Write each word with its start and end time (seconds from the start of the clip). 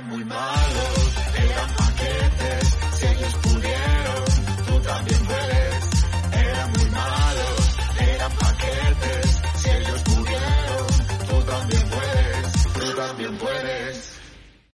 eran 0.00 0.08
muy 0.08 0.24
malos, 0.24 1.16
eran 1.36 1.76
paquetes, 1.76 2.78
si 2.92 3.06
ellos 3.06 3.34
pudieron, 3.42 4.24
tú 4.66 4.80
también 4.80 5.20
puedes. 5.26 6.04
Eran 6.32 6.72
muy 6.72 6.90
malos, 6.90 7.78
eran 8.00 8.32
paquetes, 8.32 9.42
si 9.56 9.70
ellos 9.70 10.02
pudieron, 10.02 10.86
tú 11.28 11.42
también 11.46 11.82
puedes, 11.90 12.72
tú 12.72 12.96
también 12.96 13.36
puedes. 13.36 14.20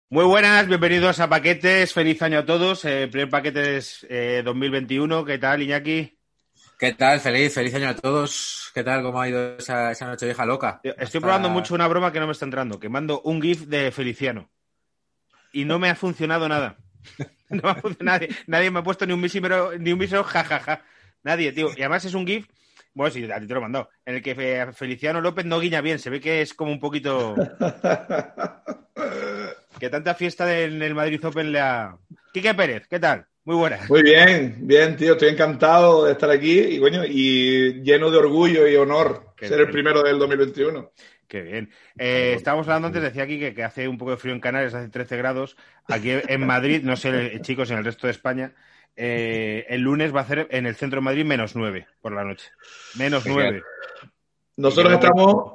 Muy 0.10 0.26
buenas, 0.26 0.68
bienvenidos 0.68 1.20
a 1.20 1.30
Paquetes, 1.30 1.94
feliz 1.94 2.22
año 2.22 2.40
a 2.40 2.46
todos, 2.46 2.84
eh, 2.86 3.08
primer 3.10 3.30
Paquetes 3.30 4.06
eh, 4.10 4.42
2021, 4.44 5.24
¿qué 5.24 5.38
tal 5.38 5.62
Iñaki? 5.62 6.18
¿Qué 6.78 6.94
tal? 6.94 7.20
Feliz, 7.20 7.54
feliz 7.54 7.76
año 7.76 7.90
a 7.90 7.96
todos. 7.96 8.72
¿Qué 8.74 8.84
tal? 8.84 9.04
¿Cómo 9.04 9.22
ha 9.22 9.30
ido 9.30 9.56
esa, 9.58 9.92
esa 9.92 10.08
noche 10.08 10.26
vieja 10.26 10.46
loca? 10.48 10.82
Estoy 10.84 11.04
Hasta- 11.06 11.20
probando 11.20 11.50
mucho 11.50 11.76
una 11.76 11.88
broma 11.88 12.12
que 12.12 12.20
no 12.20 12.26
me 12.26 12.32
está 12.32 12.46
entrando, 12.46 12.80
que 12.80 12.90
mando 12.90 13.22
un 13.22 13.40
GIF 13.40 13.68
de 13.68 13.92
Feliciano. 13.92 14.50
Y 15.54 15.66
no 15.66 15.80
me 15.80 15.90
ha 15.90 15.96
funcionado 15.96 16.48
nada. 16.50 16.78
No 17.50 17.62
me 17.64 17.70
ha 17.72 17.76
funcionado. 17.76 18.20
Nadie, 18.22 18.30
nadie 18.48 18.72
me 18.72 18.80
ha 18.80 18.84
puesto 18.84 19.06
ni 19.06 19.12
un 19.12 19.20
mísero, 19.20 19.78
ni 19.78 19.92
un 19.92 20.00
mísero 20.00 20.24
jajaja. 20.24 20.84
Nadie, 21.22 21.52
tío. 21.52 21.68
Y 21.76 21.82
además 21.82 22.06
es 22.06 22.14
un 22.14 22.26
GIF, 22.26 22.48
bueno, 22.94 23.14
sí, 23.14 23.30
a 23.30 23.40
ti 23.42 23.46
te 23.48 23.54
lo 23.54 23.60
he 23.60 23.64
mandado, 23.64 23.90
en 24.06 24.16
el 24.16 24.22
que 24.22 24.36
Fe- 24.36 24.72
Feliciano 24.72 25.20
López 25.20 25.44
no 25.46 25.60
guiña 25.60 25.82
bien. 25.82 26.00
Se 26.00 26.10
ve 26.10 26.22
que 26.22 26.42
es 26.42 26.54
como 26.54 26.72
un 26.72 26.80
poquito. 26.80 27.36
Que 29.80 29.90
tanta 29.90 30.14
fiesta 30.14 30.60
en 30.60 30.82
el 30.82 30.94
Madrid 30.94 31.26
Open 31.26 31.52
le 31.52 31.60
ha. 31.60 31.96
Quique 32.34 32.54
Pérez, 32.54 32.88
¿qué 32.88 33.00
tal? 33.00 33.26
Muy 33.46 33.56
buenas. 33.56 33.90
Muy 33.90 34.04
bien, 34.04 34.58
bien, 34.62 34.96
tío. 34.96 35.14
Estoy 35.14 35.30
encantado 35.30 36.06
de 36.06 36.12
estar 36.12 36.30
aquí 36.30 36.60
y, 36.60 36.80
coño, 36.80 37.04
y 37.04 37.82
lleno 37.82 38.12
de 38.12 38.18
orgullo 38.18 38.68
y 38.68 38.76
honor 38.76 39.34
Qué 39.36 39.48
ser 39.48 39.58
bien. 39.58 39.68
el 39.68 39.74
primero 39.74 40.04
del 40.04 40.20
2021. 40.20 40.92
Qué 41.32 41.44
bien. 41.44 41.70
Eh, 41.98 42.34
estábamos 42.36 42.68
hablando 42.68 42.88
antes, 42.88 43.02
decía 43.02 43.24
aquí 43.24 43.40
que, 43.40 43.54
que 43.54 43.64
hace 43.64 43.88
un 43.88 43.98
poco 43.98 44.12
de 44.12 44.18
frío 44.18 44.34
en 44.34 44.42
Canarias, 44.42 44.74
hace 44.74 44.90
13 44.90 45.16
grados. 45.16 45.56
Aquí 45.88 46.12
en 46.12 46.46
Madrid, 46.46 46.82
no 46.84 46.98
sé, 46.98 47.40
chicos, 47.40 47.72
en 47.72 47.78
el 47.78 47.86
resto 47.86 48.06
de 48.06 48.12
España, 48.12 48.54
eh, 48.98 49.66
el 49.70 49.80
lunes 49.80 50.14
va 50.14 50.20
a 50.20 50.24
hacer 50.24 50.50
en 50.52 50.66
el 50.66 50.76
centro 50.76 50.98
de 50.98 51.06
Madrid 51.06 51.24
menos 51.24 51.56
9 51.56 51.88
por 52.02 52.12
la 52.12 52.26
noche. 52.26 52.50
Menos 52.98 53.24
Genial. 53.24 53.64
9. 54.02 54.12
Nosotros 54.58 54.92
estamos, 54.92 55.54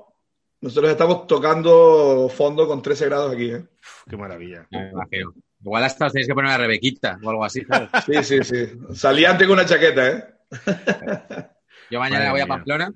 nosotros 0.62 0.90
estamos 0.92 1.26
tocando 1.26 2.30
fondo 2.34 2.66
con 2.66 2.80
13 2.80 3.04
grados 3.04 3.34
aquí. 3.34 3.50
¿eh? 3.50 3.58
Uf, 3.58 4.04
qué 4.08 4.16
maravilla. 4.16 4.66
Me 4.70 4.88
imagino. 4.88 5.34
Igual 5.62 5.84
hasta 5.84 6.06
os 6.06 6.12
tenéis 6.14 6.26
que 6.26 6.34
poner 6.34 6.52
a 6.52 6.56
Rebequita 6.56 7.18
o 7.22 7.28
algo 7.28 7.44
así. 7.44 7.62
¿sabes? 7.66 7.90
Sí, 8.06 8.24
sí, 8.24 8.44
sí. 8.44 8.78
Salí 8.94 9.26
antes 9.26 9.46
con 9.46 9.58
una 9.58 9.66
chaqueta, 9.66 10.08
¿eh? 10.08 10.24
Yo 11.90 12.00
mañana 12.00 12.30
Madre 12.30 12.30
voy 12.30 12.40
a 12.40 12.64
mía. 12.64 12.94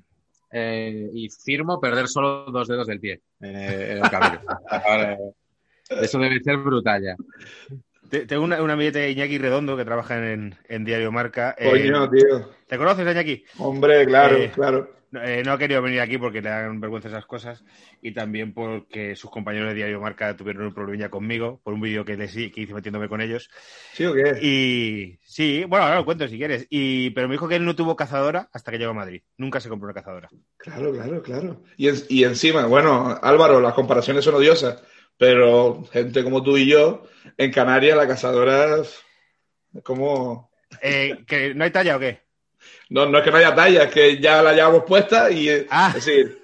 Eh, 0.51 1.09
y 1.13 1.29
firmo 1.29 1.79
perder 1.79 2.07
solo 2.07 2.45
dos 2.51 2.67
dedos 2.67 2.87
del 2.87 2.99
pie 2.99 3.21
en, 3.39 3.55
el- 3.55 3.81
en 3.91 3.97
el 4.03 4.09
camino. 4.11 4.41
Ahora, 4.85 5.17
Eso 6.01 6.19
debe 6.19 6.39
ser 6.41 6.57
brutal 6.57 7.01
ya. 7.03 7.15
Te- 8.09 8.25
Tengo 8.25 8.43
una, 8.43 8.61
una 8.61 8.73
amiguete 8.73 9.09
Iñaki 9.11 9.37
Redondo 9.37 9.77
que 9.77 9.85
trabaja 9.85 10.17
en, 10.31 10.55
en 10.67 10.83
Diario 10.83 11.11
Marca. 11.11 11.55
Eh, 11.57 11.69
Coño, 11.69 12.09
tío. 12.09 12.49
¿Te 12.67 12.77
conoces, 12.77 13.09
Iñaki? 13.09 13.43
Hombre, 13.59 14.05
claro, 14.05 14.37
Eh, 14.37 14.51
claro. 14.53 14.89
No, 15.11 15.21
eh, 15.21 15.43
no 15.43 15.51
ha 15.51 15.57
querido 15.57 15.81
venir 15.81 15.99
aquí 15.99 16.17
porque 16.17 16.41
le 16.41 16.49
dan 16.49 16.79
vergüenza 16.79 17.09
esas 17.09 17.25
cosas 17.25 17.63
y 18.01 18.13
también 18.13 18.53
porque 18.53 19.15
sus 19.17 19.29
compañeros 19.29 19.67
de 19.69 19.75
Diario 19.75 19.99
Marca 19.99 20.37
tuvieron 20.37 20.63
un 20.65 20.73
problemilla 20.73 21.09
conmigo 21.09 21.59
por 21.63 21.73
un 21.73 21.81
vídeo 21.81 22.05
que, 22.05 22.15
les, 22.15 22.33
que 22.33 22.51
hice 22.55 22.73
metiéndome 22.73 23.09
con 23.09 23.19
ellos. 23.19 23.49
¿Sí 23.93 24.05
o 24.05 24.13
qué? 24.13 24.39
Y 24.41 25.19
sí, 25.23 25.65
bueno, 25.67 25.83
ahora 25.83 25.97
lo 25.97 26.05
cuento 26.05 26.27
si 26.29 26.37
quieres. 26.37 26.65
Y, 26.69 27.09
pero 27.09 27.27
me 27.27 27.33
dijo 27.33 27.49
que 27.49 27.57
él 27.57 27.65
no 27.65 27.75
tuvo 27.75 27.97
cazadora 27.97 28.49
hasta 28.53 28.71
que 28.71 28.77
llegó 28.77 28.91
a 28.91 28.95
Madrid. 28.95 29.21
Nunca 29.35 29.59
se 29.59 29.67
compró 29.67 29.87
una 29.87 29.93
cazadora. 29.93 30.29
Claro, 30.55 30.93
claro, 30.93 31.21
claro. 31.21 31.63
Y, 31.75 31.89
en- 31.89 32.03
y 32.07 32.23
encima, 32.23 32.65
bueno, 32.67 33.19
Álvaro, 33.21 33.59
las 33.59 33.73
comparaciones 33.73 34.23
son 34.23 34.35
odiosas, 34.35 34.81
pero 35.17 35.83
gente 35.91 36.23
como 36.23 36.41
tú 36.41 36.55
y 36.57 36.67
yo, 36.67 37.05
en 37.37 37.51
Canarias 37.51 37.97
la 37.97 38.07
cazadora 38.07 38.77
es 38.81 39.03
como... 39.83 40.49
Eh, 40.81 41.25
¿que 41.27 41.53
¿No 41.53 41.65
hay 41.65 41.71
talla 41.71 41.97
o 41.97 41.99
qué? 41.99 42.20
No, 42.91 43.05
no 43.05 43.17
es 43.17 43.23
que 43.23 43.31
no 43.31 43.37
haya 43.37 43.55
talla, 43.55 43.83
es 43.83 43.91
que 43.91 44.19
ya 44.19 44.41
la 44.41 44.53
llevamos 44.53 44.83
puesta 44.83 45.31
y... 45.31 45.49
eh, 45.49 45.65
Ah. 45.69 45.93
Es 45.95 46.05
decir, 46.05 46.37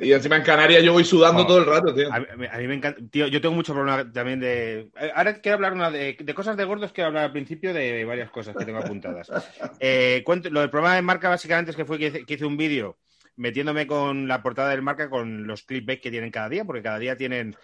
y 0.00 0.12
encima 0.12 0.36
en 0.36 0.42
Canarias 0.44 0.80
yo 0.84 0.92
voy 0.92 1.02
sudando 1.04 1.44
todo 1.44 1.58
el 1.58 1.66
rato, 1.66 1.92
tío. 1.92 2.12
A 2.12 2.20
mí, 2.20 2.46
a 2.48 2.56
mí 2.58 2.68
me 2.68 2.74
encanta. 2.74 3.00
Tío, 3.10 3.26
yo 3.26 3.40
tengo 3.40 3.56
mucho 3.56 3.74
problema 3.74 4.10
también 4.12 4.38
de. 4.38 4.90
eh, 5.00 5.10
Ahora 5.12 5.40
quiero 5.40 5.56
hablar 5.56 5.72
una 5.72 5.90
de, 5.90 6.16
de 6.20 6.34
cosas 6.34 6.56
de 6.56 6.64
gordos, 6.64 6.92
quiero 6.92 7.08
hablar 7.08 7.24
al 7.24 7.32
principio 7.32 7.74
de 7.74 8.04
varias 8.04 8.30
cosas 8.30 8.54
que 8.56 8.64
tengo 8.64 8.78
apuntadas. 8.78 9.28
Eh, 9.80 10.22
cuento- 10.24 10.50
lo 10.50 10.60
del 10.60 10.70
problema 10.70 10.94
de 10.94 11.02
marca 11.02 11.28
básicamente 11.28 11.72
es 11.72 11.76
que 11.76 11.84
fue 11.84 11.98
que 11.98 12.06
hice, 12.06 12.24
que 12.24 12.34
hice 12.34 12.44
un 12.46 12.56
vídeo 12.56 12.96
metiéndome 13.36 13.86
con 13.88 14.26
la 14.28 14.42
portada 14.42 14.70
del 14.70 14.82
marca 14.82 15.10
con 15.10 15.46
los 15.48 15.62
clickbait 15.64 16.00
que 16.00 16.10
tienen 16.12 16.30
cada 16.30 16.48
día, 16.48 16.64
porque 16.64 16.82
cada 16.82 16.98
día 17.00 17.16
tienen. 17.16 17.56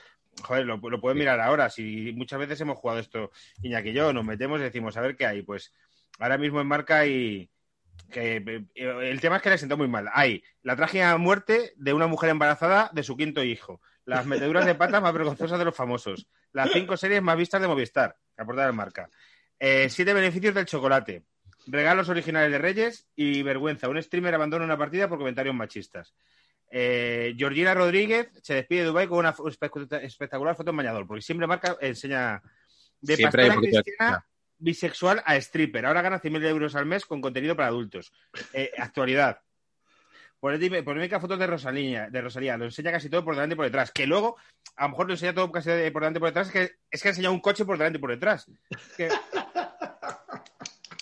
Joder, 0.42 0.66
lo, 0.66 0.78
lo 0.78 1.00
pueden 1.00 1.18
mirar 1.18 1.40
ahora. 1.40 1.70
Si 1.70 2.12
muchas 2.16 2.40
veces 2.40 2.60
hemos 2.60 2.78
jugado 2.78 2.98
esto, 2.98 3.30
Iñaki 3.62 3.90
y 3.90 3.92
yo, 3.92 4.12
nos 4.12 4.24
metemos 4.24 4.58
y 4.58 4.64
decimos, 4.64 4.96
a 4.96 5.00
ver 5.00 5.14
qué 5.16 5.26
hay. 5.26 5.42
Pues 5.42 5.72
ahora 6.18 6.36
mismo 6.38 6.60
en 6.60 6.66
marca 6.66 6.98
hay. 6.98 7.48
Que, 8.10 8.36
eh, 8.36 8.64
el 8.74 9.20
tema 9.20 9.36
es 9.36 9.42
que 9.42 9.50
le 9.50 9.58
sentó 9.58 9.76
muy 9.76 9.88
mal. 9.88 10.08
Hay 10.12 10.42
la 10.62 10.76
trágica 10.76 11.16
muerte 11.16 11.72
de 11.76 11.92
una 11.92 12.06
mujer 12.06 12.30
embarazada 12.30 12.90
de 12.92 13.02
su 13.02 13.16
quinto 13.16 13.42
hijo. 13.42 13.80
Las 14.04 14.26
meteduras 14.26 14.66
de 14.66 14.74
patas 14.74 15.02
más 15.02 15.12
vergonzosas 15.12 15.58
de 15.58 15.64
los 15.64 15.74
famosos. 15.74 16.28
Las 16.52 16.70
cinco 16.70 16.96
series 16.96 17.22
más 17.22 17.36
vistas 17.36 17.60
de 17.60 17.68
Movistar. 17.68 18.16
La 18.36 18.44
portada 18.44 18.66
de 18.66 18.72
marca. 18.72 19.08
Eh, 19.58 19.88
siete 19.88 20.12
beneficios 20.12 20.54
del 20.54 20.66
chocolate. 20.66 21.24
Regalos 21.66 22.08
originales 22.08 22.52
de 22.52 22.58
Reyes 22.58 23.08
y 23.16 23.42
vergüenza. 23.42 23.88
Un 23.88 24.02
streamer 24.02 24.34
abandona 24.34 24.64
una 24.64 24.76
partida 24.76 25.08
por 25.08 25.18
comentarios 25.18 25.54
machistas. 25.54 26.14
Eh, 26.70 27.34
Georgina 27.38 27.72
Rodríguez 27.72 28.28
se 28.42 28.54
despide 28.54 28.80
de 28.80 28.86
Dubai 28.86 29.06
con 29.06 29.18
una 29.18 29.34
espectacular 30.02 30.56
foto 30.56 30.70
en 30.70 30.76
bañador, 30.76 31.06
porque 31.06 31.22
siempre 31.22 31.46
marca 31.46 31.76
enseña 31.80 32.42
de 33.00 33.16
Siempre 33.16 33.46
pastora 33.46 33.60
cristiana 33.60 34.26
bisexual 34.64 35.22
a 35.24 35.36
stripper. 35.36 35.86
Ahora 35.86 36.02
gana 36.02 36.20
100.000 36.20 36.46
euros 36.46 36.74
al 36.74 36.86
mes 36.86 37.04
con 37.04 37.20
contenido 37.20 37.54
para 37.54 37.68
adultos. 37.68 38.12
Eh, 38.52 38.72
actualidad. 38.76 39.40
Polémica 40.40 41.20
fotos 41.20 41.38
de 41.38 41.46
Rosalía, 41.46 42.10
de 42.10 42.20
Rosalía. 42.20 42.58
Lo 42.58 42.66
enseña 42.66 42.92
casi 42.92 43.08
todo 43.08 43.24
por 43.24 43.34
delante 43.34 43.54
y 43.54 43.56
por 43.56 43.64
detrás. 43.64 43.90
Que 43.92 44.06
luego, 44.06 44.36
a 44.76 44.84
lo 44.84 44.90
mejor 44.90 45.06
lo 45.06 45.14
enseña 45.14 45.32
todo 45.34 45.50
casi 45.50 45.70
por 45.90 46.02
delante 46.02 46.18
y 46.18 46.20
por 46.20 46.28
detrás. 46.28 46.50
Que, 46.50 46.72
es 46.90 47.02
que 47.02 47.08
ha 47.08 47.12
enseñado 47.12 47.32
un 47.32 47.40
coche 47.40 47.64
por 47.64 47.78
delante 47.78 47.96
y 47.96 48.00
por 48.00 48.10
detrás. 48.10 48.46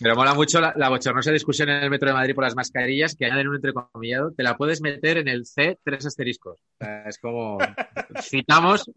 Pero 0.01 0.17
mola 0.17 0.35
mucho 0.35 0.61
la, 0.61 0.73
la 0.77 0.89
bochornosa 0.89 1.31
discusión 1.33 1.69
en 1.71 1.83
el 1.83 1.91
metro 1.91 2.09
de 2.09 2.15
Madrid 2.15 2.35
por 2.35 2.45
las 2.45 2.55
mascarillas 2.55 3.17
que 3.17 3.27
añaden 3.27 3.49
un 3.49 3.57
entrecomillado. 3.57 4.33
Te 4.33 4.43
la 4.43 4.57
puedes 4.57 4.81
meter 4.81 5.19
en 5.19 5.29
el 5.29 5.47
C 5.47 5.79
tres 5.83 6.07
asteriscos. 6.07 6.61
Es 7.07 7.19
como 7.19 7.59
citamos 8.21 8.91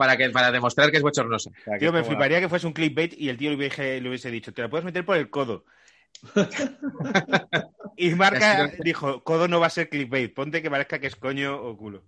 para 0.00 0.16
que 0.16 0.30
para 0.30 0.50
demostrar 0.50 0.90
que 0.90 0.96
es 0.96 1.02
bochornosa. 1.02 1.50
O 1.50 1.62
sea, 1.62 1.76
tío, 1.76 1.92
me 1.92 2.02
fliparía 2.02 2.40
que 2.40 2.48
fuese 2.48 2.66
un 2.66 2.72
clickbait 2.72 3.12
y 3.18 3.28
el 3.28 3.36
tío 3.36 3.50
le 3.50 3.56
hubiese, 3.56 4.00
le 4.00 4.08
hubiese 4.08 4.30
dicho, 4.30 4.50
te 4.50 4.62
la 4.62 4.70
puedes 4.70 4.86
meter 4.86 5.04
por 5.04 5.18
el 5.18 5.28
codo. 5.28 5.66
y 7.98 8.08
Marca 8.14 8.72
dijo, 8.82 9.22
codo 9.22 9.46
no 9.46 9.60
va 9.60 9.66
a 9.66 9.70
ser 9.70 9.90
clickbait, 9.90 10.32
ponte 10.32 10.62
que 10.62 10.70
parezca 10.70 11.00
que 11.00 11.08
es 11.08 11.16
coño 11.16 11.54
o 11.54 11.76
culo. 11.76 12.02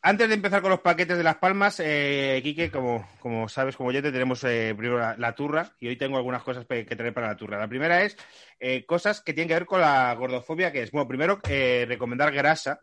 Antes 0.00 0.28
de 0.28 0.34
empezar 0.36 0.62
con 0.62 0.70
los 0.70 0.78
paquetes 0.78 1.18
de 1.18 1.24
Las 1.24 1.38
Palmas, 1.38 1.80
eh, 1.84 2.38
Quique, 2.44 2.70
como, 2.70 3.08
como 3.18 3.48
sabes, 3.48 3.74
como 3.74 3.90
yo 3.90 4.00
te 4.00 4.12
tenemos 4.12 4.44
eh, 4.44 4.76
primero 4.78 5.00
la, 5.00 5.16
la 5.18 5.34
turra 5.34 5.72
y 5.80 5.88
hoy 5.88 5.96
tengo 5.96 6.18
algunas 6.18 6.44
cosas 6.44 6.66
que 6.66 6.84
tener 6.84 7.12
para 7.12 7.26
la 7.26 7.36
turra. 7.36 7.58
La 7.58 7.66
primera 7.66 8.04
es 8.04 8.16
eh, 8.60 8.86
cosas 8.86 9.20
que 9.22 9.34
tienen 9.34 9.48
que 9.48 9.54
ver 9.54 9.66
con 9.66 9.80
la 9.80 10.14
gordofobia, 10.14 10.70
que 10.70 10.82
es, 10.82 10.92
bueno, 10.92 11.08
primero 11.08 11.40
eh, 11.48 11.84
recomendar 11.88 12.32
Grasa, 12.32 12.78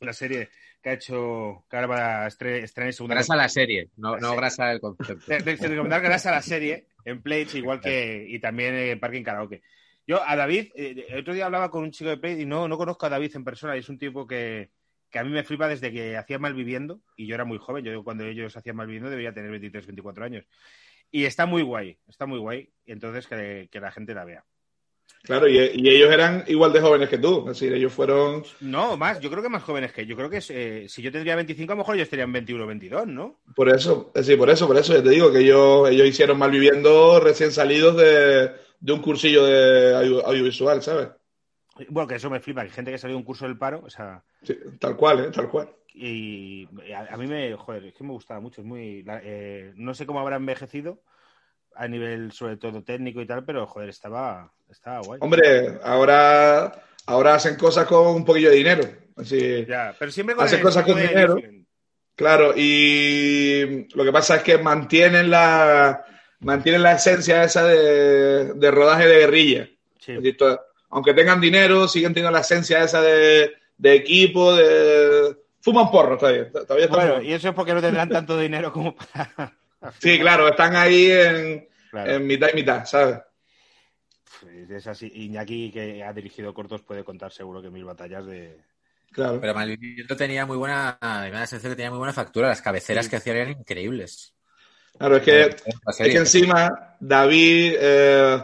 la 0.00 0.12
serie 0.12 0.48
que 0.82 0.90
ha 0.90 0.92
hecho, 0.94 1.64
que 1.70 1.76
ahora 1.76 1.86
va 1.86 2.24
a 2.24 2.28
estre- 2.28 2.62
estrenar 2.62 2.88
en 2.88 2.92
segunda 2.92 3.14
Grasa 3.14 3.36
la 3.36 3.48
serie, 3.48 3.88
no, 3.96 4.16
no 4.18 4.36
grasa 4.36 4.70
el 4.72 4.80
concepto. 4.80 5.24
de, 5.26 5.38
de- 5.38 5.56
de 5.56 5.68
recomendar 5.68 6.02
grasa 6.02 6.28
a 6.30 6.32
la 6.32 6.42
serie 6.42 6.86
en 7.04 7.22
Plates, 7.22 7.54
igual 7.54 7.80
que 7.80 8.26
y 8.28 8.38
también 8.38 8.74
en 8.74 9.00
Parking 9.00 9.22
Karaoke. 9.22 9.62
Yo 10.06 10.22
a 10.22 10.36
David, 10.36 10.72
eh, 10.74 11.06
el 11.08 11.20
otro 11.20 11.32
día 11.32 11.46
hablaba 11.46 11.70
con 11.70 11.82
un 11.84 11.90
chico 11.90 12.10
de 12.10 12.18
Play 12.18 12.42
y 12.42 12.44
no, 12.44 12.68
no 12.68 12.76
conozco 12.76 13.06
a 13.06 13.08
David 13.08 13.34
en 13.36 13.44
persona, 13.44 13.74
y 13.76 13.80
es 13.80 13.88
un 13.88 13.98
tipo 13.98 14.26
que, 14.26 14.70
que 15.10 15.18
a 15.18 15.24
mí 15.24 15.30
me 15.30 15.44
flipa 15.44 15.66
desde 15.68 15.90
que 15.90 16.16
hacía 16.18 16.38
Malviviendo, 16.38 17.00
y 17.16 17.26
yo 17.26 17.34
era 17.34 17.46
muy 17.46 17.56
joven, 17.58 17.84
yo 17.84 18.04
cuando 18.04 18.24
ellos 18.24 18.54
hacían 18.54 18.76
Malviviendo 18.76 19.08
debería 19.08 19.32
tener 19.32 19.50
23, 19.50 19.86
24 19.86 20.24
años. 20.24 20.44
Y 21.10 21.24
está 21.24 21.46
muy 21.46 21.62
guay, 21.62 21.96
está 22.08 22.26
muy 22.26 22.38
guay, 22.38 22.70
y 22.84 22.92
entonces 22.92 23.26
que, 23.26 23.68
que 23.70 23.80
la 23.80 23.90
gente 23.92 24.12
la 24.14 24.24
vea. 24.26 24.44
Claro, 25.22 25.48
y, 25.48 25.56
y 25.56 25.88
ellos 25.88 26.10
eran 26.12 26.44
igual 26.48 26.72
de 26.72 26.80
jóvenes 26.80 27.08
que 27.08 27.18
tú. 27.18 27.40
Es 27.40 27.58
decir, 27.58 27.72
ellos 27.72 27.92
fueron. 27.92 28.44
No, 28.60 28.96
más, 28.96 29.20
yo 29.20 29.30
creo 29.30 29.42
que 29.42 29.48
más 29.48 29.62
jóvenes 29.62 29.92
que 29.92 30.06
yo 30.06 30.16
creo 30.16 30.28
que 30.30 30.40
eh, 30.50 30.86
si 30.88 31.02
yo 31.02 31.10
tendría 31.10 31.36
25, 31.36 31.72
a 31.72 31.76
lo 31.76 31.78
mejor 31.80 31.96
ellos 31.96 32.08
tenían 32.10 32.32
21 32.32 32.64
o 32.64 32.66
22, 32.66 33.06
¿no? 33.06 33.40
Por 33.54 33.68
eso, 33.68 34.10
es 34.14 34.26
decir, 34.26 34.38
por 34.38 34.50
eso, 34.50 34.66
por 34.66 34.76
eso, 34.76 34.92
ya 34.94 35.02
te 35.02 35.10
digo 35.10 35.32
que 35.32 35.40
ellos, 35.40 35.88
ellos 35.90 36.06
hicieron 36.08 36.38
Malviviendo 36.38 37.20
recién 37.20 37.52
salidos 37.52 37.96
de, 37.96 38.52
de 38.80 38.92
un 38.92 39.00
cursillo 39.00 39.44
de 39.44 39.94
audio- 39.96 40.26
audiovisual, 40.26 40.82
¿sabes? 40.82 41.08
Bueno, 41.88 42.06
que 42.06 42.14
eso 42.16 42.30
me 42.30 42.40
flipa, 42.40 42.62
que 42.64 42.70
gente 42.70 42.90
que 42.92 42.98
salió 42.98 43.14
de 43.16 43.18
un 43.18 43.24
curso 43.24 43.46
del 43.46 43.58
paro, 43.58 43.82
o 43.84 43.90
sea, 43.90 44.24
Sí, 44.42 44.54
tal 44.78 44.96
cual, 44.96 45.24
¿eh? 45.24 45.30
Tal 45.32 45.48
cual. 45.50 45.68
y 45.92 46.66
a, 46.92 47.14
a 47.14 47.16
mí 47.16 47.26
me, 47.26 47.54
joder, 47.56 47.86
es 47.86 47.94
que 47.94 48.04
me 48.04 48.10
gustaba 48.12 48.40
mucho, 48.40 48.60
es 48.60 48.66
muy, 48.66 49.04
eh, 49.22 49.72
no 49.76 49.94
sé 49.94 50.06
cómo 50.06 50.20
habrá 50.20 50.36
envejecido 50.36 51.02
a 51.76 51.88
nivel 51.88 52.32
sobre 52.32 52.56
todo 52.56 52.82
técnico 52.82 53.20
y 53.20 53.26
tal, 53.26 53.44
pero 53.44 53.66
joder, 53.66 53.88
estaba, 53.88 54.52
estaba 54.70 55.00
guay. 55.00 55.18
Hombre, 55.22 55.78
ahora, 55.82 56.84
ahora 57.06 57.34
hacen 57.34 57.56
cosas 57.56 57.86
con 57.86 58.06
un 58.08 58.24
poquillo 58.24 58.50
de 58.50 58.56
dinero. 58.56 58.84
Así, 59.16 59.64
Ya, 59.66 59.94
pero 59.98 60.10
siempre 60.10 60.34
con 60.34 60.44
Hace 60.44 60.56
el 60.56 60.62
cosas 60.62 60.84
con 60.84 60.96
dinero. 60.96 61.36
Claro, 62.16 62.52
y 62.56 63.88
lo 63.94 64.04
que 64.04 64.12
pasa 64.12 64.36
es 64.36 64.42
que 64.42 64.58
mantienen 64.58 65.30
la, 65.30 66.04
mantienen 66.40 66.82
la 66.82 66.92
esencia 66.92 67.42
esa 67.42 67.64
de, 67.64 68.54
de 68.54 68.70
rodaje 68.70 69.06
de 69.06 69.18
guerrilla. 69.18 69.68
Sí. 69.98 70.14
Aunque 70.90 71.14
tengan 71.14 71.40
dinero, 71.40 71.88
siguen 71.88 72.14
teniendo 72.14 72.30
la 72.30 72.42
esencia 72.42 72.84
esa 72.84 73.02
de, 73.02 73.52
de 73.76 73.94
equipo, 73.94 74.54
de... 74.54 75.36
Fuman 75.60 75.90
porro 75.90 76.18
todavía. 76.18 76.52
todavía 76.52 76.86
Bueno, 76.88 77.22
y 77.22 77.32
eso 77.32 77.48
es 77.48 77.54
porque 77.54 77.72
no 77.72 77.80
tendrán 77.80 78.10
tanto 78.10 78.38
dinero 78.38 78.70
como 78.70 78.94
para. 78.94 79.56
Sí, 80.00 80.18
claro, 80.18 80.48
están 80.48 80.76
ahí 80.76 81.10
en, 81.10 81.68
Claro. 81.90 82.12
en 82.12 82.26
mitad 82.26 82.48
y 82.52 82.56
mitad, 82.56 82.84
¿sabes? 82.84 83.18
Pues 84.40 84.70
Es 84.70 84.86
así. 84.86 85.10
Iñaki, 85.14 85.70
que 85.70 86.02
ha 86.02 86.12
dirigido 86.12 86.52
cortos, 86.52 86.82
puede 86.82 87.04
contar 87.04 87.32
seguro 87.32 87.62
que 87.62 87.70
mil 87.70 87.84
batallas 87.84 88.26
de. 88.26 88.58
Claro. 89.12 89.40
Pero 89.40 89.54
Malviviendo 89.54 90.16
tenía 90.16 90.44
muy 90.44 90.56
buena, 90.56 90.98
me 91.00 91.30
da 91.30 91.40
la 91.40 91.46
sensación 91.46 91.72
que 91.72 91.76
tenía 91.76 91.90
muy 91.90 91.98
buena 91.98 92.12
factura. 92.12 92.48
Las 92.48 92.60
cabeceras 92.62 93.04
Sí. 93.04 93.10
que 93.10 93.16
hacían 93.16 93.36
eran 93.36 93.50
increíbles. 93.52 94.34
Claro, 94.98 95.16
es 95.16 95.22
que, 95.22 95.42
es 95.44 95.96
que 95.98 96.16
encima 96.16 96.96
David, 97.00 97.74
eh, 97.78 98.42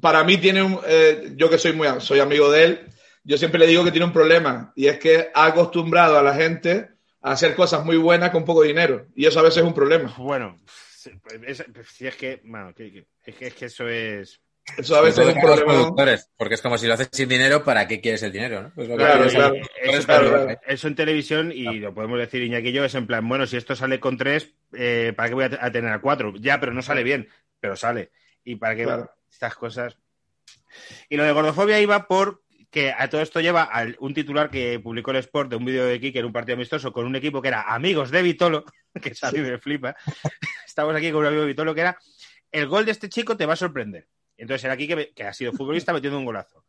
para 0.00 0.22
mí 0.24 0.38
tiene 0.38 0.62
un, 0.62 0.80
eh, 0.86 1.32
yo 1.36 1.48
que 1.50 1.58
soy 1.58 1.72
muy 1.72 1.88
soy 2.00 2.20
amigo 2.20 2.50
de 2.50 2.64
él, 2.64 2.86
yo 3.24 3.36
siempre 3.38 3.58
le 3.60 3.66
digo 3.66 3.84
que 3.84 3.90
tiene 3.90 4.06
un 4.06 4.12
problema 4.12 4.72
y 4.76 4.86
es 4.86 4.98
que 4.98 5.30
ha 5.34 5.46
acostumbrado 5.46 6.18
a 6.18 6.22
la 6.22 6.34
gente 6.34 6.90
a 7.22 7.32
hacer 7.32 7.54
cosas 7.54 7.84
muy 7.84 7.96
buenas 7.96 8.30
con 8.30 8.44
poco 8.44 8.62
dinero 8.62 9.06
y 9.14 9.26
eso 9.26 9.40
a 9.40 9.42
veces 9.42 9.58
es 9.58 9.64
un 9.64 9.74
problema. 9.74 10.14
Bueno, 10.18 10.56
es- 11.46 11.64
si 11.92 12.06
es 12.06 12.16
que. 12.16 12.40
Bueno, 12.44 12.74
que- 12.74 12.92
que- 12.92 13.06
es, 13.24 13.34
que, 13.36 13.46
es 13.48 13.54
que 13.54 13.64
eso 13.66 13.88
es. 13.88 14.40
Eso 14.76 14.96
a 14.96 15.00
veces 15.00 15.26
es 15.26 15.34
un 15.34 15.40
problema. 15.40 15.72
productores, 15.72 16.28
porque 16.36 16.54
es 16.54 16.60
como 16.60 16.76
si 16.76 16.86
lo 16.86 16.92
haces 16.92 17.08
sin 17.10 17.26
dinero, 17.28 17.64
¿para 17.64 17.88
qué 17.88 18.02
quieres 18.02 18.22
el 18.22 18.32
dinero? 18.32 18.62
¿no? 18.64 18.72
Pues 18.74 18.86
lo 18.86 18.98
que 18.98 19.02
Claro, 19.04 19.26
claro. 19.30 19.54
Eso, 19.54 20.06
claro, 20.06 20.28
claro, 20.28 20.44
claro. 20.44 20.60
eso 20.66 20.88
en 20.88 20.94
televisión, 20.94 21.52
y 21.52 21.78
lo 21.78 21.94
podemos 21.94 22.18
decir 22.18 22.42
Iñaki 22.42 22.68
y 22.68 22.72
yo, 22.72 22.84
es 22.84 22.94
en 22.94 23.06
plan, 23.06 23.26
bueno, 23.26 23.46
si 23.46 23.56
esto 23.56 23.74
sale 23.74 23.98
con 23.98 24.18
tres, 24.18 24.52
eh, 24.74 25.14
¿para 25.16 25.30
qué 25.30 25.34
voy 25.34 25.44
a, 25.44 25.58
a 25.58 25.72
tener 25.72 25.90
a 25.90 26.02
cuatro? 26.02 26.34
Ya, 26.38 26.60
pero 26.60 26.74
no 26.74 26.82
sale 26.82 27.02
bien, 27.02 27.28
pero 27.60 27.76
sale. 27.76 28.10
Y 28.44 28.56
para 28.56 28.76
qué 28.76 28.84
Claro. 28.84 29.10
estas 29.30 29.54
cosas. 29.54 29.96
Y 31.08 31.16
lo 31.16 31.24
de 31.24 31.32
gordofobia 31.32 31.80
iba 31.80 32.06
por 32.06 32.42
que 32.70 32.92
a 32.96 33.08
todo 33.08 33.20
esto 33.22 33.40
lleva 33.40 33.62
al- 33.64 33.96
un 34.00 34.12
titular 34.14 34.50
que 34.50 34.78
publicó 34.80 35.10
el 35.10 35.16
Sport 35.18 35.50
de 35.50 35.56
un 35.56 35.64
vídeo 35.64 35.86
de 35.86 36.00
Kike 36.00 36.18
en 36.18 36.26
un 36.26 36.32
partido 36.32 36.54
amistoso 36.56 36.92
con 36.92 37.06
un 37.06 37.16
equipo 37.16 37.40
que 37.40 37.48
era 37.48 37.62
amigos 37.62 38.10
de 38.10 38.22
Vitolo, 38.22 38.64
que 39.02 39.10
es 39.10 39.24
a 39.24 39.32
mí 39.32 39.40
me 39.40 39.58
flipa. 39.58 39.96
Estamos 40.66 40.94
aquí 40.94 41.10
con 41.10 41.20
un 41.20 41.26
amigo 41.26 41.42
de 41.42 41.48
Vitolo 41.48 41.74
que 41.74 41.80
era 41.82 41.98
el 42.52 42.66
gol 42.66 42.84
de 42.84 42.92
este 42.92 43.08
chico 43.08 43.36
te 43.36 43.46
va 43.46 43.54
a 43.54 43.56
sorprender. 43.56 44.08
Entonces 44.36 44.64
era 44.64 44.76
Kike 44.76 45.12
que 45.14 45.24
ha 45.24 45.32
sido 45.32 45.52
futbolista 45.52 45.92
metiendo 45.92 46.18
un 46.18 46.24
golazo. 46.24 46.64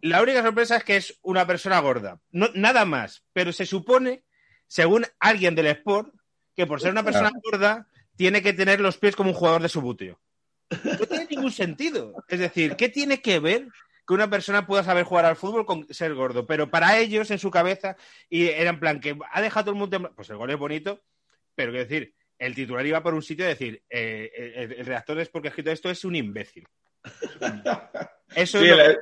La 0.00 0.20
única 0.22 0.42
sorpresa 0.42 0.76
es 0.76 0.84
que 0.84 0.96
es 0.96 1.18
una 1.22 1.46
persona 1.46 1.78
gorda. 1.80 2.20
No, 2.30 2.48
nada 2.54 2.84
más. 2.84 3.24
Pero 3.32 3.52
se 3.52 3.64
supone, 3.64 4.24
según 4.66 5.06
alguien 5.18 5.54
del 5.54 5.66
Sport, 5.68 6.12
que 6.56 6.66
por 6.66 6.80
ser 6.80 6.90
una 6.90 7.02
persona 7.04 7.30
gorda, 7.42 7.88
tiene 8.16 8.42
que 8.42 8.52
tener 8.52 8.80
los 8.80 8.98
pies 8.98 9.16
como 9.16 9.30
un 9.30 9.36
jugador 9.36 9.62
de 9.62 9.68
subuteo. 9.68 10.20
No 10.82 11.06
tiene 11.06 11.26
ningún 11.30 11.52
sentido. 11.52 12.14
Es 12.28 12.38
decir, 12.38 12.76
¿qué 12.76 12.88
tiene 12.88 13.22
que 13.22 13.38
ver 13.38 13.68
que 14.06 14.14
una 14.14 14.28
persona 14.30 14.66
pueda 14.66 14.82
saber 14.84 15.04
jugar 15.04 15.24
al 15.24 15.36
fútbol 15.36 15.64
con 15.66 15.86
ser 15.92 16.14
gordo? 16.14 16.46
Pero 16.46 16.70
para 16.70 16.98
ellos, 16.98 17.30
en 17.30 17.38
su 17.38 17.50
cabeza, 17.50 17.96
y 18.28 18.46
era 18.48 18.70
en 18.70 18.80
plan 18.80 19.00
que 19.00 19.16
ha 19.32 19.40
dejado 19.42 19.64
todo 19.66 19.74
el 19.74 19.78
mundo. 19.80 19.96
en- 19.96 20.14
Pues 20.14 20.28
el 20.30 20.36
gol 20.36 20.50
es 20.50 20.58
bonito, 20.58 21.02
pero 21.54 21.72
quiero 21.72 21.86
decir, 21.88 22.14
el 22.38 22.54
titular 22.54 22.84
iba 22.84 23.02
por 23.02 23.14
un 23.14 23.22
sitio 23.22 23.44
de 23.44 23.50
decir, 23.52 23.82
eh, 23.88 24.30
el, 24.56 24.72
el 24.72 24.86
redactor 24.86 25.18
es 25.20 25.28
porque 25.28 25.48
ha 25.48 25.50
escrito 25.50 25.70
esto 25.70 25.90
es 25.90 26.04
un 26.04 26.16
imbécil. 26.16 26.66
Eso 28.34 28.58
Sí, 28.58 28.64
es 28.68 28.70
lo- 28.70 28.76
la, 28.76 28.96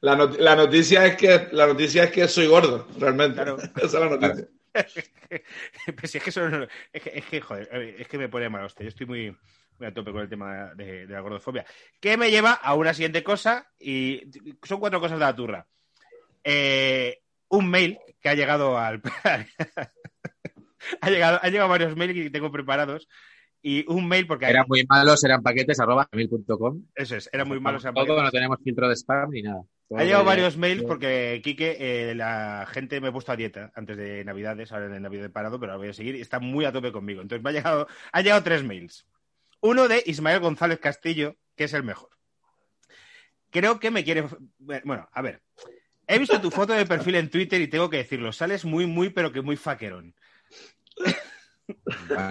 la 0.00 0.16
not- 0.16 0.38
la 0.38 0.56
noticia 0.56 1.06
es 1.06 1.16
que 1.16 1.48
la 1.52 1.66
noticia 1.66 2.04
es 2.04 2.10
que 2.12 2.28
soy 2.28 2.46
gordo, 2.46 2.86
realmente. 2.98 3.34
Claro. 3.36 3.56
Esa 3.76 3.84
es 3.86 3.92
la 3.94 4.08
noticia. 4.08 4.48
Pues 5.98 6.14
es 6.14 6.22
que 6.22 6.30
eso 6.30 6.48
no- 6.48 6.66
es 6.92 7.02
que, 7.02 7.10
es 7.18 7.24
que, 7.24 7.40
joder, 7.40 7.68
es 7.98 8.06
que 8.08 8.18
me 8.18 8.28
pone 8.28 8.48
mal 8.48 8.64
hostia. 8.64 8.84
Yo 8.84 8.88
estoy 8.88 9.06
muy 9.06 9.36
a 9.80 9.92
tope 9.92 10.12
con 10.12 10.22
el 10.22 10.28
tema 10.28 10.72
de, 10.74 11.06
de 11.06 11.12
la 11.14 11.20
gordofobia. 11.20 11.64
Que 12.00 12.16
me 12.16 12.30
lleva 12.30 12.52
a 12.52 12.74
una 12.74 12.94
siguiente 12.94 13.22
cosa 13.22 13.66
y 13.78 14.22
son 14.62 14.80
cuatro 14.80 15.00
cosas 15.00 15.18
de 15.18 15.24
la 15.24 15.34
turra. 15.36 15.66
Eh, 16.44 17.20
un 17.48 17.68
mail 17.70 17.98
que 18.20 18.28
ha 18.28 18.34
llegado 18.34 18.78
al. 18.78 19.00
ha, 21.00 21.10
llegado, 21.10 21.38
ha 21.42 21.48
llegado 21.48 21.68
varios 21.68 21.96
mails 21.96 22.14
que 22.14 22.30
tengo 22.30 22.50
preparados. 22.50 23.08
Y 23.62 23.84
un 23.90 24.06
mail 24.06 24.28
porque 24.28 24.46
Eran 24.46 24.66
muy 24.68 24.84
malos, 24.88 25.24
eran 25.24 25.42
paquetes 25.42 25.80
arroba 25.80 26.08
gmail.com. 26.12 26.84
eso 26.94 27.16
es, 27.16 27.28
era 27.32 27.44
muy 27.44 27.58
malo. 27.58 27.80
Todo, 27.80 28.22
no 28.22 28.30
tenemos 28.30 28.58
filtro 28.62 28.88
de 28.88 28.94
spam 28.94 29.30
ni 29.30 29.42
nada. 29.42 29.62
Ha 29.96 30.04
llegado 30.04 30.22
de- 30.22 30.28
varios 30.28 30.56
mails 30.56 30.84
porque, 30.84 31.40
Quique, 31.42 31.76
eh, 31.80 32.14
la 32.14 32.66
gente 32.70 33.00
me 33.00 33.08
ha 33.08 33.12
puesto 33.12 33.32
a 33.32 33.36
dieta 33.36 33.72
antes 33.74 33.96
de 33.96 34.24
Navidades, 34.24 34.70
ahora 34.70 34.94
en 34.94 35.02
Navidad 35.02 35.24
he 35.24 35.30
parado, 35.30 35.58
pero 35.58 35.72
ahora 35.72 35.78
voy 35.82 35.88
a 35.88 35.94
seguir 35.94 36.14
y 36.14 36.20
está 36.20 36.38
muy 36.38 36.64
a 36.64 36.70
tope 36.70 36.92
conmigo. 36.92 37.22
Entonces 37.22 37.42
me 37.42 37.50
ha 37.50 37.52
llegado, 37.54 37.88
ha 38.12 38.20
llegado 38.22 38.42
tres 38.44 38.62
mails. 38.62 39.04
Uno 39.66 39.88
de 39.88 40.00
Ismael 40.06 40.38
González 40.38 40.78
Castillo, 40.78 41.36
que 41.56 41.64
es 41.64 41.72
el 41.72 41.82
mejor. 41.82 42.10
Creo 43.50 43.80
que 43.80 43.90
me 43.90 44.04
quiere... 44.04 44.24
Bueno, 44.58 45.08
a 45.10 45.22
ver. 45.22 45.42
He 46.06 46.20
visto 46.20 46.40
tu 46.40 46.52
foto 46.52 46.72
de 46.72 46.86
perfil 46.86 47.16
en 47.16 47.30
Twitter 47.30 47.60
y 47.60 47.66
tengo 47.66 47.90
que 47.90 47.96
decirlo, 47.96 48.32
sales 48.32 48.64
muy, 48.64 48.86
muy, 48.86 49.10
pero 49.10 49.32
que 49.32 49.42
muy 49.42 49.56
faquerón. 49.56 50.14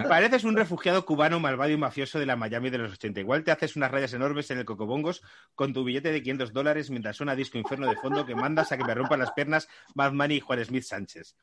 Pareces 0.08 0.44
un 0.44 0.56
refugiado 0.56 1.04
cubano 1.04 1.38
malvado 1.38 1.70
y 1.70 1.76
mafioso 1.76 2.18
de 2.18 2.24
la 2.24 2.36
Miami 2.36 2.70
de 2.70 2.78
los 2.78 2.94
80. 2.94 3.20
Igual 3.20 3.44
te 3.44 3.50
haces 3.50 3.76
unas 3.76 3.90
rayas 3.90 4.14
enormes 4.14 4.50
en 4.50 4.56
el 4.56 4.64
Cocobongos 4.64 5.22
con 5.54 5.74
tu 5.74 5.84
billete 5.84 6.10
de 6.12 6.22
500 6.22 6.54
dólares 6.54 6.88
mientras 6.88 7.18
suena 7.18 7.36
disco 7.36 7.58
inferno 7.58 7.86
de 7.86 7.96
fondo 7.96 8.24
que 8.24 8.34
mandas 8.34 8.72
a 8.72 8.78
que 8.78 8.84
me 8.84 8.94
rompan 8.94 9.20
las 9.20 9.32
piernas 9.32 9.68
Bad 9.94 10.12
Bunny 10.12 10.36
y 10.36 10.40
Juan 10.40 10.64
Smith 10.64 10.84
Sánchez. 10.84 11.36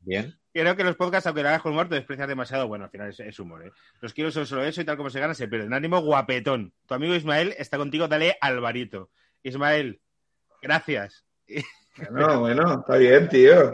Bien. 0.00 0.38
Creo 0.54 0.76
que 0.76 0.84
los 0.84 0.94
podcasts, 0.94 1.26
aunque 1.26 1.42
lo 1.42 1.48
hagas 1.48 1.62
con 1.62 1.72
humor, 1.72 1.88
te 1.88 1.96
desprecias 1.96 2.28
demasiado. 2.28 2.68
Bueno, 2.68 2.84
al 2.84 2.90
final 2.90 3.08
es, 3.10 3.18
es 3.18 3.40
humor, 3.40 3.66
¿eh? 3.66 3.72
Los 4.00 4.14
quiero 4.14 4.30
son 4.30 4.46
solo 4.46 4.62
eso 4.62 4.80
y 4.80 4.84
tal 4.84 4.96
como 4.96 5.10
se 5.10 5.18
gana 5.18 5.34
se 5.34 5.48
pierden. 5.48 5.74
Ánimo 5.74 6.00
guapetón. 6.00 6.72
Tu 6.86 6.94
amigo 6.94 7.12
Ismael 7.12 7.56
está 7.58 7.76
contigo, 7.76 8.06
dale 8.06 8.38
Alvarito. 8.40 9.10
Ismael, 9.42 10.00
gracias. 10.62 11.24
Bueno, 12.08 12.38
bueno, 12.38 12.80
está 12.80 12.96
bien, 12.96 13.28
tío. 13.28 13.72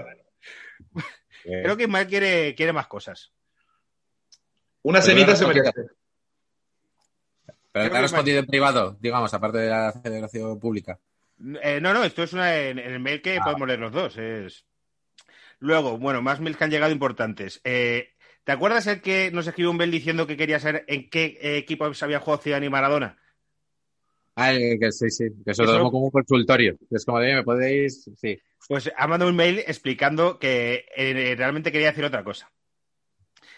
Creo 1.44 1.77
que 1.77 1.82
Ismael 1.82 2.06
quiere, 2.06 2.55
quiere 2.55 2.73
más 2.73 2.87
cosas. 2.87 3.31
Una 4.81 5.03
cenita 5.03 5.37
se 5.37 5.47
merece. 5.47 5.73
Pero 7.73 7.91
te 7.91 7.97
ha 7.99 8.00
respondido 8.00 8.38
en 8.38 8.47
privado, 8.47 8.97
digamos, 9.00 9.35
aparte 9.35 9.59
de 9.59 9.69
la 9.69 9.93
celebración 9.93 10.59
pública. 10.59 10.99
Eh, 11.62 11.79
no, 11.81 11.93
no, 11.93 12.05
esto 12.05 12.23
es 12.23 12.33
una, 12.33 12.56
en, 12.56 12.79
en 12.79 12.93
el 12.93 13.00
mail 13.00 13.21
que 13.21 13.38
podemos 13.44 13.69
leer 13.69 13.81
los 13.81 13.93
dos. 13.93 14.17
Es... 14.17 14.65
Luego, 15.61 15.99
bueno, 15.99 16.23
más 16.23 16.41
mails 16.41 16.57
que 16.57 16.65
han 16.65 16.71
llegado 16.71 16.91
importantes. 16.91 17.61
Eh, 17.65 18.15
¿Te 18.45 18.53
acuerdas 18.53 18.87
el 18.87 19.03
que 19.03 19.31
nos 19.31 19.47
escribió 19.47 19.71
un 19.71 19.76
mail 19.76 19.90
diciendo 19.90 20.26
que 20.26 20.37
quería 20.37 20.59
saber 20.59 20.85
en 20.88 21.09
qué 21.11 21.38
eh, 21.40 21.59
equipo 21.59 21.93
se 21.95 22.05
había 22.05 22.19
jugado 22.19 22.43
Zidane 22.43 22.67
y 22.67 22.71
Maradona? 22.71 23.19
Ah, 24.37 24.52
que 24.52 24.90
sí, 24.90 25.11
sí, 25.11 25.26
que 25.45 25.55
se 25.55 25.62
lo 25.62 25.73
tomo 25.73 25.90
como 25.90 26.05
un 26.07 26.11
consultorio. 26.11 26.76
Es 26.90 27.05
como 27.05 27.21
de, 27.21 27.35
¿me 27.35 27.43
podéis...? 27.43 28.11
Sí. 28.17 28.40
Pues 28.69 28.90
ha 28.97 29.07
mandado 29.07 29.31
un 29.31 29.37
mail 29.37 29.59
explicando 29.59 30.38
que 30.38 30.87
eh, 30.97 31.35
realmente 31.37 31.71
quería 31.71 31.88
decir 31.88 32.05
otra 32.05 32.25
cosa. 32.25 32.50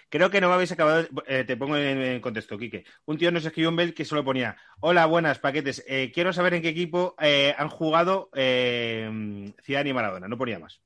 Creo 0.08 0.30
que 0.30 0.40
no 0.40 0.48
me 0.48 0.54
habéis 0.54 0.72
acabado. 0.72 1.06
eh, 1.26 1.44
te 1.44 1.56
pongo 1.56 1.76
en, 1.76 2.02
en 2.02 2.20
contexto, 2.20 2.58
Quique. 2.58 2.84
Un 3.04 3.18
tío 3.18 3.30
nos 3.30 3.44
escribió 3.44 3.68
un 3.68 3.76
mail 3.76 3.94
que 3.94 4.04
solo 4.04 4.24
ponía: 4.24 4.56
Hola, 4.80 5.06
buenas 5.06 5.38
paquetes. 5.38 5.84
eh, 5.86 6.10
quiero 6.12 6.32
saber 6.32 6.54
en 6.54 6.62
qué 6.62 6.68
equipo 6.68 7.14
han 7.18 7.68
jugado 7.68 8.28
Zidane 8.34 9.90
y 9.90 9.92
Maradona. 9.92 10.28
No 10.28 10.38
ponía 10.38 10.58
más. 10.58 10.80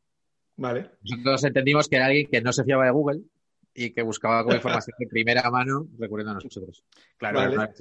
Vale. 0.57 0.91
Nosotros 1.03 1.45
entendimos 1.45 1.89
que 1.89 1.97
era 1.97 2.07
alguien 2.07 2.29
que 2.31 2.41
no 2.41 2.53
se 2.53 2.65
fiaba 2.65 2.85
de 2.85 2.91
Google 2.91 3.21
y 3.75 3.91
que 3.91 4.03
buscaba 4.03 4.43
como 4.43 4.57
información 4.57 4.97
de 4.99 5.07
primera 5.07 5.51
mano 5.51 5.87
recurriendo 5.99 6.33
a 6.33 6.35
nosotros. 6.35 6.83
Claro, 7.19 7.39
Vale. 7.39 7.75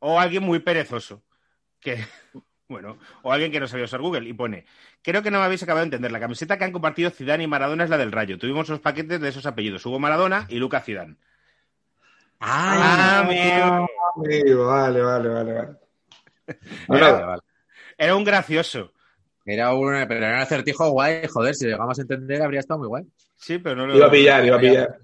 O 0.00 0.18
alguien 0.18 0.42
muy 0.42 0.58
perezoso. 0.58 1.22
Que, 1.80 1.98
bueno, 2.68 2.98
o 3.22 3.32
alguien 3.32 3.52
que 3.52 3.60
no 3.60 3.68
sabía 3.68 3.84
usar 3.84 4.00
Google 4.00 4.28
y 4.28 4.32
pone, 4.32 4.64
creo 5.02 5.22
que 5.22 5.30
no 5.30 5.38
me 5.38 5.44
habéis 5.44 5.62
acabado 5.62 5.82
de 5.82 5.88
entender, 5.88 6.12
la 6.12 6.20
camiseta 6.20 6.58
que 6.58 6.64
han 6.64 6.72
compartido 6.72 7.10
Zidane 7.10 7.44
y 7.44 7.46
Maradona 7.46 7.84
es 7.84 7.90
la 7.90 7.98
del 7.98 8.12
Rayo. 8.12 8.38
Tuvimos 8.38 8.68
los 8.68 8.80
paquetes 8.80 9.20
de 9.20 9.28
esos 9.28 9.46
apellidos, 9.46 9.84
Hugo 9.84 9.98
Maradona 9.98 10.46
y 10.48 10.56
Lucas 10.56 10.84
Zidane. 10.84 11.16
Ah, 12.40 13.20
amigo. 13.20 13.86
Amigo, 14.16 14.66
vale, 14.66 15.00
vale, 15.00 15.28
vale, 15.28 15.52
vale. 15.52 15.78
vale, 16.88 17.24
vale. 17.24 17.42
Era 17.96 18.16
un 18.16 18.24
gracioso. 18.24 18.92
Era 19.46 19.74
un, 19.74 19.90
pero 20.08 20.24
era 20.24 20.36
un 20.36 20.40
acertijo 20.40 20.90
guay, 20.90 21.26
joder, 21.28 21.54
si 21.54 21.64
lo 21.66 21.72
llegamos 21.72 21.98
a 21.98 22.02
entender 22.02 22.40
habría 22.42 22.60
estado 22.60 22.78
muy 22.78 22.88
guay. 22.88 23.04
Sí, 23.36 23.58
pero 23.58 23.76
no 23.76 23.86
lo... 23.86 23.96
iba 23.96 24.06
a 24.06 24.10
pillar, 24.10 24.44
iba 24.46 24.56
a 24.56 24.60
pillar. 24.60 24.98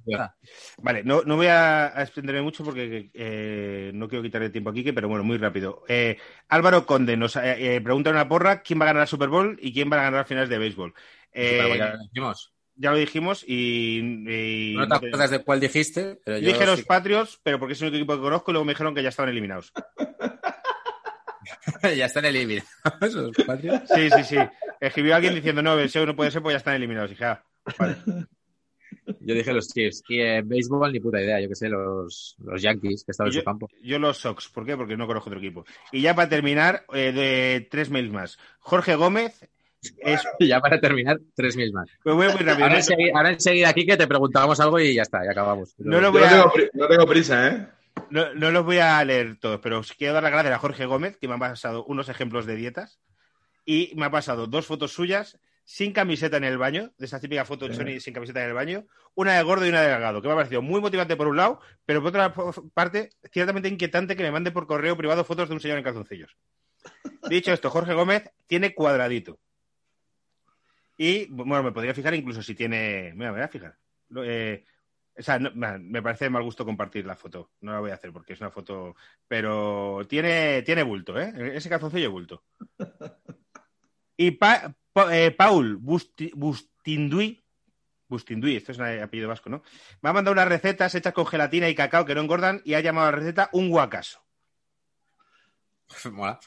Vale, 0.78 1.02
no, 1.04 1.22
no 1.26 1.36
voy 1.36 1.48
a, 1.48 1.98
a 1.98 2.02
extenderme 2.02 2.40
mucho 2.40 2.64
porque 2.64 3.10
eh, 3.12 3.90
no 3.92 4.08
quiero 4.08 4.22
quitarle 4.22 4.48
tiempo 4.48 4.70
aquí, 4.70 4.92
pero 4.92 5.08
bueno, 5.08 5.24
muy 5.24 5.36
rápido. 5.36 5.82
Eh, 5.88 6.16
Álvaro 6.48 6.86
Conde 6.86 7.16
nos 7.18 7.36
eh, 7.36 7.76
eh, 7.76 7.80
pregunta 7.82 8.08
una 8.10 8.28
porra 8.28 8.62
quién 8.62 8.80
va 8.80 8.84
a 8.84 8.86
ganar 8.86 9.02
el 9.02 9.08
Super 9.08 9.28
Bowl 9.28 9.58
y 9.60 9.74
quién 9.74 9.90
va 9.92 10.00
a 10.00 10.04
ganar 10.04 10.24
finales 10.26 10.48
de 10.48 10.58
béisbol. 10.58 10.94
Eh, 11.32 11.58
Pero 11.60 11.74
ya 11.76 11.92
lo 11.92 11.98
dijimos. 11.98 12.54
ya 12.76 12.90
lo 12.92 12.96
dijimos 12.96 13.44
y... 13.46 13.98
y- 14.26 14.74
No 14.76 14.88
te 14.88 14.94
acuerdas 14.94 15.30
de 15.32 15.44
cuál 15.44 15.60
dijiste, 15.60 16.18
pero 16.24 16.38
yo 16.38 16.46
Dije 16.46 16.64
los 16.64 16.78
sí- 16.78 16.86
Patriots, 16.86 17.38
pero 17.42 17.58
porque 17.58 17.74
es 17.74 17.82
el 17.82 17.88
único 17.88 17.98
equipo 17.98 18.14
que 18.14 18.22
conozco 18.22 18.50
y 18.50 18.54
luego 18.54 18.64
me 18.64 18.72
dijeron 18.72 18.94
que 18.94 19.02
ya 19.02 19.10
estaban 19.10 19.30
eliminados. 19.30 19.72
ya 21.96 22.06
están 22.06 22.24
eliminados 22.24 22.70
Patriots. 23.46 23.90
Sí, 23.94 24.10
sí, 24.10 24.24
sí. 24.24 24.36
Escribió 24.80 25.14
alguien 25.16 25.34
diciendo, 25.34 25.62
no, 25.62 25.78
el 25.78 25.88
SEO 25.90 26.06
no 26.06 26.16
puede 26.16 26.30
ser 26.30 26.42
porque 26.42 26.54
ya 26.54 26.58
están 26.58 26.74
eliminados. 26.74 27.10
Y 27.10 27.14
dije, 27.14 27.24
ah, 27.24 27.44
vale. 27.78 27.96
Yo 29.20 29.34
dije 29.34 29.52
los 29.52 29.68
Chiefs. 29.68 30.02
Y 30.08 30.20
en 30.20 30.48
béisbol, 30.48 30.92
ni 30.92 31.00
puta 31.00 31.20
idea. 31.20 31.40
Yo 31.40 31.48
que 31.48 31.54
sé, 31.54 31.68
los, 31.68 32.36
los 32.38 32.62
Yankees, 32.62 33.04
que 33.04 33.12
estaban 33.12 33.32
en 33.32 33.38
su 33.38 33.44
campo. 33.44 33.68
yo 33.82 33.98
los 33.98 34.18
Sox, 34.18 34.48
¿por 34.48 34.64
qué? 34.64 34.76
Porque 34.76 34.96
no 34.96 35.06
conozco 35.06 35.30
otro 35.30 35.38
equipo. 35.40 35.64
Y 35.92 36.00
ya 36.02 36.14
para 36.14 36.28
terminar, 36.28 36.84
eh, 36.92 37.12
de 37.12 37.68
tres 37.70 37.90
mails 37.90 38.10
más. 38.12 38.38
Jorge 38.58 38.94
Gómez 38.96 39.48
es. 39.98 40.22
Y 40.38 40.46
ya 40.48 40.60
para 40.60 40.80
terminar, 40.80 41.18
tres 41.34 41.56
mil 41.56 41.72
más. 41.72 41.88
Me 42.04 42.12
voy 42.12 42.26
muy 42.28 42.36
rápido. 42.36 42.52
Ahora, 42.64 42.68
No, 42.70 42.76
enseguida, 42.76 43.12
ahora 43.14 43.30
enseguida 43.32 43.68
aquí 43.68 43.86
que 43.86 43.96
te 43.96 44.06
preguntábamos 44.06 44.60
algo 44.60 44.78
y 44.80 44.94
ya 44.94 45.02
está, 45.02 45.24
ya 45.24 45.30
acabamos. 45.32 45.74
No 45.78 46.00
lo 46.00 46.08
Yo 46.08 46.12
voy 46.12 46.22
no 46.22 46.28
tengo, 46.28 46.52
pri- 46.52 46.70
no 46.74 46.88
tengo 46.88 47.06
prisa, 47.06 47.48
¿eh? 47.48 47.66
No- 48.10 48.34
no 48.34 48.50
los 48.50 48.64
voy 48.64 48.78
a 48.78 49.02
leer 49.04 49.38
todos, 49.38 49.60
pero 49.60 49.78
os 49.80 49.92
quiero 49.92 50.14
dar 50.14 50.22
las 50.22 50.32
gracias 50.32 50.54
a 50.54 50.58
Jorge 50.58 50.86
Gómez, 50.86 51.16
que 51.16 51.28
me 51.28 51.34
ha 51.34 51.38
pasado 51.38 51.84
unos 51.84 52.08
ejemplos 52.08 52.46
de 52.46 52.56
dietas. 52.56 53.00
Y 53.64 53.92
me 53.96 54.06
ha 54.06 54.10
pasado 54.10 54.46
dos 54.46 54.66
fotos 54.66 54.92
suyas 54.92 55.38
sin 55.64 55.92
camiseta 55.92 56.36
en 56.36 56.44
el 56.44 56.58
baño, 56.58 56.92
de 56.98 57.06
esa 57.06 57.20
típica 57.20 57.44
foto 57.44 57.68
de. 57.68 57.74
Sony 57.74 58.00
sin 58.00 58.12
camiseta 58.14 58.42
en 58.42 58.48
el 58.48 58.54
baño, 58.54 58.86
una 59.14 59.36
de 59.36 59.42
gordo 59.42 59.64
y 59.64 59.68
una 59.68 59.82
de 59.82 59.88
delgado, 59.90 60.20
que 60.20 60.26
me 60.28 60.32
ha 60.34 60.36
parecido 60.36 60.62
muy 60.62 60.80
motivante 60.80 61.14
por 61.14 61.28
un 61.28 61.36
lado, 61.36 61.60
pero 61.86 62.00
por 62.02 62.08
otra 62.08 62.34
parte, 62.74 63.10
ciertamente 63.30 63.68
inquietante 63.68 64.16
que 64.16 64.22
me 64.24 64.32
mande 64.32 64.50
por 64.50 64.66
correo 64.66 64.96
privado 64.96 65.22
fotos 65.24 65.48
de 65.48 65.54
un 65.54 65.60
señor 65.60 65.78
en 65.78 65.84
calzoncillos. 65.84 66.36
Dicho 67.28 67.52
esto, 67.52 67.70
Jorge 67.70 67.94
Gómez 67.94 68.30
tiene 68.48 68.74
cuadradito. 68.74 69.38
Y, 70.96 71.26
bueno, 71.30 71.62
me 71.62 71.72
podría 71.72 71.94
fijar 71.94 72.14
incluso 72.14 72.42
si 72.42 72.54
tiene. 72.54 73.12
Mira, 73.14 73.30
me 73.30 73.38
voy 73.38 73.44
a 73.44 73.48
fijar. 73.48 73.76
Eh, 74.24 74.64
o 75.16 75.22
sea, 75.22 75.38
me 75.38 76.02
parece 76.02 76.26
de 76.26 76.30
mal 76.30 76.42
gusto 76.42 76.64
compartir 76.64 77.04
la 77.04 77.16
foto. 77.16 77.50
No 77.60 77.72
la 77.72 77.80
voy 77.80 77.90
a 77.90 77.94
hacer 77.94 78.12
porque 78.12 78.32
es 78.32 78.40
una 78.40 78.50
foto. 78.50 78.94
Pero 79.28 80.00
tiene, 80.08 80.62
tiene 80.62 80.82
bulto, 80.82 81.18
¿eh? 81.18 81.32
Ese 81.54 81.68
calzoncillo 81.68 82.10
bulto. 82.10 82.44
Y 84.16 84.38
eh, 85.10 85.30
Paul 85.32 85.80
Busti- 85.80 86.32
Bustinduy. 86.34 87.42
Bustinduy, 88.08 88.56
esto 88.56 88.72
es 88.72 88.78
un 88.78 88.84
apellido 88.86 89.28
vasco, 89.28 89.50
¿no? 89.50 89.62
Me 90.02 90.10
ha 90.10 90.12
mandado 90.12 90.32
unas 90.32 90.48
recetas 90.48 90.94
hechas 90.94 91.12
con 91.12 91.26
gelatina 91.26 91.68
y 91.68 91.74
cacao 91.74 92.04
que 92.04 92.14
no 92.14 92.22
engordan 92.22 92.60
y 92.64 92.74
ha 92.74 92.80
llamado 92.80 93.06
a 93.08 93.12
la 93.12 93.18
receta 93.18 93.50
un 93.52 93.70
guacaso. 93.70 94.20
Mola. 96.10 96.40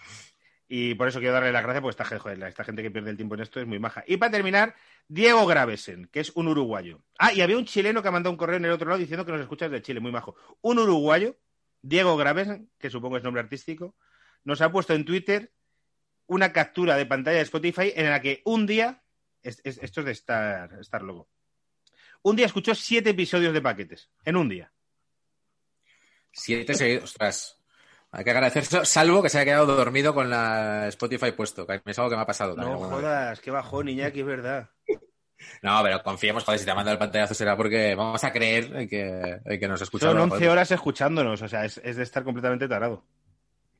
Y 0.76 0.96
por 0.96 1.08
eso 1.08 1.20
quiero 1.20 1.36
darle 1.36 1.52
las 1.52 1.62
gracias, 1.62 1.84
porque 1.84 2.02
esta, 2.02 2.18
joder, 2.20 2.42
esta 2.42 2.64
gente 2.64 2.82
que 2.82 2.90
pierde 2.90 3.12
el 3.12 3.16
tiempo 3.16 3.36
en 3.36 3.42
esto 3.42 3.60
es 3.60 3.68
muy 3.68 3.78
maja. 3.78 4.04
Y 4.08 4.18
para 4.18 4.32
terminar, 4.32 4.74
Diego 5.08 5.46
Gravesen, 5.46 6.08
que 6.08 6.20
es 6.20 6.32
un 6.32 6.48
uruguayo. 6.48 7.04
Ah, 7.20 7.32
y 7.32 7.42
había 7.42 7.58
un 7.60 7.66
chileno 7.66 8.02
que 8.02 8.08
ha 8.08 8.12
mandado 8.12 8.32
un 8.32 8.38
correo 8.38 8.58
en 8.58 8.66
el 8.66 8.72
otro 8.72 8.88
lado 8.90 8.98
diciendo 9.00 9.24
que 9.24 9.32
nos 9.34 9.42
escuchas 9.42 9.70
de 9.70 9.84
Chile, 9.84 10.00
muy 10.00 10.12
majo. 10.12 10.36
Un 10.62 10.80
uruguayo, 10.80 11.38
Diego 11.84 12.18
Gravesen, 12.18 12.72
que 12.80 12.90
supongo 12.90 13.18
es 13.18 13.24
nombre 13.24 13.44
artístico, 13.44 13.96
nos 14.46 14.62
ha 14.62 14.72
puesto 14.72 14.96
en 14.96 15.06
Twitter 15.06 15.54
una 16.26 16.52
captura 16.52 16.98
de 16.98 17.06
pantalla 17.06 17.38
de 17.38 17.44
Spotify 17.44 17.94
en 17.96 18.10
la 18.10 18.20
que 18.20 18.42
un 18.46 18.66
día, 18.66 19.04
es- 19.44 19.62
es- 19.64 19.78
esto 19.78 20.00
es 20.00 20.06
de 20.08 20.12
Star, 20.14 20.74
Star 20.80 21.04
Logo, 21.04 21.30
un 22.24 22.36
día 22.36 22.48
escuchó 22.48 22.74
siete 22.74 23.12
episodios 23.12 23.54
de 23.54 23.62
paquetes, 23.62 24.10
en 24.26 24.38
un 24.38 24.50
día. 24.50 24.74
Siete 26.32 26.74
seguidos. 26.74 27.04
Ostras. 27.04 27.60
Hay 28.16 28.24
que 28.24 28.30
agradecer, 28.32 28.64
salvo 28.86 29.22
que 29.24 29.30
se 29.30 29.40
haya 29.40 29.46
quedado 29.46 29.66
dormido 29.76 30.14
con 30.14 30.30
la 30.30 30.88
Spotify 30.90 31.32
puesto, 31.32 31.66
que 31.68 31.82
es 31.86 31.98
algo 32.00 32.12
que 32.12 32.16
me 32.16 32.22
ha 32.22 32.26
pasado. 32.28 32.56
No 32.56 32.78
jodas, 32.78 33.40
qué 33.40 33.52
bajón, 33.52 33.90
Iñaki, 33.90 34.20
es 34.22 34.26
verdad. 34.26 34.70
No, 35.62 35.82
pero 35.84 36.02
confiemos, 36.04 36.44
joder, 36.44 36.60
si 36.60 36.66
te 36.66 36.72
ha 36.72 36.76
mandado 36.76 36.94
el 36.94 37.00
pantallazo 37.00 37.34
será 37.34 37.58
porque 37.58 37.96
vamos 37.96 38.24
a 38.24 38.32
creer 38.32 38.74
en 38.76 38.88
que, 38.88 39.40
en 39.44 39.60
que 39.60 39.68
nos 39.68 39.82
escucha. 39.82 40.08
Son 40.08 40.18
11 40.32 40.48
horas 40.48 40.72
escuchándonos, 40.72 41.42
o 41.42 41.48
sea, 41.48 41.66
es, 41.66 41.82
es 41.84 41.98
de 41.98 42.04
estar 42.04 42.24
completamente 42.24 42.68
tarado. 42.68 43.04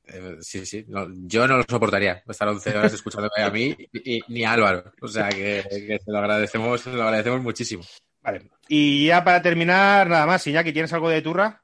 Eh, 0.06 0.36
sí, 0.40 0.66
sí. 0.66 0.84
No, 0.88 1.06
yo 1.10 1.48
no 1.48 1.56
lo 1.56 1.64
soportaría 1.66 2.22
estar 2.28 2.46
11 2.48 2.76
horas 2.76 2.92
escuchándome 2.92 3.42
a 3.42 3.48
mí 3.50 3.74
y, 3.92 4.16
y- 4.16 4.22
ni 4.28 4.44
a 4.44 4.52
Álvaro. 4.52 4.92
O 5.00 5.08
sea 5.08 5.30
que, 5.30 5.64
que 5.70 5.98
se 6.04 6.10
lo 6.12 6.18
agradecemos, 6.18 6.82
se 6.82 6.90
lo 6.90 7.02
agradecemos 7.04 7.40
muchísimo. 7.40 7.82
Vale. 8.20 8.50
Y 8.68 9.06
ya 9.06 9.24
para 9.24 9.40
terminar, 9.40 10.06
nada 10.08 10.26
más, 10.26 10.46
Iñaki, 10.46 10.72
¿tienes 10.72 10.92
algo 10.92 11.08
de 11.08 11.22
turra? 11.22 11.62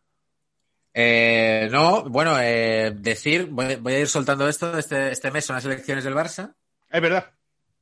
Eh, 0.93 1.69
no, 1.71 2.03
bueno, 2.09 2.37
eh, 2.41 2.93
decir, 2.97 3.47
voy, 3.47 3.77
voy 3.77 3.95
a 3.95 4.01
ir 4.01 4.09
soltando 4.09 4.49
esto. 4.49 4.77
Este, 4.79 5.11
este 5.13 5.31
mes 5.31 5.45
son 5.45 5.57
las 5.57 5.65
elecciones 5.65 6.05
del 6.05 6.15
Barça. 6.15 6.55
Es 6.91 7.01
verdad. 7.01 7.31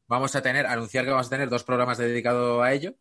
Vamos 0.07 0.35
a 0.37 0.43
tener, 0.43 0.67
anunciar 0.67 1.05
que 1.05 1.11
vamos 1.11 1.27
a 1.27 1.31
tener 1.31 1.49
dos 1.49 1.65
programas 1.65 1.99
dedicados 1.99 2.63
a 2.63 2.73
ello. 2.73 2.95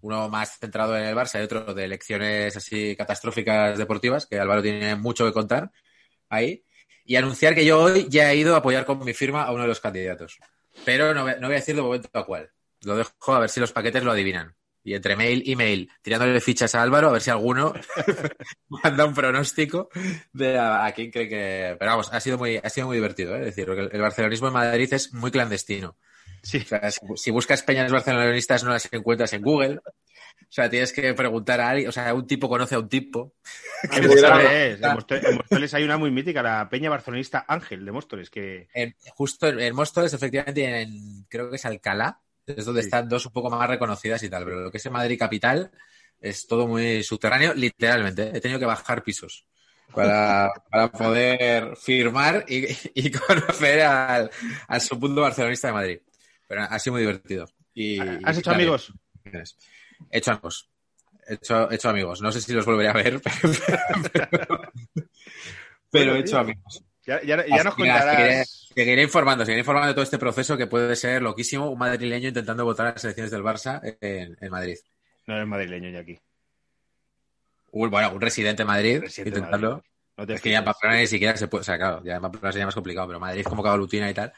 Uno 0.00 0.28
más 0.28 0.58
centrado 0.58 0.96
en 0.98 1.04
el 1.04 1.14
Barça 1.14 1.40
y 1.40 1.44
otro 1.44 1.72
de 1.74 1.84
elecciones 1.84 2.56
así 2.56 2.94
catastróficas 2.96 3.78
deportivas, 3.78 4.26
que 4.26 4.38
Álvaro 4.38 4.60
tiene 4.62 4.94
mucho 4.96 5.24
que 5.24 5.32
contar 5.32 5.70
ahí. 6.28 6.62
Y 7.06 7.16
anunciar 7.16 7.54
que 7.54 7.64
yo 7.64 7.80
hoy 7.82 8.06
ya 8.08 8.30
he 8.32 8.36
ido 8.36 8.54
a 8.54 8.58
apoyar 8.58 8.84
con 8.84 9.02
mi 9.04 9.14
firma 9.14 9.44
a 9.44 9.52
uno 9.52 9.62
de 9.62 9.68
los 9.68 9.80
candidatos. 9.80 10.38
Pero 10.84 11.14
no, 11.14 11.22
voy- 11.22 11.34
no 11.38 11.46
voy 11.48 11.56
a 11.56 11.60
decir 11.60 11.74
de 11.76 11.82
momento 11.82 12.08
a 12.12 12.24
cuál. 12.24 12.50
Lo 12.82 12.96
dejo 12.96 13.34
a 13.34 13.38
ver 13.40 13.48
si 13.50 13.60
los 13.60 13.72
paquetes 13.72 14.02
lo 14.02 14.12
adivinan. 14.12 14.54
Y 14.86 14.94
entre 14.94 15.16
mail 15.16 15.42
y 15.46 15.56
mail, 15.56 15.90
tirándole 16.02 16.40
fichas 16.42 16.74
a 16.74 16.82
Álvaro, 16.82 17.08
a 17.08 17.12
ver 17.12 17.22
si 17.22 17.30
alguno 17.30 17.72
manda 18.68 19.06
un 19.06 19.14
pronóstico 19.14 19.88
de 20.32 20.58
a, 20.58 20.84
a 20.84 20.92
quién 20.92 21.10
cree 21.10 21.28
que. 21.28 21.76
Pero 21.78 21.90
vamos, 21.92 22.12
ha 22.12 22.20
sido 22.20 22.36
muy, 22.38 22.60
ha 22.62 22.68
sido 22.68 22.86
muy 22.88 22.96
divertido, 22.98 23.34
¿eh? 23.34 23.40
Es 23.40 23.46
decir, 23.46 23.64
porque 23.66 23.82
el, 23.82 23.90
el 23.92 24.00
barcelonismo 24.02 24.48
en 24.48 24.52
Madrid 24.54 24.92
es 24.92 25.12
muy 25.14 25.30
clandestino. 25.30 25.96
Sí. 26.42 26.58
O 26.58 26.64
sea, 26.66 26.90
si, 26.90 27.00
si 27.16 27.30
buscas 27.30 27.62
peñas 27.62 27.90
barcelonistas 27.90 28.62
no 28.64 28.70
las 28.70 28.86
encuentras 28.92 29.32
en 29.32 29.40
Google. 29.42 29.80
O 29.86 30.52
sea, 30.54 30.68
tienes 30.68 30.92
que 30.92 31.14
preguntar 31.14 31.60
a 31.60 31.70
alguien. 31.70 31.88
O 31.88 31.92
sea, 31.92 32.12
un 32.12 32.26
tipo 32.26 32.48
conoce 32.48 32.74
a 32.74 32.78
un 32.80 32.88
tipo. 32.88 33.34
En 33.90 34.06
Móstoles, 34.06 34.80
en 34.80 34.80
Móstoles- 34.82 35.28
en 35.28 35.36
Móstoles 35.36 35.74
hay 35.74 35.84
una 35.84 35.96
muy 35.98 36.10
mítica, 36.10 36.42
la 36.42 36.68
peña 36.70 36.90
barcelonista 36.90 37.44
Ángel 37.48 37.84
de 37.84 37.92
Móstoles, 37.92 38.28
que 38.30 38.68
En- 38.74 38.94
justo 39.14 39.46
en, 39.48 39.60
en 39.60 39.74
Móstoles, 39.74 40.12
efectivamente, 40.12 40.82
en, 40.82 41.24
creo 41.28 41.48
que 41.50 41.56
es 41.56 41.64
Alcalá, 41.64 42.20
es 42.46 42.64
donde 42.64 42.82
Sí. 42.82 42.86
están 42.88 43.08
dos 43.08 43.26
un 43.26 43.32
poco 43.32 43.50
más 43.50 43.68
reconocidas 43.68 44.22
y 44.22 44.28
tal. 44.30 44.44
Pero 44.44 44.60
lo 44.60 44.70
que 44.70 44.78
es 44.78 44.86
en 44.86 44.92
Madrid 44.92 45.18
capital 45.18 45.70
es 46.20 46.46
todo 46.46 46.66
muy 46.66 47.02
subterráneo, 47.02 47.54
literalmente. 47.54 48.24
¿eh? 48.24 48.30
He 48.34 48.40
tenido 48.40 48.58
que 48.60 48.66
bajar 48.66 49.02
pisos 49.02 49.46
para, 49.94 50.50
para 50.70 50.90
poder 50.90 51.76
firmar 51.76 52.44
y, 52.48 52.66
y 52.94 53.10
conocer 53.26 53.82
al, 53.82 54.30
al 54.68 54.80
submundo 54.80 55.22
barcelonista 55.22 55.68
de 55.68 55.74
Madrid. 55.74 55.98
Pero 56.46 56.62
ha 56.62 56.78
sido 56.78 56.92
muy 56.94 57.02
divertido. 57.02 57.46
Y, 57.74 57.98
¿Has 58.00 58.38
hecho 58.38 58.50
también- 58.50 58.68
amigos? 58.68 58.92
He 60.10 60.18
hecho 60.18 60.30
amigos. 60.32 60.70
He 61.26 61.34
hecho, 61.34 61.70
he 61.70 61.74
hecho 61.76 61.88
amigos. 61.88 62.20
No 62.20 62.30
sé 62.30 62.40
si 62.42 62.52
los 62.52 62.66
volveré 62.66 62.90
a 62.90 62.92
ver, 62.92 63.20
pero, 64.12 64.30
pero, 64.30 64.72
pero 65.90 66.14
he 66.14 66.18
hecho 66.20 66.38
amigos. 66.38 66.84
Ya, 67.06 67.20
ya- 67.22 67.44
ya 67.46 67.62
nos 67.64 67.74
contarás. 67.74 68.16
seguiré, 68.16 68.44
seguiré 68.44 69.02
informando, 69.02 69.44
seguiré 69.44 69.60
informando 69.60 69.88
de 69.88 69.94
todo 69.94 70.04
este 70.04 70.18
proceso 70.18 70.56
que 70.56 70.66
puede 70.66 70.96
ser 70.96 71.20
loquísimo. 71.22 71.70
Un 71.70 71.78
madrileño 71.78 72.28
intentando 72.28 72.64
votar 72.64 72.86
a 72.86 72.92
las 72.92 73.04
elecciones 73.04 73.30
del 73.30 73.42
Barça 73.42 73.80
en, 74.00 74.36
en 74.40 74.50
Madrid. 74.50 74.76
No 75.26 75.34
eres 75.36 75.46
madrileño, 75.46 75.88
Iñaki. 75.90 76.18
Un, 77.72 77.90
bueno, 77.90 78.12
un 78.12 78.20
residente 78.20 78.62
de 78.62 78.66
Madrid 78.66 79.00
Residente. 79.00 79.40
Madrid. 79.40 79.68
No 80.16 80.26
te 80.26 80.34
Es 80.34 80.40
que 80.40 80.50
ya 80.50 80.58
en. 80.58 80.64
Pamplona 80.64 80.96
ni 80.96 81.06
siquiera 81.06 81.36
se 81.36 81.48
puede. 81.48 81.62
O 81.62 81.64
sea, 81.64 81.76
claro, 81.76 82.02
ya 82.04 82.14
en 82.16 82.22
Pamplona 82.22 82.52
sería 82.52 82.66
más 82.66 82.74
complicado, 82.74 83.08
pero 83.08 83.18
Madrid 83.20 83.44
como 83.44 83.62
que 83.62 83.68
aglutina 83.68 84.08
y 84.08 84.14
tal. 84.14 84.32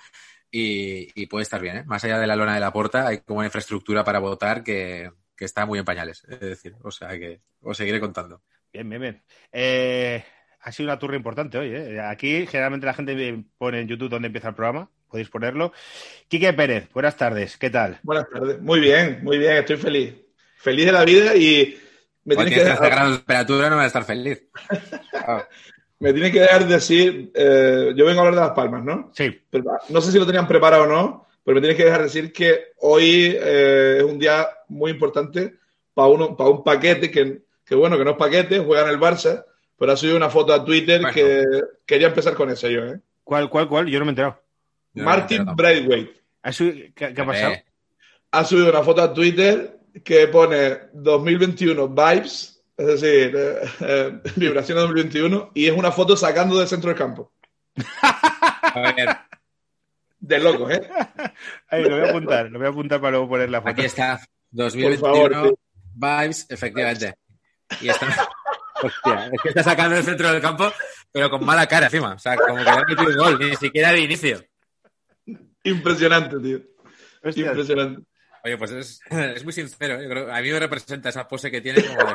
Y, 0.51 1.09
y 1.21 1.27
puede 1.27 1.43
estar 1.43 1.61
bien, 1.61 1.79
¿eh? 1.79 1.85
Más 1.85 2.03
allá 2.05 2.19
de 2.19 2.27
la 2.27 2.37
lona 2.37 2.55
de 2.55 2.61
la 2.61 2.73
puerta, 2.73 3.07
hay 3.09 3.19
como 3.19 3.39
una 3.41 3.47
infraestructura 3.49 4.05
para 4.05 4.21
votar 4.21 4.63
que, 4.65 5.11
que 5.37 5.45
está 5.45 5.67
muy 5.67 5.79
en 5.79 5.85
pañales. 5.85 6.25
Es 6.29 6.41
decir, 6.41 6.75
o 6.83 6.91
sea 6.91 7.11
que 7.19 7.41
os 7.61 7.77
seguiré 7.77 8.01
contando. 8.01 8.43
Bien, 8.73 8.89
bien, 8.89 9.03
bien. 9.03 9.23
Eh, 9.53 10.25
ha 10.67 10.73
sido 10.73 10.89
una 10.89 10.99
turra 10.99 11.15
importante 11.15 11.59
hoy. 11.59 11.71
¿eh? 11.73 12.01
Aquí 12.01 12.45
generalmente 12.47 12.87
la 12.87 12.95
gente 12.95 13.45
pone 13.57 13.81
en 13.81 13.87
YouTube 13.87 14.11
donde 14.11 14.27
empieza 14.27 14.49
el 14.49 14.55
programa. 14.57 14.91
Podéis 15.09 15.29
ponerlo. 15.29 15.73
Quique 16.27 16.53
Pérez, 16.53 16.89
buenas 16.93 17.17
tardes. 17.17 17.57
¿Qué 17.57 17.71
tal? 17.71 18.01
Buenas 18.03 18.29
tardes. 18.29 18.61
Muy 18.61 18.81
bien, 18.81 19.21
muy 19.23 19.39
bien, 19.39 19.59
estoy 19.59 19.77
feliz. 19.77 20.15
Feliz 20.57 20.87
de 20.87 20.93
la 20.93 21.05
vida 21.05 21.37
y 21.37 21.79
me 22.25 22.35
tienes 22.35 22.55
que 22.55 22.65
13 22.65 22.85
grados 22.85 23.13
de 23.13 23.19
temperatura, 23.19 23.71
no 23.71 23.77
vas 23.77 23.85
a 23.85 23.87
estar 23.87 24.05
feliz. 24.05 24.43
Ah, 25.13 25.47
me 26.01 26.13
tienes 26.13 26.33
que 26.33 26.41
dejar 26.41 26.67
decir, 26.67 27.31
eh, 27.33 27.93
yo 27.95 28.05
vengo 28.05 28.23
a 28.23 28.25
hablar 28.25 28.35
de 28.35 28.49
Las 28.49 28.57
Palmas, 28.57 28.83
¿no? 28.83 29.13
Sí, 29.15 29.41
Pero, 29.49 29.67
no 29.89 30.01
sé 30.01 30.11
si 30.11 30.19
lo 30.19 30.27
tenían 30.27 30.49
preparado 30.49 30.83
o 30.83 30.89
no, 30.89 31.29
pero 31.45 31.55
me 31.55 31.61
tienes 31.61 31.77
que 31.77 31.85
dejar 31.85 32.03
decir 32.03 32.33
que 32.33 32.73
hoy 32.79 33.37
eh, 33.41 33.99
es 33.99 34.03
un 34.03 34.19
día 34.19 34.49
muy 34.67 34.91
importante 34.91 35.61
para 35.95 36.09
uno, 36.09 36.37
para 36.37 36.51
un 36.51 36.65
paquete 36.65 37.09
que, 37.09 37.43
que, 37.65 37.75
bueno, 37.77 37.97
que 37.97 38.05
no 38.05 38.11
es 38.11 38.17
paquete, 38.17 38.59
juega 38.59 38.83
en 38.83 38.89
el 38.89 38.99
Barça, 38.99 39.45
pero 39.79 39.93
ha 39.93 39.97
subido 39.97 40.17
una 40.17 40.31
foto 40.31 40.53
a 40.53 40.65
Twitter 40.65 41.01
Bueno. 41.01 41.15
que 41.15 41.45
quería 41.87 42.09
empezar 42.09 42.35
con 42.35 42.51
eso 42.51 42.69
yo, 42.69 42.85
¿eh? 42.87 43.01
¿cuál, 43.25 43.49
cuál, 43.51 43.69
cuál? 43.69 43.87
Yo 43.87 43.99
no 43.99 44.05
me 44.05 44.11
he 44.11 44.13
enterado. 44.13 44.43
no 44.95 45.05
Martin 45.05 45.39
entero 45.41 45.57
Braithwaite 45.57 46.23
¿Ha 46.43 46.51
subi- 46.51 46.93
¿Qué, 46.95 47.13
qué 47.15 47.21
ha 47.21 47.27
pasado? 47.27 47.53
Eh, 47.53 47.65
ha 48.31 48.45
subido 48.45 48.71
una 48.71 48.83
foto 48.83 49.03
a 49.03 49.13
Twitter 49.13 49.79
que 50.05 50.29
pone 50.29 50.79
2021 50.93 51.89
vibes, 51.89 52.63
es 52.77 52.87
decir, 52.87 53.35
eh, 53.37 53.59
eh, 53.81 54.21
vibración 54.37 54.77
de 54.77 54.83
2021, 54.83 55.51
y 55.55 55.67
es 55.67 55.73
una 55.73 55.91
foto 55.91 56.17
sacando 56.17 56.59
del 56.59 56.69
centro 56.69 56.91
del 56.91 56.99
campo. 56.99 57.33
a 58.03 58.93
ver, 58.95 59.09
De 60.21 60.39
locos, 60.39 60.71
¿eh? 60.73 60.89
Ay, 61.69 61.83
lo 61.85 61.97
voy 61.99 62.07
a 62.07 62.11
apuntar, 62.11 62.51
lo 62.51 62.59
voy 62.59 62.67
a 62.67 62.71
apuntar 62.71 63.01
para 63.01 63.13
luego 63.13 63.29
poner 63.29 63.51
la 63.51 63.61
foto. 63.61 63.71
aquí 63.71 63.85
está. 63.85 64.19
Por 64.19 64.27
2021 64.51 65.01
favor, 65.35 65.49
sí. 65.49 65.55
vibes, 65.95 66.47
efectivamente. 66.51 67.15
Y 67.81 67.89
está, 67.89 68.29
hostia, 68.87 69.31
es 69.33 69.43
que 69.43 69.49
está 69.51 69.63
sacando 69.63 69.97
el 69.97 70.05
centro 70.05 70.31
del 70.33 70.41
campo, 70.41 70.73
pero 71.13 71.31
con 71.31 71.45
mala 71.45 71.67
cara 71.67 71.87
encima. 71.87 72.15
O 72.15 72.19
sea, 72.19 72.37
como 72.37 72.57
que 72.57 72.65
le 72.65 72.71
ha 72.71 72.85
metido 72.85 73.09
un 73.09 73.17
gol, 73.17 73.39
ni 73.39 73.57
siquiera 73.57 73.93
de 73.93 74.01
inicio. 74.01 74.45
Impresionante, 75.65 76.39
tío. 76.39 76.61
Hostia, 77.23 77.49
Impresionante. 77.49 78.03
Oye, 78.45 78.57
pues 78.57 78.71
es, 78.71 79.01
es 79.11 79.43
muy 79.43 79.53
sincero. 79.53 80.01
Yo 80.01 80.09
creo, 80.09 80.33
a 80.33 80.41
mí 80.41 80.51
me 80.51 80.61
representa 80.61 81.09
esa 81.09 81.27
pose 81.27 81.51
que 81.51 81.61
tiene 81.61 81.83
como. 81.85 82.15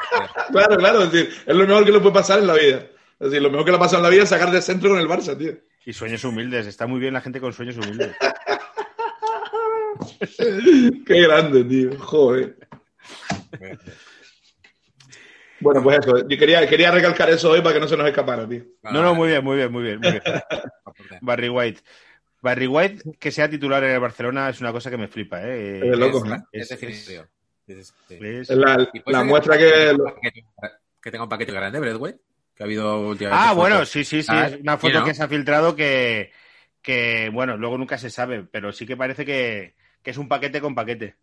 Claro, 0.52 0.78
claro, 0.78 1.04
es 1.04 1.12
decir, 1.12 1.44
es 1.46 1.56
lo 1.56 1.68
mejor 1.68 1.86
que 1.86 1.92
le 1.92 2.00
puede 2.00 2.14
pasar 2.14 2.40
en 2.40 2.48
la 2.48 2.54
vida. 2.54 2.88
Es 3.20 3.30
decir, 3.30 3.42
lo 3.42 3.50
mejor 3.50 3.66
que 3.66 3.72
le 3.72 3.78
ha 3.78 3.82
pasado 3.82 3.98
en 3.98 4.04
la 4.04 4.10
vida 4.10 4.24
es 4.24 4.30
sacar 4.30 4.50
de 4.50 4.62
centro 4.62 4.90
con 4.90 5.00
el 5.00 5.08
Barça, 5.08 5.38
tío. 5.38 5.54
Y 5.86 5.94
sueños 5.94 6.24
humildes. 6.24 6.68
Está 6.68 6.88
muy 6.88 7.00
bien 7.00 7.14
la 7.14 7.22
gente 7.22 7.42
con 7.42 7.52
sueños 7.52 7.76
humildes. 7.76 8.16
Qué 11.06 11.22
grande, 11.22 11.64
tío. 11.66 12.00
Joder. 12.00 12.56
Bueno, 15.62 15.84
pues 15.84 16.00
eso. 16.00 16.28
Yo 16.28 16.38
quería, 16.38 16.68
quería 16.68 16.92
recalcar 16.92 17.30
eso 17.30 17.52
hoy 17.52 17.62
para 17.62 17.76
que 17.76 17.80
no 17.80 17.88
se 17.88 17.98
nos 17.98 18.08
escapara, 18.08 18.48
tío. 18.48 18.64
No, 18.84 19.02
no, 19.02 19.16
muy 19.16 19.30
bien, 19.30 19.44
muy 19.44 19.58
bien, 19.58 19.72
muy 19.72 19.84
bien. 19.84 20.00
Muy 20.00 20.12
bien. 20.12 20.24
Barry 21.22 21.50
White. 21.50 21.82
Barry 22.42 22.68
White, 22.68 23.04
que 23.20 23.32
sea 23.32 23.50
titular 23.50 23.84
en 23.84 23.92
el 23.92 24.00
Barcelona, 24.00 24.50
es 24.50 24.60
una 24.62 24.72
cosa 24.72 24.90
que 24.90 24.98
me 24.98 25.08
flipa, 25.08 25.42
¿eh? 25.44 25.92
Es 25.92 25.98
loco, 25.98 26.26
Es, 26.26 26.32
¿eh? 26.32 26.38
es 26.54 26.62
Es- 26.64 26.70
definitivo. 26.70 27.28
Es- 27.68 27.94
sí. 28.08 28.18
Es- 28.20 28.50
Es 28.50 28.58
la, 28.58 29.24
muestra 29.24 29.58
que... 29.58 29.96
paquete- 29.96 30.46
que 31.02 31.12
tenga 31.12 31.24
un 31.24 31.30
paquete 31.30 31.52
grande, 31.52 31.80
Breadway, 31.80 32.16
que 32.56 32.64
ha 32.64 32.66
habido 32.66 33.08
últimamente. 33.10 33.48
Ah, 33.48 33.54
bueno, 33.54 33.76
fotos. 33.78 33.90
sí, 33.90 34.04
sí, 34.04 34.24
sí. 34.24 34.28
Ah, 34.32 34.48
Es 34.48 34.60
una 34.60 34.78
foto 34.78 35.00
¿no? 35.00 35.06
que 35.06 35.14
se 35.14 35.24
ha 35.24 35.28
filtrado 35.28 35.76
que, 35.76 36.32
que, 36.82 37.30
bueno, 37.32 37.58
luego 37.58 37.78
nunca 37.78 37.98
se 37.98 38.10
sabe, 38.10 38.44
pero 38.44 38.72
sí 38.72 38.86
que 38.86 38.98
parece 38.98 39.26
que, 39.26 39.76
que 40.04 40.12
es 40.12 40.18
un 40.18 40.28
paquete 40.28 40.62
con 40.62 40.76
paquete. 40.76 41.16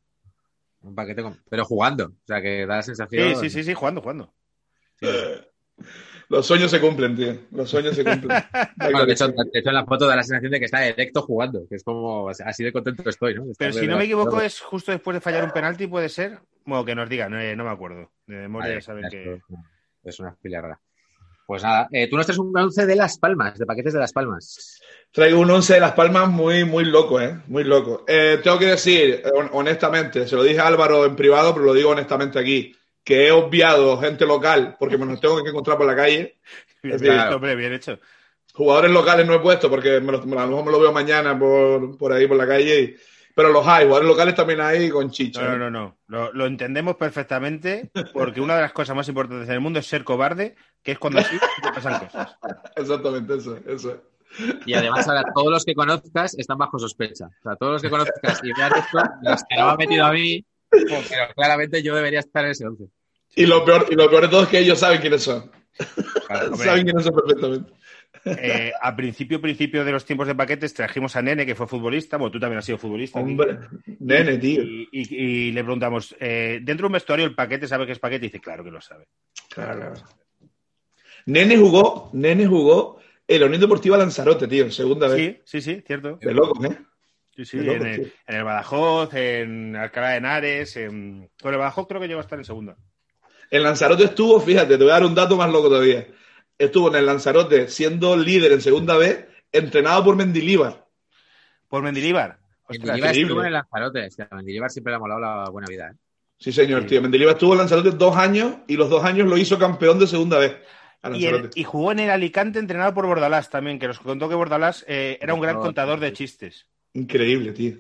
Un 0.83 0.95
paquete 0.95 1.23
con... 1.23 1.37
Pero 1.49 1.65
jugando. 1.65 2.07
O 2.07 2.27
sea, 2.27 2.41
que 2.41 2.67
da 2.67 2.77
la 2.77 2.83
sensación. 2.83 3.35
Sí, 3.35 3.41
sí, 3.43 3.51
sí, 3.51 3.65
sí, 3.65 3.75
jugando, 3.75 4.01
jugando. 4.01 4.33
Los 6.29 6.47
sueños 6.47 6.71
se 6.71 6.81
cumplen, 6.81 7.17
tío. 7.17 7.35
Los 7.53 7.71
sueños 7.71 7.97
se 7.97 8.05
cumplen. 8.05 8.31
Bueno, 8.77 9.07
de, 9.07 9.13
hecho, 9.13 9.29
de 9.29 9.59
hecho, 9.59 9.69
en 9.71 9.75
la 9.75 9.87
foto 9.87 10.07
da 10.07 10.17
la 10.17 10.23
sensación 10.23 10.53
de 10.53 10.59
que 10.59 10.67
está 10.67 10.81
directo 10.81 11.23
jugando, 11.23 11.67
que 11.69 11.77
es 11.77 11.85
como 11.85 12.29
así 12.29 12.65
de 12.65 12.73
contento 12.73 13.09
estoy, 13.09 13.35
¿no? 13.35 13.47
De 13.47 13.55
Pero 13.59 13.73
si 13.73 13.87
no 13.87 13.97
me 13.97 14.05
equivoco, 14.05 14.41
es 14.41 14.61
justo 14.61 14.93
después 14.93 15.15
de 15.15 15.21
fallar 15.21 15.45
un 15.45 15.51
penalti, 15.51 15.87
puede 15.87 16.09
ser. 16.09 16.39
Bueno, 16.65 16.85
que 16.85 16.95
nos 16.95 17.09
digan, 17.09 17.35
eh, 17.35 17.57
no 17.57 17.65
me 17.65 17.71
acuerdo. 17.71 18.11
De 18.27 18.37
memoria 18.37 18.69
Vale, 18.69 18.81
ya 18.81 18.87
saben 18.87 19.05
que. 19.11 19.41
Es 20.05 20.21
una 20.21 20.35
fila 20.37 20.61
rara. 20.61 20.81
Pues 21.49 21.63
nada, 21.63 21.89
eh, 21.93 22.09
tú 22.11 22.17
nos 22.19 22.27
traes 22.27 22.39
un 22.39 22.55
11 22.55 22.85
de 22.85 22.95
Las 22.95 23.19
Palmas, 23.19 23.59
de 23.59 23.65
paquetes 23.65 23.95
de 23.95 24.01
Las 24.01 24.13
Palmas. 24.13 24.83
Traigo 25.11 25.41
un 25.41 25.51
11 25.51 25.73
de 25.73 25.81
Las 25.81 25.93
Palmas 25.93 26.29
muy, 26.29 26.65
muy 26.67 26.85
loco, 26.85 27.19
¿eh? 27.23 27.41
Muy 27.47 27.65
loco. 27.65 28.05
Eh, 28.07 28.39
tengo 28.45 28.59
que 28.59 28.67
decir, 28.67 29.23
hon- 29.35 29.49
honestamente, 29.55 30.29
se 30.29 30.37
lo 30.37 30.43
dije 30.43 30.61
a 30.61 30.67
Álvaro 30.67 31.07
en 31.07 31.17
privado, 31.17 31.55
pero 31.55 31.65
lo 31.65 31.73
digo 31.73 31.89
honestamente 31.89 32.39
aquí, 32.39 32.77
que 33.03 33.29
he 33.29 33.33
obviado 33.33 33.97
gente 33.99 34.27
local 34.27 34.77
porque 34.79 34.99
me 34.99 35.07
los 35.07 35.19
tengo 35.23 35.43
que 35.43 35.49
encontrar 35.49 35.79
por 35.79 35.87
la 35.87 35.97
calle. 35.97 36.37
Bien, 36.83 36.99
bien, 37.01 37.19
hombre, 37.33 37.57
bien 37.57 37.73
hecho. 37.73 37.99
Jugadores 38.53 38.91
locales 38.91 39.27
no 39.27 39.33
he 39.35 39.39
puesto 39.41 39.71
porque 39.71 40.01
me 40.01 40.13
los- 40.13 40.21
a 40.21 40.27
lo 40.27 40.47
mejor 40.49 40.65
me 40.67 40.71
lo 40.73 40.81
veo 40.81 40.93
mañana 40.93 41.39
por, 41.39 41.97
por 41.97 42.13
ahí, 42.13 42.27
por 42.27 42.37
la 42.37 42.47
calle. 42.47 42.81
y- 42.83 42.97
pero 43.39 43.53
los 43.53 43.65
hay, 43.69 43.85
jugadores 43.85 44.09
locales 44.09 44.35
también 44.35 44.61
hay 44.61 44.91
con 44.91 45.13
chicha. 45.13 45.41
No, 45.41 45.55
¿eh? 45.55 45.59
no, 45.59 45.71
no, 45.71 45.71
no. 45.71 45.97
Lo, 46.09 46.33
lo 46.33 46.47
entendemos 46.47 46.97
perfectamente 46.97 47.89
porque 48.13 48.41
una 48.41 48.57
de 48.57 48.63
las 48.63 48.73
cosas 48.73 48.97
más 48.97 49.09
importantes 49.09 49.47
en 49.47 49.55
el 49.55 49.61
mundo 49.61 49.79
es 49.79 49.87
ser 49.87 50.03
cobarde, 50.03 50.57
que 50.83 50.91
es 50.91 50.99
cuando 50.99 51.21
así 51.21 51.39
te 51.63 51.73
pasan 51.73 52.01
cosas. 52.01 52.37
Exactamente, 52.75 53.37
eso, 53.37 53.57
eso. 53.65 54.03
Y 54.67 54.75
además, 54.75 55.07
ahora 55.07 55.23
todos 55.33 55.53
los 55.53 55.65
que 55.65 55.77
conozcas 55.77 56.37
están 56.37 56.59
bajo 56.59 56.81
sospecha. 56.81 57.27
O 57.27 57.43
sea, 57.45 57.55
todos 57.55 57.75
los 57.75 57.83
que 57.83 57.91
conozcas 57.91 58.41
y 58.43 58.53
vean 58.53 58.73
esto, 58.77 58.99
los 59.23 59.45
que 59.49 59.57
no 59.57 59.67
me 59.67 59.71
han 59.71 59.77
metido 59.77 60.05
a 60.05 60.13
mí, 60.13 60.45
pero 60.69 61.33
claramente 61.37 61.81
yo 61.81 61.95
debería 61.95 62.19
estar 62.19 62.45
en 62.45 62.51
ese 62.51 62.67
11. 62.67 62.87
Y 63.37 63.47
lo 63.47 63.65
peor, 63.65 63.87
y 63.89 63.95
lo 63.95 64.11
peor 64.11 64.23
de 64.23 64.29
todo 64.31 64.43
es 64.43 64.49
que 64.49 64.59
ellos 64.59 64.81
saben 64.81 65.01
quiénes 65.01 65.23
son. 65.23 65.49
Saben 66.57 66.83
quiénes 66.83 67.05
son 67.05 67.15
perfectamente. 67.15 67.73
Eh, 68.25 68.73
a 68.81 68.95
principio, 68.97 69.41
principio 69.41 69.85
de 69.85 69.93
los 69.93 70.05
tiempos 70.05 70.27
de 70.27 70.35
paquetes 70.35 70.75
trajimos 70.75 71.15
a 71.17 71.23
Nene, 71.23 71.47
que 71.47 71.55
fue 71.55 71.67
futbolista. 71.67 72.17
Bueno, 72.17 72.31
tú 72.33 72.41
también 72.41 72.59
has 72.59 72.65
sido 72.65 72.79
futbolista. 72.79 73.19
Hombre, 73.21 73.59
nene, 74.01 74.39
tío. 74.39 74.63
Y, 74.63 74.89
y- 74.93 75.17
y 75.17 75.53
le 75.53 75.63
preguntamos, 75.63 76.15
eh, 76.21 76.61
dentro 76.63 76.85
de 76.85 76.87
un 76.89 76.93
vestuario 76.95 77.27
el 77.27 77.35
paquete 77.35 77.67
sabe 77.69 77.87
que 77.87 77.93
es 77.93 77.99
paquete 77.99 78.27
y 78.27 78.29
dice, 78.29 78.41
claro 78.41 78.65
que 78.65 78.71
lo 78.71 78.81
sabe. 78.81 79.07
Claro, 79.51 79.79
claro. 79.79 79.95
Nene 81.27 81.57
jugó, 81.57 82.11
Nene 82.15 82.47
jugó 82.47 82.99
en 83.27 83.41
la 83.41 83.47
Unión 83.47 83.61
Deportiva 83.61 83.97
Lanzarote, 83.99 84.49
tío, 84.49 84.65
en 84.65 84.73
segunda 84.73 85.09
vez. 85.09 85.17
Sí, 85.45 85.61
sí, 85.61 85.61
sí, 85.61 85.83
cierto. 85.87 86.19
De 86.21 86.33
locos, 86.33 86.65
¿eh? 86.65 86.79
Sí, 87.37 87.45
sí, 87.45 87.59
loco, 87.59 87.85
el, 87.85 88.13
en 88.27 88.35
el 88.37 88.45
Badajoz, 88.45 89.15
en 89.15 89.77
Alcalá 89.77 90.11
de 90.11 90.17
Henares, 90.17 90.77
en... 90.77 91.31
Con 91.41 91.53
el 91.53 91.59
Badajoz 91.59 91.87
creo 91.87 92.01
que 92.01 92.09
llegó 92.09 92.21
a 92.21 92.23
estar 92.23 92.39
en 92.39 92.45
segunda. 92.45 92.77
En 93.51 93.63
Lanzarote 93.63 94.05
estuvo, 94.05 94.41
fíjate, 94.41 94.77
te 94.77 94.83
voy 94.83 94.91
a 94.91 94.95
dar 94.95 95.05
un 95.05 95.15
dato 95.15 95.37
más 95.37 95.51
loco 95.51 95.69
todavía. 95.69 96.07
Estuvo 96.59 96.89
en 96.89 96.97
el 96.97 97.07
Lanzarote 97.07 97.69
siendo 97.69 98.17
líder 98.17 98.53
en 98.53 98.61
segunda 98.61 98.97
vez, 98.97 99.27
entrenado 99.53 100.05
por 100.05 100.17
Mendilíbar. 100.17 100.87
Por 101.69 101.83
Mendilíbar. 101.83 102.39
Increíble. 102.71 103.11
estuvo 103.23 103.41
en 103.41 103.47
el 103.47 103.53
Lanzarote. 103.55 104.07
O 104.07 104.11
sea, 104.11 104.29
a 104.31 104.37
Mendilibar 104.37 104.71
siempre 104.71 104.91
le 104.91 104.97
ha 104.97 104.99
molado 104.99 105.21
la 105.21 105.49
buena 105.51 105.69
vida. 105.69 105.91
¿eh? 105.93 105.97
Sí, 106.39 106.53
señor, 106.53 106.83
Sí. 106.83 106.89
tío. 106.89 107.03
Mendilíbar 107.03 107.35
estuvo 107.35 107.53
en 107.53 107.59
Lanzarote 107.59 107.91
dos 107.93 108.17
años 108.17 108.57
y 108.67 108.77
los 108.77 108.91
dos 108.91 109.05
años 109.05 109.29
lo 109.29 109.39
hizo 109.39 109.59
campeón 109.59 109.99
de 109.99 110.07
segunda 110.07 110.39
vez. 110.39 110.57
Y, 111.05 111.25
el- 111.27 111.33
Lanzarote. 111.33 111.61
y 111.61 111.65
jugó 111.65 111.93
en 111.93 112.01
el 112.01 112.11
Alicante 112.11 112.59
entrenado 112.59 112.93
por 112.93 113.07
Bordalás 113.07 113.49
también, 113.51 113.79
que 113.79 113.87
nos 113.87 114.01
contó 114.01 114.29
que 114.29 114.35
Bordalás 114.35 114.85
eh, 114.89 115.17
era 115.21 115.33
un 115.35 115.41
gran 115.41 115.55
No, 115.57 115.61
contador 115.63 116.01
de 116.01 116.13
chistes. 116.13 116.67
Increíble, 116.93 117.53
tío. 117.53 117.77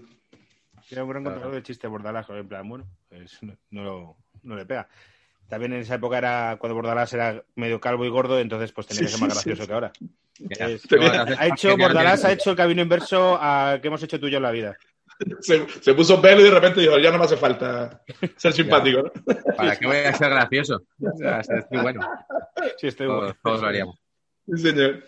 Era 0.91 1.03
un 1.05 1.11
gran 1.11 1.23
Claro. 1.25 1.35
contador 1.37 1.55
de 1.57 1.62
chistes 1.64 1.91
Bordalás, 1.91 2.31
en 2.31 2.49
plan, 2.49 2.67
bueno, 2.69 2.87
pues 3.09 3.43
no, 3.43 3.57
no 3.71 3.83
lo- 3.85 4.17
no 4.45 4.55
le 4.57 4.64
pega. 4.64 4.88
También 5.49 5.73
en 5.73 5.81
esa 5.81 5.95
época 5.95 6.19
era 6.19 6.57
cuando 6.59 6.75
Bordalás 6.75 7.13
era 7.15 7.43
medio 7.55 7.81
calvo 7.81 8.05
y 8.05 8.09
gordo, 8.11 8.39
entonces 8.39 8.71
pues 8.73 8.87
tenía 8.87 9.01
Sí, 9.01 9.05
que 9.07 9.11
ser 9.13 9.21
más 9.21 9.39
sí, 9.39 9.49
gracioso 9.51 9.63
sí. 9.63 9.67
que 9.69 9.75
ahora. 9.75 9.93
Es- 10.51 10.87
bueno, 10.89 11.25
Ha 11.39 11.47
hecho, 11.47 11.77
Bordalás 11.77 12.25
ha 12.25 12.33
hecho 12.33 12.51
el 12.51 12.57
camino 12.57 12.83
inverso 12.83 13.39
a 13.41 13.79
que 13.81 13.89
hemos 13.89 14.03
hecho 14.03 14.21
tú 14.21 14.27
y 14.29 14.31
yo 14.33 14.37
en 14.37 14.43
la 14.43 14.51
vida. 14.51 14.77
Se, 15.41 15.67
se 15.81 15.95
puso 15.95 16.21
pelo 16.21 16.43
y 16.43 16.45
de 16.45 16.51
repente 16.51 16.81
dijo, 16.81 16.97
ya 16.99 17.11
no 17.11 17.19
me 17.19 17.25
hace 17.25 17.37
falta 17.37 18.03
ser 18.37 18.53
simpático, 18.53 19.03
¿no? 19.03 19.35
¿Para 19.57 19.75
qué 19.77 19.87
voy 19.87 19.97
a 19.97 20.13
ser 20.15 20.31
gracioso? 20.31 20.83
O 21.01 21.17
sea, 21.19 21.41
es 21.41 21.49
muy 21.71 21.83
bueno. 21.83 22.01
Sí, 22.77 22.87
estoy 22.89 23.07
Todos, 23.09 23.35
todos 23.43 23.63
lo 23.63 23.67
haríamos. 23.69 23.99
Sí, 24.47 24.59
señor. 24.63 25.05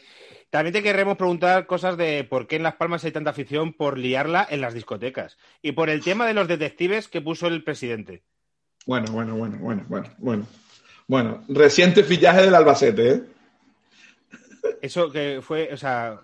También 0.50 0.72
te 0.72 0.82
queremos 0.82 1.16
preguntar 1.16 1.64
cosas 1.66 1.96
de 1.96 2.24
por 2.24 2.48
qué 2.48 2.56
en 2.56 2.64
Las 2.64 2.74
Palmas 2.74 3.04
hay 3.04 3.12
tanta 3.12 3.30
afición 3.30 3.72
por 3.72 3.98
liarla 3.98 4.44
en 4.50 4.60
las 4.60 4.74
discotecas 4.74 5.38
y 5.62 5.72
por 5.72 5.90
el 5.90 6.02
tema 6.02 6.26
de 6.26 6.34
los 6.34 6.48
detectives 6.48 7.06
que 7.06 7.20
puso 7.20 7.46
el 7.46 7.62
presidente. 7.62 8.24
Bueno, 8.90 9.12
bueno, 9.12 9.36
bueno, 9.36 9.56
bueno, 9.60 9.84
bueno, 9.88 10.08
bueno. 10.18 10.46
Bueno, 11.06 11.44
reciente 11.48 12.02
fichaje 12.02 12.42
del 12.42 12.54
Albacete, 12.56 13.08
¿eh? 13.08 13.22
Eso 14.82 15.12
que 15.12 15.38
fue, 15.40 15.68
o 15.72 15.76
sea, 15.76 16.18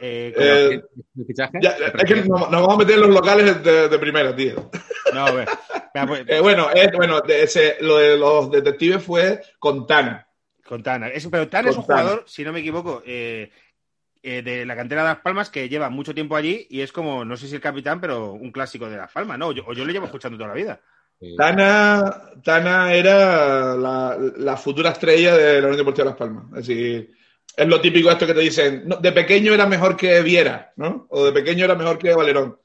eh, 0.00 0.32
Eh, 0.38 0.80
¿El 1.18 1.26
fichaje? 1.26 1.58
ya, 1.60 1.70
es 1.70 2.04
que 2.04 2.14
nos, 2.14 2.28
nos 2.28 2.50
vamos 2.50 2.74
a 2.74 2.78
meter 2.78 2.94
en 2.94 3.00
los 3.00 3.10
locales 3.10 3.64
de, 3.64 3.88
de 3.88 3.98
primera, 3.98 4.36
tío. 4.36 4.70
no, 5.12 5.26
a 5.26 5.32
ver, 5.32 5.48
pues, 6.06 6.24
Eh, 6.28 6.40
bueno, 6.40 6.68
bueno 6.94 7.20
ese, 7.26 7.78
lo 7.80 7.96
de 7.96 8.16
los 8.16 8.48
detectives 8.52 9.02
fue 9.02 9.40
con 9.58 9.84
Tana. 9.84 10.24
con 10.64 10.84
Tana. 10.84 11.08
Es- 11.08 11.26
pero 11.26 11.48
Tana 11.48 11.68
es 11.70 11.76
un 11.76 11.82
Tana. 11.84 12.00
jugador, 12.02 12.24
si 12.28 12.44
no 12.44 12.52
me 12.52 12.60
equivoco, 12.60 13.02
de 13.04 13.50
la 14.22 14.76
cantera 14.76 15.02
de 15.02 15.08
Las 15.08 15.18
Palmas 15.20 15.50
que 15.50 15.68
lleva 15.68 15.90
mucho 15.90 16.14
tiempo 16.14 16.36
allí 16.36 16.64
y 16.70 16.80
es 16.80 16.92
como, 16.92 17.24
no 17.24 17.36
sé 17.36 17.48
si 17.48 17.56
el 17.56 17.60
capitán, 17.60 18.00
pero 18.00 18.30
un 18.34 18.52
clásico 18.52 18.88
de 18.88 18.98
Las 18.98 19.10
Palmas, 19.10 19.36
¿no? 19.36 19.50
Yo, 19.50 19.64
o 19.66 19.72
yo 19.72 19.84
le 19.84 19.92
llevo 19.92 20.06
escuchando 20.06 20.38
toda 20.38 20.50
la 20.50 20.54
vida. 20.54 20.80
Sí. 21.20 21.34
Tana, 21.36 22.32
Tana 22.44 22.94
era 22.94 23.74
la, 23.76 24.16
la 24.36 24.56
futura 24.56 24.90
estrella 24.90 25.36
de 25.36 25.54
la 25.60 25.66
Unión 25.66 25.78
Deportiva 25.78 26.06
Las 26.06 26.16
Palmas. 26.16 26.44
Es 26.58 26.66
decir, 26.68 27.10
es 27.56 27.66
lo 27.66 27.80
típico 27.80 28.10
esto 28.10 28.26
que 28.26 28.34
te 28.34 28.40
dicen, 28.40 28.84
no, 28.86 28.96
de 28.96 29.10
pequeño 29.12 29.52
era 29.52 29.66
mejor 29.66 29.96
que 29.96 30.20
Viera, 30.22 30.72
¿no? 30.76 31.06
O 31.10 31.24
de 31.26 31.32
pequeño 31.32 31.64
era 31.64 31.74
mejor 31.74 31.98
que 31.98 32.14
Valerón. 32.14 32.56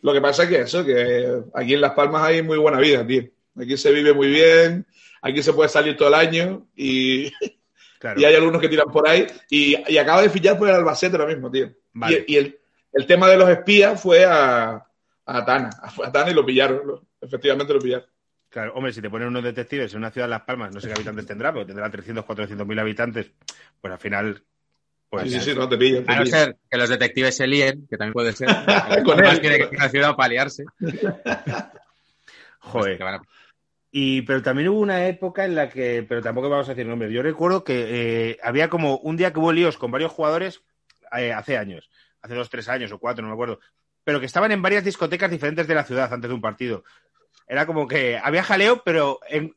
Lo 0.00 0.12
que 0.12 0.20
pasa 0.20 0.44
es 0.44 0.48
que 0.48 0.60
eso, 0.60 0.84
que 0.84 1.42
aquí 1.54 1.74
en 1.74 1.80
Las 1.80 1.92
Palmas 1.92 2.22
hay 2.22 2.40
muy 2.42 2.56
buena 2.56 2.78
vida, 2.78 3.04
tío. 3.04 3.24
Aquí 3.60 3.76
se 3.76 3.90
vive 3.90 4.12
muy 4.12 4.28
bien, 4.28 4.86
aquí 5.20 5.42
se 5.42 5.52
puede 5.52 5.68
salir 5.68 5.96
todo 5.96 6.08
el 6.08 6.14
año 6.14 6.68
y, 6.76 7.32
Claro. 7.98 8.20
y 8.20 8.24
hay 8.24 8.36
algunos 8.36 8.60
que 8.60 8.68
tiran 8.68 8.92
por 8.92 9.08
ahí. 9.08 9.26
Y, 9.50 9.74
y 9.92 9.98
acaba 9.98 10.22
de 10.22 10.30
fichar 10.30 10.56
por 10.56 10.68
el 10.68 10.76
Albacete 10.76 11.16
ahora 11.16 11.26
mismo, 11.34 11.50
tío. 11.50 11.72
Vale. 11.94 12.24
Y, 12.28 12.34
y 12.34 12.36
el, 12.36 12.60
el 12.92 13.06
tema 13.06 13.28
de 13.28 13.36
los 13.36 13.48
espías 13.48 14.00
fue 14.00 14.24
a, 14.24 14.86
a 15.26 15.44
Tana. 15.44 15.70
Fue 15.96 16.06
a 16.06 16.12
Tana 16.12 16.30
y 16.30 16.34
lo 16.34 16.46
pillaron. 16.46 17.07
Efectivamente 17.20 17.72
lo 17.74 17.80
pillaron. 17.80 18.06
Claro, 18.50 18.72
hombre, 18.74 18.92
si 18.92 19.02
te 19.02 19.10
ponen 19.10 19.28
unos 19.28 19.44
detectives 19.44 19.92
en 19.92 19.98
una 19.98 20.10
ciudad 20.10 20.26
de 20.26 20.30
Las 20.30 20.42
Palmas, 20.42 20.72
no 20.74 20.80
sé 20.80 20.88
qué 20.88 20.94
habitantes 20.94 21.26
tendrá, 21.26 21.52
pero 21.52 21.66
tendrá 21.66 21.90
300, 21.90 22.24
400 22.24 22.66
mil 22.66 22.78
habitantes, 22.78 23.30
pues 23.80 23.92
al 23.92 24.00
final, 24.00 24.42
pues 25.10 25.24
sí, 25.30 25.38
sí, 25.38 25.50
sí, 25.50 25.54
no 25.54 25.68
te 25.68 25.76
pillan. 25.76 26.04
te 26.04 26.12
A 26.12 26.16
no 26.16 26.22
pillan. 26.24 26.40
ser 26.46 26.56
que 26.70 26.78
los 26.78 26.88
detectives 26.88 27.36
se 27.36 27.46
líen, 27.46 27.86
que 27.88 27.98
también 27.98 28.14
puede 28.14 28.32
ser. 28.32 28.48
Con 29.04 29.22
él. 29.22 29.40
quiere 29.40 29.58
que 29.58 29.68
sea 29.68 29.78
una 29.78 29.88
ciudad 29.90 30.16
para 30.16 30.28
liarse. 30.30 30.64
joder. 32.60 32.98
Y, 33.90 34.22
pero 34.22 34.42
también 34.42 34.68
hubo 34.68 34.80
una 34.80 35.06
época 35.06 35.44
en 35.44 35.54
la 35.54 35.68
que, 35.68 36.04
pero 36.08 36.22
tampoco 36.22 36.48
vamos 36.48 36.68
a 36.68 36.72
decir 36.74 36.86
nombres, 36.86 37.10
yo 37.10 37.22
recuerdo 37.22 37.64
que 37.64 38.30
eh, 38.30 38.38
había 38.42 38.68
como 38.68 38.98
un 38.98 39.16
día 39.16 39.32
que 39.32 39.38
hubo 39.40 39.52
líos 39.52 39.78
con 39.78 39.90
varios 39.90 40.12
jugadores 40.12 40.62
eh, 41.16 41.32
hace 41.32 41.56
años, 41.56 41.90
hace 42.20 42.34
dos, 42.34 42.50
tres 42.50 42.68
años 42.68 42.92
o 42.92 42.98
cuatro, 42.98 43.22
no 43.22 43.28
me 43.28 43.34
acuerdo, 43.34 43.60
pero 44.08 44.20
que 44.20 44.24
estaban 44.24 44.50
en 44.52 44.62
varias 44.62 44.82
discotecas 44.84 45.30
diferentes 45.30 45.68
de 45.68 45.74
la 45.74 45.84
ciudad 45.84 46.10
antes 46.10 46.30
de 46.30 46.34
un 46.34 46.40
partido. 46.40 46.82
Era 47.46 47.66
como 47.66 47.86
que 47.86 48.16
había 48.16 48.42
jaleo, 48.42 48.80
pero 48.82 49.20
en, 49.28 49.54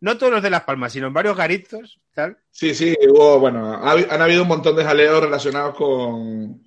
no 0.00 0.18
todos 0.18 0.32
los 0.32 0.42
de 0.42 0.50
Las 0.50 0.64
Palmas, 0.64 0.92
sino 0.92 1.06
en 1.06 1.12
varios 1.12 1.36
garitos, 1.36 2.00
tal. 2.12 2.36
Sí, 2.50 2.74
sí, 2.74 2.96
hubo, 3.08 3.38
bueno, 3.38 3.74
ha- 3.74 3.92
han 3.92 4.20
habido 4.22 4.42
un 4.42 4.48
montón 4.48 4.74
de 4.74 4.82
jaleos 4.82 5.20
relacionados 5.22 5.76
con 5.76 6.60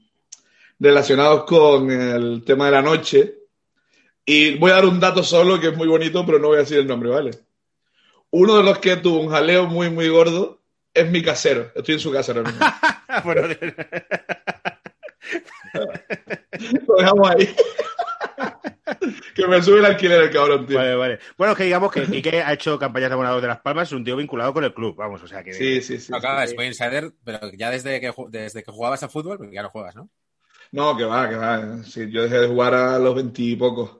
relacionados 0.79 1.43
con 1.43 1.91
el 1.91 2.41
tema 2.45 2.67
de 2.67 2.71
la 2.71 2.81
noche. 2.81 3.35
Y 4.25 4.57
voy 4.57 4.71
a 4.71 4.75
dar 4.75 4.85
un 4.85 5.01
dato 5.01 5.21
solo 5.21 5.59
que 5.59 5.67
es 5.67 5.75
muy 5.75 5.89
bonito, 5.89 6.25
pero 6.25 6.39
no 6.39 6.47
voy 6.47 6.55
a 6.55 6.61
decir 6.61 6.79
el 6.79 6.87
nombre, 6.87 7.09
¿vale? 7.09 7.31
Uno 8.29 8.55
de 8.55 8.63
los 8.63 8.77
que 8.79 8.95
tuvo 8.95 9.19
un 9.19 9.29
jaleo 9.29 9.65
muy, 9.67 9.89
muy 9.89 10.07
gordo 10.07 10.61
es 10.93 11.11
mi 11.11 11.21
casero. 11.21 11.69
Estoy 11.75 11.95
en 11.95 11.99
su 11.99 12.13
casa 12.13 12.31
ahora 12.31 12.49
mismo. 12.49 12.65
Bueno, 13.25 13.41
Lo 16.87 16.95
dejamos 16.95 17.29
ahí. 17.29 17.55
que 19.35 19.47
me 19.47 19.61
sube 19.61 19.79
el 19.79 19.85
alquiler 19.85 20.23
el 20.23 20.31
cabrón, 20.31 20.65
tío. 20.65 20.77
vale, 20.77 20.95
vale. 20.95 21.19
Bueno, 21.37 21.55
que 21.55 21.63
digamos 21.63 21.91
que 21.91 22.03
Quique 22.03 22.41
ha 22.41 22.53
hecho 22.53 22.79
campañas 22.79 23.09
de 23.09 23.13
abonador 23.13 23.41
de 23.41 23.47
Las 23.47 23.61
Palmas, 23.61 23.87
es 23.87 23.93
un 23.93 24.03
tío 24.03 24.15
vinculado 24.15 24.53
con 24.53 24.63
el 24.63 24.73
club, 24.73 24.95
vamos, 24.95 25.21
o 25.23 25.27
sea 25.27 25.43
que... 25.43 25.53
Sí, 25.53 25.81
sí, 25.81 25.99
sí. 25.99 26.11
No, 26.11 26.19
sí. 26.19 26.55
insider, 26.63 27.11
pero 27.23 27.39
ya 27.57 27.69
desde 27.69 27.99
que, 27.99 28.13
desde 28.29 28.63
que 28.63 28.71
jugabas 28.71 29.03
a 29.03 29.09
fútbol, 29.09 29.37
porque 29.37 29.55
ya 29.55 29.63
no 29.63 29.69
juegas, 29.69 29.95
¿no? 29.95 30.09
No, 30.71 30.95
que 30.95 31.03
va, 31.03 31.27
que 31.29 31.35
va. 31.35 31.83
Sí, 31.83 32.11
yo 32.11 32.23
dejé 32.23 32.39
de 32.39 32.47
jugar 32.47 32.73
a 32.75 32.99
los 32.99 33.15
veintipocos. 33.15 33.99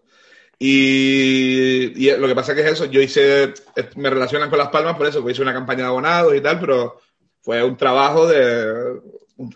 Y, 0.60 2.06
y 2.06 2.18
lo 2.18 2.28
que 2.28 2.36
pasa 2.36 2.54
que 2.54 2.62
es 2.62 2.68
eso, 2.74 2.86
yo 2.86 3.02
hice, 3.02 3.54
me 3.96 4.10
relacionan 4.10 4.50
con 4.50 4.60
Las 4.60 4.70
Palmas 4.70 4.98
por 4.98 5.08
eso, 5.08 5.20
porque 5.20 5.32
hice 5.32 5.42
una 5.42 5.54
campaña 5.54 5.84
de 5.84 5.88
abonados 5.88 6.36
y 6.36 6.42
tal, 6.42 6.60
pero 6.60 7.00
fue 7.42 7.64
un 7.64 7.78
trabajo 7.78 8.28
de, 8.28 9.00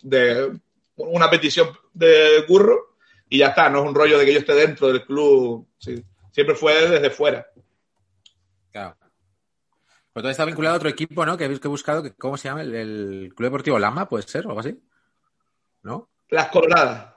de 0.01 0.59
una 0.95 1.29
petición 1.29 1.69
de 1.93 2.43
curro 2.47 2.97
y 3.29 3.39
ya 3.39 3.47
está, 3.47 3.69
no 3.69 3.82
es 3.84 3.89
un 3.89 3.95
rollo 3.95 4.17
de 4.19 4.25
que 4.25 4.34
yo 4.34 4.39
esté 4.39 4.53
dentro 4.53 4.88
del 4.88 5.03
club, 5.06 5.67
sí. 5.79 6.03
siempre 6.32 6.56
fue 6.56 6.88
desde 6.89 7.10
fuera. 7.10 7.45
Claro. 8.71 8.95
Pues 10.12 10.25
está 10.27 10.45
vinculado 10.45 10.75
a 10.75 10.77
otro 10.77 10.89
equipo, 10.89 11.25
¿no? 11.25 11.36
Que 11.38 11.45
habéis 11.45 11.60
que 11.60 11.67
he 11.67 11.69
buscado, 11.69 12.03
que, 12.03 12.13
¿cómo 12.13 12.38
se 12.38 12.47
llama? 12.47 12.62
El, 12.62 12.75
el 12.75 13.34
Club 13.36 13.47
Deportivo 13.47 13.79
Lama, 13.79 14.08
puede 14.08 14.23
ser, 14.27 14.45
o 14.45 14.49
algo 14.49 14.60
así. 14.60 14.79
¿No? 15.82 16.10
Las 16.29 16.47
Coloradas, 16.49 17.15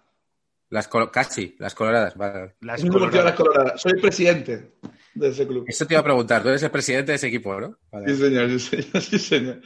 Las 0.71 0.89
colo- 0.91 1.11
casi, 1.11 1.55
las 1.59 1.75
coloradas. 1.75 2.17
Vale. 2.17 2.57
Las 2.63 2.83
coloradas. 2.83 3.35
Coloradas, 3.35 3.81
soy 3.83 4.01
presidente 4.01 4.73
de 5.15 5.29
ese 5.29 5.47
club. 5.47 5.65
Eso 5.69 5.87
te 5.87 5.93
iba 5.95 6.01
a 6.01 6.05
preguntar, 6.05 6.43
tú 6.43 6.49
eres 6.49 6.63
el 6.63 6.71
presidente 6.71 7.13
de 7.13 7.17
ese 7.17 7.29
equipo, 7.29 7.61
¿no? 7.61 7.79
Vale. 7.93 8.09
Sí, 8.09 8.17
señor, 8.23 8.49
sí, 8.49 8.59
señor, 8.83 9.03
sí, 9.03 9.19
señor. 9.19 9.61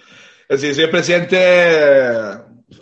Es 0.48 0.60
decir, 0.60 0.74
soy 0.74 0.84
el 0.84 0.90
presidente 0.90 1.36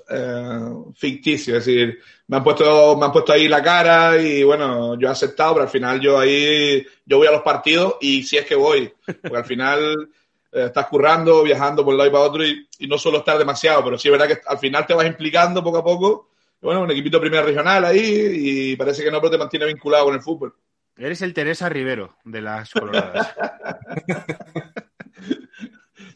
eh, 0.09 0.71
ficticio, 0.95 1.57
es 1.57 1.65
decir, 1.65 1.99
me 2.27 2.37
han 2.37 2.45
puesto, 2.45 2.97
me 2.97 3.07
han 3.07 3.13
puesto 3.13 3.33
ahí 3.33 3.49
la 3.49 3.63
cara 3.63 4.21
y 4.21 4.43
bueno, 4.43 4.99
yo 4.99 5.09
he 5.09 5.11
aceptado, 5.11 5.55
pero 5.55 5.65
al 5.65 5.71
final 5.71 6.01
yo 6.01 6.19
ahí, 6.19 6.87
yo 7.05 7.19
voy 7.19 7.27
a 7.27 7.33
los 7.33 7.43
partidos 7.43 7.97
y 8.01 8.23
si 8.23 8.37
es 8.37 8.47
que 8.47 8.55
voy, 8.55 8.93
porque 9.05 9.37
al 9.37 9.45
final 9.45 10.11
eh, 10.53 10.65
estás 10.67 10.87
currando, 10.87 11.43
viajando 11.43 11.85
por 11.85 11.95
un 11.95 11.99
lado 11.99 12.11
y 12.11 12.13
para 12.13 12.25
otro 12.25 12.45
y, 12.45 12.69
y 12.79 12.87
no 12.87 12.99
suelo 12.99 13.19
estar 13.19 13.39
demasiado, 13.39 13.83
pero 13.85 13.99
sí 13.99 14.09
es 14.09 14.13
verdad 14.13 14.29
que 14.29 14.41
al 14.47 14.59
final 14.59 14.87
te 14.87 14.95
vas 14.95 15.07
implicando 15.07 15.63
poco 15.63 15.79
a 15.79 15.85
poco. 15.85 16.29
Bueno, 16.61 16.83
un 16.83 16.91
equipito 16.91 17.21
primera 17.21 17.43
regional 17.43 17.85
ahí 17.85 18.73
y 18.73 18.77
parece 18.77 19.05
que 19.05 19.11
no, 19.11 19.21
pero 19.21 19.31
te 19.31 19.39
mantiene 19.39 19.67
vinculado 19.67 20.07
con 20.07 20.15
el 20.15 20.23
fútbol. 20.23 20.55
Eres 20.97 21.23
el 21.23 21.33
Teresa 21.33 21.69
Rivero 21.69 22.17
de 22.25 22.43
las 22.43 22.73
coloradas. 22.73 23.35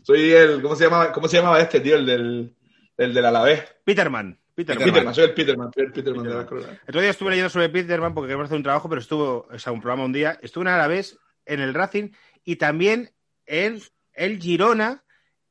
Soy 0.02 0.32
el, 0.32 0.60
¿cómo 0.60 0.74
se 0.74 0.84
llamaba, 0.84 1.12
cómo 1.12 1.28
se 1.28 1.36
llamaba 1.36 1.60
este 1.60 1.78
tío? 1.78 1.94
El 1.94 2.06
del, 2.06 2.54
el 3.02 3.14
del 3.14 3.26
Alavés. 3.26 3.62
Peterman. 3.84 4.38
Peterman. 4.54 4.84
Peterman, 4.84 5.14
soy 5.14 5.24
el 5.24 5.34
Peterman, 5.34 5.72
soy 5.72 5.84
el 5.84 5.92
Peterman, 5.92 6.46
de 6.86 7.00
día 7.00 7.10
estuve 7.10 7.30
leyendo 7.30 7.48
sobre 7.48 7.70
Peterman 7.70 8.12
porque 8.12 8.26
queríamos 8.26 8.46
hacer 8.46 8.58
un 8.58 8.62
trabajo, 8.62 8.88
pero 8.88 9.00
estuvo, 9.00 9.48
o 9.50 9.58
sea, 9.58 9.72
un 9.72 9.80
programa 9.80 10.04
un 10.04 10.12
día, 10.12 10.38
estuvo 10.42 10.62
en 10.62 10.68
Alavés, 10.68 11.18
en 11.46 11.60
el 11.60 11.72
Racing 11.72 12.10
y 12.44 12.56
también 12.56 13.10
en 13.46 13.80
el 14.12 14.38
Girona 14.38 15.04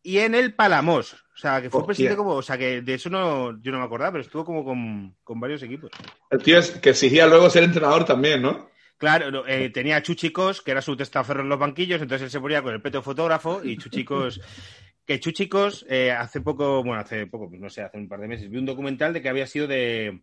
y 0.04 0.20
en 0.20 0.36
el 0.36 0.54
Palamos. 0.54 1.14
O 1.14 1.38
sea, 1.38 1.62
que 1.62 1.70
fue 1.70 1.80
Hostia. 1.80 1.88
presidente 1.88 2.18
como, 2.18 2.36
o 2.36 2.42
sea, 2.42 2.58
que 2.58 2.82
de 2.82 2.94
eso 2.94 3.10
no, 3.10 3.60
yo 3.62 3.72
no 3.72 3.80
me 3.80 3.86
acordaba, 3.86 4.12
pero 4.12 4.24
estuvo 4.24 4.46
como 4.46 4.64
con, 4.64 5.16
con 5.24 5.40
varios 5.40 5.64
equipos. 5.64 5.90
El 6.30 6.44
tío 6.44 6.60
es 6.60 6.72
que 6.72 6.92
exigía 6.92 7.26
luego 7.26 7.50
ser 7.50 7.64
entrenador 7.64 8.06
también, 8.06 8.42
¿no? 8.42 8.70
Claro, 9.02 9.48
eh, 9.48 9.72
tenía 9.72 9.96
a 9.96 10.04
Chuchicos, 10.04 10.62
que 10.62 10.70
era 10.70 10.80
su 10.80 10.96
testaferro 10.96 11.42
en 11.42 11.50
los 11.50 11.58
banquillos, 11.58 12.00
entonces 12.00 12.26
él 12.26 12.30
se 12.30 12.40
ponía 12.40 12.62
con 12.62 12.72
el 12.72 12.84
peto 12.84 13.02
fotógrafo 13.02 13.64
y 13.64 13.76
Chuchicos, 13.76 14.40
que 15.08 15.20
Chuchicos 15.20 15.84
eh, 15.90 16.12
hace 16.12 16.42
poco, 16.42 16.84
bueno, 16.84 17.02
hace 17.02 17.26
poco, 17.26 17.50
no 17.52 17.68
sé, 17.68 17.82
hace 17.82 17.98
un 17.98 18.08
par 18.08 18.20
de 18.20 18.28
meses, 18.28 18.48
vi 18.48 18.60
un 18.60 18.68
documental 18.68 19.12
de 19.12 19.24
que 19.24 19.30
había 19.30 19.48
sido 19.48 19.66
de, 19.66 20.22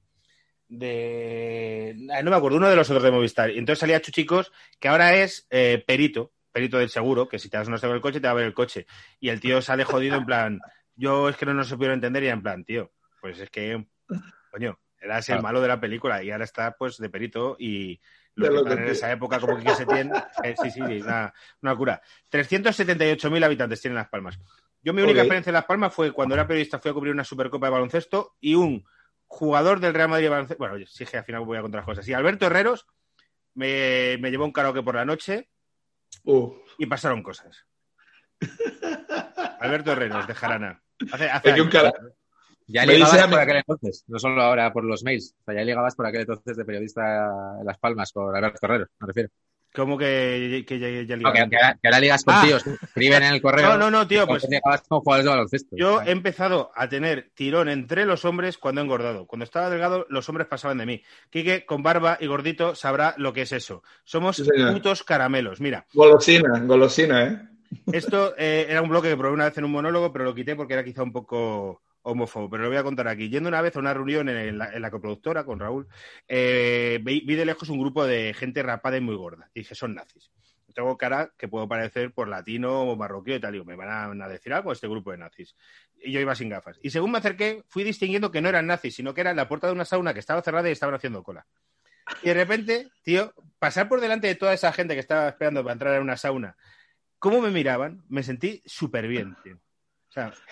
de, 0.68 2.06
ah, 2.14 2.22
no 2.22 2.30
me 2.30 2.36
acuerdo, 2.36 2.56
uno 2.56 2.70
de 2.70 2.76
los 2.76 2.88
otros 2.88 3.02
de 3.02 3.10
Movistar. 3.10 3.50
Y 3.50 3.58
entonces 3.58 3.80
salía 3.80 4.00
Chuchicos, 4.00 4.52
que 4.78 4.86
ahora 4.86 5.16
es 5.16 5.48
eh, 5.50 5.82
perito, 5.84 6.30
perito 6.52 6.78
del 6.78 6.88
seguro, 6.88 7.28
que 7.28 7.40
si 7.40 7.48
te 7.50 7.56
das 7.56 7.66
una 7.66 7.80
con 7.80 7.90
el 7.90 8.00
coche 8.00 8.20
te 8.20 8.28
va 8.28 8.30
a 8.30 8.36
ver 8.36 8.46
el 8.46 8.54
coche. 8.54 8.86
Y 9.18 9.30
el 9.30 9.40
tío 9.40 9.60
sale 9.60 9.82
jodido 9.82 10.18
en 10.18 10.24
plan, 10.24 10.60
yo 10.94 11.28
es 11.28 11.36
que 11.36 11.46
no 11.46 11.52
nos 11.52 11.66
supieron 11.66 11.94
entender 11.94 12.22
y 12.22 12.28
en 12.28 12.44
plan, 12.44 12.64
tío, 12.64 12.92
pues 13.20 13.40
es 13.40 13.50
que, 13.50 13.88
coño, 14.52 14.78
eras 15.00 15.28
el 15.30 15.42
malo 15.42 15.60
de 15.60 15.68
la 15.68 15.80
película 15.80 16.22
y 16.22 16.30
ahora 16.30 16.44
está 16.44 16.76
pues 16.76 16.98
de 16.98 17.10
perito 17.10 17.56
y 17.58 18.00
los 18.38 18.54
lo 18.54 18.64
que 18.64 18.72
en 18.72 18.88
esa 18.88 19.10
época 19.10 19.38
como 19.40 19.58
que 19.58 19.74
se 19.74 19.86
tienen, 19.86 20.12
eh, 20.42 20.54
sí, 20.62 20.70
sí, 20.70 20.80
una, 20.80 21.32
una 21.62 21.76
cura. 21.76 22.02
378.000 22.30 23.44
habitantes 23.44 23.80
tienen 23.80 23.96
Las 23.96 24.08
Palmas. 24.08 24.38
Yo 24.82 24.92
mi 24.92 25.02
única 25.02 25.20
experiencia 25.20 25.50
en 25.50 25.54
Las 25.54 25.64
Palmas 25.64 25.92
fue 25.92 26.12
cuando 26.12 26.34
era 26.34 26.46
periodista 26.46 26.78
fui 26.78 26.90
a 26.90 26.94
cubrir 26.94 27.12
una 27.12 27.24
Supercopa 27.24 27.66
de 27.66 27.72
baloncesto 27.72 28.36
y 28.40 28.54
un 28.54 28.84
jugador 29.26 29.80
del 29.80 29.94
Real 29.94 30.08
Madrid 30.08 30.26
de 30.26 30.30
baloncesto, 30.30 30.64
bueno, 30.64 30.86
sí 30.86 31.04
que 31.04 31.18
al 31.18 31.24
final 31.24 31.44
voy 31.44 31.58
a 31.58 31.62
contar 31.62 31.84
cosas. 31.84 32.06
Y 32.08 32.14
Alberto 32.14 32.46
Herreros 32.46 32.86
me, 33.54 34.16
me 34.18 34.30
llevó 34.30 34.44
un 34.44 34.52
karaoke 34.52 34.82
por 34.82 34.94
la 34.94 35.04
noche 35.04 35.48
Uh, 36.24 36.52
y 36.78 36.86
pasaron 36.86 37.22
cosas. 37.22 37.66
Alberto 39.60 39.92
Herreros, 39.92 40.26
de 40.26 40.34
Jarana. 40.34 40.82
Hace, 41.12 41.30
hace 41.30 41.48
es 41.48 41.54
que 41.54 41.62
un 41.62 41.68
cara... 41.68 41.92
Ya 42.70 42.84
Me 42.86 42.92
ligabas 42.94 43.14
dice 43.16 43.28
por 43.28 43.40
aquel 43.40 43.56
entonces, 43.56 44.04
no 44.08 44.18
solo 44.18 44.42
ahora 44.42 44.72
por 44.72 44.84
los 44.84 45.02
mails. 45.02 45.34
O 45.40 45.44
sea, 45.44 45.54
ya 45.54 45.64
ligabas 45.64 45.94
por 45.96 46.06
aquel 46.06 46.20
entonces 46.20 46.56
de 46.56 46.64
periodista 46.64 47.56
en 47.60 47.66
Las 47.66 47.78
Palmas 47.78 48.12
con 48.12 48.34
Alberto 48.34 48.58
Herrero, 48.62 48.86
me 49.00 49.06
refiero. 49.06 49.30
¿Cómo 49.74 49.98
que, 49.98 50.64
que 50.66 50.78
ya, 50.78 50.88
ya 51.02 51.16
No, 51.16 51.30
que, 51.32 51.40
ahora, 51.40 51.78
que 51.80 51.88
ahora 51.88 52.00
ligas 52.00 52.24
con 52.24 52.34
Ah. 52.34 52.42
tíos 52.44 52.66
escriben 52.66 53.22
en 53.22 53.34
el 53.34 53.42
correo. 53.42 53.68
No, 53.68 53.76
no, 53.78 53.90
no, 53.90 54.06
tío, 54.08 54.26
pues 54.26 54.48
ligabas 54.48 54.82
con 54.88 55.00
jugadores 55.00 55.24
de 55.24 55.30
baloncesto. 55.30 55.76
Yo 55.76 56.00
he 56.02 56.10
empezado 56.10 56.70
a 56.74 56.88
tener 56.88 57.30
tirón 57.34 57.68
entre 57.68 58.06
los 58.06 58.24
hombres 58.24 58.56
cuando 58.58 58.80
he 58.80 58.84
engordado. 58.84 59.26
Cuando 59.26 59.44
estaba 59.44 59.68
delgado, 59.70 60.06
los 60.08 60.26
hombres 60.28 60.46
pasaban 60.48 60.78
de 60.78 60.86
mí. 60.86 61.02
Quique, 61.30 61.64
con 61.66 61.82
barba 61.82 62.16
y 62.20 62.26
gordito, 62.26 62.74
sabrá 62.74 63.14
lo 63.18 63.32
que 63.34 63.42
es 63.42 63.52
eso. 63.52 63.82
Somos 64.04 64.36
Sí, 64.36 64.44
putos 64.72 65.04
caramelos. 65.04 65.60
Mira, 65.60 65.86
Golosina, 65.92 66.58
golosina, 66.60 67.24
¿eh? 67.26 67.38
esto 67.92 68.34
eh, 68.38 68.66
era 68.70 68.80
un 68.82 68.88
bloque 68.88 69.10
que 69.10 69.16
probé 69.18 69.34
una 69.34 69.44
vez 69.44 69.58
en 69.58 69.64
un 69.64 69.72
monólogo, 69.72 70.12
pero 70.12 70.24
lo 70.24 70.34
quité 70.34 70.56
porque 70.56 70.72
era 70.72 70.84
quizá 70.84 71.02
un 71.02 71.12
poco 71.12 71.82
homófobo. 72.10 72.50
Pero 72.50 72.64
lo 72.64 72.68
voy 72.68 72.78
a 72.78 72.82
contar 72.82 73.08
aquí. 73.08 73.28
Yendo 73.28 73.48
una 73.48 73.62
vez 73.62 73.76
a 73.76 73.80
una 73.80 73.94
reunión 73.94 74.28
en 74.28 74.58
la, 74.58 74.90
coproductora 74.90 75.44
con 75.44 75.60
Raúl, 75.60 75.86
eh, 76.26 77.00
vi, 77.02 77.20
de 77.20 77.44
lejos 77.44 77.68
un 77.68 77.78
grupo 77.78 78.06
de 78.06 78.34
gente 78.34 78.62
rapada 78.62 78.96
y 78.96 79.00
muy 79.00 79.16
gorda. 79.16 79.50
Dije, 79.54 79.74
son 79.74 79.94
nazis. 79.94 80.30
Tengo 80.74 80.96
cara 80.96 81.32
que 81.36 81.48
puedo 81.48 81.66
parecer 81.66 82.12
por 82.12 82.28
latino 82.28 82.82
o 82.82 82.96
marroquí 82.96 83.34
y 83.34 83.40
tal. 83.40 83.52
Digo, 83.52 83.64
me 83.64 83.74
van 83.74 83.88
a, 83.88 84.24
a 84.24 84.28
decir 84.28 84.52
algo 84.52 84.72
este 84.72 84.88
grupo 84.88 85.10
de 85.10 85.18
nazis. 85.18 85.56
Y 86.00 86.12
yo 86.12 86.20
iba 86.20 86.34
sin 86.34 86.48
gafas. 86.48 86.78
Y 86.82 86.90
según 86.90 87.10
me 87.10 87.18
acerqué, 87.18 87.64
fui 87.68 87.82
distinguiendo 87.84 88.30
que 88.30 88.40
no 88.40 88.48
eran 88.48 88.66
nazis, 88.66 88.94
sino 88.94 89.14
que 89.14 89.22
era 89.22 89.34
la 89.34 89.48
puerta 89.48 89.66
de 89.66 89.72
una 89.72 89.84
sauna 89.84 90.14
que 90.14 90.20
estaba 90.20 90.42
cerrada 90.42 90.68
y 90.68 90.72
estaban 90.72 90.94
haciendo 90.94 91.22
cola. 91.22 91.46
Y 92.22 92.28
de 92.28 92.34
repente, 92.34 92.88
tío, 93.02 93.34
pasar 93.58 93.88
por 93.88 94.00
delante 94.00 94.28
de 94.28 94.34
toda 94.34 94.54
esa 94.54 94.72
gente 94.72 94.94
que 94.94 95.00
estaba 95.00 95.28
esperando 95.28 95.62
para 95.62 95.72
entrar 95.72 95.94
en 95.94 96.02
una 96.02 96.16
sauna, 96.16 96.56
¿cómo 97.18 97.40
me 97.40 97.50
miraban? 97.50 98.04
Me 98.08 98.22
sentí 98.22 98.62
súper 98.64 99.08
bien, 99.08 99.36
tío. 99.42 99.58
O 100.26 100.32
sea, 100.34 100.44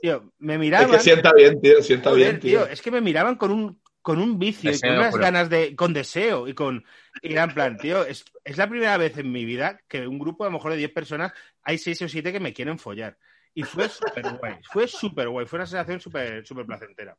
tío, 0.00 0.32
me 0.38 0.54
Es 0.54 0.60
miraban. 0.60 0.90
que 0.90 0.98
sienta 1.00 1.32
bien, 1.32 1.60
tío, 1.60 1.82
sienta 1.82 2.10
Joder, 2.10 2.24
bien, 2.30 2.40
tío. 2.40 2.66
Es 2.66 2.80
que 2.82 2.90
me 2.90 3.00
miraban 3.00 3.36
con 3.36 3.50
un, 3.50 3.80
con 4.02 4.18
un 4.20 4.38
vicio 4.38 4.70
y 4.72 4.78
con 4.80 4.90
unas 4.92 5.12
pero- 5.12 5.22
ganas 5.24 5.50
de. 5.50 5.74
con 5.74 5.92
deseo 5.92 6.46
y 6.48 6.54
con. 6.54 6.84
Y 7.22 7.32
era 7.32 7.44
en 7.44 7.54
plan, 7.54 7.76
tío, 7.76 8.04
es, 8.04 8.24
es 8.44 8.56
la 8.56 8.68
primera 8.68 8.96
vez 8.96 9.16
en 9.18 9.30
mi 9.32 9.44
vida 9.44 9.80
que 9.88 10.06
un 10.06 10.18
grupo 10.18 10.44
a 10.44 10.48
lo 10.48 10.52
mejor 10.52 10.72
de 10.72 10.78
10 10.78 10.92
personas 10.92 11.32
hay 11.62 11.78
6 11.78 12.02
o 12.02 12.08
7 12.08 12.32
que 12.32 12.40
me 12.40 12.52
quieren 12.52 12.78
follar. 12.78 13.16
Y 13.54 13.62
fue 13.62 13.88
súper 13.88 14.24
guay. 14.38 14.54
Fue 14.72 14.88
súper 14.88 15.28
guay. 15.28 15.46
Fue 15.46 15.58
una 15.58 15.66
sensación 15.66 16.00
súper 16.00 16.44
súper 16.46 16.66
placentera. 16.66 17.16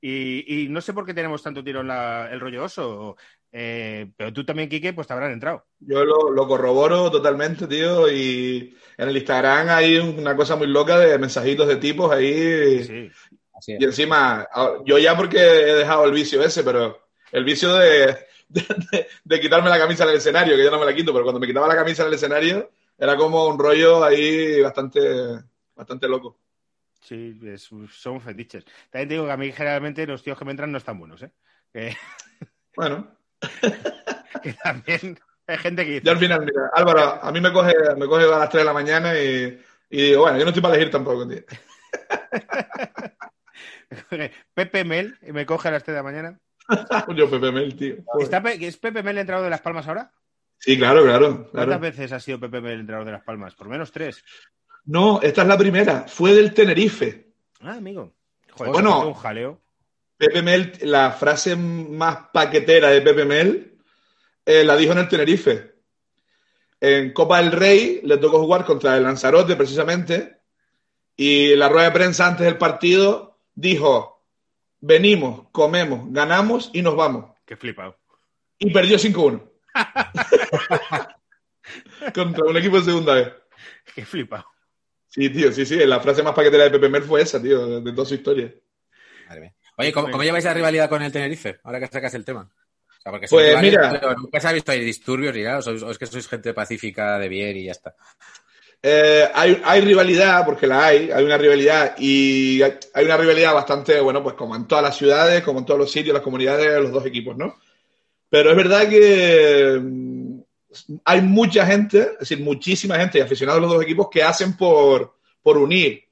Y, 0.00 0.64
y 0.64 0.68
no 0.68 0.80
sé 0.80 0.92
por 0.92 1.06
qué 1.06 1.14
tenemos 1.14 1.40
tanto 1.42 1.62
tiro 1.62 1.80
en 1.82 1.88
la- 1.88 2.28
el 2.32 2.40
rollo 2.40 2.64
oso. 2.64 3.16
Eh, 3.52 4.10
pero 4.16 4.32
tú 4.32 4.44
también, 4.44 4.68
Quique, 4.68 4.92
pues 4.92 5.06
te 5.06 5.12
habrán 5.12 5.32
entrado. 5.32 5.66
Yo 5.80 6.04
lo, 6.04 6.30
lo 6.30 6.48
corroboro 6.48 7.10
totalmente, 7.10 7.66
tío, 7.66 8.10
y 8.10 8.74
en 8.96 9.08
el 9.08 9.16
Instagram 9.16 9.68
hay 9.70 9.98
una 9.98 10.34
cosa 10.36 10.56
muy 10.56 10.66
loca 10.68 10.98
de 10.98 11.18
mensajitos 11.18 11.68
de 11.68 11.76
tipos 11.76 12.10
ahí. 12.12 12.82
Sí. 12.84 13.10
Así. 13.54 13.76
Y 13.78 13.84
encima, 13.84 14.42
ahora- 14.50 14.80
yo 14.84 14.98
ya 14.98 15.16
porque 15.16 15.38
he 15.38 15.74
dejado 15.74 16.04
el 16.06 16.12
vicio 16.12 16.42
ese, 16.42 16.64
pero 16.64 16.98
el 17.30 17.44
vicio 17.44 17.74
de, 17.74 18.06
de, 18.48 18.62
de- 18.90 19.06
de 19.24 19.40
quitarme 19.40 19.70
la 19.70 19.78
camisa 19.78 20.04
en 20.04 20.10
el 20.10 20.16
escenario, 20.16 20.56
que 20.56 20.64
yo 20.64 20.70
no 20.70 20.78
me 20.80 20.86
la 20.86 20.94
quito, 20.94 21.12
pero 21.12 21.24
cuando 21.24 21.40
me 21.40 21.46
quitaba 21.46 21.68
la 21.68 21.76
camisa 21.76 22.02
en 22.02 22.08
el 22.08 22.14
escenario, 22.14 22.70
era 22.98 23.16
como 23.16 23.46
un 23.46 23.58
rollo 23.58 24.02
ahí 24.04 24.60
bastante, 24.60 25.00
bastante 25.74 26.08
loco. 26.08 26.38
Sí, 27.00 27.38
es- 27.44 27.68
somos 27.92 28.22
fetiches. 28.22 28.64
También 28.90 29.08
te 29.08 29.14
digo 29.14 29.26
que 29.26 29.32
a 29.32 29.36
mí 29.36 29.50
generalmente 29.52 30.06
los 30.06 30.22
tíos 30.22 30.38
que 30.38 30.44
me 30.44 30.52
entran 30.52 30.70
no 30.70 30.78
están 30.78 30.98
buenos, 30.98 31.22
¿eh? 31.22 31.32
Bueno, 32.76 33.16
que 34.42 34.52
también 34.54 35.18
hay 35.46 35.58
gente 35.58 35.84
que 35.84 35.90
dice, 35.92 36.04
yo 36.04 36.12
al 36.12 36.18
final, 36.18 36.40
mira, 36.40 36.70
Álvaro, 36.74 37.22
a 37.22 37.32
mí 37.32 37.40
me 37.40 37.52
coge, 37.52 37.72
me 37.96 38.06
coge 38.06 38.24
a 38.24 38.38
las 38.38 38.50
3 38.50 38.62
de 38.62 38.64
la 38.64 38.72
mañana 38.72 39.18
y, 39.18 39.60
y 39.90 40.02
digo, 40.02 40.22
bueno, 40.22 40.38
yo 40.38 40.44
no 40.44 40.50
estoy 40.50 40.62
para 40.62 40.74
elegir 40.74 40.90
tampoco, 40.92 41.26
tío. 41.28 41.40
Pepe 44.54 44.84
Mel 44.84 45.16
y 45.22 45.32
me 45.32 45.46
coge 45.46 45.68
a 45.68 45.72
las 45.72 45.84
3 45.84 45.94
de 45.94 45.98
la 45.98 46.02
mañana. 46.02 46.38
Yo, 47.16 47.30
Pepe 47.30 47.52
Mel, 47.52 47.76
tío. 47.76 47.96
¿Está 48.20 48.42
Pe- 48.42 48.64
¿Es 48.66 48.76
Pepe 48.78 49.02
Mel 49.02 49.16
el 49.16 49.20
entrenador 49.22 49.44
de 49.44 49.50
Las 49.50 49.60
Palmas 49.60 49.86
ahora? 49.88 50.12
Sí, 50.58 50.78
claro, 50.78 51.02
claro. 51.02 51.48
¿Cuántas 51.50 51.64
claro. 51.66 51.80
veces 51.80 52.12
ha 52.12 52.20
sido 52.20 52.38
Pepe 52.40 52.60
Mel 52.60 52.72
el 52.74 52.80
entrenador 52.80 53.06
de 53.06 53.12
Las 53.12 53.24
Palmas? 53.24 53.54
Por 53.54 53.68
menos 53.68 53.90
tres. 53.92 54.24
No, 54.84 55.20
esta 55.20 55.42
es 55.42 55.48
la 55.48 55.58
primera. 55.58 56.04
Fue 56.08 56.32
del 56.34 56.54
Tenerife. 56.54 57.32
Ah, 57.60 57.74
amigo. 57.74 58.14
Joder, 58.52 58.72
Bueno. 58.72 59.06
un 59.08 59.14
jaleo. 59.14 59.61
Pepe 60.22 60.40
Mel, 60.40 60.72
la 60.82 61.10
frase 61.10 61.56
más 61.56 62.28
paquetera 62.32 62.90
de 62.90 63.00
Pepe 63.00 63.24
Mel, 63.24 63.76
eh, 64.46 64.62
la 64.62 64.76
dijo 64.76 64.92
en 64.92 64.98
el 64.98 65.08
Tenerife. 65.08 65.72
En 66.80 67.12
Copa 67.12 67.42
del 67.42 67.50
Rey 67.50 68.02
le 68.04 68.18
tocó 68.18 68.38
jugar 68.38 68.64
contra 68.64 68.96
el 68.96 69.02
Lanzarote, 69.02 69.56
precisamente, 69.56 70.36
y 71.16 71.56
la 71.56 71.68
rueda 71.68 71.86
de 71.86 71.94
prensa 71.94 72.28
antes 72.28 72.46
del 72.46 72.56
partido 72.56 73.40
dijo, 73.52 74.24
venimos, 74.78 75.48
comemos, 75.50 76.02
ganamos 76.12 76.70
y 76.72 76.82
nos 76.82 76.94
vamos. 76.94 77.36
Qué 77.44 77.56
flipado. 77.56 77.98
Y 78.60 78.72
perdió 78.72 78.98
5-1. 78.98 79.42
contra 82.14 82.44
un 82.44 82.56
equipo 82.58 82.78
de 82.78 82.84
segunda 82.84 83.14
vez. 83.14 83.32
Qué 83.92 84.04
flipado. 84.04 84.46
Sí, 85.08 85.28
tío, 85.30 85.50
sí, 85.50 85.66
sí, 85.66 85.84
la 85.84 85.98
frase 85.98 86.22
más 86.22 86.32
paquetera 86.32 86.62
de 86.62 86.70
Pepe 86.70 86.88
Mel 86.88 87.02
fue 87.02 87.22
esa, 87.22 87.42
tío, 87.42 87.66
de, 87.66 87.80
de 87.80 87.92
toda 87.92 88.06
su 88.06 88.14
historia. 88.14 88.54
Madre 89.26 89.40
mía. 89.40 89.54
Oye, 89.82 89.92
¿cómo, 89.92 90.10
cómo 90.10 90.22
lleváis 90.24 90.44
la 90.44 90.54
rivalidad 90.54 90.88
con 90.88 91.02
el 91.02 91.12
Tenerife? 91.12 91.58
Ahora 91.64 91.80
que 91.80 91.86
sacas 91.88 92.14
el 92.14 92.24
tema. 92.24 92.48
O 92.50 93.02
sea, 93.02 93.12
porque 93.12 93.26
Pues 93.28 93.48
rivales, 93.48 93.70
mira. 93.72 93.90
pero 94.00 94.14
nunca 94.14 94.40
se 94.40 94.48
ha 94.48 94.52
visto 94.52 94.72
ahí 94.72 94.80
disturbios 94.84 95.34
ni 95.34 95.42
nada. 95.42 95.58
O, 95.58 95.62
sois- 95.62 95.82
o 95.82 95.90
es 95.90 95.98
que 95.98 96.06
sois 96.06 96.26
gente 96.28 96.54
pacífica 96.54 97.18
de 97.18 97.28
bien 97.28 97.56
y 97.56 97.64
ya 97.64 97.72
está. 97.72 97.94
Eh, 98.84 99.28
hay, 99.32 99.62
hay 99.64 99.80
rivalidad, 99.80 100.44
porque 100.44 100.66
la 100.66 100.86
hay, 100.86 101.10
hay 101.10 101.24
una 101.24 101.38
rivalidad 101.38 101.94
y 101.98 102.60
hay, 102.62 102.74
hay 102.94 103.04
una 103.04 103.16
rivalidad 103.16 103.54
bastante, 103.54 104.00
bueno, 104.00 104.22
pues 104.24 104.34
como 104.34 104.56
en 104.56 104.66
todas 104.66 104.82
las 104.82 104.96
ciudades, 104.96 105.42
como 105.42 105.60
en 105.60 105.66
todos 105.66 105.78
los 105.78 105.90
sitios, 105.92 106.12
las 106.14 106.22
comunidades 106.22 106.66
de 106.74 106.80
los 106.80 106.90
dos 106.90 107.06
equipos, 107.06 107.36
¿no? 107.36 107.56
Pero 108.28 108.50
es 108.50 108.56
verdad 108.56 108.88
que 108.88 109.78
mm, 109.80 110.40
hay 111.04 111.20
mucha 111.20 111.64
gente, 111.66 111.98
es 112.14 112.18
decir, 112.20 112.40
muchísima 112.40 112.96
gente 112.98 113.18
y 113.18 113.20
aficionados 113.20 113.60
de 113.60 113.66
los 113.66 113.74
dos 113.76 113.84
equipos 113.84 114.08
que 114.10 114.22
hacen 114.22 114.56
por, 114.56 115.14
por 115.42 115.58
unir. 115.58 116.02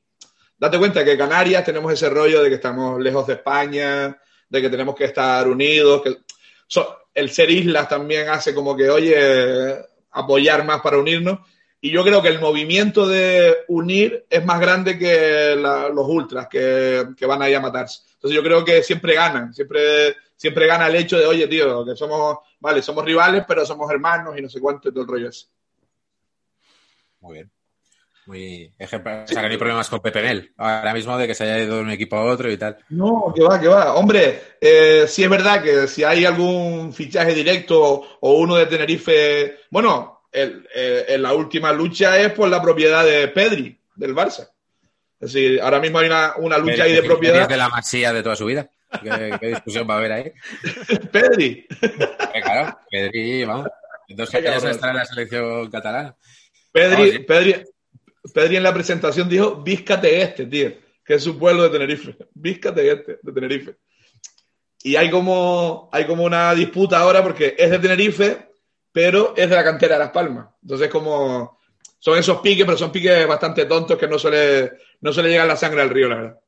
Date 0.60 0.78
cuenta 0.78 1.02
que 1.02 1.16
Canarias 1.16 1.64
tenemos 1.64 1.90
ese 1.90 2.10
rollo 2.10 2.42
de 2.42 2.50
que 2.50 2.56
estamos 2.56 3.00
lejos 3.00 3.26
de 3.26 3.32
España, 3.32 4.20
de 4.46 4.60
que 4.60 4.68
tenemos 4.68 4.94
que 4.94 5.06
estar 5.06 5.48
unidos, 5.48 6.02
que 6.02 6.18
el 7.14 7.30
ser 7.30 7.50
islas 7.50 7.88
también 7.88 8.28
hace 8.28 8.54
como 8.54 8.76
que, 8.76 8.90
oye, 8.90 9.74
apoyar 10.10 10.62
más 10.66 10.82
para 10.82 10.98
unirnos. 10.98 11.38
Y 11.80 11.90
yo 11.90 12.04
creo 12.04 12.20
que 12.20 12.28
el 12.28 12.40
movimiento 12.40 13.08
de 13.08 13.56
unir 13.68 14.26
es 14.28 14.44
más 14.44 14.60
grande 14.60 14.98
que 14.98 15.56
los 15.56 16.06
ultras 16.06 16.46
que, 16.46 17.06
que 17.16 17.24
van 17.24 17.40
ahí 17.40 17.54
a 17.54 17.60
matarse. 17.60 18.02
Entonces 18.16 18.36
yo 18.36 18.42
creo 18.42 18.62
que 18.62 18.82
siempre 18.82 19.14
ganan, 19.14 19.54
siempre, 19.54 20.14
siempre 20.36 20.66
gana 20.66 20.88
el 20.88 20.96
hecho 20.96 21.18
de, 21.18 21.24
oye, 21.24 21.48
tío, 21.48 21.86
que 21.86 21.96
somos, 21.96 22.36
vale, 22.58 22.82
somos 22.82 23.02
rivales, 23.02 23.44
pero 23.48 23.64
somos 23.64 23.90
hermanos 23.90 24.36
y 24.36 24.42
no 24.42 24.50
sé 24.50 24.60
cuánto 24.60 24.90
y 24.90 24.92
todo 24.92 25.04
el 25.04 25.08
rollo 25.08 25.30
ese. 25.30 25.46
Muy 27.20 27.32
bien. 27.32 27.50
Muy 28.30 28.72
ejemplar. 28.78 29.24
O 29.24 29.26
sea, 29.26 29.42
que 29.42 29.48
no 29.48 29.52
hay 29.54 29.58
problemas 29.58 29.88
con 29.88 29.98
Pepe 29.98 30.22
Mel. 30.22 30.52
Ahora 30.56 30.94
mismo 30.94 31.18
de 31.18 31.26
que 31.26 31.34
se 31.34 31.42
haya 31.42 31.64
ido 31.64 31.74
de 31.74 31.82
un 31.82 31.90
equipo 31.90 32.14
a 32.14 32.26
otro 32.26 32.48
y 32.48 32.56
tal. 32.56 32.78
No, 32.90 33.32
que 33.34 33.42
va, 33.42 33.60
que 33.60 33.66
va. 33.66 33.94
Hombre, 33.94 34.40
eh, 34.60 35.06
sí 35.08 35.24
es 35.24 35.28
verdad 35.28 35.60
que 35.60 35.88
si 35.88 36.04
hay 36.04 36.24
algún 36.24 36.92
fichaje 36.92 37.34
directo 37.34 38.06
o 38.20 38.32
uno 38.34 38.54
de 38.54 38.66
Tenerife, 38.66 39.56
bueno, 39.70 40.26
el, 40.30 40.64
eh, 40.72 41.06
en 41.08 41.22
la 41.22 41.32
última 41.32 41.72
lucha 41.72 42.20
es 42.20 42.32
por 42.32 42.48
la 42.48 42.62
propiedad 42.62 43.04
de 43.04 43.26
Pedri, 43.26 43.76
del 43.96 44.14
Barça. 44.14 44.48
Es 45.18 45.32
decir, 45.32 45.60
ahora 45.60 45.80
mismo 45.80 45.98
hay 45.98 46.06
una, 46.06 46.34
una 46.36 46.56
lucha 46.56 46.84
ahí 46.84 46.92
de 46.92 47.02
propiedad. 47.02 47.48
De 47.48 47.56
la 47.56 47.68
masía 47.68 48.12
de 48.12 48.22
toda 48.22 48.36
su 48.36 48.44
vida. 48.44 48.70
¿Qué, 49.02 49.38
qué 49.40 49.46
discusión 49.48 49.90
va 49.90 49.94
a 49.94 49.98
haber 49.98 50.12
ahí? 50.12 50.32
Pedri. 51.10 51.66
Eh, 51.82 52.40
claro, 52.40 52.78
Pedri, 52.88 53.44
vamos. 53.44 53.66
Dos 54.08 54.30
Qué 54.30 54.38
estar 54.38 54.90
en 54.90 54.96
la 54.96 55.04
selección 55.04 55.68
catalana. 55.68 56.16
Pedri, 56.70 57.10
sí. 57.10 57.18
Pedri, 57.20 57.64
Pedri 58.34 58.56
en 58.56 58.62
la 58.62 58.74
presentación 58.74 59.28
dijo 59.28 59.56
Víscate 59.62 60.20
este, 60.22 60.46
tío, 60.46 60.72
que 61.04 61.14
es 61.14 61.22
su 61.24 61.38
pueblo 61.38 61.62
de 61.64 61.70
Tenerife. 61.70 62.16
Víscate 62.34 62.92
este, 62.92 63.18
de 63.22 63.32
Tenerife. 63.32 63.76
Y 64.82 64.96
hay 64.96 65.10
como, 65.10 65.88
hay 65.92 66.06
como 66.06 66.24
una 66.24 66.54
disputa 66.54 66.98
ahora 67.00 67.22
porque 67.22 67.54
es 67.58 67.70
de 67.70 67.78
Tenerife, 67.78 68.48
pero 68.92 69.34
es 69.36 69.48
de 69.48 69.54
la 69.56 69.64
cantera 69.64 69.94
de 69.94 70.00
Las 70.00 70.10
Palmas. 70.10 70.48
Entonces, 70.62 70.88
como 70.88 71.58
son 71.98 72.18
esos 72.18 72.40
piques, 72.40 72.64
pero 72.64 72.78
son 72.78 72.90
piques 72.90 73.26
bastante 73.26 73.66
tontos 73.66 73.98
que 73.98 74.08
no 74.08 74.18
suele, 74.18 74.72
no 75.02 75.12
suele 75.12 75.28
llegar 75.28 75.46
la 75.46 75.56
sangre 75.56 75.82
al 75.82 75.90
río, 75.90 76.08
la 76.08 76.14
verdad. 76.16 76.40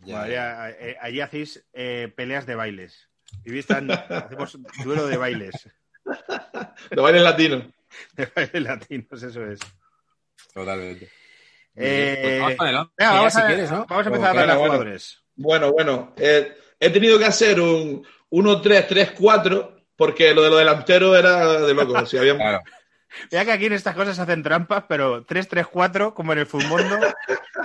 Vale, 0.00 0.38
a- 0.38 0.70
eh, 0.70 0.96
allí 1.00 1.20
hacéis 1.20 1.64
eh, 1.72 2.12
peleas 2.14 2.44
de 2.44 2.56
bailes. 2.56 3.08
Vivís 3.44 3.66
tan- 3.66 3.90
hacemos 3.90 4.58
duelo 4.84 5.06
de 5.06 5.16
bailes. 5.16 5.68
De 6.90 7.00
bailes 7.00 7.22
latinos. 7.22 7.64
De 8.16 8.26
bailes 8.34 8.62
latinos, 8.62 9.22
eso 9.22 9.46
es. 9.46 9.60
Totalmente. 10.52 11.10
Eh, 11.74 12.18
Pues 12.58 12.68
vamos 12.70 12.90
ya, 12.98 13.10
vamos, 13.12 13.32
si 13.32 13.40
a, 13.40 13.46
quieres, 13.46 13.70
¿no? 13.70 13.86
vamos 13.88 14.06
a 14.06 14.10
O 14.10 14.14
empezar 14.14 14.26
a 14.26 14.30
hablar 14.30 14.46
de 14.48 14.52
Bueno, 14.54 14.64
jugadores. 14.72 15.22
Bueno, 15.34 15.72
bueno. 15.72 16.14
eh, 16.18 16.52
he 16.78 16.90
tenido 16.90 17.18
que 17.18 17.24
hacer 17.24 17.60
un 17.60 18.06
1-3-3-4 18.30 19.84
porque 19.96 20.34
lo 20.34 20.42
de 20.42 20.50
los 20.50 20.58
delanteros 20.58 21.16
era 21.18 21.60
de 21.60 21.74
locos. 21.74 22.08
Si 22.10 22.18
había- 22.18 22.36
Claro. 22.36 22.60
Mira 23.30 23.44
que 23.44 23.52
aquí 23.52 23.66
en 23.66 23.74
estas 23.74 23.94
cosas 23.94 24.16
se 24.16 24.22
hacen 24.22 24.42
trampas, 24.42 24.84
pero 24.88 25.24
3-3-4, 25.26 26.14
como 26.14 26.32
en 26.32 26.38
el 26.40 26.46
Fumondo, 26.46 26.98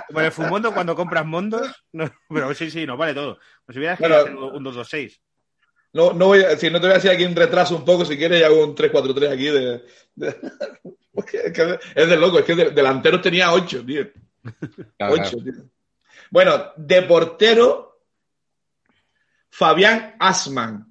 como 0.06 0.20
en 0.20 0.26
el 0.26 0.32
Fumondo 0.32 0.74
cuando 0.74 0.94
compras 0.94 1.24
mondos. 1.24 1.84
No, 1.92 2.10
pero 2.28 2.52
sí, 2.54 2.70
sí, 2.70 2.86
nos 2.86 2.98
vale 2.98 3.14
todo. 3.14 3.38
Pues 3.64 3.74
si 3.74 3.78
hubieras 3.78 3.98
Bueno. 3.98 4.24
querido 4.24 4.44
hacer 4.46 4.56
un 4.56 4.64
2-2-6. 4.64 5.20
No, 5.98 6.12
no 6.12 6.26
voy 6.26 6.44
a 6.44 6.50
decir, 6.50 6.70
no 6.70 6.78
te 6.80 6.86
voy 6.86 6.92
a 6.92 6.98
decir 6.98 7.10
aquí 7.10 7.24
un 7.24 7.34
retraso 7.34 7.74
un 7.74 7.84
poco, 7.84 8.04
si 8.04 8.16
quieres, 8.16 8.40
y 8.40 8.44
hago 8.44 8.62
un 8.64 8.76
3-4-3 8.76 9.32
aquí 9.32 9.46
de. 9.48 9.84
es, 11.96 12.08
de 12.08 12.16
loco, 12.16 12.38
es 12.38 12.44
que 12.44 12.54
de- 12.54 12.70
delanteros 12.70 13.20
tenía 13.20 13.52
8, 13.52 13.84
tío. 13.84 14.06
claro, 14.96 15.14
8, 15.14 15.22
claro. 15.22 15.42
tío. 15.42 15.52
Bueno, 16.30 16.72
de 16.76 17.02
portero, 17.02 18.00
Fabián 19.50 20.14
Asman. 20.20 20.86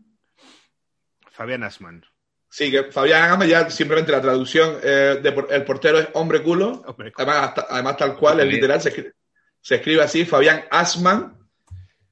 Fabián 1.31 1.63
Asman. 1.63 2.03
Sí, 2.49 2.69
que 2.69 2.91
Fabián 2.91 3.31
Asman, 3.31 3.47
ya 3.47 3.69
simplemente 3.69 4.11
la 4.11 4.21
traducción, 4.21 4.77
eh, 4.83 5.19
de 5.23 5.45
el 5.51 5.63
portero 5.63 5.99
es 5.99 6.09
hombre 6.15 6.41
culo. 6.43 6.83
Hombre, 6.85 7.13
Además, 7.15 7.37
hasta- 7.49 7.67
además 7.69 7.95
tal 7.95 8.17
cual, 8.17 8.37
Bien. 8.37 8.49
literal, 8.49 8.81
se 8.81 8.89
escribe, 8.89 9.13
se 9.61 9.75
escribe 9.75 10.01
así, 10.01 10.25
Fabián 10.25 10.65
Asman, 10.69 11.37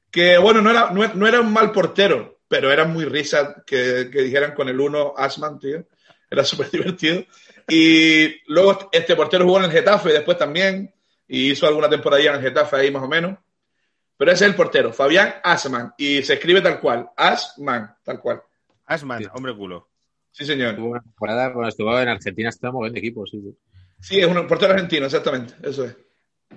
que 0.09 0.37
bueno, 0.37 0.61
no 0.61 0.69
era, 0.71 0.91
no, 0.91 1.05
no 1.13 1.27
era 1.27 1.41
un 1.41 1.51
mal 1.51 1.71
portero, 1.73 2.34
pero 2.55 2.71
era 2.71 2.85
muy 2.85 3.03
risa 3.03 3.63
que, 3.67 4.09
que 4.09 4.21
dijeran 4.21 4.53
con 4.53 4.69
el 4.69 4.79
1 4.79 5.13
Asman, 5.17 5.59
tío. 5.59 5.85
Era 6.31 6.45
súper 6.45 6.69
divertido. 6.71 7.25
Y 7.67 8.41
luego 8.49 8.89
este 8.93 9.13
portero 9.13 9.43
jugó 9.43 9.57
en 9.59 9.65
el 9.65 9.71
Getafe 9.71 10.13
después 10.13 10.37
también, 10.37 10.93
y 11.27 11.51
hizo 11.51 11.67
alguna 11.67 11.89
temporada 11.89 12.23
en 12.23 12.35
el 12.35 12.41
Getafe 12.41 12.77
ahí 12.77 12.91
más 12.91 13.03
o 13.03 13.09
menos. 13.09 13.37
Pero 14.17 14.31
ese 14.31 14.45
es 14.45 14.51
el 14.51 14.55
portero, 14.55 14.93
Fabián 14.93 15.35
Asman, 15.43 15.93
y 15.97 16.23
se 16.23 16.35
escribe 16.35 16.61
tal 16.61 16.79
cual, 16.79 17.09
Asman, 17.17 17.93
tal 18.05 18.21
cual. 18.21 18.41
Asman, 18.85 19.21
Sí. 19.23 19.29
hombre 19.33 19.53
culo. 19.53 19.89
Sí, 20.31 20.45
señor. 20.45 20.77
Tuvo 20.77 20.91
una 20.91 21.01
temporada, 21.01 21.49
bueno, 21.49 21.67
estuvo 21.67 21.99
en 21.99 22.07
Argentina, 22.07 22.49
muy 22.63 22.71
buen 22.71 22.95
equipo, 22.97 23.25
sí, 23.25 23.41
sí. 23.41 23.57
Sí, 23.99 24.19
es 24.21 24.27
un 24.27 24.47
portero 24.47 24.71
argentino, 24.71 25.07
exactamente, 25.07 25.55
eso 25.61 25.83
es. 25.83 25.97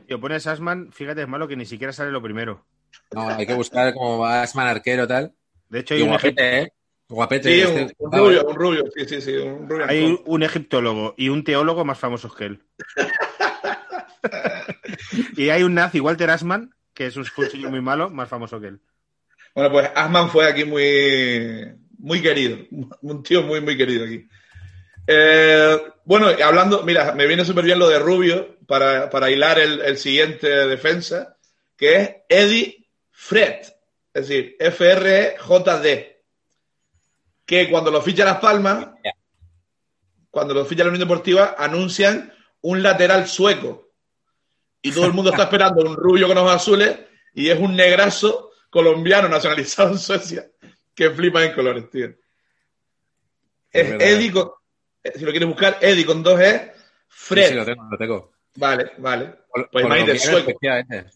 Tío, 0.06 0.20
pones 0.20 0.46
Asman, 0.46 0.92
fíjate, 0.92 1.22
es 1.22 1.28
malo 1.28 1.48
que 1.48 1.56
ni 1.56 1.66
siquiera 1.66 1.92
sale 1.92 2.12
lo 2.12 2.22
primero. 2.22 2.64
No, 3.12 3.28
hay 3.28 3.46
que 3.46 3.54
buscar 3.54 3.92
como 3.92 4.24
Asman 4.24 4.68
arquero 4.68 5.08
tal. 5.08 5.34
De 5.68 5.81
hecho, 5.81 5.94
Y 5.94 5.98
hay 5.98 6.02
un, 6.02 6.09
guapete, 6.11 6.59
¿eh? 6.59 6.72
Guapete. 7.09 7.52
Sí, 7.52 7.61
este- 7.61 7.94
un, 7.98 8.07
un 8.07 8.12
rubio, 8.18 8.46
un 8.46 8.54
rubio, 8.54 8.85
sí, 8.94 9.04
sí, 9.07 9.20
sí, 9.20 9.37
un 9.37 9.68
rubio. 9.68 9.87
hay 9.88 10.18
un 10.24 10.42
egiptólogo 10.42 11.14
y 11.16 11.28
un 11.28 11.44
teólogo 11.44 11.85
más 11.85 11.98
famosos 11.98 12.35
que 12.35 12.46
él. 12.46 12.62
y 15.37 15.48
hay 15.50 15.62
un 15.62 15.74
nazi, 15.74 16.00
Walter 16.00 16.31
Asman, 16.31 16.74
que 16.94 17.07
es 17.07 17.16
un 17.16 17.24
señor 17.50 17.70
muy 17.70 17.81
malo, 17.81 18.11
más 18.11 18.28
famoso 18.28 18.61
que 18.61 18.68
él. 18.68 18.81
Bueno, 19.54 19.72
pues 19.72 19.90
Asman 19.94 20.31
fue 20.31 20.46
aquí 20.46 20.64
muy, 20.64 21.74
muy 21.98 22.22
querido, 22.22 22.59
un 23.02 23.22
tío 23.22 23.42
muy, 23.42 23.61
muy 23.61 23.76
querido 23.76 24.04
aquí. 24.04 24.26
Eh, 25.11 25.76
bueno, 26.04 26.28
hablando, 26.44 26.83
mira, 26.83 27.12
me 27.12 27.26
viene 27.26 27.44
súper 27.44 27.64
bien 27.64 27.78
lo 27.78 27.88
de 27.88 27.98
Rubio 27.98 28.59
para, 28.66 29.09
para 29.09 29.31
hilar 29.31 29.59
el, 29.59 29.81
el 29.81 29.96
siguiente 29.96 30.46
defensa, 30.46 31.37
que 31.76 31.96
es 31.96 32.11
Eddie 32.28 32.87
Fred, 33.11 33.62
es 34.18 34.28
decir, 34.28 34.57
F-R-J-D, 34.59 36.22
que 37.46 37.70
cuando 37.70 37.90
lo 37.90 38.02
ficha 38.02 38.24
Las 38.24 38.38
Palmas, 38.38 38.88
cuando 40.31 40.54
lo 40.54 40.64
ficha 40.64 40.83
la 40.85 40.90
Unión 40.90 41.00
Deportiva, 41.07 41.54
anuncian 41.59 42.33
un 42.62 42.83
lateral 42.83 43.26
sueco. 43.26 43.90
Y 44.83 44.92
todo 44.92 45.07
el 45.07 45.12
mundo 45.12 45.31
está 45.31 45.42
esperando 45.44 45.83
un 45.83 45.96
rubio 45.96 46.26
con 46.28 46.38
ojos 46.38 46.52
azules 46.54 46.98
y 47.35 47.48
es 47.48 47.59
un 47.59 47.74
negrazo 47.76 48.50
colombiano 48.70 49.28
nacionalizado 49.28 49.90
en 49.92 49.98
Suecia 49.98 50.46
que 50.94 51.11
flipa 51.11 51.44
en 51.44 51.52
colores, 51.54 51.88
tío. 51.90 52.09
Es 53.70 53.90
verdad. 53.90 54.07
Eddie 54.09 54.33
con, 54.33 54.50
eh, 55.04 55.12
si 55.14 55.24
lo 55.24 55.31
quieres 55.31 55.48
buscar, 55.48 55.78
Eddie 55.81 56.04
con 56.07 56.22
dos 56.22 56.40
E, 56.40 56.72
Fred. 57.07 57.48
sí, 57.48 57.54
lo 57.54 57.64
tengo, 57.64 57.85
lo 57.90 57.96
tengo. 57.98 58.33
Vale, 58.57 58.92
vale. 58.98 59.35
Col- 59.48 59.68
Pues 59.70 59.85
imagínate, 59.85 60.18
sueco. 60.18 60.38
efectivamente. 60.50 61.07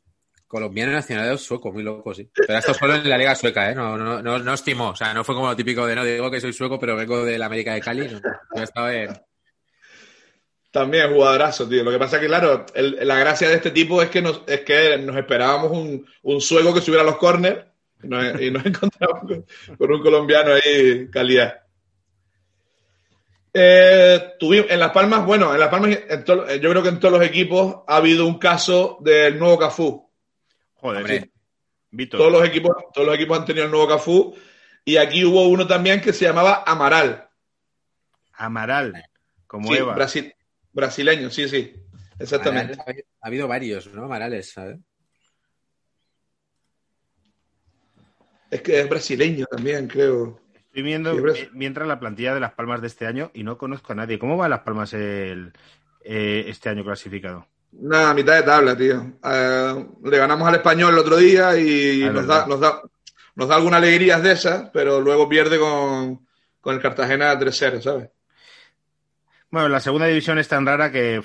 Colombiano 0.53 0.93
nacional 0.93 1.39
sueco, 1.39 1.73
muy 1.73 1.83
loco, 1.83 2.13
sí. 2.13 2.29
Pero 2.35 2.59
esto 2.59 2.75
solo 2.75 2.95
en 2.95 3.09
la 3.09 3.17
liga 3.17 3.35
sueca, 3.35 3.71
¿eh? 3.71 3.75
No, 3.75 3.97
no, 3.97 4.21
no, 4.21 4.39
no 4.39 4.53
estimó. 4.53 4.91
O 4.91 4.95
sea, 4.95 5.15
no 5.15 5.25
fue 5.25 5.35
como 5.35 5.47
lo 5.47 5.57
típico 5.57 5.87
de 5.87 5.97
no 5.97 6.05
digo 6.05 6.31
que 6.31 6.43
soy 6.43 6.53
sueco, 6.53 6.79
pero 6.79 6.95
vengo 6.95 7.25
de 7.25 7.39
la 7.39 7.47
América 7.47 7.73
de 7.73 7.81
Cali. 7.81 8.07
No, 8.07 8.21
yo 8.55 8.63
estaba 8.63 8.95
en... 8.95 9.19
También 10.71 11.11
jugadorazo, 11.11 11.67
tío. 11.67 11.83
Lo 11.83 11.91
que 11.91 11.99
pasa 11.99 12.17
es 12.17 12.21
que, 12.21 12.29
claro, 12.29 12.67
la 12.75 13.17
gracia 13.17 13.49
de 13.49 13.55
este 13.55 13.71
tipo 13.71 14.03
es 14.03 14.11
que 14.11 14.21
nos, 14.21 14.43
es 14.47 14.61
que 14.61 14.99
nos 14.99 15.17
esperábamos 15.17 15.71
un, 15.71 16.07
un 16.21 16.41
sueco 16.43 16.75
que 16.75 16.83
subiera 16.83 17.03
a 17.03 17.07
los 17.07 17.17
corners 17.17 17.65
y 18.03 18.09
nos, 18.09 18.67
encontramos 18.67 19.21
con, 19.79 19.91
un 19.91 20.03
colombiano 20.03 20.53
ahí 20.53 21.09
calidad. 21.09 21.63
Eh, 23.55 24.35
en 24.39 24.79
Las 24.79 24.93
Palmas, 24.93 25.25
bueno, 25.25 25.55
en 25.55 25.61
Las 25.61 25.71
Palmas, 25.71 25.99
yo 26.61 26.71
creo 26.71 26.83
que 26.83 26.91
en 26.91 27.01
todos 27.01 27.19
los 27.19 27.27
equipos 27.27 27.77
ha 27.87 27.97
habido 27.97 28.27
un 28.27 28.39
caso 28.39 28.99
del 29.01 29.39
nuevo 29.39 29.59
Cafú. 29.59 30.12
Joder, 30.83 31.07
sí. 31.07 31.33
Víctor. 31.93 32.19
Todos 32.19 32.33
los 32.33 32.45
equipos, 32.45 32.75
todos 32.93 33.07
los 33.07 33.15
equipos 33.15 33.39
han 33.39 33.45
tenido 33.45 33.67
el 33.67 33.71
nuevo 33.71 33.87
Cafú. 33.87 34.35
Y 34.85 34.97
aquí 34.97 35.25
hubo 35.25 35.47
uno 35.49 35.65
también 35.65 36.01
que 36.01 36.13
se 36.13 36.25
llamaba 36.25 36.65
Amaral. 36.67 37.29
Amaral, 38.33 38.93
como 39.47 39.69
Sí, 39.69 39.79
Eva. 39.79 39.95
Brasil, 39.95 40.35
brasileño, 40.73 41.31
sí, 41.31 41.49
sí. 41.49 41.73
Exactamente. 42.19 42.73
Amaral, 42.75 43.05
ha 43.21 43.27
habido 43.29 43.47
varios, 43.47 43.87
¿no? 43.95 44.09
Marales, 44.09 44.51
¿sabes? 44.51 44.79
Es 48.51 48.61
que 48.61 48.81
es 48.81 48.89
brasileño 48.89 49.47
también, 49.47 49.87
creo. 49.87 50.41
Estoy 50.55 50.83
viendo 50.83 51.15
Sí, 51.33 51.43
eh, 51.43 51.51
mientras 51.53 51.87
la 51.87 52.01
plantilla 52.01 52.35
de 52.35 52.41
Las 52.41 52.55
Palmas 52.55 52.81
de 52.81 52.89
este 52.89 53.07
año 53.07 53.31
y 53.35 53.45
no 53.45 53.57
conozco 53.57 53.93
a 53.93 53.97
nadie. 53.97 54.19
¿Cómo 54.19 54.37
va 54.37 54.49
Las 54.49 54.61
Palmas 54.61 54.93
el, 54.95 55.53
eh, 56.03 56.47
este 56.49 56.71
año 56.71 56.83
clasificado? 56.83 57.47
Nada, 57.73 58.15
mitad 58.15 58.37
de 58.37 58.43
tabla, 58.43 58.77
tío. 58.77 59.15
Eh, 59.25 59.87
le 60.05 60.19
ganamos 60.19 60.47
al 60.47 60.55
español 60.57 60.93
el 60.93 60.99
otro 61.01 61.17
día 61.17 61.57
y 61.57 62.03
Ah, 62.05 62.13
nos, 62.13 62.27
da, 62.27 62.47
nos, 62.47 62.61
da, 62.61 62.83
nos 63.35 63.49
da 63.49 63.57
algunas 63.57 63.79
alegrías 63.79 64.23
de 64.23 64.33
esas, 64.33 64.71
pero 64.73 65.01
luego 65.01 65.29
pierde 65.29 65.59
con, 65.59 66.27
con 66.61 66.75
el 66.75 66.81
Cartagena 66.83 67.39
3-0, 67.39 67.81
¿sabes? 67.81 68.11
Bueno, 69.51 69.69
la 69.69 69.81
segunda 69.81 70.07
división 70.07 70.39
es 70.39 70.49
tan 70.49 70.67
rara 70.67 70.91
que. 70.93 71.23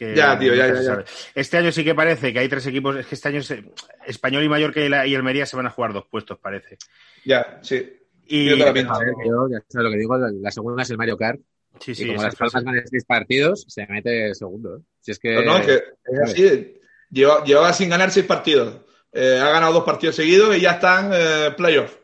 Ya, 0.00 0.38
tío, 0.38 0.54
ya, 0.54 0.66
ya. 0.74 1.04
Este 1.34 1.56
año 1.56 1.70
sí 1.70 1.84
que 1.84 1.94
parece 1.94 2.32
que 2.32 2.38
hay 2.40 2.48
tres 2.48 2.66
equipos. 2.66 2.96
Es 2.96 3.06
que 3.06 3.14
este 3.14 3.28
año 3.28 3.42
se- 3.42 3.64
Español 4.06 4.42
y 4.42 4.48
Mallorca 4.48 4.80
y, 4.80 4.88
la- 4.88 5.06
y 5.06 5.14
Almería 5.14 5.46
se 5.46 5.56
van 5.56 5.66
a 5.66 5.70
jugar 5.70 5.92
dos 5.92 6.06
puestos, 6.06 6.38
parece. 6.38 6.78
Ya, 7.24 7.60
sí. 7.62 8.00
Y 8.26 8.50
Yo 8.58 8.64
también. 8.64 8.88
A 8.88 8.98
ver, 8.98 9.14
yo, 9.24 9.48
ya 9.48 9.58
sabes 9.68 9.84
lo 9.84 9.90
que 9.90 9.98
digo, 9.98 10.16
la, 10.18 10.30
la 10.32 10.50
segunda 10.50 10.82
es 10.82 10.90
el 10.90 10.98
Mario 10.98 11.16
Kart. 11.16 11.40
Sí, 11.80 11.92
y 11.92 11.94
sí, 11.94 12.06
como 12.06 12.18
esa 12.18 12.26
las 12.26 12.36
Palmas 12.36 12.64
ganan 12.64 12.86
seis 12.86 13.04
partidos, 13.04 13.64
se 13.68 13.86
mete 13.86 14.34
segundo. 14.34 14.76
¿eh? 14.78 14.80
Si 15.00 15.10
es 15.10 15.18
que. 15.18 15.34
No, 15.34 15.42
no, 15.42 15.56
es 15.58 15.66
que 15.66 15.74
es 16.12 16.20
así. 16.20 16.80
Lleva- 17.10 17.44
llevaba 17.44 17.72
sin 17.72 17.88
ganar 17.90 18.10
seis 18.10 18.26
partidos. 18.26 18.80
Eh, 19.12 19.38
ha 19.40 19.50
ganado 19.50 19.72
dos 19.74 19.84
partidos 19.84 20.16
seguidos 20.16 20.56
y 20.56 20.60
ya 20.60 20.72
están 20.72 21.10
eh, 21.14 21.52
playoff. 21.56 21.96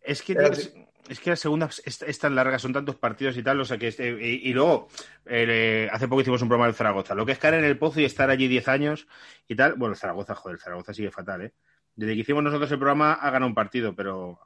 Es 0.00 0.20
que, 0.22 0.32
Es 0.34 0.72
es, 1.08 1.20
que 1.20 1.30
la 1.30 1.36
segunda 1.36 1.68
es, 1.84 2.02
es 2.02 2.18
tan 2.18 2.34
larga, 2.34 2.58
son 2.58 2.72
tantos 2.72 2.96
partidos 2.96 3.36
y 3.36 3.42
tal, 3.42 3.60
o 3.60 3.64
sea 3.64 3.78
que 3.78 3.88
este- 3.88 4.10
y, 4.10 4.48
y 4.50 4.52
luego 4.52 4.88
eh, 5.26 5.88
hace 5.92 6.08
poco 6.08 6.22
hicimos 6.22 6.42
un 6.42 6.48
programa 6.48 6.66
del 6.66 6.74
Zaragoza, 6.74 7.14
lo 7.14 7.24
que 7.24 7.32
es 7.32 7.38
caer 7.38 7.54
en 7.54 7.64
el 7.64 7.78
pozo 7.78 8.00
y 8.00 8.04
estar 8.04 8.28
allí 8.30 8.48
10 8.48 8.68
años 8.68 9.06
y 9.48 9.54
tal, 9.54 9.74
bueno, 9.74 9.92
el 9.94 9.98
Zaragoza, 9.98 10.34
joder, 10.34 10.56
el 10.56 10.60
Zaragoza 10.62 10.92
sigue 10.94 11.10
fatal, 11.10 11.42
¿eh? 11.42 11.52
Desde 11.94 12.14
que 12.14 12.20
hicimos 12.20 12.42
nosotros 12.42 12.70
el 12.72 12.78
programa 12.78 13.12
ha 13.14 13.30
ganado 13.30 13.48
un 13.48 13.54
partido, 13.54 13.94
pero 13.94 14.38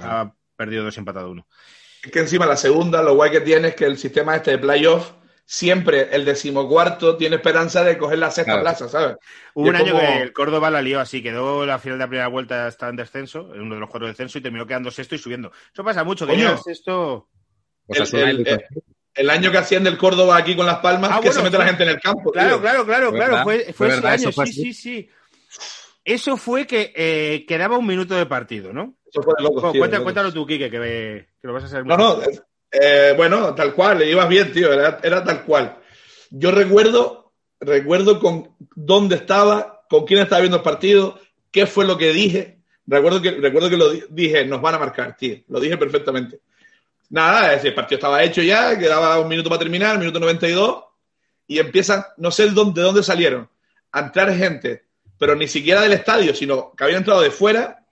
ha 0.00 0.34
perdido 0.56 0.84
dos 0.84 0.96
y 0.96 1.00
empatado 1.00 1.30
uno. 1.30 1.46
Es 2.02 2.10
que 2.10 2.18
encima 2.20 2.46
la 2.46 2.56
segunda, 2.56 3.02
lo 3.02 3.14
guay 3.14 3.30
que 3.30 3.40
tiene 3.40 3.68
es 3.68 3.74
que 3.74 3.84
el 3.84 3.98
sistema 3.98 4.36
este 4.36 4.52
de 4.52 4.58
playoff, 4.58 5.12
siempre 5.44 6.08
el 6.12 6.24
decimocuarto 6.24 7.16
tiene 7.16 7.36
esperanza 7.36 7.82
de 7.84 7.98
coger 7.98 8.18
la 8.18 8.30
sexta 8.30 8.52
Claro. 8.52 8.62
plaza, 8.62 8.88
¿sabes? 8.88 9.16
Hubo 9.54 9.68
un 9.68 9.76
año 9.76 9.92
como- 9.92 10.06
que 10.08 10.22
el 10.22 10.32
Córdoba 10.32 10.70
la 10.70 10.80
lió 10.80 11.00
así, 11.00 11.22
quedó 11.22 11.66
la 11.66 11.78
final 11.78 11.98
de 11.98 12.04
la 12.04 12.08
primera 12.08 12.28
vuelta, 12.28 12.68
estaba 12.68 12.90
en 12.90 12.96
descenso, 12.96 13.52
en 13.54 13.62
uno 13.62 13.74
de 13.74 13.80
los 13.80 13.90
cuatro 13.90 14.06
de 14.06 14.12
descenso 14.12 14.38
y 14.38 14.42
terminó 14.42 14.66
quedando 14.66 14.90
sexto 14.90 15.14
y 15.14 15.18
subiendo. 15.18 15.50
Eso 15.72 15.82
pasa 15.84 16.04
mucho, 16.04 16.24
que 16.26 16.32
Coño. 16.32 16.42
llega 16.44 16.52
el 16.56 16.62
sexto... 16.62 17.28
Osasuna 17.88 18.30
el- 18.30 18.40
y- 18.40 18.50
el- 18.50 18.64
El 19.12 19.28
año 19.28 19.50
que 19.50 19.58
asciende 19.58 19.90
el 19.90 19.98
Córdoba 19.98 20.36
aquí 20.36 20.54
con 20.54 20.64
Las 20.66 20.78
Palmas, 20.78 21.10
Ah, 21.12 21.14
que 21.20 21.28
bueno, 21.30 21.32
se 21.34 21.42
mete 21.42 21.58
la 21.58 21.66
gente 21.66 21.82
en 21.82 21.88
el 21.88 22.00
campo. 22.00 22.30
Claro, 22.30 22.48
tío. 22.50 22.60
claro, 22.60 22.86
claro, 22.86 23.10
Fue 23.10 23.18
claro. 23.18 23.42
Fue, 23.42 23.58
fue 23.64 23.72
fue 23.72 23.86
ese 23.88 23.96
verdad, 23.96 24.12
año, 24.12 24.32
sí, 24.46 24.52
sí, 24.52 24.72
sí. 24.72 25.08
Eso 26.14 26.36
fue 26.36 26.66
que 26.66 26.92
eh, 26.94 27.44
quedaba 27.46 27.78
un 27.78 27.86
minuto 27.86 28.14
de 28.14 28.26
partido, 28.26 28.72
¿no? 28.72 28.94
Eso 29.12 29.22
fue 29.22 29.34
de 29.36 29.42
locos, 29.44 29.62
Bueno, 29.62 29.72
tío, 29.72 29.84
locos. 29.88 30.02
cuéntalo 30.02 30.32
tú, 30.32 30.46
Quique, 30.46 30.70
que, 30.70 30.78
que 31.40 31.46
lo 31.46 31.52
vas 31.52 31.64
a 31.64 31.68
saber 31.68 31.86
No, 31.86 31.96
no, 31.96 32.18
eh, 32.72 33.14
bueno, 33.16 33.54
tal 33.54 33.74
cual, 33.74 34.02
ibas 34.02 34.28
bien, 34.28 34.52
tío, 34.52 34.72
era, 34.72 34.98
era 35.02 35.22
tal 35.24 35.44
cual. 35.44 35.76
Yo 36.30 36.50
recuerdo, 36.52 37.32
recuerdo 37.60 38.18
con 38.20 38.56
dónde 38.74 39.16
estaba, 39.16 39.82
con 39.88 40.04
quién 40.06 40.20
estaba 40.20 40.40
viendo 40.40 40.58
el 40.58 40.62
partido, 40.62 41.18
qué 41.50 41.66
fue 41.66 41.84
lo 41.84 41.98
que 41.98 42.12
dije. 42.12 42.58
Recuerdo 42.86 43.20
que, 43.22 43.32
recuerdo 43.32 43.68
que 43.70 43.76
lo 43.76 43.90
di- 43.90 44.04
dije, 44.10 44.44
nos 44.44 44.60
van 44.60 44.74
a 44.76 44.78
marcar, 44.78 45.16
tío, 45.16 45.36
lo 45.48 45.60
dije 45.60 45.76
perfectamente. 45.76 46.40
Nada, 47.10 47.46
es 47.48 47.56
decir, 47.56 47.68
el 47.70 47.74
partido 47.74 47.96
estaba 47.98 48.22
hecho 48.22 48.40
ya, 48.42 48.78
quedaba 48.78 49.18
un 49.20 49.28
minuto 49.28 49.48
para 49.48 49.58
terminar, 49.60 49.98
minuto 49.98 50.20
92, 50.20 50.84
y 51.48 51.58
empiezan, 51.58 52.04
no 52.18 52.30
sé 52.30 52.44
de 52.44 52.50
dónde, 52.50 52.80
de 52.80 52.86
dónde 52.86 53.02
salieron, 53.02 53.48
a 53.92 54.00
entrar 54.00 54.32
gente, 54.34 54.84
pero 55.20 55.36
ni 55.36 55.46
siquiera 55.46 55.82
del 55.82 55.92
estadio, 55.92 56.34
sino 56.34 56.72
que 56.74 56.82
habían 56.82 57.00
entrado 57.00 57.20
de 57.20 57.30
fuera 57.30 57.84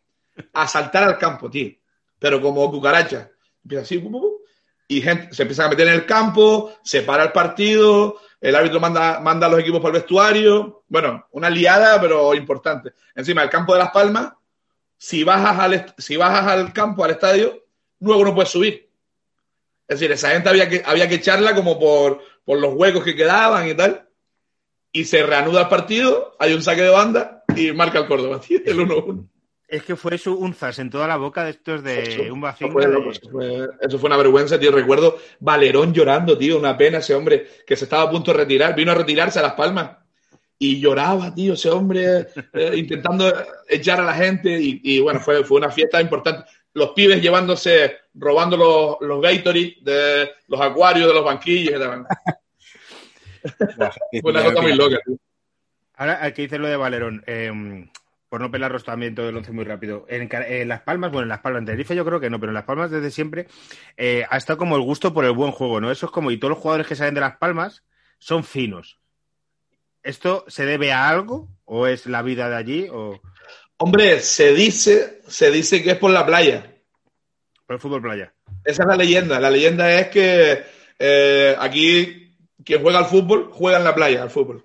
a 0.54 0.66
saltar 0.66 1.02
al 1.02 1.18
campo, 1.18 1.50
tío. 1.50 1.74
Pero 2.18 2.40
como 2.40 2.70
cucaracha. 2.70 3.30
Empieza 3.62 3.82
así, 3.82 4.02
y 4.88 5.02
gente 5.02 5.34
se 5.34 5.42
empiezan 5.42 5.66
a 5.66 5.68
meter 5.68 5.88
en 5.88 5.92
el 5.92 6.06
campo, 6.06 6.72
se 6.82 7.02
para 7.02 7.24
el 7.24 7.32
partido, 7.32 8.18
el 8.40 8.56
árbitro 8.56 8.80
manda, 8.80 9.20
manda 9.20 9.46
a 9.46 9.50
los 9.50 9.60
equipos 9.60 9.78
para 9.78 9.94
el 9.94 10.00
vestuario. 10.00 10.84
Bueno, 10.88 11.26
una 11.32 11.50
liada, 11.50 12.00
pero 12.00 12.34
importante. 12.34 12.94
Encima, 13.14 13.42
el 13.42 13.50
campo 13.50 13.74
de 13.74 13.80
Las 13.80 13.90
Palmas, 13.90 14.32
si 14.96 15.22
bajas 15.22 15.58
al, 15.58 15.94
si 15.98 16.16
bajas 16.16 16.46
al 16.46 16.72
campo, 16.72 17.04
al 17.04 17.10
estadio, 17.10 17.62
luego 18.00 18.24
no 18.24 18.34
puedes 18.34 18.50
subir. 18.50 18.90
Es 19.86 20.00
decir, 20.00 20.10
esa 20.12 20.30
gente 20.30 20.48
había 20.48 20.66
que, 20.66 20.82
había 20.82 21.06
que 21.06 21.16
echarla 21.16 21.54
como 21.54 21.78
por, 21.78 22.22
por 22.42 22.58
los 22.58 22.72
huecos 22.72 23.04
que 23.04 23.14
quedaban 23.14 23.68
y 23.68 23.74
tal. 23.74 24.07
Y 24.92 25.04
se 25.04 25.22
reanuda 25.22 25.62
el 25.62 25.68
partido, 25.68 26.34
hay 26.38 26.54
un 26.54 26.62
saque 26.62 26.82
de 26.82 26.88
banda 26.90 27.44
y 27.54 27.72
marca 27.72 27.98
el 28.00 28.06
Córdoba, 28.06 28.40
el 28.48 28.78
1-1. 28.78 29.28
Es 29.68 29.82
que 29.82 29.96
fue 29.96 30.14
eso, 30.14 30.34
un 30.34 30.54
zas 30.54 30.78
en 30.78 30.88
toda 30.88 31.06
la 31.06 31.18
boca 31.18 31.44
de 31.44 31.50
estos 31.50 31.82
de 31.84 32.02
Eso- 32.04 32.32
un 32.32 32.42
eso 32.46 32.68
de- 32.68 32.88
loco, 32.88 33.10
eso 33.10 33.28
fue- 33.30 33.68
eso 33.82 33.98
fue 33.98 34.06
una 34.08 34.16
vergüenza, 34.16 34.58
tío. 34.58 34.72
Recuerdo 34.72 35.18
Valerón 35.40 35.92
llorando, 35.92 36.38
tío, 36.38 36.58
una 36.58 36.74
pena 36.76 36.98
ese 36.98 37.14
hombre 37.14 37.46
que 37.66 37.76
se 37.76 37.84
estaba 37.84 38.04
a 38.04 38.10
punto 38.10 38.32
de 38.32 38.38
retirar, 38.38 38.74
vino 38.74 38.92
a 38.92 38.94
retirarse 38.94 39.38
a 39.38 39.42
Las 39.42 39.52
Palmas 39.52 39.90
y 40.58 40.80
lloraba, 40.80 41.34
tío, 41.34 41.52
ese 41.52 41.68
hombre 41.68 42.28
eh, 42.54 42.72
intentando 42.76 43.30
echar 43.68 44.00
a 44.00 44.04
la 44.04 44.14
gente 44.14 44.58
y, 44.58 44.80
y, 44.82 45.00
bueno, 45.00 45.20
fue, 45.20 45.44
fue 45.44 45.58
una 45.58 45.70
fiesta 45.70 46.00
importante. 46.00 46.48
Los 46.72 46.90
pibes 46.92 47.20
llevándose, 47.20 47.92
robando 48.14 48.56
los, 48.56 48.96
los 49.06 49.20
Gatorade 49.20 49.76
de 49.82 50.30
los 50.48 50.60
acuarios 50.62 51.08
de 51.08 51.14
los 51.14 51.24
banquillos. 51.24 51.74
y 51.76 51.78
tal. 51.78 52.06
Fue 54.22 54.30
una 54.30 54.44
cosa 54.44 54.62
muy 54.62 54.74
loca, 54.74 54.98
tío. 55.04 55.16
Ahora, 55.94 56.14
al 56.14 56.32
que 56.32 56.42
dice 56.42 56.58
lo 56.58 56.68
de 56.68 56.76
Valerón, 56.76 57.24
eh, 57.26 57.88
por 58.28 58.40
no 58.40 58.50
pelarlos 58.50 58.84
también 58.84 59.14
todo 59.14 59.28
el 59.28 59.36
once 59.36 59.52
muy 59.52 59.64
rápido. 59.64 60.06
En 60.08 60.68
Las 60.68 60.82
Palmas, 60.82 61.10
bueno, 61.10 61.24
en 61.24 61.28
Las 61.30 61.40
Palmas, 61.40 61.60
en 61.60 61.66
Tenerife 61.66 61.96
yo 61.96 62.04
creo 62.04 62.20
que 62.20 62.30
no, 62.30 62.38
pero 62.38 62.50
en 62.50 62.54
Las 62.54 62.64
Palmas 62.64 62.90
desde 62.90 63.10
siempre 63.10 63.48
eh, 63.96 64.24
ha 64.28 64.36
estado 64.36 64.58
como 64.58 64.76
el 64.76 64.82
gusto 64.82 65.12
por 65.12 65.24
el 65.24 65.32
buen 65.32 65.50
juego, 65.50 65.80
¿no? 65.80 65.90
Eso 65.90 66.06
es 66.06 66.12
como, 66.12 66.30
y 66.30 66.38
todos 66.38 66.50
los 66.50 66.58
jugadores 66.58 66.86
que 66.86 66.94
salen 66.94 67.14
de 67.14 67.20
Las 67.20 67.38
Palmas 67.38 67.84
son 68.18 68.44
finos. 68.44 69.00
¿Esto 70.02 70.44
se 70.48 70.64
debe 70.64 70.92
a 70.92 71.08
algo? 71.08 71.48
¿O 71.64 71.86
es 71.86 72.06
la 72.06 72.22
vida 72.22 72.48
de 72.48 72.56
allí? 72.56 72.88
¿O 72.90 73.20
Hombre, 73.78 74.20
se 74.20 74.54
dice, 74.54 75.22
se 75.26 75.50
dice 75.50 75.82
que 75.82 75.92
es 75.92 75.98
por 75.98 76.10
la 76.10 76.26
playa. 76.26 76.74
por 77.66 77.74
el 77.74 77.80
fútbol 77.80 78.02
playa? 78.02 78.34
Esa 78.64 78.82
es 78.82 78.88
la 78.88 78.96
leyenda. 78.96 79.38
La 79.38 79.50
leyenda 79.50 79.92
es 79.92 80.08
que 80.08 80.64
eh, 80.98 81.56
aquí 81.58 82.27
quien 82.68 82.82
juega 82.82 82.98
al 82.98 83.06
fútbol 83.06 83.48
juega 83.50 83.78
en 83.78 83.84
la 83.84 83.94
playa 83.94 84.22
al 84.22 84.28
fútbol. 84.28 84.62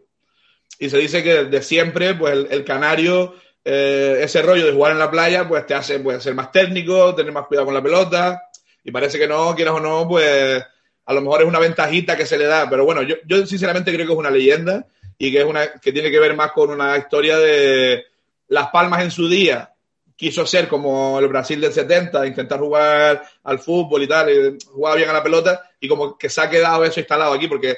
Y 0.77 0.89
se 0.89 0.97
dice 0.97 1.23
que 1.23 1.45
de 1.45 1.61
siempre, 1.61 2.13
pues 2.15 2.47
el, 2.49 2.65
canario, 2.65 3.33
eh, 3.63 4.19
ese 4.19 4.41
rollo 4.41 4.65
de 4.65 4.73
jugar 4.73 4.91
en 4.91 4.99
la 4.99 5.09
playa, 5.09 5.47
pues 5.47 5.65
te 5.65 5.73
hace 5.73 5.99
pues, 5.99 6.21
ser 6.21 6.35
más 6.35 6.51
técnico, 6.51 7.15
tener 7.15 7.31
más 7.31 7.47
cuidado 7.47 7.67
con 7.67 7.73
la 7.73 7.81
pelota. 7.81 8.49
Y 8.83 8.91
parece 8.91 9.17
que 9.17 9.25
no, 9.25 9.55
quieras 9.55 9.75
o 9.75 9.79
no, 9.79 10.05
pues 10.05 10.61
a 11.05 11.13
lo 11.13 11.21
mejor 11.21 11.43
es 11.43 11.47
una 11.47 11.59
ventajita 11.59 12.17
que 12.17 12.25
se 12.25 12.37
le 12.37 12.43
da. 12.43 12.69
Pero 12.69 12.83
bueno, 12.83 13.03
yo, 13.03 13.15
yo 13.25 13.47
sinceramente 13.47 13.93
creo 13.93 14.05
que 14.05 14.11
es 14.11 14.19
una 14.19 14.29
leyenda 14.29 14.85
y 15.17 15.31
que 15.31 15.39
es 15.39 15.45
una 15.45 15.71
que 15.71 15.93
tiene 15.93 16.11
que 16.11 16.19
ver 16.19 16.35
más 16.35 16.51
con 16.51 16.71
una 16.71 16.97
historia 16.97 17.37
de 17.37 18.03
Las 18.49 18.67
Palmas 18.67 19.01
en 19.01 19.11
su 19.11 19.29
día 19.29 19.73
quiso 20.15 20.45
ser 20.45 20.67
como 20.67 21.19
el 21.19 21.27
Brasil 21.27 21.59
del 21.59 21.73
70, 21.73 22.27
intentar 22.27 22.59
jugar 22.59 23.23
al 23.43 23.59
fútbol 23.59 24.03
y 24.03 24.07
tal, 24.07 24.29
y 24.29 24.57
jugaba 24.65 24.95
bien 24.95 25.09
a 25.09 25.13
la 25.13 25.23
pelota, 25.23 25.69
y 25.79 25.87
como 25.87 26.17
que 26.17 26.29
se 26.29 26.41
ha 26.41 26.49
quedado 26.49 26.83
eso 26.83 26.99
instalado 26.99 27.33
aquí, 27.33 27.47
porque 27.47 27.77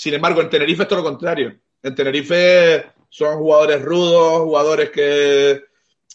sin 0.00 0.14
embargo 0.14 0.40
en 0.40 0.48
Tenerife 0.48 0.82
es 0.84 0.88
todo 0.88 1.00
lo 1.00 1.04
contrario. 1.04 1.60
En 1.82 1.94
Tenerife 1.94 2.86
son 3.10 3.36
jugadores 3.36 3.82
rudos, 3.82 4.40
jugadores 4.44 4.88
que, 4.88 5.62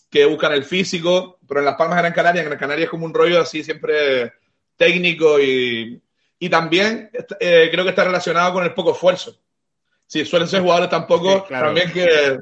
que 0.10 0.26
buscan 0.26 0.54
el 0.54 0.64
físico, 0.64 1.38
pero 1.48 1.60
en 1.60 1.66
Las 1.68 1.76
Palmas 1.76 2.00
eran 2.00 2.12
Canarias, 2.12 2.48
en 2.48 2.58
Canarias 2.58 2.86
es 2.86 2.90
como 2.90 3.06
un 3.06 3.14
rollo 3.14 3.40
así 3.40 3.64
siempre 3.64 4.34
técnico 4.76 5.40
y, 5.40 6.02
y 6.40 6.50
también 6.50 7.12
eh, 7.40 7.70
creo 7.72 7.84
que 7.84 7.92
está 7.92 8.04
relacionado 8.06 8.54
con 8.54 8.64
el 8.64 8.74
poco 8.74 8.94
esfuerzo. 8.94 9.40
Sí, 10.08 10.26
suelen 10.26 10.48
ser 10.48 10.62
jugadores 10.62 10.90
tampoco 10.90 11.42
Sí, 11.42 11.44
claro. 11.50 11.68
también 11.68 11.94
que 11.94 12.40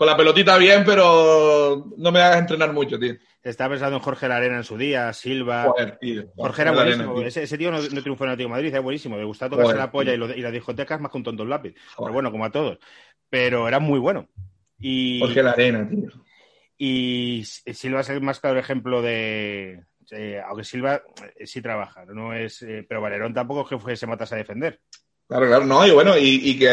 con 0.00 0.06
la 0.06 0.16
pelotita 0.16 0.56
bien, 0.56 0.82
pero 0.82 1.92
no 1.98 2.10
me 2.10 2.22
hagas 2.22 2.38
entrenar 2.38 2.72
mucho, 2.72 2.98
tío. 2.98 3.12
Estaba 3.42 3.74
pensando 3.74 3.98
en 3.98 4.02
Jorge 4.02 4.28
Larena 4.28 4.56
en 4.56 4.64
su 4.64 4.78
día, 4.78 5.12
Silva. 5.12 5.64
Joder, 5.64 5.98
tío. 5.98 6.24
Jorge 6.36 6.62
era 6.62 6.72
buenísimo. 6.72 7.16
tío. 7.16 7.26
ese, 7.26 7.42
ese 7.42 7.58
tío 7.58 7.70
no, 7.70 7.76
no 7.82 8.00
triunfó 8.00 8.24
en 8.24 8.30
el 8.30 8.32
Atlético 8.32 8.48
de 8.48 8.54
Madrid, 8.62 8.74
es 8.74 8.82
buenísimo. 8.82 9.18
Le 9.18 9.24
gustaba 9.24 9.50
tocarse 9.50 9.72
Joder, 9.72 9.78
la 9.78 9.92
polla 9.92 10.14
y, 10.14 10.16
lo- 10.16 10.34
y 10.34 10.40
las 10.40 10.52
discotecas 10.54 10.98
más 11.02 11.10
con 11.12 11.22
tonto 11.22 11.42
el 11.42 11.50
lápiz. 11.50 11.74
Pero 11.98 12.14
bueno, 12.14 12.30
como 12.30 12.46
a 12.46 12.50
todos. 12.50 12.78
Pero 13.28 13.68
era 13.68 13.78
muy 13.78 13.98
bueno. 13.98 14.26
Y, 14.78 15.20
Jorge 15.20 15.42
la 15.42 15.50
arena, 15.50 15.86
tío. 15.86 16.08
y 16.78 17.42
Silva 17.44 18.00
es 18.00 18.08
el 18.08 18.22
más 18.22 18.40
claro 18.40 18.58
ejemplo 18.58 19.02
de. 19.02 19.84
eh, 20.12 20.40
aunque 20.46 20.64
Silva 20.64 21.02
eh, 21.36 21.46
sí 21.46 21.60
trabaja, 21.60 22.06
no 22.06 22.32
es. 22.32 22.62
eh, 22.62 22.86
pero 22.88 23.02
Valerón 23.02 23.34
tampoco 23.34 23.64
es 23.64 23.68
que 23.68 23.78
fue- 23.78 23.96
se 23.96 24.06
matase 24.06 24.34
a 24.34 24.38
defender. 24.38 24.80
Claro, 25.28 25.46
claro, 25.46 25.66
no, 25.66 25.86
y 25.86 25.90
bueno, 25.90 26.16
y, 26.16 26.40
y 26.50 26.58
que 26.58 26.68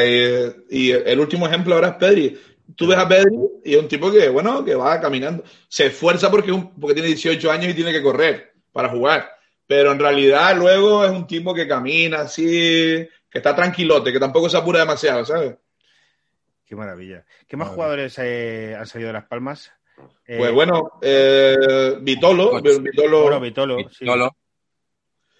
eh, 0.45 0.55
y 0.69 0.91
el 0.91 1.19
último 1.19 1.45
ejemplo 1.45 1.75
ahora 1.75 1.89
es 1.89 1.95
Pedri. 1.95 2.39
Tú 2.76 2.88
ves 2.88 2.97
a 2.97 3.07
Pedri 3.07 3.36
y 3.63 3.76
es 3.76 3.80
un 3.82 3.88
tipo 3.88 4.11
que, 4.11 4.30
bueno, 4.30 4.63
que 4.63 4.76
va 4.76 4.99
caminando. 4.99 5.43
Se 5.68 5.88
esfuerza 5.88 6.30
porque, 6.30 6.51
es 6.51 6.57
un- 6.57 6.74
porque 6.80 6.93
tiene 6.95 7.07
18 7.09 7.51
años 7.51 7.72
y 7.72 7.74
tiene 7.74 7.91
que 7.91 8.01
correr 8.03 8.53
para 8.72 8.89
jugar. 8.89 9.30
Pero 9.65 9.91
en 9.91 9.99
realidad 9.99 10.55
luego 10.57 11.03
es 11.05 11.11
un 11.11 11.26
tipo 11.28 11.53
que 11.53 11.68
camina 11.68 12.22
así, 12.22 12.43
que 13.30 13.38
está 13.38 13.55
tranquilote, 13.55 14.11
que 14.13 14.20
tampoco 14.20 14.49
se 14.49 14.57
apura 14.57 14.80
demasiado, 14.80 15.26
¿sabes? 15.26 15.55
Qué 16.65 16.76
maravilla. 16.76 17.26
¿Qué 17.47 17.55
más 17.57 17.70
jugadores 17.70 18.15
eh, 18.20 18.76
han 18.78 18.86
salido 18.86 19.07
de 19.07 19.13
Las 19.13 19.26
Palmas? 19.26 19.72
Eh, 20.26 20.38
Pues 20.38 20.51
bueno, 20.51 20.91
eh, 21.01 21.97
Vitolo. 22.01 22.61
Vitolo, 22.61 23.22
bueno, 23.24 23.39
Vitolo. 23.39 23.78
sí. 23.89 24.05
Solo. 24.05 24.36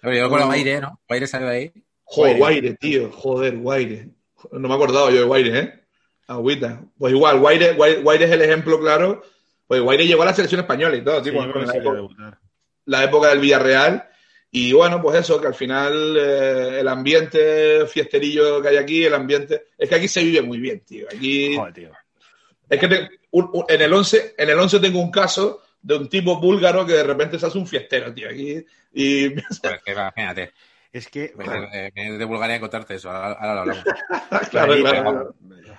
Yo 0.02 0.28
con 0.30 0.42
Guaire, 0.46 0.80
¿no? 0.80 1.00
Guaire 1.08 1.26
salió 1.26 1.48
de 1.48 1.56
ahí. 1.56 1.72
joder, 2.04 2.36
Guaire. 2.38 2.60
Guaire, 2.60 2.76
tío, 2.78 3.10
joder, 3.12 3.56
Guaire. 3.58 4.08
No 4.52 4.60
me 4.68 4.68
he 4.68 4.76
acordado 4.76 5.10
yo 5.10 5.16
de 5.20 5.24
Guaire, 5.24 5.58
¿eh? 5.58 5.84
Agüita. 6.28 6.80
Pues 6.98 7.12
igual, 7.12 7.38
Guaire, 7.40 7.72
Guaire, 7.74 8.02
Guaire 8.02 8.24
es 8.26 8.30
el 8.30 8.42
ejemplo 8.42 8.78
claro. 8.80 9.22
Pues 9.66 9.80
Guaire 9.82 10.06
llegó 10.06 10.22
a 10.22 10.26
la 10.26 10.34
selección 10.34 10.60
española 10.60 10.96
y 10.96 11.02
todo, 11.02 11.22
Sí, 11.24 11.30
tío, 11.30 11.44
yo 11.44 11.52
con- 11.52 11.66
la 11.66 11.74
época- 11.76 12.38
la 12.86 13.04
época 13.04 13.28
del 13.30 13.40
Villarreal. 13.40 14.08
Y 14.50 14.72
bueno, 14.72 15.02
pues 15.02 15.18
eso, 15.18 15.38
que 15.40 15.46
al 15.46 15.54
final 15.54 16.16
eh, 16.18 16.80
el 16.80 16.88
ambiente 16.88 17.84
fiesterillo 17.86 18.62
que 18.62 18.68
hay 18.68 18.76
aquí, 18.78 19.04
el 19.04 19.12
ambiente. 19.14 19.64
Es 19.76 19.88
que 19.90 19.94
aquí 19.96 20.08
se 20.08 20.22
vive 20.24 20.40
muy 20.40 20.58
bien, 20.58 20.80
tío. 20.80 21.06
Aquí. 21.14 21.54
Joder, 21.54 21.74
tío. 21.74 21.90
Es 22.70 22.80
que 22.80 22.88
te- 22.88 23.08
un- 23.32 23.50
un- 23.52 23.64
en, 23.68 23.82
el 23.82 23.92
11, 23.92 24.34
en 24.38 24.48
el 24.48 24.58
11 24.58 24.80
tengo 24.80 25.00
un 25.00 25.10
caso 25.10 25.62
de 25.82 25.96
un 25.96 26.08
tipo 26.08 26.40
búlgaro 26.40 26.86
que 26.86 26.94
de 26.94 27.02
repente 27.04 27.38
se 27.38 27.44
hace 27.46 27.58
un 27.58 27.66
fiestero, 27.66 28.12
tío. 28.14 28.28
Aquí. 28.30 28.64
Y. 28.94 29.28
Pues 29.62 29.82
que 29.84 29.92
imagínate. 29.92 30.52
Es 30.90 31.08
que. 31.08 31.24
Eh, 31.74 31.92
eh, 31.94 32.12
de 32.12 32.24
Bulgaria 32.24 32.58
contarte 32.58 32.94
eso. 32.94 33.10
Ahora, 33.10 33.32
ahora 33.38 33.54
lo 33.54 33.60
hablamos. 33.60 33.84
claro, 34.50 34.74
claro. 34.76 34.80
Claro, 34.80 35.34
claro, 35.46 35.78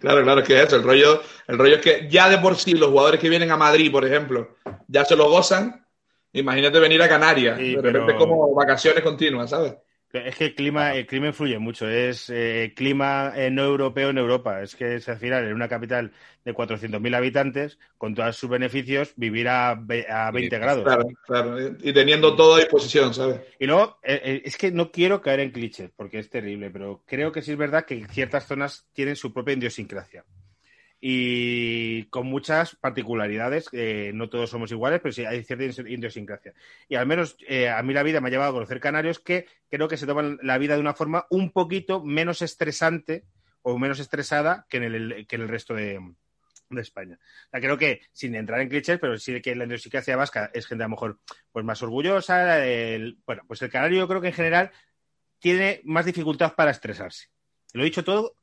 es 0.00 0.46
que 0.46 0.56
es 0.60 0.66
eso. 0.68 0.76
El 0.76 0.82
rollo, 0.84 1.22
el 1.46 1.58
rollo 1.58 1.76
es 1.76 1.80
que 1.80 2.08
ya 2.08 2.28
de 2.28 2.38
por 2.38 2.56
sí 2.56 2.72
los 2.74 2.90
jugadores 2.90 3.20
que 3.20 3.28
vienen 3.28 3.50
a 3.50 3.56
Madrid, 3.56 3.90
por 3.90 4.04
ejemplo, 4.04 4.56
ya 4.86 5.04
se 5.04 5.16
lo 5.16 5.28
gozan. 5.28 5.84
Imagínate 6.32 6.78
venir 6.78 7.02
a 7.02 7.08
Canarias. 7.08 7.58
Sí, 7.58 7.74
de 7.74 7.82
repente 7.82 8.06
pero- 8.06 8.18
como 8.18 8.54
vacaciones 8.54 9.02
continuas, 9.02 9.50
¿sabes? 9.50 9.74
Es 10.12 10.36
que 10.36 10.46
el 10.46 10.54
clima, 10.54 10.94
el 10.94 11.06
clima 11.06 11.28
influye 11.28 11.58
mucho. 11.58 11.88
Es 11.88 12.30
eh, 12.30 12.72
clima 12.74 13.32
eh, 13.36 13.50
no 13.50 13.64
europeo 13.64 14.08
en 14.08 14.18
Europa. 14.18 14.62
Es 14.62 14.74
que 14.74 14.96
es 14.96 15.08
al 15.08 15.18
final 15.18 15.44
en 15.44 15.52
una 15.52 15.68
capital 15.68 16.12
de 16.48 16.54
400.000 16.54 17.14
habitantes, 17.14 17.78
con 17.98 18.14
todos 18.14 18.36
sus 18.36 18.48
beneficios, 18.48 19.12
vivir 19.16 19.48
a, 19.48 19.70
a 19.72 20.30
20 20.30 20.58
grados. 20.58 20.84
Claro, 20.84 21.08
claro. 21.26 21.76
Y 21.82 21.92
teniendo 21.92 22.34
todo 22.34 22.54
a 22.54 22.58
disposición, 22.60 23.12
¿sabes? 23.12 23.40
Y 23.58 23.66
luego, 23.66 23.98
eh, 24.02 24.20
eh, 24.24 24.42
es 24.44 24.56
que 24.56 24.70
no 24.72 24.90
quiero 24.90 25.20
caer 25.20 25.40
en 25.40 25.50
clichés, 25.50 25.90
porque 25.94 26.18
es 26.18 26.30
terrible, 26.30 26.70
pero 26.70 27.02
creo 27.06 27.32
que 27.32 27.42
sí 27.42 27.52
es 27.52 27.58
verdad 27.58 27.84
que 27.84 28.06
ciertas 28.06 28.46
zonas 28.46 28.86
tienen 28.94 29.14
su 29.14 29.32
propia 29.32 29.54
idiosincrasia. 29.54 30.24
Y 31.00 32.04
con 32.06 32.26
muchas 32.26 32.74
particularidades, 32.76 33.68
eh, 33.72 34.10
no 34.14 34.28
todos 34.28 34.50
somos 34.50 34.72
iguales, 34.72 35.00
pero 35.00 35.12
sí 35.12 35.24
hay 35.24 35.44
cierta 35.44 35.64
idiosincrasia. 35.64 36.54
Y 36.88 36.96
al 36.96 37.06
menos 37.06 37.36
eh, 37.46 37.68
a 37.68 37.80
mí 37.84 37.94
la 37.94 38.02
vida 38.02 38.20
me 38.20 38.28
ha 38.28 38.30
llevado 38.32 38.50
a 38.50 38.54
conocer 38.54 38.80
canarios 38.80 39.20
que 39.20 39.46
creo 39.70 39.86
que 39.86 39.96
se 39.96 40.06
toman 40.06 40.38
la 40.42 40.58
vida 40.58 40.74
de 40.74 40.80
una 40.80 40.94
forma 40.94 41.26
un 41.30 41.52
poquito 41.52 42.02
menos 42.02 42.42
estresante 42.42 43.24
o 43.62 43.78
menos 43.78 44.00
estresada 44.00 44.66
que 44.68 44.78
en 44.78 44.82
el, 44.84 45.26
que 45.28 45.36
en 45.36 45.42
el 45.42 45.48
resto 45.48 45.74
de, 45.74 46.00
de 46.70 46.80
España. 46.82 47.18
O 47.46 47.50
sea, 47.50 47.60
creo 47.60 47.78
que, 47.78 48.00
sin 48.12 48.34
entrar 48.34 48.60
en 48.60 48.68
clichés, 48.68 48.98
pero 49.00 49.16
sí 49.18 49.40
que 49.40 49.54
la 49.54 49.66
idiosincrasia 49.66 50.16
vasca 50.16 50.50
es 50.52 50.66
gente 50.66 50.82
a 50.82 50.86
lo 50.88 50.90
mejor 50.92 51.20
pues 51.52 51.64
más 51.64 51.80
orgullosa. 51.82 52.66
el- 52.66 53.18
bueno, 53.24 53.42
pues 53.46 53.62
el 53.62 53.70
canario 53.70 53.98
yo 53.98 54.08
creo 54.08 54.20
que 54.20 54.28
en 54.28 54.34
general 54.34 54.70
tiene 55.38 55.80
más 55.84 56.04
dificultad 56.06 56.54
para 56.54 56.72
estresarse. 56.72 57.28
Lo 57.72 57.82
he 57.82 57.84
dicho 57.84 58.02
todo 58.02 58.34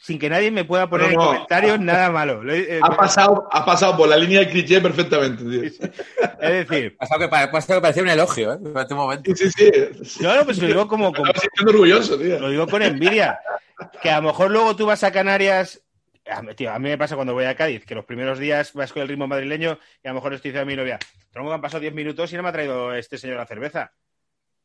sin 0.00 0.18
que 0.18 0.28
nadie 0.30 0.50
me 0.50 0.64
pueda 0.64 0.88
poner 0.88 1.06
No, 1.08 1.12
en 1.12 1.18
no. 1.18 1.24
comentarios 1.26 1.80
nada 1.80 2.10
malo. 2.10 2.42
Eh, 2.50 2.80
Ha 2.82 2.96
pasado, 2.96 3.48
ha 3.50 3.64
pasado 3.64 3.96
por 3.96 4.08
la 4.08 4.16
línea 4.16 4.40
de 4.40 4.48
cliché 4.48 4.80
perfectamente, 4.80 5.42
tío. 5.44 5.62
Es 5.64 6.68
decir, 6.68 6.96
Pasado 6.96 7.20
que, 7.20 7.28
pa- 7.28 7.50
pasado 7.50 7.78
que 7.78 7.82
parecía 7.82 8.02
un 8.02 8.08
elogio, 8.08 8.52
¿eh? 8.54 8.56
Durante 8.60 8.94
un 8.94 9.00
momento. 9.00 9.34
Sí, 9.34 9.50
sí, 9.50 9.70
sí. 10.04 10.22
no, 10.22 10.34
no, 10.36 10.44
pues 10.44 10.58
lo 10.58 10.66
digo 10.68 10.88
como, 10.88 11.12
como- 11.12 11.30
orgulloso, 11.66 12.18
tío. 12.18 12.38
lo 12.38 12.48
digo 12.50 12.66
con 12.66 12.82
envidia. 12.82 13.38
Que 14.02 14.10
a 14.10 14.20
lo 14.20 14.28
mejor 14.28 14.50
luego 14.50 14.74
tú 14.76 14.86
vas 14.86 15.04
a 15.04 15.12
Canarias. 15.12 15.82
A 16.30 16.42
mí, 16.42 16.54
tío, 16.54 16.70
a 16.72 16.78
mí 16.78 16.88
me 16.90 16.98
pasa 16.98 17.14
cuando 17.16 17.32
voy 17.32 17.44
a 17.46 17.54
Cádiz, 17.56 17.84
que 17.86 17.94
los 17.94 18.04
primeros 18.04 18.38
días 18.38 18.72
vas 18.74 18.92
con 18.92 19.00
el 19.02 19.08
ritmo 19.08 19.26
madrileño 19.26 19.78
y 20.04 20.08
a 20.08 20.10
lo 20.10 20.16
mejor 20.16 20.34
estoy 20.34 20.50
diciendo 20.50 20.68
a 20.68 20.70
mi 20.70 20.76
novia, 20.76 20.98
tronco 21.30 21.48
que 21.50 21.54
han 21.54 21.60
pasado 21.62 21.80
10 21.80 21.94
minutos 21.94 22.30
y 22.32 22.36
no 22.36 22.42
me 22.42 22.50
ha 22.50 22.52
traído 22.52 22.92
este 22.94 23.16
señor 23.16 23.36
la 23.38 23.46
cerveza. 23.46 23.92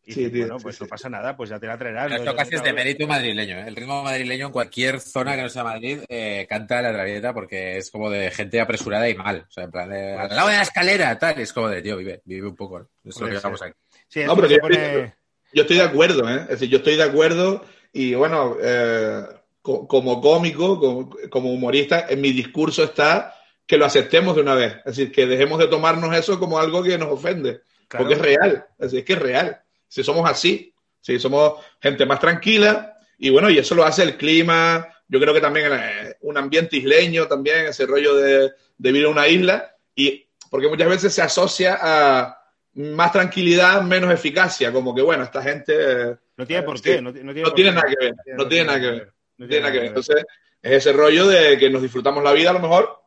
Y 0.05 0.11
Sí, 0.11 0.19
dices, 0.25 0.33
tío, 0.33 0.41
bueno, 0.43 0.59
sí, 0.59 0.63
pues 0.63 0.75
sí. 0.77 0.83
no 0.83 0.89
pasa 0.89 1.09
nada, 1.09 1.37
pues 1.37 1.49
ya 1.49 1.59
te 1.59 1.67
la 1.67 1.77
traerán. 1.77 2.09
Pero 2.09 2.23
¿no? 2.23 2.29
esto 2.31 2.35
casi 2.35 2.55
es 2.55 2.63
de 2.63 2.73
mérito 2.73 3.07
madrileño. 3.07 3.57
¿eh? 3.59 3.63
El 3.67 3.75
ritmo 3.75 4.03
madrileño 4.03 4.47
en 4.47 4.51
cualquier 4.51 4.99
zona 4.99 5.35
que 5.35 5.41
no 5.43 5.49
sea 5.49 5.63
Madrid 5.63 5.99
eh, 6.09 6.45
canta 6.49 6.81
la 6.81 6.91
traviata 6.91 7.33
porque 7.33 7.77
es 7.77 7.89
como 7.89 8.09
de 8.09 8.29
gente 8.31 8.59
apresurada 8.59 9.07
y 9.07 9.15
mal. 9.15 9.45
O 9.47 9.51
sea, 9.51 9.63
en 9.63 9.71
plan 9.71 9.89
de 9.89 10.13
al 10.13 10.35
lado 10.35 10.49
de 10.49 10.55
la 10.57 10.61
escalera, 10.63 11.17
tal. 11.17 11.39
Es 11.39 11.53
como 11.53 11.69
de, 11.69 11.81
tío, 11.81 11.95
vive, 11.97 12.21
vive 12.25 12.47
un 12.47 12.55
poco. 12.55 12.79
¿no? 12.79 12.87
Es 13.05 13.19
lo 13.19 13.27
que 13.29 13.39
ser. 13.39 13.51
aquí. 13.51 13.73
Sí, 14.09 14.23
No, 14.25 14.35
pero 14.35 14.59
pone- 14.59 15.15
Yo 15.53 15.61
estoy 15.61 15.77
de 15.77 15.83
acuerdo, 15.83 16.29
¿eh? 16.29 16.41
Es 16.43 16.47
decir, 16.49 16.69
yo 16.69 16.77
estoy 16.79 16.95
de 16.97 17.03
acuerdo 17.03 17.63
y 17.93 18.13
bueno, 18.15 18.57
eh, 18.61 19.21
co- 19.61 19.87
como 19.87 20.19
cómico, 20.19 20.79
como, 20.79 21.09
como 21.29 21.53
humorista, 21.53 22.07
en 22.09 22.19
mi 22.19 22.31
discurso 22.33 22.83
está 22.83 23.35
que 23.65 23.77
lo 23.77 23.85
aceptemos 23.85 24.35
de 24.35 24.41
una 24.41 24.55
vez. 24.55 24.73
Es 24.85 24.97
decir, 24.97 25.11
que 25.13 25.25
dejemos 25.27 25.59
de 25.59 25.67
tomarnos 25.67 26.13
eso 26.17 26.37
como 26.39 26.59
algo 26.59 26.83
que 26.83 26.97
nos 26.97 27.07
ofende. 27.09 27.61
Claro. 27.87 28.03
Porque 28.05 28.15
es 28.15 28.21
real. 28.21 28.65
Es 28.77 28.91
decir, 28.91 28.99
es 28.99 29.05
que 29.05 29.13
es 29.13 29.19
real. 29.19 29.61
Si 29.93 30.03
somos 30.03 30.27
así, 30.27 30.73
si 30.99 31.19
somos 31.19 31.63
gente 31.79 32.03
más 32.07 32.19
tranquila, 32.19 32.97
y 33.19 33.29
bueno, 33.29 33.47
y 33.51 33.59
eso 33.59 33.75
lo 33.75 33.83
hace 33.85 34.01
el 34.01 34.17
clima, 34.17 34.87
yo 35.07 35.19
creo 35.19 35.35
que 35.35 35.39
también 35.41 35.71
eh, 35.71 36.15
un 36.21 36.35
ambiente 36.35 36.77
isleño 36.77 37.27
también, 37.27 37.67
ese 37.67 37.85
rollo 37.85 38.15
de, 38.15 38.51
de 38.77 38.91
vivir 38.91 39.03
en 39.05 39.11
una 39.11 39.27
isla, 39.27 39.75
y 39.95 40.25
porque 40.49 40.67
muchas 40.67 40.89
veces 40.89 41.13
se 41.13 41.21
asocia 41.21 41.77
a 41.79 42.39
más 42.73 43.11
tranquilidad, 43.11 43.83
menos 43.83 44.11
eficacia, 44.11 44.71
como 44.71 44.95
que 44.95 45.03
bueno, 45.03 45.23
esta 45.25 45.43
gente 45.43 46.17
No 46.37 46.47
tiene 46.47 46.63
por 46.63 46.77
Sí. 46.77 46.83
qué. 46.85 47.01
No, 47.03 47.13
ti- 47.13 47.19
no 47.23 47.31
tiene, 47.31 47.41
no 47.43 47.49
por 47.49 47.55
tiene 47.55 47.69
qué. 47.69 47.75
nada 47.75 47.87
que 47.87 48.05
ver, 48.05 48.15
no 48.35 48.47
tiene 48.47 48.65
nada 48.65 48.79
que 48.81 48.87
ver, 48.87 49.13
no 49.37 49.47
tiene 49.47 49.61
nada 49.61 49.71
que 49.73 49.77
ver. 49.79 49.87
Entonces, 49.89 50.25
es 50.59 50.71
ese 50.71 50.91
rollo 50.93 51.27
de 51.27 51.55
que 51.59 51.69
nos 51.69 51.83
disfrutamos 51.83 52.23
la 52.23 52.31
vida 52.33 52.49
a 52.49 52.53
lo 52.53 52.59
mejor 52.59 52.99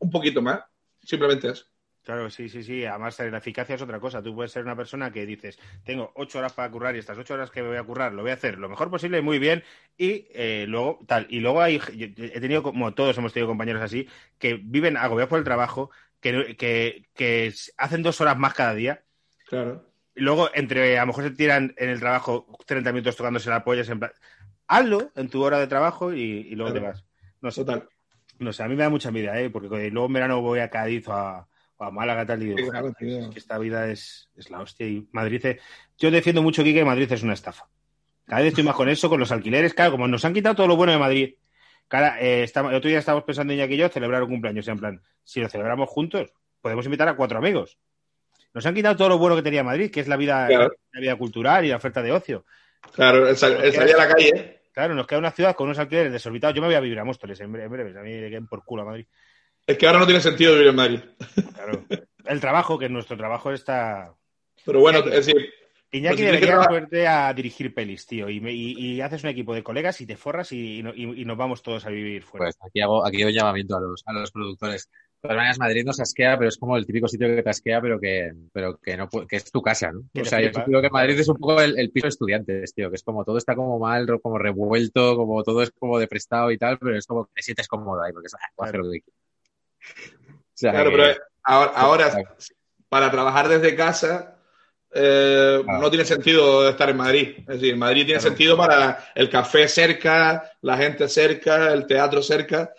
un 0.00 0.10
poquito 0.10 0.42
más, 0.42 0.60
simplemente 1.04 1.50
eso. 1.50 1.66
Claro, 2.02 2.28
sí, 2.30 2.48
sí, 2.48 2.64
sí. 2.64 2.84
Además, 2.84 3.16
la 3.20 3.38
eficacia 3.38 3.76
es 3.76 3.82
otra 3.82 4.00
cosa. 4.00 4.20
Tú 4.22 4.34
puedes 4.34 4.50
ser 4.50 4.64
una 4.64 4.74
persona 4.74 5.12
que 5.12 5.24
dices, 5.24 5.56
tengo 5.84 6.10
ocho 6.16 6.38
horas 6.40 6.52
para 6.52 6.68
currar 6.70 6.96
y 6.96 6.98
estas 6.98 7.16
ocho 7.16 7.34
horas 7.34 7.50
que 7.52 7.62
me 7.62 7.68
voy 7.68 7.76
a 7.76 7.84
currar 7.84 8.12
lo 8.12 8.22
voy 8.22 8.32
a 8.32 8.34
hacer 8.34 8.58
lo 8.58 8.68
mejor 8.68 8.90
posible, 8.90 9.22
muy 9.22 9.38
bien, 9.38 9.62
y 9.96 10.26
eh, 10.34 10.64
luego 10.68 10.98
tal. 11.06 11.26
Y 11.30 11.38
luego 11.40 11.62
hay, 11.62 11.78
yo- 11.78 12.06
he 12.24 12.40
tenido, 12.40 12.62
como 12.64 12.92
todos 12.94 13.16
hemos 13.18 13.32
tenido 13.32 13.46
compañeros 13.48 13.82
así, 13.82 14.08
que 14.38 14.54
viven 14.54 14.96
agobiados 14.96 15.28
por 15.30 15.38
el 15.38 15.44
trabajo, 15.44 15.90
que, 16.20 16.56
que, 16.56 17.08
que 17.14 17.54
hacen 17.76 18.02
dos 18.02 18.20
horas 18.20 18.36
más 18.36 18.54
cada 18.54 18.74
día. 18.74 19.04
Claro. 19.46 19.84
Y 20.14 20.20
luego, 20.20 20.50
entre, 20.54 20.98
a 20.98 21.02
lo 21.02 21.06
mejor 21.08 21.24
se 21.24 21.30
tiran 21.30 21.74
en 21.78 21.88
el 21.88 22.00
trabajo 22.00 22.46
30 22.66 22.92
minutos 22.92 23.16
tocándose 23.16 23.48
la 23.48 23.64
polla, 23.64 23.80
es 23.82 23.88
en 23.88 23.98
plan, 24.00 24.12
hazlo 24.66 25.10
en 25.14 25.28
tu 25.30 25.42
hora 25.42 25.58
de 25.58 25.66
trabajo 25.66 26.12
y, 26.12 26.20
y 26.22 26.54
luego 26.54 26.72
Claro. 26.72 26.80
te 26.92 27.00
vas. 27.00 27.04
No 27.40 27.50
sé, 27.50 27.60
Total. 27.62 27.88
no 28.38 28.52
sé, 28.52 28.62
a 28.62 28.68
mí 28.68 28.76
me 28.76 28.82
da 28.82 28.90
mucha 28.90 29.08
envidia, 29.08 29.40
¿eh? 29.40 29.48
porque 29.50 29.90
luego 29.90 30.06
en 30.06 30.12
verano 30.12 30.40
voy 30.42 30.60
a 30.60 30.70
Cádiz 30.70 31.06
a, 31.08 31.48
a 31.84 31.90
Málaga 31.90 32.24
tal, 32.26 32.42
y 32.42 32.46
digo, 32.46 32.58
Sí, 32.58 32.64
claro, 32.70 32.92
"Joder, 32.92 32.96
tío. 32.96 33.18
es 33.20 33.28
que 33.28 33.38
esta 33.38 33.58
vida 33.58 33.90
es, 33.90 34.30
es 34.36 34.50
la 34.50 34.60
hostia. 34.60 34.86
Y 34.86 35.06
Madrid, 35.12 35.44
es- 35.46 35.60
yo 35.98 36.10
defiendo 36.10 36.42
mucho 36.42 36.62
aquí 36.62 36.72
que 36.74 36.84
Madrid 36.84 37.10
es 37.10 37.22
una 37.22 37.34
estafa. 37.34 37.66
Cada 38.26 38.40
vez 38.42 38.48
estoy 38.48 38.64
más 38.64 38.74
con 38.76 38.88
eso, 38.88 39.08
con 39.08 39.18
los 39.20 39.32
alquileres, 39.32 39.74
claro, 39.74 39.92
como 39.92 40.06
nos 40.08 40.24
han 40.24 40.32
quitado 40.34 40.54
todo 40.54 40.66
lo 40.68 40.76
bueno 40.76 40.92
de 40.92 40.98
Madrid. 40.98 41.34
Cara, 41.88 42.16
eh, 42.20 42.44
el 42.44 42.74
otro 42.74 42.88
día 42.88 42.98
estábamos 43.00 43.24
pensando, 43.24 43.52
Iñaki 43.52 43.74
y 43.74 43.76
yo, 43.78 43.88
celebrar 43.88 44.22
un 44.22 44.30
cumpleaños, 44.30 44.66
en 44.68 44.78
plan, 44.78 45.02
si 45.24 45.40
lo 45.40 45.48
celebramos 45.48 45.88
juntos, 45.90 46.32
podemos 46.60 46.84
invitar 46.86 47.08
a 47.08 47.16
cuatro 47.16 47.38
amigos. 47.38 47.76
Nos 48.54 48.64
han 48.66 48.74
quitado 48.74 48.96
todo 48.96 49.08
lo 49.10 49.18
bueno 49.18 49.34
que 49.36 49.42
tenía 49.42 49.62
Madrid, 49.64 49.90
que 49.90 50.00
es 50.00 50.08
la 50.08 50.16
vida, 50.16 50.46
Claro. 50.46 50.72
la 50.92 51.00
vida 51.00 51.16
cultural 51.16 51.64
y 51.64 51.68
la 51.68 51.76
oferta 51.76 52.00
de 52.02 52.12
ocio. 52.12 52.44
Claro, 52.94 53.28
el, 53.28 53.36
sal- 53.36 53.58
el 53.62 53.72
salir 53.72 53.94
a 53.94 53.98
la 53.98 54.08
calle. 54.08 54.60
Claro, 54.72 54.94
nos 54.94 55.06
queda 55.06 55.18
una 55.18 55.30
ciudad 55.32 55.54
con 55.54 55.66
unos 55.66 55.78
alquileres 55.78 56.12
desorbitados. 56.12 56.54
Yo 56.56 56.62
me 56.62 56.68
voy 56.68 56.74
a 56.76 56.80
vivir 56.80 56.98
a 56.98 57.04
Móstoles 57.04 57.38
en 57.40 57.52
breve, 57.52 57.66
en 57.66 57.72
breve. 57.72 57.98
A 57.98 58.02
mí 58.40 58.46
por 58.48 58.64
culo 58.64 58.82
a 58.82 58.86
Madrid. 58.86 59.06
Es 59.66 59.78
que 59.78 59.86
ahora 59.86 60.00
no 60.00 60.06
tiene 60.06 60.20
sentido 60.20 60.52
vivir 60.52 60.68
en 60.68 60.76
Madrid. 60.76 61.00
Claro. 61.54 61.84
El 62.24 62.40
trabajo, 62.40 62.78
que 62.78 62.88
nuestro 62.88 63.16
trabajo 63.16 63.52
está. 63.52 64.14
Pero 64.64 64.80
bueno, 64.80 64.98
es 65.00 65.26
decir, 65.26 65.52
Iñaki 65.90 66.22
Pues 66.22 66.32
debería 66.32 66.60
ponerte 66.68 67.06
a 67.06 67.32
dirigir 67.34 67.74
pelis, 67.74 68.06
tío, 68.06 68.28
y, 68.28 68.40
me- 68.40 68.52
y- 68.52 68.72
y 68.78 69.00
haces 69.00 69.22
un 69.24 69.30
equipo 69.30 69.54
de 69.54 69.62
colegas 69.62 70.00
y 70.00 70.06
te 70.06 70.16
forras 70.16 70.50
y, 70.52 70.78
y 70.78 70.82
no- 70.82 70.94
y- 70.94 71.20
y 71.20 71.24
nos 71.24 71.36
vamos 71.36 71.62
todos 71.62 71.84
a 71.84 71.90
vivir 71.90 72.22
fuera. 72.22 72.46
Pues 72.46 72.56
aquí 72.66 72.80
hago, 72.80 73.04
aquí 73.06 73.20
hago 73.22 73.28
un 73.30 73.34
llamamiento 73.34 73.76
a 73.76 73.80
los, 73.80 74.02
a 74.06 74.12
los 74.12 74.30
productores. 74.30 74.88
De 75.22 75.28
todas 75.28 75.36
maneras, 75.36 75.58
Madrid 75.58 75.84
nos 75.84 76.00
asquea, 76.00 76.36
pero 76.38 76.48
es 76.48 76.56
como 76.56 76.76
el 76.76 76.86
típico 76.86 77.06
sitio 77.06 77.28
que 77.28 77.42
te 77.42 77.50
asquea, 77.50 77.80
pero 77.80 78.00
que, 78.00 78.32
pero 78.52 78.78
que 78.78 78.96
no 78.96 79.08
que 79.08 79.36
es 79.36 79.52
tu 79.52 79.60
casa, 79.62 79.92
¿no? 79.92 80.00
O 80.20 80.24
sea, 80.24 80.40
yo 80.40 80.50
creo 80.64 80.82
que 80.82 80.90
Madrid 80.90 81.20
es 81.20 81.28
un 81.28 81.36
poco 81.36 81.60
el, 81.60 81.78
el 81.78 81.90
piso 81.92 82.06
de 82.06 82.10
estudiantes, 82.10 82.74
tío, 82.74 82.88
que 82.90 82.96
es 82.96 83.02
como 83.04 83.24
todo 83.24 83.38
está 83.38 83.54
como 83.54 83.78
mal, 83.78 84.06
como 84.20 84.38
revuelto, 84.38 85.14
como 85.16 85.42
todo 85.44 85.62
es 85.62 85.70
como 85.72 85.98
de 85.98 86.08
prestado 86.08 86.50
y 86.50 86.58
tal, 86.58 86.78
pero 86.78 86.96
es 86.96 87.06
como 87.06 87.26
que 87.26 87.32
te 87.36 87.42
sientes 87.42 87.68
cómodo 87.68 88.02
ahí, 88.02 88.12
porque 88.12 88.26
es, 88.26 88.34
ah, 88.34 88.38
puedo 88.56 88.68
hacer 88.68 88.80
lo 88.80 88.90
que 88.90 89.00
quiero. 89.02 89.18
O 89.82 90.34
sea, 90.54 90.72
Claro, 90.72 90.90
que- 90.90 90.96
pero 90.96 91.14
ahora, 91.44 91.72
ahora, 91.74 92.10
Claro. 92.10 92.36
para 92.88 93.10
trabajar 93.10 93.48
desde 93.48 93.74
casa 93.74 94.28
eh, 94.94 95.62
Claro. 95.64 95.80
no 95.80 95.88
tiene 95.88 96.04
sentido 96.04 96.68
estar 96.68 96.90
en 96.90 96.98
Madrid. 96.98 97.36
Es 97.38 97.46
decir, 97.60 97.74
Madrid 97.78 98.04
tiene 98.04 98.20
Claro. 98.20 98.28
sentido 98.36 98.56
para 98.58 99.06
el 99.14 99.30
café 99.30 99.66
cerca, 99.66 100.50
la 100.60 100.76
gente 100.76 101.08
cerca, 101.08 101.72
el 101.72 101.86
teatro 101.86 102.22
cerca, 102.22 102.70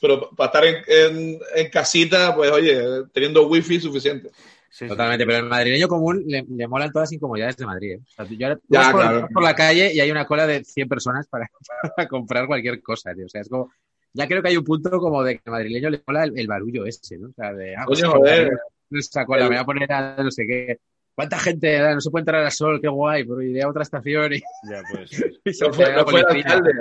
pero 0.00 0.30
para 0.36 0.46
estar 0.46 0.64
en, 0.64 0.76
en- 0.86 1.38
en 1.56 1.70
casita, 1.70 2.32
pues 2.36 2.52
oye, 2.52 2.80
teniendo 3.12 3.48
wifi 3.48 3.80
suficiente. 3.80 4.28
Sí, 4.70 4.84
sí. 4.84 4.86
Totalmente, 4.86 5.26
pero 5.26 5.38
el 5.38 5.46
madrileño 5.46 5.88
común 5.88 6.22
le, 6.28 6.44
le 6.48 6.68
molan 6.68 6.92
todas 6.92 7.08
las 7.08 7.12
incomodidades 7.14 7.56
de 7.56 7.66
Madrid. 7.66 7.92
¿eh? 7.94 8.00
O 8.06 8.10
sea, 8.14 8.24
yo 8.28 8.46
ahora 8.46 8.60
Ya, 8.68 8.92
por, 8.92 9.00
claro. 9.00 9.28
por 9.34 9.42
la 9.42 9.54
calle 9.56 9.92
y 9.92 9.98
hay 9.98 10.10
una 10.12 10.26
cola 10.26 10.46
de 10.46 10.62
100 10.62 10.88
personas 10.88 11.26
para, 11.26 11.50
para 11.96 12.06
comprar 12.08 12.46
cualquier 12.46 12.80
cosa, 12.82 13.12
tío. 13.14 13.26
O 13.26 13.28
sea, 13.28 13.40
es 13.40 13.48
como. 13.48 13.72
Ya 14.14 14.26
creo 14.26 14.42
que 14.42 14.48
hay 14.48 14.56
un 14.56 14.64
punto 14.64 14.90
como 14.98 15.22
de 15.22 15.36
que 15.36 15.42
al 15.46 15.52
madrileño 15.52 15.90
le 15.90 16.02
mola 16.06 16.24
el, 16.24 16.38
el 16.38 16.46
barullo 16.46 16.86
ese, 16.86 17.18
¿no? 17.18 17.28
O 17.28 17.32
sea, 17.32 17.52
de. 17.52 17.76
Ah, 17.76 17.84
pues, 17.86 18.00
Coño, 18.02 18.12
joder. 18.12 18.58
esa 18.90 19.24
cola, 19.26 19.42
me 19.44 19.48
voy 19.50 19.56
a 19.58 19.64
poner 19.64 19.92
a 19.92 20.16
no 20.22 20.30
sé 20.30 20.44
qué. 20.46 20.78
¿Cuánta 21.14 21.38
gente? 21.38 21.78
Ah, 21.78 21.94
No 21.94 22.00
se 22.00 22.10
puede 22.10 22.22
entrar 22.22 22.44
a 22.44 22.50
sol, 22.50 22.80
qué 22.80 22.88
guay, 22.88 23.24
pero 23.24 23.42
iré 23.42 23.62
a 23.62 23.68
otra 23.68 23.82
estación 23.82 24.32
y, 24.34 24.38
Ya, 24.70 24.82
pues, 24.90 25.10
y 25.44 25.50
No 25.60 25.72
fue- 25.72 25.84
la 25.94 26.02
no 26.02 26.08
el 26.16 26.26
alcalde. 26.26 26.72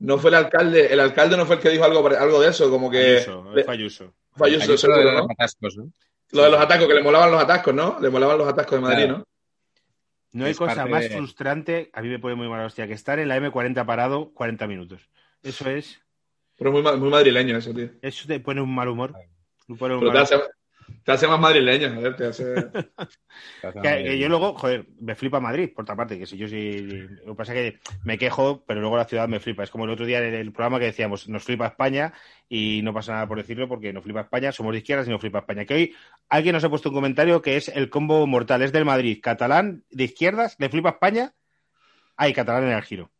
No 0.00 0.16
fue 0.18 0.30
el 0.30 0.36
alcalde, 0.36 0.92
el 0.92 1.00
alcalde 1.00 1.36
no 1.36 1.44
fue 1.44 1.56
el 1.56 1.60
que 1.62 1.70
dijo 1.70 1.84
algo, 1.84 2.06
algo 2.06 2.40
de 2.40 2.48
eso, 2.50 2.70
como 2.70 2.88
que 2.90 3.16
Ayuso, 3.16 3.52
le- 3.52 3.64
Ayuso. 3.68 4.14
fue 4.30 4.46
Ayuso, 4.48 4.64
Ayuso 4.64 4.88
de 4.92 5.04
los 5.04 5.14
¿no? 5.14 5.26
atascos, 5.32 5.76
¿no? 5.76 5.90
Lo 6.30 6.42
de 6.44 6.50
los 6.50 6.60
atascos, 6.60 6.86
que 6.86 6.94
le 6.94 7.02
molaban 7.02 7.32
los 7.32 7.42
atascos, 7.42 7.74
¿no? 7.74 7.98
Le 8.00 8.08
molaban 8.10 8.38
los 8.38 8.46
atascos 8.48 8.78
de 8.78 8.82
Madrid, 8.82 9.04
Claro. 9.06 9.18
¿no? 9.18 9.24
No 10.32 10.44
hay 10.44 10.52
Es 10.52 10.58
cosa 10.58 10.86
más 10.86 11.02
de- 11.02 11.10
frustrante, 11.16 11.90
a 11.92 12.00
mí 12.02 12.08
me 12.08 12.18
pone 12.20 12.36
muy 12.36 12.48
mala 12.48 12.66
hostia, 12.66 12.86
que 12.86 12.92
estar 12.92 13.18
en 13.18 13.26
la 13.28 13.36
M40 13.38 13.84
parado 13.86 14.30
40 14.34 14.66
minutos. 14.68 15.08
Eso 15.42 15.68
es, 15.68 16.00
Pero 16.58 16.76
es 16.76 16.82
muy, 16.82 16.98
muy 16.98 17.10
madrileño 17.10 17.56
eso, 17.56 17.72
tío. 17.72 17.90
eso 18.02 18.26
te 18.26 18.40
pone 18.40 18.60
un 18.60 18.74
mal 18.74 18.88
humor. 18.88 19.14
Un 19.68 19.78
Pero 19.78 20.00
mal 20.00 20.12
te 20.12 20.18
hace, 20.18 20.36
te 21.04 21.12
hace 21.12 21.28
más 21.28 21.38
madrileño, 21.38 21.94
joder, 21.94 22.16
te 22.16 22.26
hace... 22.26 22.54
Que, 23.82 24.04
que 24.04 24.18
yo 24.18 24.28
luego, 24.28 24.54
joder, 24.54 24.86
me 25.00 25.14
flipa 25.14 25.40
Madrid, 25.40 25.70
por 25.74 25.82
otra 25.82 25.96
parte, 25.96 26.18
que 26.18 26.26
si 26.26 26.36
yo 26.36 26.48
sí. 26.48 26.80
Lo 27.24 27.32
que 27.32 27.34
pasa 27.34 27.54
es 27.54 27.72
que 27.72 27.80
me 28.04 28.18
quejo, 28.18 28.64
pero 28.66 28.80
luego 28.80 28.96
la 28.96 29.04
ciudad 29.04 29.28
me 29.28 29.40
flipa. 29.40 29.62
Es 29.62 29.70
como 29.70 29.84
el 29.84 29.90
otro 29.90 30.06
día 30.06 30.18
en 30.18 30.34
el 30.34 30.52
programa 30.52 30.78
que 30.78 30.86
decíamos, 30.86 31.28
nos 31.28 31.44
flipa 31.44 31.66
España 31.66 32.12
y 32.48 32.80
no 32.82 32.94
pasa 32.94 33.12
nada 33.12 33.28
por 33.28 33.38
decirlo 33.38 33.68
porque 33.68 33.92
nos 33.92 34.04
flipa 34.04 34.22
España, 34.22 34.52
somos 34.52 34.72
de 34.72 34.78
izquierdas 34.78 35.06
y 35.06 35.10
nos 35.10 35.20
flipa 35.20 35.40
España. 35.40 35.64
Que 35.64 35.74
hoy 35.74 35.94
alguien 36.28 36.54
nos 36.54 36.64
ha 36.64 36.70
puesto 36.70 36.88
un 36.88 36.94
comentario 36.94 37.42
que 37.42 37.56
es 37.56 37.68
el 37.68 37.90
combo 37.90 38.26
mortal, 38.26 38.62
es 38.62 38.72
del 38.72 38.84
Madrid, 38.84 39.18
catalán 39.22 39.84
de 39.90 40.04
izquierdas, 40.04 40.56
le 40.58 40.68
flipa 40.68 40.90
España, 40.90 41.34
hay 42.16 42.32
catalán 42.32 42.64
en 42.64 42.72
el 42.72 42.82
giro. 42.82 43.10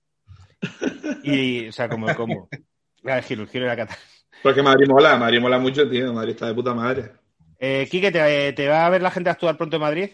Y, 1.23 1.69
o 1.69 1.73
sea, 1.73 1.89
como 1.89 2.09
el 2.09 2.17
combo. 2.17 2.49
Era 3.05 3.19
el 3.19 3.25
giro, 3.25 3.43
el 3.43 3.49
giro 3.49 3.65
era 3.65 3.77
catalán. 3.77 4.03
Porque 4.43 4.63
Madrid 4.63 4.89
mola, 4.89 5.17
Madrid 5.17 5.41
mola 5.41 5.59
mucho, 5.59 5.89
tío. 5.89 6.13
Madrid 6.13 6.33
está 6.33 6.47
de 6.47 6.55
puta 6.55 6.75
madre. 6.75 7.13
Eh, 7.59 7.89
Quique, 7.91 8.13
¿te, 8.13 8.53
te 8.53 8.69
va 8.69 8.87
a 8.87 8.91
ver 8.91 9.03
la 9.03 9.11
gente 9.11 9.31
actuar 9.31 9.57
pronto 9.57 9.77
en 9.77 9.83
Madrid? 9.83 10.11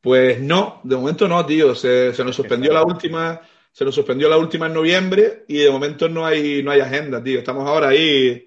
Pues 0.00 0.40
no, 0.40 0.80
de 0.84 0.96
momento 0.96 1.28
no, 1.28 1.44
tío. 1.46 1.74
Se, 1.74 2.12
se 2.12 2.24
nos 2.24 2.34
suspendió 2.36 2.72
la 2.72 2.82
última, 2.84 3.40
se 3.70 3.84
nos 3.84 3.94
suspendió 3.94 4.28
la 4.28 4.36
última 4.36 4.66
en 4.66 4.74
noviembre 4.74 5.44
y 5.48 5.58
de 5.58 5.70
momento 5.70 6.08
no 6.08 6.26
hay, 6.26 6.62
no 6.62 6.70
hay 6.70 6.80
agenda, 6.80 7.22
tío. 7.22 7.38
Estamos 7.38 7.66
ahora 7.68 7.88
ahí. 7.88 8.46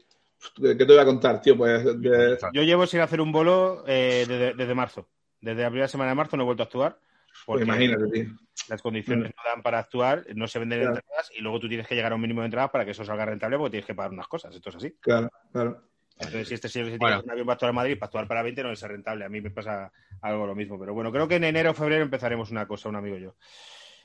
¿Qué 0.56 0.76
te 0.76 0.86
voy 0.86 1.00
a 1.00 1.06
contar, 1.06 1.42
tío? 1.42 1.58
Pues 1.58 1.84
de- 2.00 2.38
Yo 2.54 2.62
llevo 2.64 2.86
sin 2.86 3.00
hacer 3.00 3.22
un 3.22 3.32
bolo 3.32 3.84
eh, 3.88 4.26
desde, 4.28 4.54
desde 4.54 4.76
marzo. 4.76 5.08
Desde 5.40 5.62
la 5.64 5.70
primera 5.70 5.88
semana 5.88 6.10
de 6.12 6.16
marzo 6.16 6.38
no 6.38 6.44
he 6.44 6.46
vuelto 6.46 6.64
a 6.64 6.66
actuar. 6.66 7.00
Pues 7.46 7.60
Porque 7.60 7.64
imagínate, 7.64 8.08
tío. 8.12 8.26
las 8.70 8.82
condiciones 8.82 9.32
no 9.36 9.50
dan 9.52 9.62
para 9.62 9.80
actuar, 9.80 10.24
no 10.36 10.48
se 10.48 10.60
venden 10.60 10.80
Claro. 10.82 10.96
entradas 10.96 11.32
y 11.36 11.42
luego 11.42 11.60
tú 11.60 11.68
tienes 11.68 11.88
que 11.88 11.96
llegar 11.96 12.12
a 12.12 12.16
un 12.16 12.22
mínimo 12.22 12.42
de 12.42 12.46
entradas 12.46 12.72
para 12.72 12.86
que 12.86 12.92
eso 12.92 13.04
salga 13.06 13.26
rentable 13.26 13.58
porque 13.58 13.72
tienes 13.72 13.86
que 13.88 13.96
pagar 13.96 14.12
unas 14.12 14.28
cosas. 14.28 14.56
Esto 14.56 14.70
es 14.70 14.76
así. 14.78 14.96
Claro, 15.02 15.30
claro. 15.52 15.82
Entonces, 16.18 16.48
si 16.48 16.54
este 16.54 16.70
señor 16.70 16.90
se 16.92 16.98
Bueno. 16.98 17.18
tiene 17.18 17.26
un 17.26 17.32
avión 17.32 17.46
para 17.46 17.54
actuar 17.56 17.70
en 17.72 17.76
Madrid, 17.76 18.00
para 18.00 18.08
actuar 18.08 18.28
para 18.28 18.42
20 18.44 18.64
no 18.64 18.72
es 18.72 18.82
rentable. 18.82 19.26
A 19.26 19.30
mí 19.30 19.42
me 19.42 19.52
pasa 19.52 19.92
algo 20.22 20.48
lo 20.48 20.56
mismo. 20.56 20.80
Pero 20.80 20.94
bueno, 20.94 21.12
creo 21.12 21.28
que 21.28 21.36
en 21.36 21.44
enero 21.44 21.72
o 21.72 21.74
febrero 21.74 22.04
empezaremos 22.04 22.52
una 22.52 22.66
cosa, 22.68 22.88
un 22.88 22.96
amigo 22.96 23.18
y 23.18 23.22
yo. 23.24 23.36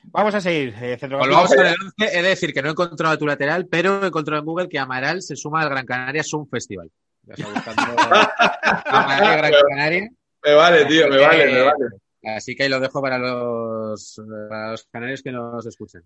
Vamos 0.05 0.35
a 0.35 0.41
seguir. 0.41 0.69
Eh, 0.81 0.97
centrocampista. 0.99 1.19
Volvamos 1.19 1.55
con 1.55 1.65
el 1.65 1.75
11. 2.01 2.19
He 2.19 2.21
de 2.21 2.27
decir 2.29 2.53
que 2.53 2.61
no 2.61 2.67
he 2.67 2.71
encontrado 2.71 3.13
a 3.13 3.17
tu 3.17 3.25
lateral, 3.25 3.67
pero 3.67 4.03
he 4.03 4.07
encontrado 4.07 4.39
en 4.41 4.45
Google 4.45 4.67
que 4.67 4.77
Amaral 4.79 5.21
se 5.21 5.35
suma 5.37 5.61
al 5.61 5.69
Gran 5.69 5.85
Canaria 5.85 6.23
Sun 6.23 6.49
Festival. 6.49 6.91
Ya 7.23 7.35
está 7.35 7.47
buscando 7.53 7.81
Amaral 8.85 9.37
Gran 9.37 9.53
Canaria. 9.69 10.09
Me 10.43 10.53
vale, 10.53 10.85
tío, 10.85 11.07
me 11.07 11.17
vale, 11.17 11.45
me 11.45 11.61
vale. 11.61 11.85
Así 12.23 12.55
que 12.55 12.63
ahí 12.63 12.69
lo 12.69 12.79
dejo 12.79 13.01
para 13.01 13.17
los, 13.17 14.21
para 14.49 14.71
los 14.71 14.85
canarios 14.91 15.23
que 15.23 15.31
nos 15.31 15.65
escuchen. 15.65 16.03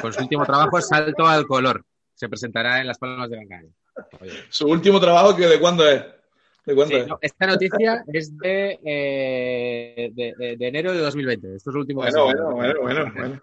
Con 0.00 0.12
su 0.12 0.20
último 0.22 0.44
trabajo, 0.46 0.80
Salto 0.80 1.26
al 1.26 1.46
Color. 1.46 1.84
Se 2.14 2.28
presentará 2.28 2.80
en 2.80 2.86
Las 2.86 2.98
Palmas 2.98 3.28
de 3.28 3.36
Gran 3.36 3.48
Canaria. 3.48 3.72
Su 4.48 4.68
último 4.68 5.00
trabajo, 5.00 5.34
que 5.36 5.46
¿de 5.46 5.58
cuándo 5.58 5.86
es? 5.88 6.02
¿De 6.64 6.74
cuándo 6.74 6.94
Sí, 6.94 7.00
es? 7.00 7.06
no, 7.08 7.18
esta 7.20 7.46
noticia 7.46 8.04
es 8.12 8.36
de, 8.38 8.78
eh, 8.84 10.10
de, 10.14 10.34
de- 10.38 10.56
de 10.56 10.68
enero 10.68 10.92
de 10.92 10.98
2020. 11.00 11.56
Esto 11.56 11.70
es 11.70 11.74
lo 11.74 11.80
último 11.80 12.00
Bueno, 12.02 12.24
bueno, 12.24 12.50
bueno, 12.54 12.80
bueno, 12.82 13.12
bueno. 13.14 13.42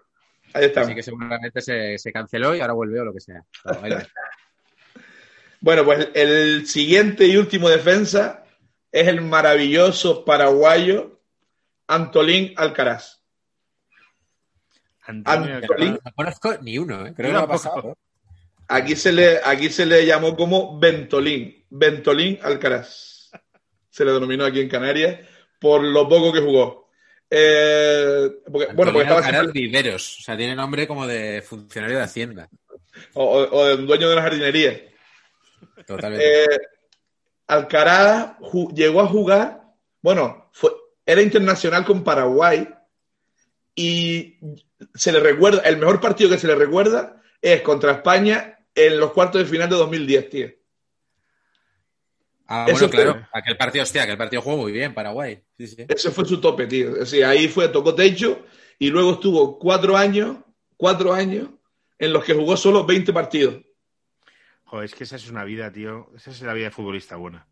Ahí 0.54 0.64
está. 0.66 0.82
Así 0.82 0.94
que 0.94 1.02
seguramente 1.02 1.60
se, 1.60 1.98
se 1.98 2.12
canceló 2.12 2.54
y 2.54 2.60
ahora 2.60 2.72
vuelve 2.74 3.00
o 3.00 3.04
lo 3.04 3.12
que 3.12 3.20
sea. 3.20 3.42
Bueno, 5.60 5.84
pues 5.84 6.08
el 6.14 6.66
siguiente 6.66 7.26
y 7.26 7.36
último 7.36 7.68
defensa 7.68 8.44
es 8.92 9.08
el 9.08 9.22
maravilloso 9.22 10.24
paraguayo 10.24 11.13
Antolín 11.88 12.54
Alcaraz. 12.56 13.20
Antonio 15.02 15.56
Antolín. 15.56 15.98
No 16.04 16.12
conozco 16.14 16.54
ni 16.62 16.78
uno, 16.78 17.06
¿eh? 17.06 17.12
creo 17.14 17.28
que 17.28 17.32
no 17.34 17.38
ha 17.40 17.48
pasado. 17.48 17.90
¿eh? 17.90 17.94
Aquí 18.68 18.96
se 18.96 19.12
le, 19.12 19.40
aquí 19.44 19.68
se 19.68 19.84
le 19.84 20.06
llamó 20.06 20.34
como 20.36 20.78
Ventolín, 20.78 21.64
Ventolín 21.68 22.38
Alcaraz. 22.42 23.30
Se 23.90 24.04
le 24.04 24.12
denominó 24.12 24.44
aquí 24.46 24.60
en 24.60 24.68
Canarias 24.68 25.20
por 25.60 25.82
lo 25.84 26.08
poco 26.08 26.32
que 26.32 26.40
jugó. 26.40 26.88
Eh, 27.30 28.28
porque- 28.50 28.72
bueno, 28.72 28.92
porque 28.92 29.00
estaba 29.00 29.18
Alcaraz 29.20 29.40
siempre- 29.42 29.60
Viveros. 29.60 30.18
O 30.20 30.22
sea, 30.22 30.36
tiene 30.36 30.54
nombre 30.56 30.86
como 30.88 31.06
de 31.06 31.42
funcionario 31.42 31.98
de 31.98 32.04
Hacienda. 32.04 32.48
o, 33.14 33.24
o- 33.24 33.56
o 33.58 33.64
de 33.66 33.74
un 33.74 33.86
dueño 33.86 34.08
de 34.08 34.14
una 34.14 34.22
jardinería. 34.22 34.80
Totalmente. 35.86 36.44
Eh, 36.44 36.58
Alcaraz 37.48 38.36
llegó 38.74 39.00
a 39.02 39.06
jugar, 39.06 39.62
bueno, 40.00 40.48
fue, 40.54 40.70
era 41.06 41.22
internacional 41.22 41.84
con 41.84 42.02
Paraguay 42.04 42.68
y 43.74 44.38
se 44.94 45.12
le 45.12 45.20
recuerda, 45.20 45.60
el 45.62 45.76
mejor 45.76 46.00
partido 46.00 46.30
que 46.30 46.38
se 46.38 46.46
le 46.46 46.54
recuerda 46.54 47.20
es 47.42 47.60
contra 47.62 47.92
España 47.92 48.58
en 48.74 48.98
los 48.98 49.12
cuartos 49.12 49.40
de 49.42 49.46
final 49.48 49.68
de 49.68 49.76
2010, 49.76 50.30
tío. 50.30 50.48
ah, 52.46 52.66
eso 52.68 52.72
bueno, 52.86 52.88
fue- 52.88 53.04
claro. 53.04 53.28
Aquel 53.32 53.56
partido, 53.56 53.82
hostia, 53.82 54.02
aquel 54.02 54.16
partido 54.18 54.42
jugó 54.42 54.56
muy 54.58 54.72
bien, 54.72 54.94
Paraguay. 54.94 55.42
Sí, 55.58 55.66
sí. 55.66 55.84
Ese 55.88 56.10
fue 56.10 56.24
su 56.24 56.40
tope, 56.40 56.66
tío. 56.66 56.90
Es 56.92 56.98
decir, 57.10 57.24
ahí 57.24 57.48
fue, 57.48 57.68
tocó 57.68 57.94
techo 57.94 58.44
y 58.78 58.90
luego 58.90 59.12
estuvo 59.14 59.58
cuatro 59.58 59.96
años, 59.96 60.36
cuatro 60.76 61.12
años 61.12 61.48
en 61.98 62.12
los 62.12 62.24
que 62.24 62.34
jugó 62.34 62.56
solo 62.56 62.84
20 62.84 63.12
partidos. 63.12 63.62
Joder, 64.64 64.84
es 64.86 64.94
que 64.94 65.04
esa 65.04 65.16
es 65.16 65.28
una 65.30 65.44
vida, 65.44 65.70
tío. 65.72 66.10
Esa 66.16 66.30
es 66.30 66.42
la 66.42 66.54
vida 66.54 66.66
de 66.66 66.70
futbolista 66.70 67.16
buena. 67.16 67.46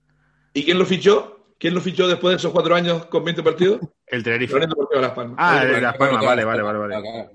¿Y 0.54 0.64
quién 0.64 0.78
lo 0.78 0.84
fichó? 0.86 1.41
¿Quién 1.62 1.74
lo 1.74 1.80
fichó 1.80 2.08
después 2.08 2.32
de 2.32 2.36
esos 2.38 2.50
cuatro 2.50 2.74
años 2.74 3.06
con 3.06 3.24
20 3.24 3.40
partidos? 3.44 3.80
El 4.08 4.24
Tenerife. 4.24 4.58
Deportivo 4.58 4.88
de 4.96 5.00
Las 5.00 5.12
Palmas. 5.12 5.36
Ah, 5.38 5.64
de. 5.64 5.80
Las 5.80 5.96
Palmas, 5.96 6.24
vale, 6.24 6.44
vale, 6.44 6.60
vale, 6.60 6.78
vale. 6.78 7.30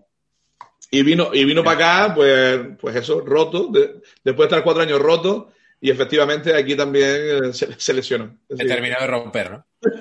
Y 0.91 1.01
vino, 1.01 1.29
y 1.31 1.45
vino 1.45 1.63
para 1.63 2.03
acá, 2.07 2.13
pues, 2.13 2.59
pues 2.77 2.97
eso, 2.97 3.21
roto, 3.21 3.67
de- 3.67 4.01
después 4.25 4.37
de 4.37 4.43
estar 4.43 4.63
cuatro 4.65 4.83
años 4.83 4.99
roto, 5.01 5.53
y 5.79 5.89
efectivamente 5.89 6.53
aquí 6.53 6.75
también 6.75 7.05
eh, 7.45 7.53
se, 7.53 7.79
se 7.79 7.93
lesionó. 7.93 8.37
Es 8.49 8.57
Se 8.57 8.65
terminó 8.65 8.97
de 8.99 9.07
romper, 9.07 9.49
¿no? 9.49 9.65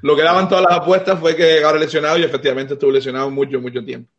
lo 0.00 0.16
que 0.16 0.22
daban 0.22 0.48
todas 0.48 0.64
las 0.64 0.78
apuestas 0.78 1.20
fue 1.20 1.36
que 1.36 1.62
ahora 1.62 1.78
lesionado 1.78 2.16
y 2.16 2.24
efectivamente 2.24 2.72
estuvo 2.72 2.90
lesionado 2.90 3.30
mucho, 3.30 3.60
mucho 3.60 3.84
tiempo. 3.84 4.10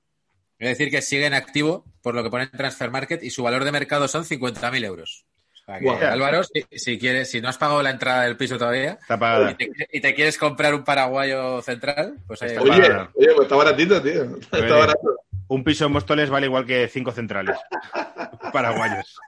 Es 0.60 0.70
decir, 0.70 0.92
que 0.92 1.02
sigue 1.02 1.26
en 1.26 1.34
activo, 1.34 1.86
por 2.04 2.14
lo 2.14 2.22
que 2.22 2.30
pone 2.30 2.44
en 2.44 2.52
Transfer 2.52 2.92
Market, 2.92 3.24
y 3.24 3.32
su 3.32 3.42
valor 3.42 3.64
de 3.64 3.72
mercado 3.72 4.08
son 4.08 4.26
50.000 4.26 4.86
euros. 4.86 5.26
Que. 5.68 5.90
Álvaro, 5.90 6.44
si, 6.46 6.66
si 6.80 6.98
quieres, 6.98 7.30
si 7.30 7.42
no 7.42 7.50
has 7.50 7.58
pagado 7.58 7.84
la 7.84 7.90
entrada 7.90 8.24
del 8.24 8.38
piso 8.38 8.58
todavía 8.58 8.92
Está 9.02 9.16
y 9.16 9.18
pagada. 9.18 9.58
te, 9.58 9.70
y 9.92 10.00
te 10.00 10.16
quieres 10.16 10.38
comprar 10.38 10.74
un 10.74 10.86
paraguayo 10.86 11.62
central, 11.62 12.16
pues 12.26 12.42
ahí 12.42 12.52
Está 12.52 12.62
Oye, 12.62 12.90
pues 13.36 13.40
está 13.42 13.56
baratito, 13.58 14.02
tío. 14.02 14.38
Está 14.40 14.60
Oye. 14.60 14.72
barato. 14.72 15.20
Un 15.50 15.64
piso 15.66 15.86
en 15.86 15.92
Móstoles 15.92 16.30
vale 16.30 16.46
igual 16.46 16.66
que 16.66 16.88
cinco 16.88 17.12
centrales. 17.12 17.58
Paraguayos. 18.54 19.20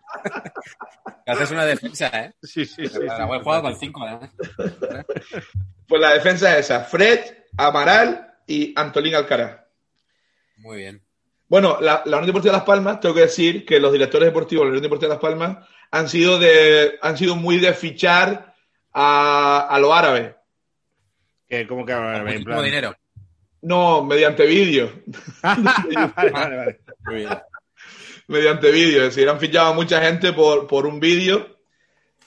haces 1.26 1.52
una 1.52 1.66
defensa, 1.66 2.08
¿eh? 2.08 2.34
Sí, 2.42 2.66
sí, 2.66 2.88
sí. 2.88 3.00
Paraguay 3.06 3.42
juega 3.44 3.62
con 3.62 3.76
cinco, 3.76 4.04
además. 4.06 4.32
Pues 5.88 6.02
la 6.02 6.14
defensa 6.14 6.54
es 6.58 6.66
esa, 6.68 6.82
Fred, 6.86 7.20
Amaral 7.58 8.36
y 8.48 8.74
Antolín 8.78 9.16
Alcaraz. 9.16 9.60
Muy 10.58 10.78
bien. 10.78 11.02
Bueno, 11.50 11.80
la, 11.82 12.02
la 12.06 12.18
Unión 12.18 12.28
Deportiva 12.28 12.54
Las 12.54 12.64
Palmas, 12.64 13.00
tengo 13.02 13.16
que 13.16 13.22
decir 13.22 13.66
que 13.66 13.80
los 13.80 13.92
directores 13.92 14.28
deportivos 14.28 14.62
de 14.62 14.66
la 14.68 14.70
Unión 14.72 14.84
Deportiva 14.84 15.10
Las 15.14 15.22
Palmas 15.22 15.68
han 15.92 16.10
sido, 16.10 16.40
de, 16.40 16.98
han 17.02 17.18
sido 17.18 17.36
muy 17.36 17.60
de 17.60 17.74
fichar 17.74 18.54
a, 18.94 19.68
a 19.70 19.80
los 19.80 19.92
árabes. 19.94 20.36
Que, 21.48 21.66
¿Cómo 21.68 21.86
que 21.86 21.94
ahora? 21.94 22.32
En 22.32 22.44
plan- 22.44 22.64
dinero. 22.64 22.96
No, 23.62 24.04
mediante 24.04 24.46
vídeo. 24.46 24.92
vale, 25.42 26.32
vale, 26.32 26.58
vale. 26.58 26.80
Muy 27.06 27.16
bien. 27.16 27.30
mediante 28.28 28.72
vídeo. 28.72 29.04
Es 29.04 29.16
decir, 29.16 29.28
han 29.30 29.40
fichado 29.40 29.72
a 29.72 29.74
mucha 29.74 30.02
gente 30.02 30.32
por, 30.34 30.68
por 30.68 30.86
un 30.86 31.00
vídeo. 31.00 31.58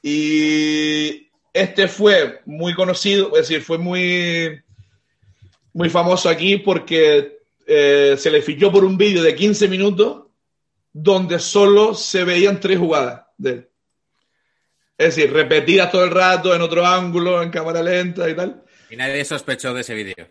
Y 0.03 1.31
este 1.53 1.87
fue 1.87 2.41
muy 2.47 2.75
conocido, 2.75 3.29
es 3.37 3.49
decir, 3.49 3.63
fue 3.63 3.79
muy, 3.79 4.61
muy 5.73 5.89
famoso 5.91 6.29
aquí 6.29 6.57
porque 6.57 7.39
eh, 7.67 8.17
se 8.19 8.31
le 8.31 8.43
fichó 8.43 8.73
por 8.73 8.85
un 8.85 8.97
vídeo 8.99 9.23
de 9.23 9.35
15 9.37 9.69
minutos 9.69 10.25
donde 10.93 11.39
solo 11.39 11.95
se 11.95 12.25
veían 12.25 12.59
tres 12.59 12.79
jugadas 12.79 13.22
de 13.39 13.51
él. 13.51 13.69
Es 14.99 15.17
decir, 15.17 15.33
repetidas 15.33 15.91
todo 15.91 16.05
el 16.05 16.11
rato, 16.11 16.55
en 16.55 16.63
otro 16.63 16.87
ángulo, 16.87 17.43
en 17.43 17.51
cámara 17.51 17.83
lenta 17.83 18.29
y 18.29 18.37
tal. 18.37 18.63
Y 18.91 18.97
nadie 18.97 19.25
sospechó 19.25 19.73
de 19.75 19.81
ese 19.81 19.95
vídeo. 19.95 20.29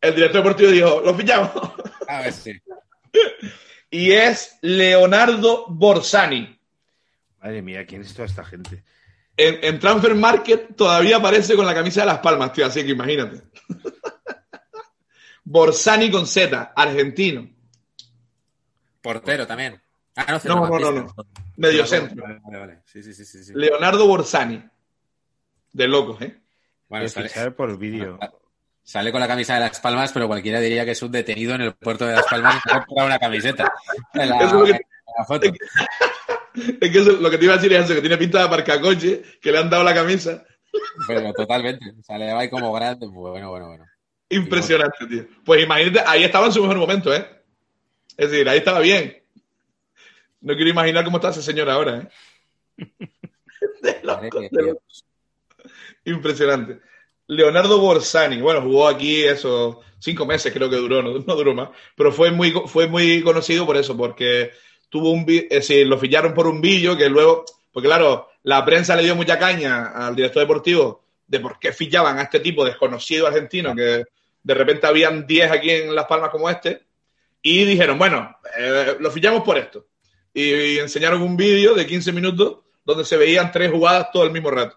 El 0.00 0.14
director 0.14 0.42
deportivo 0.42 0.70
dijo, 0.70 1.00
lo 1.04 1.14
fichamos. 1.14 1.50
A 2.08 2.20
ver 2.22 2.32
si. 2.32 2.52
y 3.90 4.12
es 4.12 4.58
Leonardo 4.60 5.66
Borsani. 5.68 6.58
Madre 7.40 7.62
mía, 7.62 7.86
¿quién 7.86 8.02
es 8.02 8.12
toda 8.12 8.26
esta 8.26 8.44
gente? 8.44 8.84
En, 9.36 9.58
en 9.62 9.78
Transfer 9.78 10.14
Market 10.14 10.76
todavía 10.76 11.16
aparece 11.16 11.56
con 11.56 11.66
la 11.66 11.74
camisa 11.74 12.00
de 12.00 12.06
Las 12.06 12.18
Palmas, 12.18 12.52
tío, 12.52 12.66
así 12.66 12.84
que 12.84 12.90
imagínate. 12.90 13.42
Borsani 15.44 16.10
con 16.10 16.26
Z, 16.26 16.72
argentino, 16.74 17.48
Portero 19.04 19.46
también. 19.46 19.83
Ah, 20.16 20.26
no, 20.28 20.40
No, 20.44 20.54
no, 20.54 20.78
no, 20.78 20.78
centrocampista. 20.78 21.22
medio 21.56 21.86
centro. 21.86 22.22
Vale, 22.22 22.40
vale, 22.44 22.58
vale. 22.58 22.78
Sí, 22.86 23.02
sí, 23.02 23.12
sí, 23.14 23.24
sí. 23.24 23.52
Leonardo 23.54 24.06
Borsani. 24.06 24.62
De 25.72 25.88
locos, 25.88 26.20
¿eh? 26.22 26.40
Bueno, 26.88 27.04
Que 27.06 27.28
sale, 27.28 27.50
por 27.50 27.76
vídeo. 27.78 28.18
sale 28.84 29.10
con 29.10 29.20
la 29.20 29.26
camisa 29.26 29.54
de 29.54 29.60
Las 29.60 29.80
Palmas, 29.80 30.12
pero 30.12 30.28
cualquiera 30.28 30.60
diría 30.60 30.84
que 30.84 30.92
es 30.92 31.02
un 31.02 31.10
detenido 31.10 31.54
en 31.56 31.62
el 31.62 31.74
puerto 31.74 32.06
de 32.06 32.14
Las 32.14 32.26
Palmas 32.26 32.56
y 32.64 32.68
comprado 32.68 33.06
una 33.08 33.18
camiseta. 33.18 33.72
En 34.12 34.28
la, 34.28 34.38
es 34.44 34.52
lo 34.52 34.64
que- 34.64 34.72
la 35.18 35.24
foto. 35.26 35.48
Es 36.80 36.90
que 36.92 36.98
eso- 37.00 37.12
lo 37.12 37.28
que 37.30 37.38
te 37.38 37.44
iba 37.46 37.54
a 37.54 37.56
decir 37.56 37.72
es 37.72 37.84
eso, 37.86 37.94
que 37.94 38.00
tiene 38.00 38.16
pinta 38.16 38.38
de 38.38 38.44
aparcacoche, 38.44 39.22
que 39.40 39.50
le 39.50 39.58
han 39.58 39.68
dado 39.70 39.82
la 39.82 39.94
camisa. 39.94 40.44
Pero 41.08 41.32
totalmente. 41.32 41.90
O 41.98 42.02
sea, 42.04 42.18
le 42.18 42.32
va 42.32 42.40
ahí 42.40 42.50
como 42.50 42.72
grande. 42.72 43.06
Bueno, 43.08 43.50
bueno, 43.50 43.66
bueno. 43.66 43.84
Impresionante, 44.28 45.06
tío. 45.08 45.26
Pues 45.44 45.62
imagínate, 45.64 46.00
ahí 46.06 46.22
estaba 46.22 46.46
en 46.46 46.52
su 46.52 46.60
mejor 46.62 46.78
momento, 46.78 47.12
¿eh? 47.12 47.26
Es 48.16 48.30
decir, 48.30 48.48
ahí 48.48 48.58
estaba 48.58 48.78
bien. 48.78 49.23
No 50.44 50.54
quiero 50.54 50.70
imaginar 50.70 51.04
cómo 51.04 51.16
está 51.16 51.30
ese 51.30 51.42
señor 51.42 51.70
ahora, 51.70 51.98
¿eh? 52.76 52.86
De 53.82 54.00
loco. 54.02 54.38
Impresionante. 56.04 56.80
Leonardo 57.26 57.78
Borsani, 57.80 58.42
bueno, 58.42 58.60
jugó 58.60 58.86
aquí 58.86 59.24
eso, 59.24 59.80
cinco 59.98 60.26
meses 60.26 60.52
creo 60.52 60.68
que 60.68 60.76
duró, 60.76 61.02
no, 61.02 61.18
no 61.18 61.34
duró 61.34 61.54
más, 61.54 61.70
pero 61.96 62.12
fue 62.12 62.30
muy, 62.30 62.52
fue 62.66 62.86
muy 62.86 63.22
conocido 63.22 63.64
por 63.64 63.78
eso, 63.78 63.96
porque 63.96 64.50
tuvo 64.90 65.10
un, 65.12 65.24
es 65.26 65.48
decir, 65.48 65.86
lo 65.86 65.98
ficharon 65.98 66.34
por 66.34 66.46
un 66.46 66.60
billo 66.60 66.94
que 66.94 67.08
luego, 67.08 67.46
porque 67.72 67.88
claro, 67.88 68.28
la 68.42 68.62
prensa 68.66 68.94
le 68.94 69.04
dio 69.04 69.16
mucha 69.16 69.38
caña 69.38 69.86
al 69.86 70.14
director 70.14 70.42
deportivo 70.42 71.04
de 71.26 71.40
por 71.40 71.58
qué 71.58 71.72
fichaban 71.72 72.18
a 72.18 72.22
este 72.22 72.40
tipo 72.40 72.66
desconocido 72.66 73.26
argentino, 73.26 73.74
que 73.74 74.04
de 74.42 74.54
repente 74.54 74.86
habían 74.86 75.26
10 75.26 75.50
aquí 75.50 75.70
en 75.70 75.94
Las 75.94 76.04
Palmas 76.04 76.28
como 76.28 76.50
este, 76.50 76.82
y 77.40 77.64
dijeron, 77.64 77.98
bueno, 77.98 78.36
eh, 78.58 78.96
lo 79.00 79.10
fichamos 79.10 79.42
por 79.42 79.56
esto. 79.56 79.86
Y, 80.34 80.78
enseñaron 80.78 81.22
un 81.22 81.36
vídeo 81.36 81.74
de 81.74 81.86
15 81.86 82.12
minutos 82.12 82.58
donde 82.84 83.04
se 83.04 83.16
veían 83.16 83.52
tres 83.52 83.70
jugadas 83.70 84.10
todo 84.12 84.24
el 84.24 84.32
mismo 84.32 84.50
rato. 84.50 84.76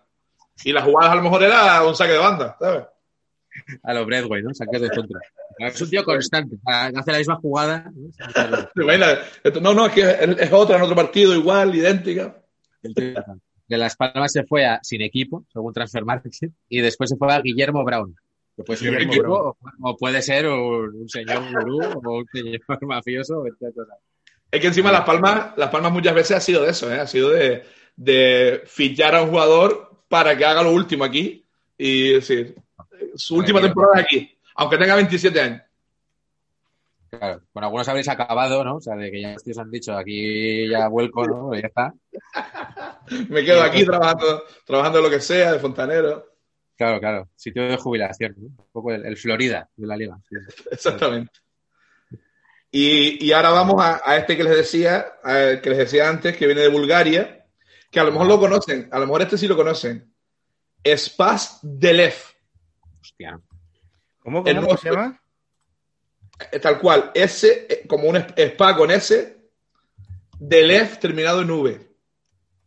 Y 0.64 0.72
las 0.72 0.84
jugadas 0.84 1.12
a 1.12 1.16
lo 1.16 1.24
mejor 1.24 1.44
era 1.44 1.84
un 1.84 1.96
saque 1.96 2.14
de 2.14 2.20
banda, 2.20 2.56
¿sabes? 2.60 2.86
A 3.84 3.94
lo 3.94 4.06
Bradway, 4.06 4.44
¿no? 4.44 4.54
Saques 4.54 4.82
de 4.82 4.90
centro. 4.90 5.20
Es 5.58 5.82
un 5.82 5.90
tío 5.90 6.04
constante. 6.04 6.58
Hace 6.66 7.12
la 7.12 7.18
misma 7.18 7.36
jugada. 7.38 7.92
¿no? 7.94 8.92
No, 9.62 9.74
no, 9.74 9.88
es 9.88 9.94
que 9.94 10.02
es, 10.02 10.54
otra 10.54 10.78
en 10.78 10.84
otro 10.84 10.96
partido, 10.96 11.34
igual, 11.34 11.76
idéntica. 11.76 12.36
De 12.82 13.78
Las 13.78 13.96
Palmas 13.96 14.32
se 14.32 14.44
fue 14.44 14.66
a 14.66 14.80
sin 14.84 15.02
equipo, 15.02 15.46
según 15.52 15.74
Transfer 15.74 16.06
Market, 16.06 16.32
y 16.70 16.82
después 16.82 17.10
se 17.10 17.18
fue 17.18 17.34
a 17.34 17.42
Guillermo 17.42 17.84
Brown. 17.84 18.16
Que 18.56 18.64
puede 18.64 18.80
ser 18.80 18.92
Guillermo 18.92 19.14
equipo, 19.14 19.58
o, 19.82 19.90
o 19.90 19.98
puede 19.98 20.22
ser 20.22 20.48
un, 20.48 20.96
un 20.96 21.10
señor 21.10 21.44
gurú 21.52 21.80
o 21.84 22.18
un 22.20 22.26
señor 22.32 22.62
mafioso. 22.82 23.44
etc. 23.46 23.76
Es 24.58 24.62
que 24.62 24.68
encima 24.70 24.92
Las 24.92 25.06
Palmas, 25.06 25.52
Las 25.56 25.70
Palmas 25.70 25.92
muchas 25.92 26.16
veces 26.16 26.38
ha 26.38 26.42
sido 26.42 26.64
de 26.64 26.72
eso, 26.72 26.92
¿eh? 26.92 27.00
Ha 27.00 27.06
sido 27.06 27.30
de, 27.30 27.64
de 27.96 28.64
fichar 28.66 29.14
a 29.14 29.22
un 29.22 29.30
jugador 29.30 30.02
para 30.08 30.36
que 30.36 30.46
haga 30.46 30.64
lo 30.64 30.72
último 30.72 31.04
aquí. 31.04 31.46
Y 31.78 32.14
decir, 32.14 32.56
su 33.14 33.36
última 33.36 33.62
temporada 33.62 34.00
aquí, 34.00 34.36
aunque 34.56 34.80
tenga 34.80 34.96
27 34.96 35.40
años. 35.40 35.62
Claro, 37.12 37.44
con 37.54 37.64
algunos 37.64 37.88
habréis 37.88 38.10
acabado, 38.10 38.64
¿no? 38.64 38.78
O 38.78 38.82
sea, 38.82 38.96
de 38.96 39.12
que 39.12 39.22
ya 39.22 39.36
tíos 39.36 39.60
han 39.60 39.70
dicho 39.70 39.96
aquí 39.96 40.68
ya 40.68 40.88
vuelco, 40.88 41.24
¿no? 41.28 41.54
Ya 41.54 41.68
está. 41.68 41.94
Me 43.30 43.46
quedo 43.46 43.62
aquí 43.62 43.86
trabajando, 43.86 44.44
trabajando 44.66 45.02
lo 45.02 45.10
que 45.12 45.20
sea, 45.20 45.54
de 45.54 45.60
fontanero. 45.60 46.34
Claro, 46.76 47.00
claro. 47.00 47.30
Sitio 47.36 47.62
de 47.68 47.78
jubilación, 47.78 48.34
¿no? 48.38 48.46
Un 48.48 48.72
poco 48.72 48.92
el, 48.92 49.06
el 49.06 49.18
Florida 49.18 49.70
de 49.76 49.86
la 49.86 49.96
liga. 49.96 50.18
Exactamente. 50.72 51.32
Y, 52.72 53.26
y 53.26 53.32
ahora 53.32 53.50
vamos 53.52 53.82
a, 53.84 54.02
a 54.04 54.18
este 54.18 54.36
que 54.36 54.44
les 54.44 54.56
decía, 54.56 55.14
a- 55.24 55.60
que 55.62 55.70
les 55.70 55.78
decía 55.80 56.10
antes, 56.10 56.36
que 56.36 56.46
viene 56.46 56.62
de 56.62 56.68
Bulgaria, 56.68 57.46
que 57.90 58.00
a 58.00 58.04
lo 58.04 58.12
mejor 58.12 58.28
lo 58.28 58.40
conocen, 58.40 58.90
a 58.92 59.00
lo 59.00 59.06
mejor 59.06 59.22
este 59.22 59.38
sí 59.38 59.48
lo 59.48 59.56
conocen. 59.56 60.14
Spas 60.96 61.60
Delev, 61.64 62.14
Hostia. 63.02 63.40
¿Cómo, 64.20 64.44
cómo, 64.44 64.78
se 64.78 64.90
llama? 64.90 65.22
eh, 66.52 66.60
tal 66.60 66.80
cual, 66.80 67.12
S, 67.16 67.66
eh, 67.70 67.86
como 67.88 68.10
un 68.10 68.18
spa 68.18 68.76
con 68.76 68.92
S, 68.92 69.38
Delev 70.40 71.00
terminado 71.00 71.42
en 71.42 71.50
V. 71.52 71.88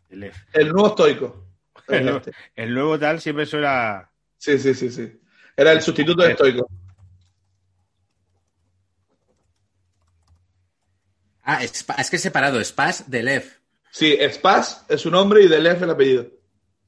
El, 0.08 0.24
F. 0.24 0.40
El 0.54 0.68
nuevo 0.70 0.88
estoico. 0.88 1.46
El 1.86 2.04
nuevo- 2.04 2.20
el 2.56 2.74
nuevo 2.74 2.98
tal 2.98 3.20
siempre 3.20 3.46
suena. 3.46 4.10
Sí, 4.38 4.58
sí, 4.58 4.74
sí, 4.74 4.90
sí. 4.90 5.20
Era 5.56 5.72
el 5.72 5.82
sustituto 5.82 6.22
de 6.22 6.30
estoico. 6.32 6.68
Ah, 11.58 11.64
es 11.64 12.10
que 12.10 12.16
es 12.16 12.22
separado, 12.22 12.62
Spas 12.64 13.10
de 13.10 13.22
Lev. 13.22 13.44
Sí, 13.90 14.16
Spas 14.32 14.84
es 14.88 15.00
su 15.00 15.10
nombre 15.10 15.42
y 15.42 15.48
Delev 15.48 15.82
el 15.82 15.90
apellido. 15.90 16.26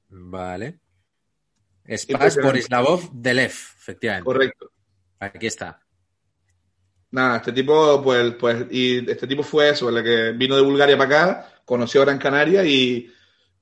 Vale. 0.08 0.78
Spas. 1.96 2.36
Borislavov 2.40 3.10
de 3.12 3.34
Lev, 3.34 3.50
efectivamente. 3.50 4.24
Correcto. 4.24 4.70
Aquí 5.18 5.46
está. 5.48 5.80
Nada, 7.10 7.38
este 7.38 7.52
tipo, 7.52 8.02
pues, 8.02 8.34
pues, 8.36 8.66
y 8.70 9.10
este 9.10 9.26
tipo 9.26 9.42
fue 9.42 9.70
eso, 9.70 9.88
el 9.88 10.02
que 10.02 10.30
vino 10.32 10.56
de 10.56 10.62
Bulgaria 10.62 10.96
para 10.96 11.08
acá, 11.24 11.54
conoció 11.64 12.00
a 12.02 12.04
Gran 12.06 12.18
Canaria 12.18 12.64
y 12.64 13.12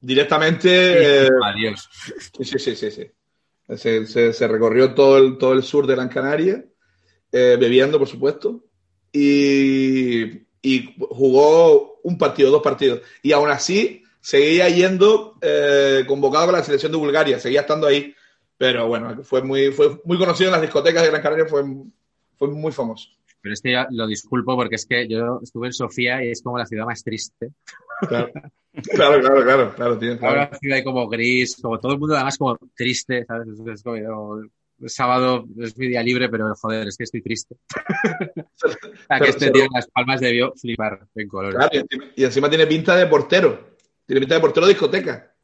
directamente, 0.00 1.24
eh, 1.26 1.28
Adiós. 1.42 1.88
sí, 2.36 2.44
sí, 2.44 2.58
sí, 2.58 2.76
sí, 2.76 2.90
sí. 2.90 3.10
Se, 3.76 4.06
se- 4.06 4.32
se 4.32 4.48
recorrió 4.48 4.94
todo 4.94 5.16
el, 5.18 5.38
todo 5.38 5.52
el 5.54 5.62
sur 5.62 5.86
de 5.86 5.94
Gran 5.94 6.08
Canaria, 6.08 6.64
eh, 7.32 7.56
bebiendo, 7.58 7.98
por 7.98 8.08
supuesto, 8.08 8.64
y, 9.12 10.46
y 10.62 10.94
jugó 10.98 12.00
un 12.02 12.18
partido, 12.18 12.50
dos 12.50 12.62
partidos, 12.62 13.00
y 13.22 13.32
aún 13.32 13.50
así 13.50 14.02
seguía 14.20 14.68
yendo 14.68 15.36
eh, 15.40 16.04
convocado 16.06 16.46
con 16.46 16.54
la 16.54 16.64
selección 16.64 16.92
de 16.92 16.98
Bulgaria, 16.98 17.38
seguía 17.38 17.60
estando 17.60 17.86
ahí, 17.86 18.14
pero 18.58 18.88
bueno, 18.88 19.22
fue 19.22 19.42
muy, 19.42 19.72
fue 19.72 20.00
muy 20.04 20.18
conocido 20.18 20.48
en 20.48 20.52
las 20.52 20.62
discotecas 20.62 21.02
de 21.02 21.08
Gran 21.10 21.22
Canaria, 21.22 21.46
fue, 21.46 21.64
fue 22.36 22.48
muy 22.48 22.72
famoso. 22.72 23.08
Pero 23.42 23.54
es 23.54 23.62
que 23.62 23.72
ya 23.72 23.86
lo 23.90 24.06
disculpo 24.06 24.54
porque 24.54 24.74
es 24.74 24.84
que 24.84 25.08
yo 25.08 25.40
estuve 25.42 25.68
en 25.68 25.72
Sofía 25.72 26.22
y 26.22 26.30
es 26.30 26.42
como 26.42 26.58
la 26.58 26.66
ciudad 26.66 26.84
más 26.84 27.02
triste. 27.02 27.52
Claro, 28.06 28.30
claro, 28.94 29.20
claro, 29.20 29.44
claro, 29.44 29.74
claro, 29.74 29.98
tío, 29.98 30.18
claro. 30.18 30.40
Ahora 30.40 30.50
la 30.52 30.58
ciudad 30.58 30.84
como 30.84 31.08
gris, 31.08 31.56
como 31.60 31.78
todo 31.78 31.92
el 31.92 31.98
mundo 31.98 32.14
además 32.14 32.36
como 32.36 32.58
triste, 32.74 33.24
¿sabes? 33.24 33.48
Es, 33.48 33.82
como, 33.82 33.96
yo, 33.96 34.42
sábado 34.86 35.44
es 35.58 35.76
mi 35.76 35.88
día 35.88 36.02
libre, 36.02 36.28
pero 36.28 36.54
joder, 36.54 36.88
es 36.88 36.96
que 36.96 37.04
estoy 37.04 37.22
triste. 37.22 37.56
sea, 38.54 39.18
que 39.20 39.28
este 39.30 39.50
tío 39.50 39.64
en 39.64 39.70
Las 39.74 39.88
Palmas 39.88 40.20
debió 40.20 40.52
flipar 40.56 41.06
en 41.14 41.28
colores. 41.28 41.56
Claro, 41.56 41.70
y, 41.72 41.78
encima, 41.78 42.04
y 42.16 42.24
encima 42.24 42.48
tiene 42.48 42.66
pinta 42.66 42.96
de 42.96 43.06
portero. 43.06 43.76
Tiene 44.06 44.20
pinta 44.20 44.34
de 44.36 44.40
portero 44.40 44.66
de 44.66 44.72
discoteca. 44.72 45.34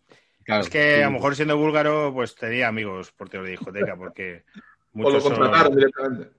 Claro, 0.45 0.63
Es 0.63 0.69
que 0.71 0.97
sí. 0.97 1.03
a 1.03 1.07
lo 1.07 1.13
mejor 1.13 1.35
siendo 1.37 1.57
búlgaro, 1.57 2.13
pues 2.15 2.35
tenía 2.35 2.69
amigos 2.69 3.13
porteros 3.13 3.47
de 3.47 3.53
discoteca, 3.53 3.97
porque 3.97 4.45
O 4.95 4.99
lo 4.99 5.05
muchos 5.05 5.23
son, 5.25 5.35
contrataron 5.35 5.77
directamente. 5.77 6.31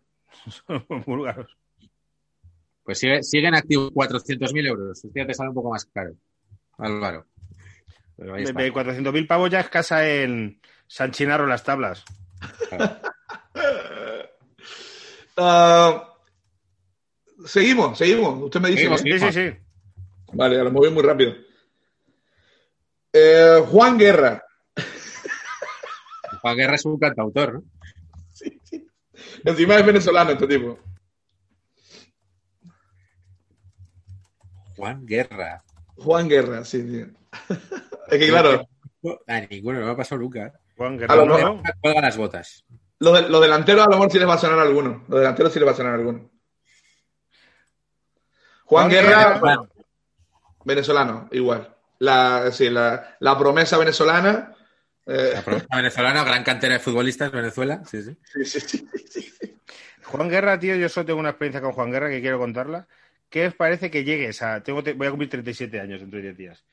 son 0.50 0.86
búlgaros. 1.06 1.58
Pues 2.84 3.00
sigue, 3.00 3.22
sigue 3.22 3.48
en 3.48 3.56
activo 3.56 3.92
400.000 3.92 4.68
euros. 4.68 5.04
Este 5.04 5.20
ya 5.20 5.28
te 5.28 5.34
sale 5.34 5.50
un 5.50 5.56
poco 5.56 5.72
más 5.72 5.86
caro. 5.86 6.14
Álvaro. 6.78 7.26
Pero 8.16 8.34
ahí 8.34 8.44
De, 8.44 8.50
está. 8.50 8.62
de 8.62 8.74
400.000 8.74 9.28
pavos 9.28 9.50
ya 9.50 9.60
es 9.60 9.70
casa 9.70 10.08
en 10.10 10.62
San 10.88 11.12
Chinarro 11.12 11.46
las 11.48 11.64
tablas. 11.66 12.06
Claro. 12.70 13.00
Ah, 15.40 16.16
seguimos, 17.46 17.98
seguimos. 17.98 18.42
Usted 18.44 18.60
me 18.60 18.70
dice. 18.70 18.98
Seguimos, 18.98 19.06
¿eh? 19.06 19.20
Sí, 19.20 19.20
sí, 19.20 19.32
sí. 19.32 19.58
Vale, 20.34 20.64
lo 20.64 20.72
moví 20.72 20.90
muy 20.90 21.04
rápido. 21.04 21.36
Eh, 23.14 23.64
Juan 23.70 23.98
Guerra. 23.98 24.44
Juan 26.42 26.58
Guerra 26.58 26.76
es 26.76 26.86
un 26.86 27.00
cantautor, 27.00 27.54
¿no? 27.54 27.64
Encima 29.46 29.76
es 29.76 29.86
venezolano 29.86 30.32
este 30.32 30.48
tipo. 30.48 30.80
Juan 34.76 35.06
Guerra. 35.06 35.64
Juan 35.96 36.28
Guerra, 36.28 36.64
sí, 36.66 36.84
tío. 36.84 37.08
Es 38.10 38.20
que 38.20 38.28
claro, 38.28 38.68
A 39.28 39.42
ninguno, 39.42 39.80
no 39.80 39.86
me 39.86 39.92
ha 39.92 39.98
pasado 39.98 40.22
nunca. 40.22 40.54
Juan 40.78 40.94
A 41.10 41.16
lo 41.16 41.26
Guerrero. 41.26 41.62
mejor- 41.84 42.02
las 42.04 42.18
botas. 42.18 42.64
los, 43.00 43.14
de- 43.22 43.30
los 43.30 43.42
delanteros 43.42 43.86
a 43.86 43.90
lo 43.90 43.96
mejor 43.98 44.12
sí 44.12 44.20
les 44.20 44.28
va 44.28 44.36
a 44.36 44.38
sonar 44.38 44.60
alguno. 44.60 45.04
Los 45.08 45.20
delanteros 45.20 45.52
sí 45.52 45.60
les 45.60 45.68
va 45.68 45.72
a 45.72 45.76
sonar 45.76 45.94
alguno. 45.96 46.30
Juan, 48.66 48.84
Juan 48.86 48.90
Guerra, 48.90 49.10
Guerra, 49.18 49.40
bueno, 49.40 49.70
venezolano, 50.66 51.30
igual. 51.32 51.74
La, 52.00 52.52
sí, 52.52 52.70
la, 52.70 53.16
la 53.20 53.38
promesa 53.38 53.78
venezolana. 53.78 54.54
eh, 55.06 55.32
La 55.36 55.42
provincia 55.42 55.76
venezolana, 55.78 56.24
gran 56.24 56.44
cantera 56.44 56.74
de 56.74 56.80
futbolistas, 56.80 57.32
Venezuela. 57.32 57.82
Sí, 57.86 58.04
sí. 58.04 58.18
sí, 58.46 58.60
sí, 58.60 58.88
sí. 59.10 59.58
Juan 60.04 60.30
Guerra, 60.30 60.60
tío, 60.60 60.76
yo 60.76 60.90
solo 60.90 61.06
tengo 61.06 61.20
una 61.20 61.30
experiencia 61.30 61.62
con 61.62 61.72
Juan 61.72 61.92
Guerra 61.92 62.10
que 62.10 62.22
quiero 62.22 62.40
contarla. 62.40 62.88
¿Qué 63.30 63.48
os 63.48 63.54
parece 63.56 63.92
que 63.92 64.04
llegues 64.06 64.42
a... 64.42 64.62
Tengo, 64.64 64.82
te- 64.84 64.94
voy 64.94 65.08
a 65.08 65.10
cumplir 65.10 65.30
37 65.30 65.82
años 65.82 66.00
dentro 66.00 66.18
de 66.18 66.24
10 66.24 66.38
días. 66.38 66.66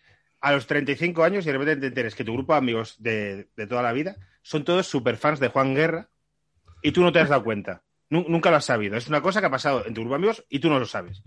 A 0.44 0.52
los 0.52 0.66
35 0.66 1.24
años 1.24 1.44
y 1.44 1.46
de 1.46 1.52
repente 1.58 1.76
te 1.80 1.86
enteres 1.86 2.14
que 2.14 2.24
tu 2.24 2.32
grupo 2.34 2.52
de 2.52 2.58
amigos 2.58 2.96
de, 3.02 3.48
de 3.56 3.66
toda 3.66 3.82
la 3.82 3.92
vida 3.92 4.16
son 4.42 4.62
todos 4.64 4.86
superfans 4.86 5.40
de 5.40 5.48
Juan 5.48 5.74
Guerra 5.74 6.10
y 6.82 6.92
tú 6.92 7.00
no 7.02 7.12
te 7.12 7.18
has 7.20 7.28
dado 7.30 7.42
cuenta. 7.44 7.82
Nu- 8.10 8.26
nunca 8.28 8.50
lo 8.50 8.56
has 8.56 8.64
sabido. 8.66 8.96
Es 8.96 9.08
una 9.08 9.22
cosa 9.22 9.40
que 9.40 9.46
ha 9.46 9.50
pasado 9.50 9.86
en 9.86 9.94
tu 9.94 10.02
grupo 10.02 10.14
de 10.14 10.18
amigos 10.18 10.44
y 10.50 10.58
tú 10.58 10.68
no 10.68 10.78
lo 10.78 10.84
sabes. 10.86 11.22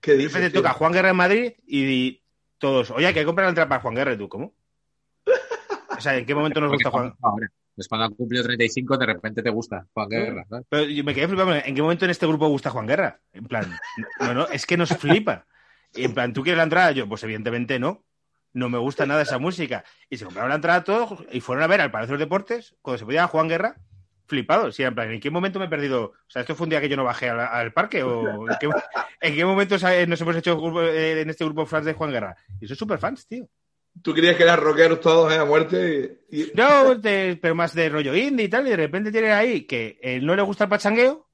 ¿Qué 0.00 0.12
De 0.12 0.16
dices? 0.18 0.32
repente 0.34 0.50
tío? 0.52 0.62
toca 0.62 0.74
Juan 0.74 0.92
Guerra 0.92 1.10
en 1.10 1.16
Madrid 1.16 1.52
y 1.66 2.22
todos, 2.58 2.90
oye, 2.90 3.06
hay 3.06 3.14
que 3.14 3.24
comprar 3.24 3.44
la 3.46 3.50
entrada 3.50 3.68
para 3.68 3.80
Juan 3.82 3.94
Guerra 3.94 4.12
y 4.14 4.18
tú, 4.18 4.28
¿cómo? 4.28 4.52
O 5.96 6.00
sea, 6.00 6.16
¿en 6.16 6.26
qué 6.26 6.34
momento 6.34 6.60
nos 6.60 6.72
gusta 6.72 6.90
Juan? 6.90 7.10
cuando- 7.12 7.18
ahora, 7.22 7.48
Pues 7.74 7.88
cuando 7.88 8.06
han 8.06 8.14
cumplido 8.14 8.42
35, 8.44 8.96
de 8.98 9.06
repente 9.06 9.42
te 9.42 9.50
gusta 9.50 9.86
Juan 9.92 10.08
Guerra. 10.08 10.44
¿sabes? 10.48 10.66
Pero 10.68 10.84
yo 10.86 11.04
me 11.04 11.14
quedé 11.14 11.28
flipando. 11.28 11.54
¿En 11.54 11.74
qué 11.74 11.82
momento 11.82 12.04
en 12.04 12.10
este 12.10 12.26
grupo 12.26 12.48
gusta 12.48 12.70
Juan 12.70 12.86
Guerra? 12.86 13.20
En 13.32 13.44
plan, 13.46 13.64
no, 14.20 14.34
no, 14.34 14.48
es 14.48 14.66
que 14.66 14.76
nos 14.76 14.88
flipa. 14.96 15.46
Y 15.94 16.04
en 16.04 16.14
plan, 16.14 16.32
¿tú 16.32 16.42
quieres 16.42 16.56
la 16.58 16.64
entrada? 16.64 16.90
Yo, 16.92 17.08
pues 17.08 17.22
evidentemente 17.22 17.78
no. 17.78 18.02
No 18.56 18.70
me 18.70 18.78
gusta 18.78 19.04
nada 19.04 19.20
esa 19.20 19.36
música. 19.38 19.84
Y 20.08 20.16
se 20.16 20.24
compraron 20.24 20.48
la 20.48 20.54
entrada 20.54 20.82
todos 20.82 21.24
y 21.30 21.40
fueron 21.42 21.62
a 21.62 21.66
ver 21.66 21.82
al 21.82 21.90
Palacio 21.90 22.14
de 22.14 22.18
los 22.20 22.26
Deportes, 22.26 22.74
cuando 22.80 22.96
se 22.98 23.04
podía 23.04 23.26
Juan 23.26 23.48
Guerra, 23.48 23.76
flipados. 24.26 24.80
Y 24.80 24.82
en 24.84 24.94
plan, 24.94 25.10
¿en 25.12 25.20
qué 25.20 25.30
momento 25.30 25.58
me 25.58 25.66
he 25.66 25.68
perdido? 25.68 26.04
O 26.04 26.14
sea, 26.26 26.40
¿esto 26.40 26.54
fue 26.54 26.64
un 26.64 26.70
día 26.70 26.80
que 26.80 26.88
yo 26.88 26.96
no 26.96 27.04
bajé 27.04 27.28
al, 27.28 27.38
al 27.38 27.72
parque? 27.74 28.02
¿O 28.02 28.48
en 28.50 28.56
qué, 28.58 28.70
en 29.20 29.34
qué 29.34 29.44
momento 29.44 29.76
nos 29.76 30.20
hemos 30.22 30.36
hecho 30.36 30.56
grupo- 30.58 30.80
eh, 30.82 31.20
en 31.20 31.28
este 31.28 31.44
grupo 31.44 31.66
fans 31.66 31.84
de 31.84 31.92
Juan 31.92 32.10
Guerra? 32.10 32.34
Y 32.58 32.66
soy 32.66 32.76
súper 32.76 32.98
fans, 32.98 33.26
tío. 33.26 33.46
Tú 34.02 34.14
querías 34.14 34.36
que 34.36 34.44
eran 34.44 34.58
rockeros 34.58 35.00
todos 35.02 35.30
eh, 35.32 35.36
a 35.36 35.44
muerte 35.44 36.20
y, 36.30 36.50
No, 36.54 36.94
de- 36.94 37.38
pero 37.40 37.54
más 37.54 37.74
de 37.74 37.90
rollo 37.90 38.14
indie 38.14 38.46
y 38.46 38.48
tal, 38.48 38.66
y 38.66 38.70
de 38.70 38.76
repente 38.76 39.12
tiene 39.12 39.32
ahí 39.32 39.62
que 39.66 39.98
eh, 40.02 40.18
no 40.22 40.34
le 40.34 40.40
gusta 40.42 40.64
el 40.64 40.70
pachangueo, 40.70 41.28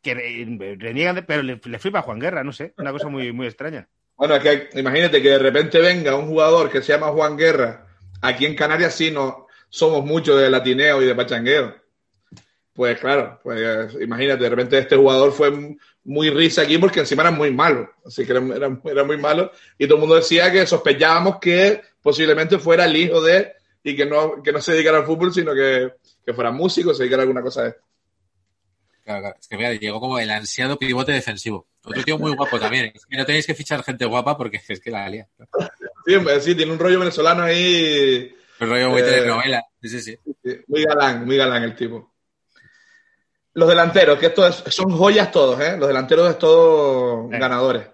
que 0.00 0.14
re- 0.14 0.76
reniegan, 0.78 1.16
de- 1.16 1.22
pero 1.24 1.42
le, 1.42 1.60
le 1.62 1.78
flipa 1.80 1.98
a 1.98 2.02
Juan 2.02 2.20
Guerra, 2.20 2.44
no 2.44 2.52
sé, 2.52 2.74
una 2.78 2.92
cosa 2.92 3.08
muy, 3.08 3.32
muy 3.32 3.46
extraña. 3.48 3.88
Bueno, 4.16 4.36
es 4.36 4.42
que 4.42 4.78
imagínate 4.78 5.20
que 5.20 5.30
de 5.30 5.38
repente 5.38 5.80
venga 5.80 6.16
un 6.16 6.26
jugador 6.26 6.70
que 6.70 6.82
se 6.82 6.92
llama 6.92 7.08
Juan 7.08 7.36
Guerra. 7.36 7.86
Aquí 8.20 8.46
en 8.46 8.54
Canarias 8.54 8.94
sí 8.94 9.10
no 9.10 9.46
somos 9.68 10.04
muchos 10.04 10.40
de 10.40 10.50
latineo 10.50 11.02
y 11.02 11.06
de 11.06 11.14
pachangueo. 11.14 11.74
Pues 12.72 12.98
claro, 12.98 13.38
pues 13.42 13.94
imagínate, 14.00 14.44
de 14.44 14.50
repente 14.50 14.78
este 14.78 14.96
jugador 14.96 15.32
fue 15.32 15.76
muy 16.04 16.30
risa 16.30 16.62
aquí 16.62 16.78
porque 16.78 17.00
encima 17.00 17.22
era 17.22 17.30
muy 17.30 17.50
malo. 17.50 17.90
Así 18.04 18.24
que 18.24 18.32
era, 18.32 19.04
muy 19.04 19.16
malo. 19.18 19.52
Y 19.76 19.86
todo 19.86 19.96
el 19.96 20.00
mundo 20.00 20.16
decía 20.16 20.50
que 20.50 20.66
sospechábamos 20.66 21.38
que 21.40 21.82
posiblemente 22.00 22.58
fuera 22.58 22.86
el 22.86 22.96
hijo 22.96 23.20
de 23.20 23.52
y 23.84 23.96
que 23.96 24.06
no, 24.06 24.42
que 24.42 24.52
no 24.52 24.60
se 24.60 24.72
dedicara 24.72 24.98
al 24.98 25.06
fútbol, 25.06 25.34
sino 25.34 25.54
que, 25.54 25.92
que 26.24 26.32
fuera 26.32 26.50
músico, 26.50 26.94
se 26.94 27.02
dedicara 27.02 27.22
a 27.22 27.24
alguna 27.24 27.42
cosa 27.42 27.64
de 27.64 27.74
Claro, 29.04 29.20
claro. 29.20 29.36
Es 29.40 29.48
que 29.48 29.78
llegó 29.78 30.00
como 30.00 30.18
el 30.18 30.30
ansiado 30.30 30.78
pivote 30.78 31.12
defensivo. 31.12 31.66
Otro 31.84 32.02
tío 32.04 32.18
muy 32.18 32.32
guapo 32.34 32.58
también. 32.60 32.92
Es 32.94 33.04
que 33.06 33.16
no 33.16 33.24
tenéis 33.26 33.46
que 33.46 33.54
fichar 33.54 33.82
gente 33.82 34.04
guapa 34.04 34.36
porque 34.36 34.60
es 34.68 34.80
que 34.80 34.90
la 34.90 35.08
lía. 35.08 35.26
Sí, 36.06 36.14
sí, 36.40 36.54
tiene 36.54 36.72
un 36.72 36.78
rollo 36.78 36.98
venezolano 37.00 37.42
ahí 37.42 38.34
El 38.60 38.68
rollo 38.68 38.90
muy 38.90 39.00
Eh, 39.00 39.04
telenovela. 39.04 39.62
Sí, 39.80 39.88
sí, 39.88 40.00
sí. 40.00 40.18
Sí, 40.44 40.58
Muy 40.68 40.84
galán, 40.84 41.24
muy 41.24 41.36
galán 41.36 41.62
el 41.64 41.74
tipo. 41.74 42.12
Los 43.54 43.68
delanteros, 43.68 44.18
que 44.18 44.26
esto 44.26 44.46
es- 44.46 44.62
son 44.68 44.90
joyas 44.96 45.30
todos, 45.30 45.60
¿eh? 45.60 45.76
Los 45.76 45.88
delanteros 45.88 46.30
es 46.30 46.38
todos 46.38 47.24
Venga. 47.28 47.38
ganadores. 47.48 47.86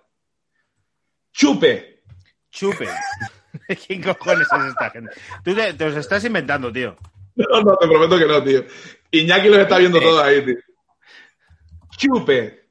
Chupe. 1.33 2.03
Chupe. 2.51 2.89
¿Quién 3.87 4.03
cojones 4.03 4.47
es 4.53 4.65
esta 4.69 4.91
gente? 4.91 5.11
Tú 5.45 5.55
te, 5.55 5.73
te 5.75 5.85
los 5.87 5.97
estás 5.97 6.25
inventando, 6.25 6.73
tío. 6.73 6.97
No, 7.39 7.61
no, 7.63 7.77
te 7.77 7.87
prometo 7.87 8.19
que 8.19 8.27
no, 8.27 8.43
tío. 8.43 8.65
Iñaki 9.13 9.49
los 9.49 9.59
está 9.61 9.79
viendo 9.79 10.01
todos 10.01 10.21
ahí, 10.25 10.45
tío. 10.45 10.57
Chupe. 11.97 12.68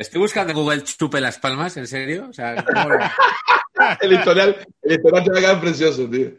Estoy 0.00 0.20
buscando 0.22 0.52
en 0.52 0.58
Google 0.58 0.82
chupe 0.82 1.20
las 1.20 1.38
palmas, 1.38 1.76
¿en 1.76 1.86
serio? 1.86 2.28
O 2.30 2.32
sea, 2.32 2.64
¿cómo 2.64 2.88
lo- 2.88 2.98
El 4.00 4.12
historial, 4.14 4.56
el 4.82 4.92
historial 4.92 5.24
te 5.24 5.30
va 5.30 5.38
a 5.38 5.40
quedar 5.40 5.60
precioso, 5.60 6.08
tío. 6.08 6.30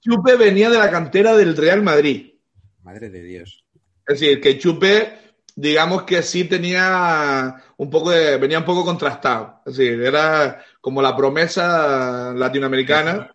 Chupe 0.00 0.36
venía 0.36 0.70
de 0.70 0.78
la 0.78 0.90
cantera 0.90 1.36
del 1.36 1.56
Real 1.56 1.82
Madrid. 1.82 2.34
Madre 2.82 3.10
de 3.10 3.22
Dios. 3.22 3.64
Es 4.06 4.18
decir, 4.20 4.40
que 4.40 4.58
Chupe, 4.58 5.18
digamos 5.54 6.02
que 6.04 6.22
sí 6.22 6.44
tenía 6.44 7.54
un 7.76 7.90
poco 7.90 8.10
de, 8.10 8.36
venía 8.38 8.58
un 8.58 8.64
poco 8.64 8.84
contrastado. 8.84 9.60
Es 9.66 9.76
decir, 9.76 10.02
era 10.02 10.62
como 10.80 11.00
la 11.02 11.14
promesa 11.16 12.32
latinoamericana. 12.34 13.31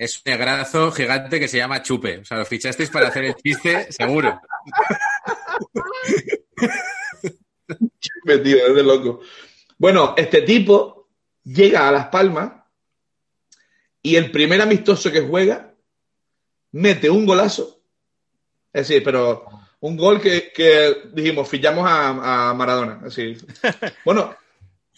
Es 0.00 0.16
un 0.16 0.32
negrazo 0.32 0.90
gigante 0.92 1.38
que 1.38 1.46
se 1.46 1.58
llama 1.58 1.82
Chupe. 1.82 2.20
O 2.20 2.24
sea, 2.24 2.38
lo 2.38 2.46
fichasteis 2.46 2.88
para 2.88 3.08
hacer 3.08 3.22
el 3.22 3.34
chiste, 3.34 3.92
seguro. 3.92 4.40
Chupe, 8.00 8.38
tío, 8.38 8.66
es 8.66 8.74
de 8.76 8.82
loco. 8.82 9.20
Bueno, 9.76 10.14
este 10.16 10.40
tipo 10.40 11.10
llega 11.44 11.86
a 11.86 11.92
Las 11.92 12.06
Palmas 12.06 12.50
y 14.02 14.16
el 14.16 14.30
primer 14.30 14.62
amistoso 14.62 15.12
que 15.12 15.20
juega 15.20 15.74
mete 16.72 17.10
un 17.10 17.26
golazo. 17.26 17.82
Es 18.72 18.88
decir, 18.88 19.04
pero 19.04 19.44
un 19.80 19.98
gol 19.98 20.18
que, 20.18 20.50
que 20.50 21.10
dijimos, 21.12 21.46
fichamos 21.46 21.86
a, 21.86 22.48
a 22.48 22.54
Maradona. 22.54 23.02
Es 23.06 23.16
decir, 23.16 23.46
bueno, 24.06 24.34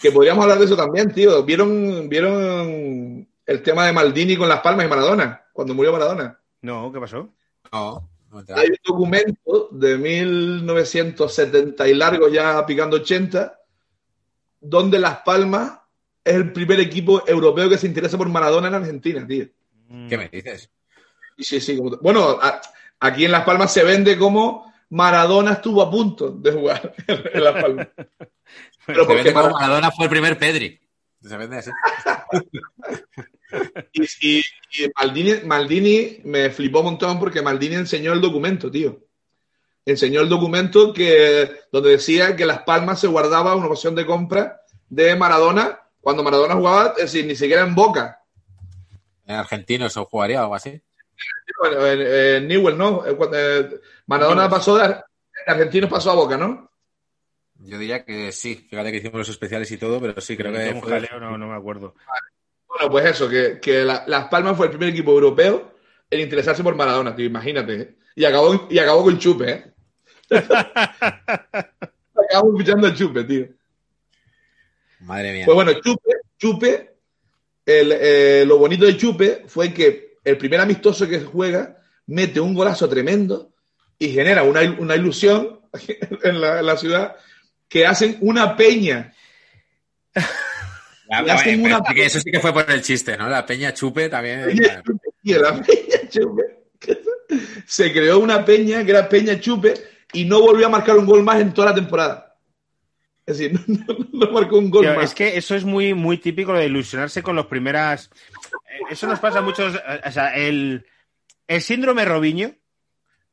que 0.00 0.12
podríamos 0.12 0.44
hablar 0.44 0.60
de 0.60 0.66
eso 0.66 0.76
también, 0.76 1.12
tío. 1.12 1.42
¿Vieron, 1.42 2.08
¿Vieron 2.08 3.31
el 3.46 3.62
tema 3.62 3.86
de 3.86 3.92
Maldini 3.92 4.36
con 4.36 4.48
Las 4.48 4.60
Palmas 4.60 4.86
y 4.86 4.88
Maradona? 4.88 5.42
Cuando 5.52 5.74
murió 5.74 5.92
Maradona. 5.92 6.38
No, 6.62 6.90
¿qué 6.92 7.00
pasó? 7.00 7.28
No, 7.72 8.08
no 8.30 8.38
Hay 8.56 8.68
un 8.68 8.76
documento 8.84 9.68
de 9.72 9.98
1970 9.98 11.88
y 11.88 11.94
largo, 11.94 12.28
ya 12.28 12.64
picando 12.66 12.96
80, 12.96 13.58
donde 14.60 14.98
Las 14.98 15.18
Palmas 15.18 15.78
es 16.24 16.34
el 16.34 16.52
primer 16.52 16.78
equipo 16.80 17.22
europeo 17.26 17.68
que 17.68 17.78
se 17.78 17.86
interesa 17.86 18.16
por 18.16 18.28
Maradona 18.28 18.68
en 18.68 18.74
Argentina, 18.74 19.26
tío. 19.26 19.46
¿Qué 20.08 20.16
me 20.16 20.28
dices? 20.28 20.70
Sí, 21.38 21.60
sí, 21.60 21.76
como- 21.76 21.96
bueno, 21.98 22.38
a- 22.40 22.60
aquí 23.00 23.24
en 23.24 23.32
Las 23.32 23.44
Palmas 23.44 23.72
se 23.72 23.82
vende 23.82 24.16
como 24.16 24.72
Maradona 24.90 25.52
estuvo 25.54 25.82
a 25.82 25.90
punto 25.90 26.30
de 26.30 26.52
jugar 26.52 26.94
en 27.06 27.44
Las 27.44 27.62
Palmas. 27.62 27.88
Pero 28.86 29.00
Se 29.02 29.06
porque 29.06 29.14
vende 29.14 29.32
como 29.32 29.44
Mara- 29.46 29.54
Maradona 29.60 29.90
fue 29.90 30.04
el 30.04 30.10
primer 30.10 30.38
Pedri. 30.38 30.80
Se 31.20 31.36
vende 31.36 31.58
así. 31.58 31.70
y, 33.92 34.02
y- 34.38 34.42
y 34.74 34.90
Maldini, 34.96 35.34
Maldini 35.44 36.20
me 36.24 36.50
flipó 36.50 36.78
un 36.80 36.86
montón 36.86 37.18
porque 37.18 37.42
Maldini 37.42 37.74
enseñó 37.74 38.12
el 38.14 38.20
documento, 38.20 38.70
tío. 38.70 38.98
Enseñó 39.84 40.20
el 40.22 40.28
documento 40.28 40.92
que, 40.92 41.50
donde 41.70 41.90
decía 41.90 42.34
que 42.36 42.46
Las 42.46 42.62
Palmas 42.62 43.00
se 43.00 43.08
guardaba 43.08 43.54
una 43.54 43.66
opción 43.66 43.94
de 43.94 44.06
compra 44.06 44.62
de 44.88 45.14
Maradona 45.16 45.80
cuando 46.00 46.22
Maradona 46.22 46.54
jugaba, 46.54 46.94
es 46.96 47.12
decir, 47.12 47.26
ni 47.26 47.34
siquiera 47.36 47.62
en 47.62 47.74
Boca. 47.74 48.20
En 49.26 49.36
argentinos 49.36 49.96
o 49.96 50.04
jugaría 50.06 50.40
o 50.40 50.42
algo 50.44 50.54
así. 50.54 50.80
Bueno, 51.60 51.86
en, 51.86 52.00
en 52.00 52.48
Newell, 52.48 52.78
¿no? 52.78 53.04
Eh, 53.06 53.16
eh, 53.34 53.80
Maradona 54.06 54.48
pasó 54.48 54.76
de 54.76 54.84
Ar- 54.84 55.04
Argentinos 55.46 55.90
pasó 55.90 56.10
a 56.10 56.14
Boca, 56.14 56.36
¿no? 56.36 56.70
Yo 57.64 57.78
diría 57.78 58.04
que 58.04 58.32
sí. 58.32 58.66
Fíjate 58.68 58.90
que 58.90 58.98
hicimos 58.98 59.18
los 59.18 59.28
especiales 59.28 59.70
y 59.70 59.76
todo, 59.78 60.00
pero 60.00 60.20
sí, 60.20 60.36
creo 60.36 60.52
que 60.52 60.70
un 60.74 60.80
fue- 60.82 60.90
jaleo, 60.90 61.20
no, 61.20 61.38
no 61.38 61.48
me 61.48 61.54
acuerdo. 61.56 61.94
Bueno, 62.66 62.90
pues 62.90 63.04
eso, 63.06 63.28
que, 63.28 63.58
que 63.60 63.84
la- 63.84 64.04
Las 64.06 64.26
Palmas 64.28 64.56
fue 64.56 64.66
el 64.66 64.72
primer 64.72 64.88
equipo 64.88 65.12
europeo 65.12 65.74
en 66.10 66.20
interesarse 66.20 66.62
por 66.62 66.74
Maradona, 66.74 67.14
tío, 67.14 67.26
imagínate. 67.26 67.80
¿eh? 67.80 67.94
Y 68.16 68.24
acabó, 68.24 68.66
y 68.70 68.78
acabó 68.78 69.04
con 69.04 69.18
Chupe, 69.18 69.50
¿eh? 69.50 69.72
Acabamos 71.00 72.58
fichando 72.58 72.86
a 72.88 72.94
Chupe, 72.94 73.24
tío. 73.24 73.46
Madre 75.00 75.32
mía. 75.32 75.44
Pues 75.46 75.54
bueno, 75.54 75.72
Chupe, 75.80 76.10
Chupe, 76.38 76.94
el, 77.66 77.92
eh, 77.92 78.44
lo 78.46 78.58
bonito 78.58 78.84
de 78.84 78.96
Chupe 78.96 79.44
fue 79.46 79.72
que 79.72 80.18
el 80.24 80.36
primer 80.38 80.60
amistoso 80.60 81.08
que 81.08 81.20
juega 81.20 81.78
mete 82.06 82.40
un 82.40 82.54
golazo 82.54 82.88
tremendo 82.88 83.52
y 83.98 84.08
genera 84.10 84.42
una, 84.42 84.60
una 84.78 84.94
ilusión 84.96 85.60
en 86.22 86.40
la, 86.40 86.60
en 86.60 86.66
la 86.66 86.76
ciudad 86.76 87.16
que 87.72 87.86
hacen 87.86 88.18
una 88.20 88.54
peña. 88.56 89.12
Ya, 91.10 91.22
Y 91.26 91.28
hacen 91.30 91.62
pero 91.62 91.76
una- 91.78 91.94
que 91.94 92.06
eso 92.06 92.20
sí 92.20 92.30
que 92.30 92.40
fue 92.40 92.54
por 92.54 92.70
el 92.70 92.80
chiste, 92.80 93.18
¿no? 93.18 93.28
La 93.28 93.44
peña 93.44 93.74
chupe 93.74 94.08
también. 94.08 94.44
Peña 94.46 94.82
Chupe, 94.82 95.08
tío, 95.22 95.42
la 95.42 95.52
Peña 95.62 96.08
Chupe. 96.08 96.42
Se 97.66 97.92
creó 97.92 98.18
una 98.18 98.42
peña 98.44 98.82
que 98.82 98.92
era 98.92 99.06
Peña 99.08 99.38
Chupe 99.38 99.74
y 100.14 100.24
no 100.24 100.40
volvió 100.40 100.66
a 100.66 100.70
marcar 100.70 100.96
un 100.96 101.04
gol 101.04 101.22
más 101.22 101.38
en 101.40 101.52
toda 101.52 101.68
la 101.70 101.74
temporada. 101.74 102.34
Es 103.26 103.36
decir, 103.38 103.60
no, 103.66 103.84
no- 103.88 104.08
no 104.26 104.32
marcó 104.32 104.56
un 104.56 104.70
gol 104.70 104.84
Tío, 104.86 104.94
más. 104.94 105.04
es 105.04 105.14
que 105.14 105.36
eso 105.36 105.54
es 105.54 105.64
muy, 105.64 105.92
muy 105.92 106.16
típico 106.16 106.54
de 106.54 106.64
ilusionarse 106.66 107.22
con 107.22 107.36
los 107.36 107.44
primeras. 107.46 108.08
eh, 108.70 108.80
Eso 108.90 109.06
nos 109.06 109.18
pasa 109.18 109.40
a 109.40 109.42
muchos. 109.42 109.74
eh, 109.74 110.00
O 110.06 110.10
sea, 110.12 110.34
el, 110.34 110.86
el 111.46 111.60
síndrome 111.60 112.06
Robiño. 112.06 112.54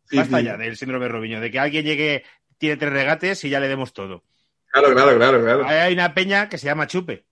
Sí, 0.09 0.17
basta 0.17 0.39
sí. 0.39 0.43
ya 0.45 0.57
del 0.57 0.75
síndrome 0.75 1.07
Robiño, 1.07 1.39
de 1.39 1.49
que 1.49 1.59
alguien 1.59 1.85
llegue, 1.85 2.25
tiene 2.57 2.75
tres 2.75 2.91
regates 2.91 3.41
y 3.45 3.49
ya 3.49 3.61
le 3.61 3.69
demos 3.69 3.93
todo. 3.93 4.25
Claro, 4.71 4.93
claro, 4.93 5.17
claro, 5.17 5.41
claro. 5.43 5.65
Hay 5.67 5.93
una 5.93 6.13
peña 6.13 6.47
que 6.49 6.57
se 6.57 6.65
llama 6.67 6.85
Chupe. 6.87 7.25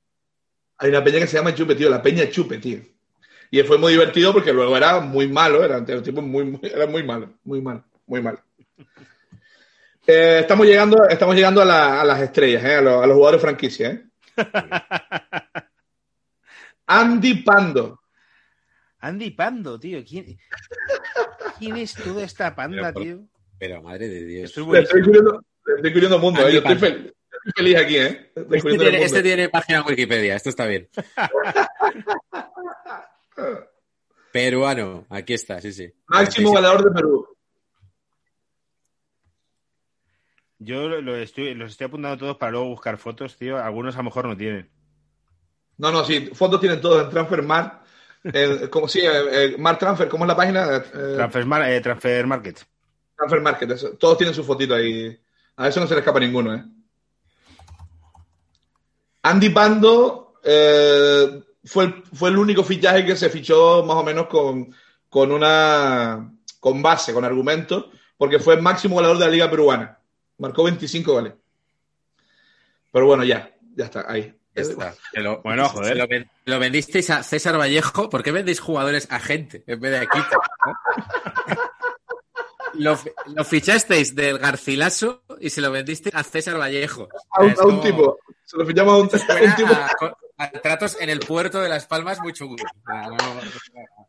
Hay 0.79 0.89
una 0.89 1.03
peña 1.03 1.19
que 1.19 1.27
se 1.27 1.38
llama 1.38 1.53
Chupe, 1.55 1.75
tío, 1.75 1.89
la 1.89 2.01
Peña 2.01 2.29
Chupe, 2.29 2.57
tío. 2.59 2.79
Y 3.49 3.61
fue 3.63 3.77
muy 3.77 3.93
divertido 3.93 4.33
porque 4.33 4.51
luego 4.53 4.75
era 4.75 4.99
muy 4.99 5.27
malo, 5.27 5.63
era, 5.63 5.77
el 5.77 6.01
tipo 6.01 6.21
muy, 6.21 6.43
muy- 6.45 6.59
era 6.63 6.85
muy 6.85 7.01
malo, 7.03 7.33
muy 7.43 7.61
malo, 7.61 7.83
muy 8.05 8.21
malo. 8.21 8.39
Eh, 10.05 10.39
estamos 10.41 10.65
llegando, 10.67 11.07
estamos 11.07 11.35
llegando 11.35 11.61
a, 11.61 11.65
la- 11.65 12.01
a 12.01 12.05
las 12.05 12.21
estrellas, 12.21 12.63
eh, 12.63 12.75
a, 12.75 12.81
los, 12.81 13.03
a 13.03 13.07
los 13.07 13.15
jugadores 13.15 13.41
franquicia. 13.41 13.89
¿eh? 13.89 14.03
Andy 16.88 17.35
Pando. 17.43 17.99
Andy 18.99 19.31
Pando, 19.31 19.79
tío. 19.79 20.03
¿Quién, 20.07 20.38
¿quién 21.59 21.77
es 21.77 21.93
toda 21.93 22.23
esta 22.23 22.55
panda, 22.55 22.91
Pero 22.93 23.03
tío? 23.05 23.27
Pero 23.59 23.81
madre 23.81 24.07
de 24.07 24.25
Dios. 24.25 24.49
Estoy 24.49 24.63
buenísimo. 24.63 24.95
descubriendo, 24.99 25.43
le 25.81 25.89
estoy 25.89 26.19
mundo, 26.19 26.47
eh, 26.47 26.53
yo 26.53 26.59
estoy, 26.59 26.75
Pando. 26.75 27.13
estoy 27.55 27.63
feliz 27.65 27.77
aquí, 27.77 27.97
¿eh? 27.97 28.31
Este 28.35 28.77
tiene, 28.77 29.03
este 29.03 29.23
tiene 29.23 29.49
página 29.49 29.79
en 29.79 29.85
Wikipedia, 29.87 30.35
esto 30.35 30.49
está 30.49 30.65
bien. 30.65 30.89
Peruano, 34.31 35.05
aquí 35.09 35.33
está, 35.33 35.61
sí, 35.61 35.71
sí. 35.71 35.91
Máximo 36.07 36.51
goleador 36.51 36.83
de 36.83 36.91
Perú. 36.91 37.27
Yo 40.59 40.87
lo 40.89 41.15
estoy, 41.15 41.53
los 41.53 41.71
estoy 41.71 41.85
apuntando 41.85 42.17
todos 42.17 42.37
para 42.37 42.51
luego 42.51 42.67
buscar 42.69 42.97
fotos, 42.97 43.37
tío. 43.37 43.57
Algunos 43.57 43.95
a 43.95 43.99
lo 43.99 44.05
mejor 44.05 44.27
no 44.27 44.35
tienen. 44.35 44.69
No, 45.77 45.91
no, 45.91 46.03
sí, 46.03 46.31
fotos 46.33 46.59
tienen 46.59 46.81
todos 46.81 47.03
en 47.03 47.09
Transfermarkt. 47.11 47.85
Eh, 48.23 48.67
como 48.69 48.87
sí, 48.87 49.01
eh, 49.03 49.55
Mark 49.59 49.77
Transfer, 49.77 50.09
¿cómo 50.09 50.25
es 50.25 50.27
la 50.29 50.35
página? 50.35 50.77
Eh, 50.77 51.13
Transfer, 51.15 51.45
Mar- 51.45 51.69
eh, 51.69 51.79
Transfer 51.79 52.25
Market. 52.25 52.59
Transfer 53.15 53.41
Market, 53.41 53.71
eso. 53.71 53.91
todos 53.97 54.17
tienen 54.17 54.33
su 54.33 54.43
fotito 54.43 54.73
ahí. 54.73 55.17
A 55.55 55.67
eso 55.67 55.79
no 55.79 55.87
se 55.87 55.93
le 55.93 55.99
escapa 55.99 56.19
ninguno, 56.19 56.53
¿eh? 56.55 56.63
Andy 59.30 59.49
Pando 59.49 60.34
eh, 60.43 61.41
fue, 61.65 61.86
el, 61.86 62.03
fue 62.13 62.30
el 62.30 62.38
único 62.38 62.63
fichaje 62.63 63.05
que 63.05 63.15
se 63.15 63.30
fichó 63.30 63.84
más 63.84 63.97
o 63.97 64.03
menos 64.03 64.28
con, 64.28 64.73
con 65.09 65.32
una 65.32 66.32
con 66.59 66.82
base, 66.82 67.13
con 67.13 67.23
argumento, 67.25 67.91
porque 68.17 68.39
fue 68.39 68.55
el 68.55 68.61
máximo 68.61 68.95
goleador 68.95 69.17
de 69.19 69.25
la 69.25 69.32
Liga 69.32 69.49
Peruana. 69.49 69.99
Marcó 70.39 70.63
25 70.63 71.11
goles. 71.13 71.34
Pero 72.91 73.05
bueno, 73.05 73.23
ya, 73.23 73.51
ya 73.75 73.86
está, 73.86 74.05
ahí. 74.07 74.34
Ya 74.55 74.61
está. 74.63 74.95
Lo- 75.13 75.41
Bueno, 75.43 75.67
joder. 75.69 75.97
Lo, 75.97 76.07
ven- 76.07 76.30
lo 76.45 76.57
vendisteis 76.59 77.09
a 77.11 77.21
César 77.23 77.57
Vallejo. 77.59 78.09
¿Por 78.09 78.23
qué 78.23 78.32
vendéis 78.32 78.59
jugadores 78.59 79.07
a 79.11 79.19
gente 79.19 79.63
en 79.67 79.80
vez 79.80 79.91
de 79.91 79.97
a 79.99 80.03
equipo? 80.03 80.25
lo, 82.76 82.95
fi- 82.97 83.11
lo 83.36 83.43
fichasteis 83.43 84.15
del 84.15 84.38
Garcilaso 84.39 85.24
y 85.39 85.49
se 85.49 85.61
lo 85.61 85.72
vendisteis 85.72 86.13
a 86.15 86.24
César 86.24 86.59
Vallejo. 86.59 87.07
A 87.32 87.43
un, 87.43 87.51
Es 87.51 87.59
a 87.59 87.65
un 87.65 87.70
como- 87.78 87.82
tipo. 87.84 88.20
Se 88.45 88.57
lo 88.57 88.65
fichamos 88.65 88.93
a 88.93 88.97
un, 88.97 89.09
a 89.09 89.43
un 89.43 89.55
tipo. 89.55 89.74
a, 89.74 90.43
a 90.43 90.51
tratos 90.51 90.97
en 91.01 91.09
el 91.09 91.20
puerto 91.20 91.59
de 91.61 91.68
Las 91.70 91.86
Palmas 91.86 92.20
muy. 92.22 92.34
Ah, 92.86 93.09
no, 93.09 93.18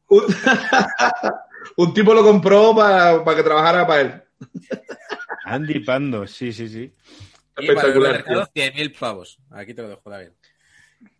Un, 0.08 0.24
un 1.76 1.94
tipo 1.94 2.14
lo 2.14 2.22
compró 2.22 2.74
para 2.74 3.36
que 3.36 3.42
trabajara 3.42 3.86
para 3.86 4.00
él. 4.00 4.22
Andy 5.44 5.80
Pando, 5.80 6.26
sí, 6.26 6.52
sí, 6.52 6.68
sí. 6.68 6.82
Y 7.60 7.66
para 7.66 7.66
el 7.66 7.68
Espectacular, 7.70 8.12
mercado, 8.12 8.48
100.000 8.54 8.98
pavos. 8.98 9.38
Aquí 9.50 9.74
te 9.74 9.82
lo 9.82 9.88
dejo, 9.88 10.08
David. 10.08 10.28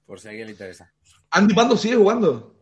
Por 0.07 0.20
si 0.20 0.28
a 0.28 0.30
alguien 0.30 0.47
le 0.47 0.53
interesa. 0.53 0.93
Andy 1.30 1.55
Pando 1.55 1.76
sigue 1.76 1.97
jugando. 1.97 2.55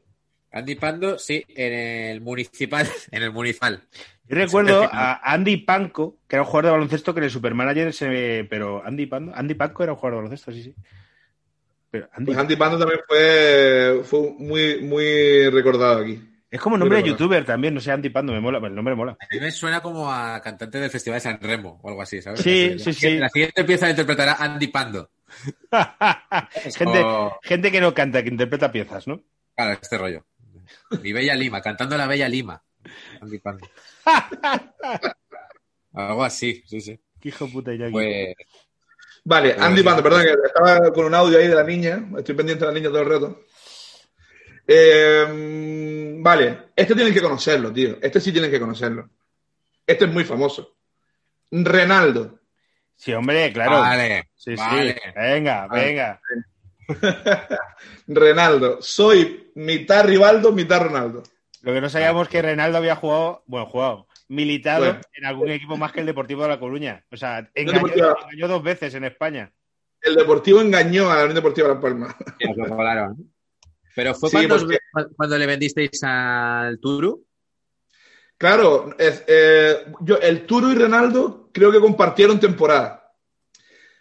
Andy 0.53 0.75
Pando, 0.77 1.19
sí, 1.19 1.45
en 1.49 1.73
el 1.75 2.21
municipal. 2.23 2.89
En 3.11 3.23
el 3.23 3.33
municipal. 3.33 3.87
Yo 4.29 4.37
recuerdo 4.37 4.89
a 4.91 5.33
Andy 5.33 5.59
Panco, 5.59 6.19
que 6.27 6.37
era 6.37 6.43
un 6.43 6.47
jugador 6.47 6.65
de 6.67 6.71
baloncesto 6.73 7.15
que 7.15 7.21
en 7.21 7.25
el 7.25 7.31
Supermanager 7.31 7.93
se... 7.93 8.47
Pero 8.51 8.85
Andy 8.85 9.07
Pando, 9.07 9.33
Andy 9.35 9.55
Panco 9.55 9.83
era 9.83 9.93
un 9.93 9.99
jugador 9.99 10.15
de 10.15 10.17
baloncesto, 10.25 10.53
sí, 10.53 10.63
sí. 10.65 10.75
Pero 11.91 12.09
Andy... 12.13 12.27
Pues 12.27 12.39
Andy 12.39 12.57
Pando 12.57 12.79
también 12.79 13.01
fue, 13.07 14.01
fue 14.05 14.35
muy, 14.39 14.81
muy 14.83 15.49
recordado 15.51 16.03
aquí. 16.03 16.21
Es 16.51 16.61
como 16.61 16.77
nombre 16.79 17.03
de 17.03 17.09
youtuber 17.09 17.45
también, 17.45 17.75
no 17.75 17.81
sé, 17.81 17.91
Andy 17.93 18.09
Pando, 18.09 18.33
me 18.33 18.41
mola, 18.41 18.59
el 18.67 18.75
nombre 18.75 18.95
mola. 18.95 19.13
A 19.13 19.27
mí 19.33 19.41
me 19.41 19.51
suena 19.51 19.81
como 19.81 20.11
a 20.11 20.41
cantante 20.41 20.79
del 20.79 20.91
Festival 20.91 21.17
de 21.17 21.21
San 21.21 21.41
Remo 21.41 21.79
o 21.83 21.89
algo 21.89 22.03
así, 22.03 22.23
¿sabes? 22.23 22.41
Sí, 22.41 22.71
La 22.71 22.79
sí, 22.79 22.93
siguiente- 22.93 23.17
sí. 23.17 23.19
La 23.19 23.29
siguiente 23.29 23.65
pieza 23.65 23.87
la 23.87 23.91
interpretará 23.91 24.33
Andy 24.39 24.69
Pando. 24.69 25.11
gente, 26.77 27.05
gente 27.43 27.73
que 27.73 27.81
no 27.81 27.93
canta, 27.95 28.23
que 28.23 28.29
interpreta 28.31 28.73
piezas, 28.73 29.07
¿no? 29.07 29.23
Claro, 29.55 29.79
este 29.81 29.99
rollo. 29.99 30.25
Mi 31.03 31.13
Bella 31.13 31.35
Lima, 31.35 31.61
cantando 31.61 31.97
la 31.97 32.07
Bella 32.07 32.29
Lima. 32.29 32.63
Andy 33.21 33.39
Pando. 33.39 33.67
Algo 35.95 36.25
así, 36.25 36.63
sí, 36.67 36.81
sí. 36.81 36.99
Qué 37.21 37.29
hijo 37.31 37.47
de 37.47 37.53
puta 37.53 37.73
Iñaki. 37.73 37.93
Pues 37.93 38.35
Vale, 39.25 39.51
Pero 39.55 39.65
Andy 39.65 39.79
sí. 39.79 39.85
Pando, 39.85 40.03
perdón, 40.03 40.23
que 40.23 40.35
estaba 40.47 40.93
con 40.93 41.07
un 41.07 41.15
audio 41.15 41.39
ahí 41.39 41.49
de 41.49 41.55
la 41.55 41.65
niña. 41.65 42.09
Estoy 42.19 42.35
pendiente 42.35 42.65
de 42.65 42.71
la 42.73 42.79
niña 42.79 42.89
todo 42.91 43.01
el 43.03 43.09
rato. 43.09 43.41
Eh, 44.69 46.17
vale, 46.21 46.69
este 46.77 46.95
tienen 46.95 47.15
que 47.15 47.23
conocerlo, 47.23 47.73
tío. 47.73 47.99
Este 48.03 48.21
sí 48.21 48.33
tienen 48.33 48.51
que 48.51 48.61
conocerlo. 48.61 49.09
Este 49.87 50.05
es 50.05 50.11
muy 50.13 50.25
famoso. 50.25 50.77
Renaldo. 51.51 52.41
Sí, 52.95 53.13
hombre, 53.13 53.53
claro. 53.53 53.81
Vale, 53.81 54.31
Sí, 54.35 54.55
vale. 54.55 54.95
sí. 54.95 55.11
Venga, 55.15 55.67
Vale. 55.67 55.85
venga. 55.85 56.21
Renaldo. 58.07 58.79
Soy 58.81 59.51
mitad 59.57 60.05
Rivaldo, 60.05 60.53
mitad 60.53 60.83
Ronaldo. 60.83 61.23
Lo 61.67 61.73
que 61.75 61.81
no 61.81 61.89
sabíamos 61.91 62.29
que 62.29 62.41
Reinaldo 62.41 62.79
había 62.79 62.95
jugado, 62.95 63.43
bueno, 63.47 63.67
jugado, 63.67 64.07
militado 64.29 64.85
Bueno. 64.85 65.01
en 65.15 65.25
algún 65.27 65.49
equipo 65.51 65.77
más 65.77 65.91
que 65.91 65.99
el 65.99 66.07
Deportivo 66.07 66.43
de 66.45 66.49
La 66.51 66.61
Coruña. 66.61 67.05
O 67.11 67.17
sea, 67.17 67.51
engañó, 67.57 67.79
Deportivo. 67.81 68.17
engañó 68.23 68.47
dos 68.47 68.63
veces 68.63 68.95
en 68.95 69.03
España. 69.03 69.53
El 70.01 70.15
Deportivo 70.15 70.61
engañó 70.61 71.11
a 71.11 71.17
la 71.17 71.23
Unión 71.23 71.35
Deportiva 71.35 71.75
nos 71.75 72.57
lo 72.57 72.69
colaron. 72.69 73.33
Pero 73.97 74.15
fue 74.15 74.31
Sí, 74.31 74.37
cuando, 74.47 74.59
porque- 74.59 74.79
cuando 75.17 75.39
le 75.39 75.47
vendisteis 75.47 76.01
al 76.05 76.79
Turu. 76.79 77.27
Claro, 78.39 78.95
es- 78.97 79.25
eh, 79.27 79.87
yo, 80.03 80.19
el 80.19 80.47
Turo 80.47 80.71
y 80.71 80.77
Renaldo 80.77 81.51
creo 81.53 81.73
que 81.73 81.81
compartieron 81.81 82.39
temporada. 82.39 83.13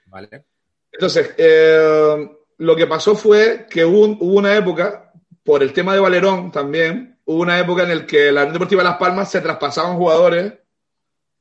Vale. 0.05 0.45
Entonces, 0.91 1.33
eh, 1.35 2.29
lo 2.59 2.75
que 2.75 2.85
pasó 2.85 3.15
fue 3.15 3.65
que 3.67 3.83
hubo, 3.83 4.05
hubo 4.23 4.33
una 4.37 4.55
época, 4.55 5.11
por 5.43 5.63
el 5.63 5.73
tema 5.73 5.95
de 5.95 5.99
Valerón 5.99 6.51
también, 6.51 7.14
hubo 7.25 7.41
una 7.41 7.59
época 7.59 7.83
en 7.83 7.89
la 7.97 8.05
que 8.05 8.31
la 8.31 8.41
Unión 8.41 8.53
Deportiva 8.53 8.83
de 8.83 8.89
Las 8.89 8.97
Palmas 8.97 9.31
se 9.31 9.41
traspasaban 9.41 9.97
jugadores 9.97 10.53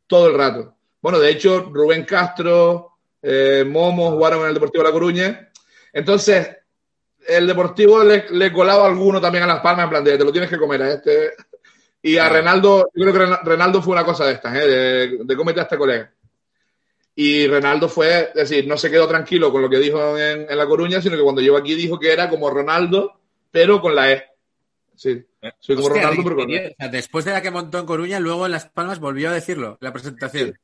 todo 0.06 0.28
el 0.28 0.34
rato. 0.34 0.74
Bueno, 1.00 1.18
de 1.18 1.30
hecho, 1.30 1.70
Rubén 1.72 2.04
Castro, 2.04 2.92
eh, 3.22 3.64
Momo 3.66 4.10
jugaron 4.12 4.42
en 4.42 4.48
el 4.48 4.54
Deportivo 4.54 4.82
de 4.82 4.88
La 4.88 4.92
Coruña. 4.92 5.50
Entonces, 5.92 6.48
el 7.26 7.46
Deportivo 7.46 8.02
le, 8.02 8.26
le 8.30 8.52
colaba 8.52 8.86
alguno 8.86 9.20
también 9.20 9.44
a 9.44 9.46
Las 9.46 9.60
Palmas, 9.60 9.84
en 9.84 9.90
plan 9.90 10.04
de, 10.04 10.18
te 10.18 10.24
lo 10.24 10.32
tienes 10.32 10.50
que 10.50 10.58
comer 10.58 10.82
a 10.82 10.92
este. 10.92 11.32
Y 12.02 12.16
a 12.18 12.22
Claro. 12.24 12.34
Renaldo, 12.34 12.90
yo 12.94 13.02
creo 13.02 13.12
que 13.12 13.18
Rena- 13.20 13.40
Renaldo 13.42 13.80
fue 13.82 13.92
una 13.92 14.04
cosa 14.04 14.26
de 14.26 14.32
estas, 14.32 14.54
¿eh? 14.56 14.66
de, 14.66 15.18
de 15.24 15.36
cómete 15.36 15.60
a 15.60 15.62
este 15.64 15.78
colega. 15.78 16.10
Y 17.16 17.46
Renaldo 17.46 17.88
fue, 17.88 18.24
es 18.34 18.34
decir, 18.34 18.66
no 18.66 18.76
se 18.76 18.90
quedó 18.90 19.06
tranquilo 19.06 19.52
con 19.52 19.62
lo 19.62 19.70
que 19.70 19.78
dijo 19.78 20.18
en, 20.18 20.50
en 20.50 20.58
La 20.58 20.66
Coruña, 20.66 21.00
sino 21.00 21.16
que 21.16 21.22
cuando 21.22 21.40
llegó 21.40 21.56
aquí 21.56 21.74
dijo 21.74 21.98
que 21.98 22.12
era 22.12 22.28
como 22.28 22.50
Ronaldo, 22.50 23.20
pero 23.50 23.80
con 23.80 23.94
la 23.94 24.10
E. 24.12 24.24
Sí, 24.96 25.24
soy 25.60 25.76
como 25.76 25.88
Hostia, 25.88 26.02
Ronaldo, 26.02 26.22
pero 26.24 26.36
con 26.36 26.50
la 26.50 26.56
E. 26.56 26.68
o 26.68 26.74
sea, 26.78 26.88
después 26.88 27.24
de 27.24 27.32
la 27.32 27.42
que 27.42 27.50
montó 27.50 27.78
en 27.78 27.86
Coruña, 27.86 28.20
luego 28.20 28.46
en 28.46 28.52
Las 28.52 28.66
Palmas 28.66 29.00
volvió 29.00 29.30
a 29.30 29.32
decirlo, 29.32 29.78
la 29.80 29.92
presentación. 29.92 30.58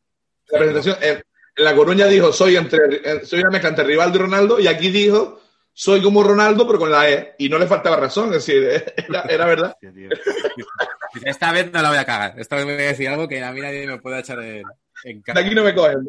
La 0.48 0.58
presentación, 0.58 0.96
en, 1.00 1.22
en 1.56 1.64
La 1.64 1.74
Coruña 1.74 2.06
dijo, 2.06 2.32
soy, 2.32 2.56
entre, 2.56 2.78
eh, 3.04 3.24
soy 3.24 3.40
una 3.40 3.50
mezcla 3.50 3.70
entre 3.70 3.84
Rivaldo 3.84 4.18
y 4.18 4.22
Ronaldo, 4.22 4.60
y 4.60 4.66
aquí 4.66 4.90
dijo, 4.90 5.40
soy 5.72 6.02
como 6.02 6.22
Ronaldo, 6.22 6.66
pero 6.66 6.78
con 6.78 6.90
la 6.90 7.08
E. 7.10 7.34
Y 7.38 7.48
no 7.48 7.58
le 7.58 7.66
faltaba 7.66 7.96
razón, 7.96 8.28
es 8.34 8.46
decir, 8.46 8.62
era, 9.08 9.22
era 9.22 9.46
verdad. 9.46 9.76
Esta 11.24 11.52
vez 11.52 11.72
no 11.72 11.82
la 11.82 11.88
voy 11.88 11.98
a 11.98 12.04
cagar. 12.04 12.38
Esta 12.38 12.56
vez 12.56 12.66
me 12.66 12.74
voy 12.74 12.84
a 12.84 12.88
decir 12.88 13.08
algo 13.08 13.28
que 13.28 13.42
a 13.42 13.52
mí 13.52 13.60
nadie 13.60 13.86
me 13.86 13.98
puede 13.98 14.20
echar 14.20 14.38
en, 14.40 14.62
en 15.04 15.16
De 15.18 15.22
cara. 15.22 15.40
aquí 15.40 15.54
no 15.54 15.64
me 15.64 15.74
cogen. 15.74 16.06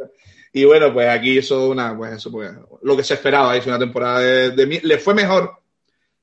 Y 0.53 0.65
bueno, 0.65 0.93
pues 0.93 1.07
aquí 1.07 1.37
hizo 1.37 1.69
una, 1.69 1.95
pues 1.95 2.13
eso, 2.13 2.29
pues, 2.29 2.51
lo 2.81 2.97
que 2.97 3.03
se 3.03 3.13
esperaba, 3.13 3.55
hizo 3.55 3.69
una 3.69 3.79
temporada 3.79 4.19
de, 4.19 4.51
de 4.51 4.81
le 4.83 4.97
fue 4.97 5.13
mejor. 5.13 5.60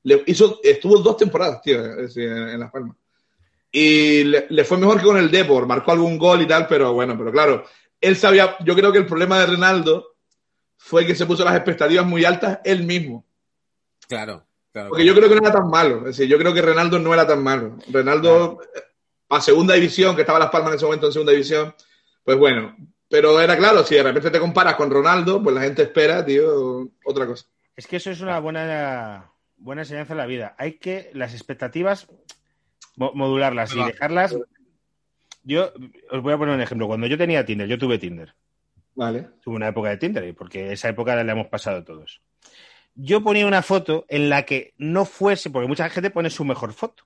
Le 0.03 0.23
hizo, 0.27 0.59
estuvo 0.63 0.97
dos 0.99 1.17
temporadas, 1.17 1.61
tío, 1.61 1.81
decir, 1.83 2.29
en, 2.29 2.49
en 2.49 2.59
Las 2.59 2.71
Palmas. 2.71 2.95
y 3.71 4.23
le, 4.23 4.47
le 4.49 4.63
fue 4.63 4.77
mejor 4.77 4.97
que 4.99 5.05
con 5.05 5.17
el 5.17 5.29
Depor, 5.29 5.67
marcó 5.67 5.91
algún 5.91 6.17
gol 6.17 6.41
y 6.41 6.47
tal, 6.47 6.67
pero 6.67 6.93
bueno, 6.93 7.17
pero 7.17 7.31
claro, 7.31 7.65
él 8.01 8.15
sabía, 8.15 8.55
yo 8.61 8.75
creo 8.75 8.91
que 8.91 8.99
el 8.99 9.05
problema 9.05 9.39
de 9.39 9.47
Ronaldo 9.47 10.15
fue 10.77 11.05
que 11.05 11.15
se 11.15 11.25
puso 11.25 11.43
las 11.43 11.55
expectativas 11.55 12.05
muy 12.05 12.23
altas 12.23 12.59
él 12.63 12.83
mismo. 12.83 13.25
Claro, 14.07 14.45
claro. 14.71 14.89
Porque 14.89 15.05
yo 15.05 15.13
creo 15.13 15.27
que 15.27 15.35
no 15.35 15.41
era 15.41 15.51
tan 15.51 15.69
malo. 15.69 15.97
Es 15.99 16.17
decir, 16.17 16.27
yo 16.27 16.37
creo 16.37 16.53
que 16.53 16.61
Ronaldo 16.61 16.97
no 16.97 17.13
era 17.13 17.27
tan 17.27 17.43
malo. 17.43 17.77
Ronaldo, 17.91 18.59
eh, 18.73 18.81
a 19.29 19.41
segunda 19.41 19.73
división, 19.75 20.15
que 20.15 20.21
estaba 20.21 20.39
Las 20.39 20.49
Palmas 20.49 20.71
en 20.71 20.75
ese 20.77 20.85
momento 20.85 21.07
en 21.07 21.13
segunda 21.13 21.33
división, 21.33 21.75
pues 22.23 22.37
bueno. 22.37 22.75
Pero 23.09 23.41
era 23.41 23.57
claro, 23.57 23.83
si 23.83 23.95
de 23.95 24.03
repente 24.03 24.31
te 24.31 24.39
comparas 24.39 24.75
con 24.75 24.89
Ronaldo, 24.89 25.43
pues 25.43 25.53
la 25.53 25.61
gente 25.61 25.81
espera, 25.81 26.23
tío, 26.23 26.89
otra 27.03 27.25
cosa. 27.27 27.45
Es 27.75 27.85
que 27.85 27.97
eso 27.97 28.11
es 28.11 28.21
una 28.21 28.39
buena, 28.39 29.31
buena 29.59 29.83
enseñanza 29.83 30.13
en 30.13 30.17
la 30.17 30.25
vida. 30.25 30.55
Hay 30.57 30.73
que 30.73 31.11
las 31.13 31.33
expectativas 31.33 32.07
mo- 32.95 33.11
modularlas 33.13 33.75
y 33.75 33.83
dejarlas. 33.83 34.35
Yo 35.43 35.71
os 36.11 36.21
voy 36.21 36.33
a 36.33 36.37
poner 36.37 36.55
un 36.55 36.61
ejemplo. 36.61 36.87
Cuando 36.87 37.07
yo 37.07 37.17
tenía 37.17 37.45
Tinder, 37.45 37.67
yo 37.67 37.77
tuve 37.77 37.97
Tinder. 37.97 38.33
Vale. 38.95 39.29
Tuve 39.41 39.55
una 39.55 39.69
época 39.69 39.89
de 39.89 39.97
Tinder, 39.97 40.35
porque 40.35 40.73
esa 40.73 40.89
época 40.89 41.15
la 41.23 41.31
hemos 41.31 41.47
pasado 41.47 41.83
todos. 41.83 42.21
Yo 42.95 43.23
ponía 43.23 43.47
una 43.47 43.61
foto 43.61 44.05
en 44.09 44.29
la 44.29 44.43
que 44.43 44.73
no 44.77 45.05
fuese, 45.05 45.49
porque 45.49 45.67
mucha 45.67 45.89
gente 45.89 46.09
pone 46.09 46.29
su 46.29 46.43
mejor 46.43 46.73
foto. 46.73 47.03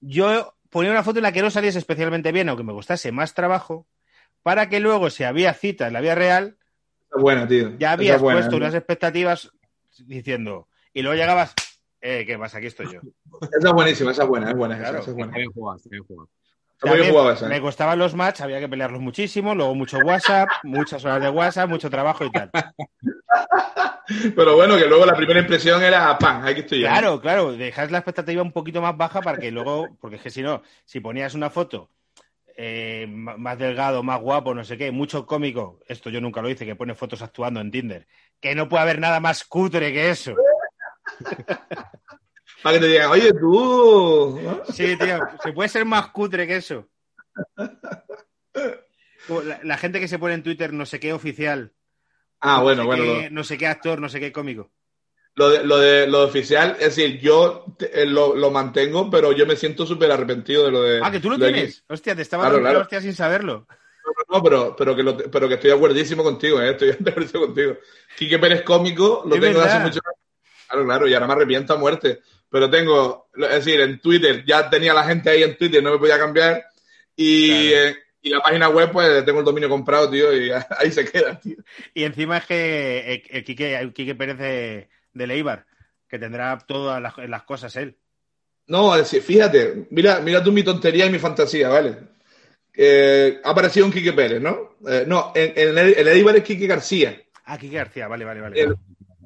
Yo 0.00 0.54
ponía 0.70 0.92
una 0.92 1.02
foto 1.02 1.18
en 1.18 1.24
la 1.24 1.32
que 1.32 1.42
no 1.42 1.50
saliese 1.50 1.78
especialmente 1.78 2.30
bien, 2.30 2.48
aunque 2.48 2.62
me 2.64 2.72
costase 2.72 3.10
más 3.10 3.34
trabajo, 3.34 3.86
para 4.42 4.68
que 4.68 4.80
luego, 4.80 5.10
si 5.10 5.24
había 5.24 5.54
cita 5.54 5.86
en 5.88 5.92
la 5.94 6.00
vida 6.00 6.14
real, 6.14 6.56
buena, 7.16 7.46
tío. 7.48 7.76
ya 7.78 7.92
habías 7.92 8.20
buena, 8.20 8.40
puesto 8.40 8.54
¿eh? 8.56 8.58
unas 8.58 8.74
expectativas 8.74 9.50
diciendo, 9.98 10.68
y 10.92 11.02
luego 11.02 11.16
llegabas, 11.16 11.54
eh, 12.00 12.24
¿qué 12.26 12.38
pasa? 12.38 12.58
Aquí 12.58 12.66
estoy 12.66 12.86
yo. 12.92 13.00
Esa 13.40 13.68
es 13.68 13.72
buenísima, 13.72 14.10
esa 14.10 14.22
es 14.24 14.28
buena, 14.28 14.50
es 14.50 14.56
buena. 14.56 14.74
esa, 14.74 14.82
Claro. 14.84 14.98
esa 15.00 15.10
es 15.10 15.16
buena. 15.16 15.30
Está 15.30 15.38
bien 15.38 15.52
jugado, 15.52 15.80
bien 15.90 16.04
jugado. 16.04 16.28
También 16.82 17.14
¿eh? 17.14 17.48
me 17.48 17.60
costaban 17.60 17.98
los 17.98 18.14
match, 18.14 18.40
había 18.40 18.58
que 18.58 18.68
pelearlos 18.68 19.00
muchísimo, 19.00 19.54
luego 19.54 19.72
mucho 19.74 19.98
WhatsApp, 19.98 20.48
muchas 20.64 21.04
horas 21.04 21.22
de 21.22 21.30
WhatsApp, 21.30 21.68
mucho 21.68 21.88
trabajo 21.88 22.24
y 22.24 22.32
tal. 22.32 22.50
Pero 24.34 24.56
bueno, 24.56 24.76
que 24.76 24.86
luego 24.86 25.06
la 25.06 25.14
primera 25.14 25.38
impresión 25.40 25.80
era 25.82 26.18
pan, 26.18 26.44
aquí 26.46 26.60
estoy 26.60 26.80
yo. 26.80 26.88
Claro, 26.88 27.20
claro, 27.20 27.52
dejas 27.52 27.92
la 27.92 27.98
expectativa 27.98 28.42
un 28.42 28.50
poquito 28.52 28.82
más 28.82 28.96
baja 28.96 29.22
para 29.22 29.38
que 29.38 29.52
luego, 29.52 29.96
porque 30.00 30.16
es 30.16 30.22
que 30.22 30.30
si 30.30 30.42
no, 30.42 30.62
si 30.84 30.98
ponías 30.98 31.34
una 31.34 31.50
foto 31.50 31.88
eh, 32.56 33.06
más 33.08 33.58
delgado, 33.58 34.02
más 34.02 34.20
guapo, 34.20 34.52
no 34.52 34.64
sé 34.64 34.76
qué, 34.76 34.90
mucho 34.90 35.24
cómico, 35.24 35.78
esto 35.86 36.10
yo 36.10 36.20
nunca 36.20 36.42
lo 36.42 36.50
hice, 36.50 36.66
que 36.66 36.74
pone 36.74 36.96
fotos 36.96 37.22
actuando 37.22 37.60
en 37.60 37.70
Tinder, 37.70 38.06
que 38.40 38.56
no 38.56 38.68
puede 38.68 38.82
haber 38.82 38.98
nada 38.98 39.20
más 39.20 39.44
cutre 39.44 39.92
que 39.92 40.10
eso. 40.10 40.34
Para 42.62 42.76
que 42.76 42.80
te 42.80 42.86
digan, 42.92 43.10
oye, 43.10 43.32
tú. 43.32 44.40
Sí, 44.72 44.96
tío, 44.96 45.18
se 45.42 45.52
puede 45.52 45.68
ser 45.68 45.84
más 45.84 46.08
cutre 46.10 46.46
que 46.46 46.56
eso. 46.56 46.88
La, 49.44 49.60
la 49.62 49.78
gente 49.78 50.00
que 50.00 50.08
se 50.08 50.18
pone 50.18 50.34
en 50.34 50.42
Twitter 50.42 50.72
no 50.72 50.84
sé 50.86 51.00
qué 51.00 51.12
oficial, 51.12 51.72
Ah, 52.40 52.56
no 52.58 52.62
bueno, 52.64 52.86
bueno. 52.86 53.02
qué- 53.04 53.24
Lo, 53.24 53.30
no 53.30 53.44
sé 53.44 53.56
qué 53.56 53.66
actor, 53.66 54.00
no 54.00 54.08
sé 54.08 54.20
qué 54.20 54.32
cómico. 54.32 54.70
lo 55.36 55.48
de, 55.48 55.64
lo, 55.64 55.78
de, 55.78 56.06
lo 56.06 56.20
de 56.20 56.24
oficial, 56.26 56.72
es 56.78 56.96
decir, 56.96 57.20
yo 57.20 57.64
te- 57.78 58.02
eh, 58.02 58.06
lo, 58.06 58.34
lo 58.34 58.50
mantengo, 58.50 59.08
pero 59.10 59.32
yo 59.32 59.46
me 59.46 59.56
siento 59.56 59.86
súper 59.86 60.10
arrepentido 60.10 60.64
de 60.66 60.70
lo 60.70 60.82
de. 60.82 61.00
Ah, 61.02 61.10
que 61.10 61.20
tú 61.20 61.30
lo 61.30 61.38
tienes. 61.38 61.84
Hostia, 61.88 62.14
te 62.14 62.22
estaba 62.22 62.44
Claro, 62.44 62.56
dando 62.56 62.68
claro. 62.70 62.80
hostia 62.82 63.00
sin 63.00 63.14
saberlo. 63.14 63.66
No, 64.04 64.36
no, 64.36 64.42
pero, 64.42 64.76
pero, 64.76 64.96
que 64.96 65.02
lo, 65.02 65.16
pero 65.16 65.48
que 65.48 65.54
estoy 65.54 65.70
de 65.70 65.76
acuerdísimo 65.76 66.22
contigo, 66.24 66.60
¿eh? 66.60 66.70
Estoy 66.72 66.92
de 66.98 67.10
acuerdo 67.10 67.40
contigo. 67.40 67.76
Quique 68.18 68.38
Pérez 68.38 68.62
cómico, 68.62 69.22
lo 69.26 69.36
Es 69.36 69.40
tengo 69.40 69.60
hace 69.60 69.78
mucho 69.78 70.00
Claro, 70.72 70.86
claro, 70.86 71.06
y 71.08 71.12
ahora 71.12 71.26
me 71.26 71.32
arrepiento 71.34 71.74
a 71.74 71.76
muerte. 71.76 72.20
Pero 72.48 72.70
tengo, 72.70 73.28
es 73.34 73.64
decir, 73.64 73.80
en 73.80 74.00
Twitter, 74.00 74.42
ya 74.46 74.70
tenía 74.70 74.94
la 74.94 75.04
gente 75.04 75.28
ahí 75.28 75.42
en 75.42 75.56
Twitter, 75.56 75.82
no 75.82 75.92
me 75.92 75.98
podía 75.98 76.18
cambiar. 76.18 76.64
Y, 77.14 77.48
Claro. 77.70 77.88
eh, 77.90 77.96
y 78.22 78.30
la 78.30 78.40
página 78.40 78.68
web, 78.70 78.90
pues 78.90 79.24
tengo 79.26 79.40
el 79.40 79.44
dominio 79.44 79.68
comprado, 79.68 80.08
tío, 80.10 80.32
y 80.34 80.50
ahí 80.78 80.90
se 80.90 81.04
queda, 81.04 81.38
tío. 81.38 81.56
Y 81.92 82.04
encima 82.04 82.38
es 82.38 82.46
que 82.46 82.98
eh, 83.14 83.22
el 83.30 83.44
Quique, 83.44 83.74
el 83.76 83.92
Quique 83.92 84.14
Pérez 84.14 84.38
de, 84.38 84.88
de 85.12 85.26
Leibar, 85.26 85.66
que 86.08 86.18
tendrá 86.18 86.56
todas 86.58 87.02
las, 87.02 87.16
las 87.28 87.42
cosas 87.42 87.74
él. 87.76 87.96
No, 88.68 88.94
es 88.94 89.02
decir, 89.02 89.22
fíjate, 89.22 89.86
mira, 89.90 90.20
mira 90.20 90.42
tú 90.42 90.52
mi 90.52 90.62
tontería 90.62 91.04
y 91.04 91.10
mi 91.10 91.18
fantasía, 91.18 91.68
¿vale? 91.68 91.96
Eh, 92.74 93.40
ha 93.44 93.50
aparecido 93.50 93.84
un 93.84 93.92
Quique 93.92 94.12
Pérez, 94.14 94.40
¿no? 94.40 94.76
Eh, 94.88 95.04
no, 95.06 95.32
en, 95.34 95.52
en 95.56 95.76
el, 95.78 95.94
el 95.98 96.08
Eibar 96.08 96.36
es 96.36 96.44
Quique 96.44 96.66
García. 96.66 97.20
Ah, 97.44 97.58
Quique 97.58 97.76
García, 97.76 98.08
vale, 98.08 98.24
vale, 98.24 98.40
vale. 98.40 98.60
El- 98.60 98.74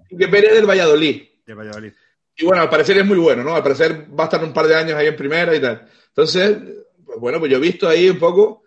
Quique 0.09 0.29
Pérez 0.29 0.53
del 0.55 0.67
Valladolid. 0.69 1.23
De 1.47 1.55
Valladolid. 1.55 1.93
Y 2.37 2.45
bueno, 2.45 2.63
al 2.63 2.69
parecer 2.69 2.99
es 2.99 3.07
muy 3.07 3.19
bueno, 3.19 3.43
¿no? 3.43 3.55
Al 3.55 3.63
parecer 3.63 4.07
va 4.19 4.25
a 4.25 4.27
estar 4.27 4.45
un 4.45 4.53
par 4.53 4.67
de 4.67 4.77
años 4.77 4.95
ahí 4.95 5.07
en 5.07 5.17
primera 5.17 5.55
y 5.55 5.61
tal. 5.61 5.89
Entonces, 6.09 6.59
pues 7.05 7.19
bueno, 7.19 7.39
pues 7.39 7.51
yo 7.51 7.57
he 7.57 7.61
visto 7.61 7.89
ahí 7.89 8.11
un 8.11 8.19
poco. 8.19 8.65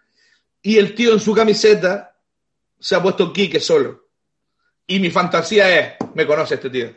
Y 0.61 0.77
el 0.77 0.95
tío 0.95 1.13
en 1.13 1.19
su 1.19 1.33
camiseta 1.35 2.15
se 2.79 2.95
ha 2.95 3.03
puesto 3.03 3.31
Quique 3.31 3.59
solo. 3.59 4.07
Y 4.87 4.99
mi 4.99 5.11
fantasía 5.11 5.79
es, 5.79 5.93
me 6.15 6.25
conoce 6.25 6.55
este 6.55 6.69
tío. 6.69 6.91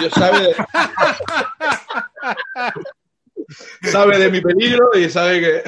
Dios 0.00 0.12
sabe 0.12 0.48
de, 0.48 0.56
sabe 3.90 4.18
de 4.18 4.30
mi 4.30 4.40
peligro 4.40 4.90
y 4.98 5.08
sabe 5.08 5.40
que 5.40 5.62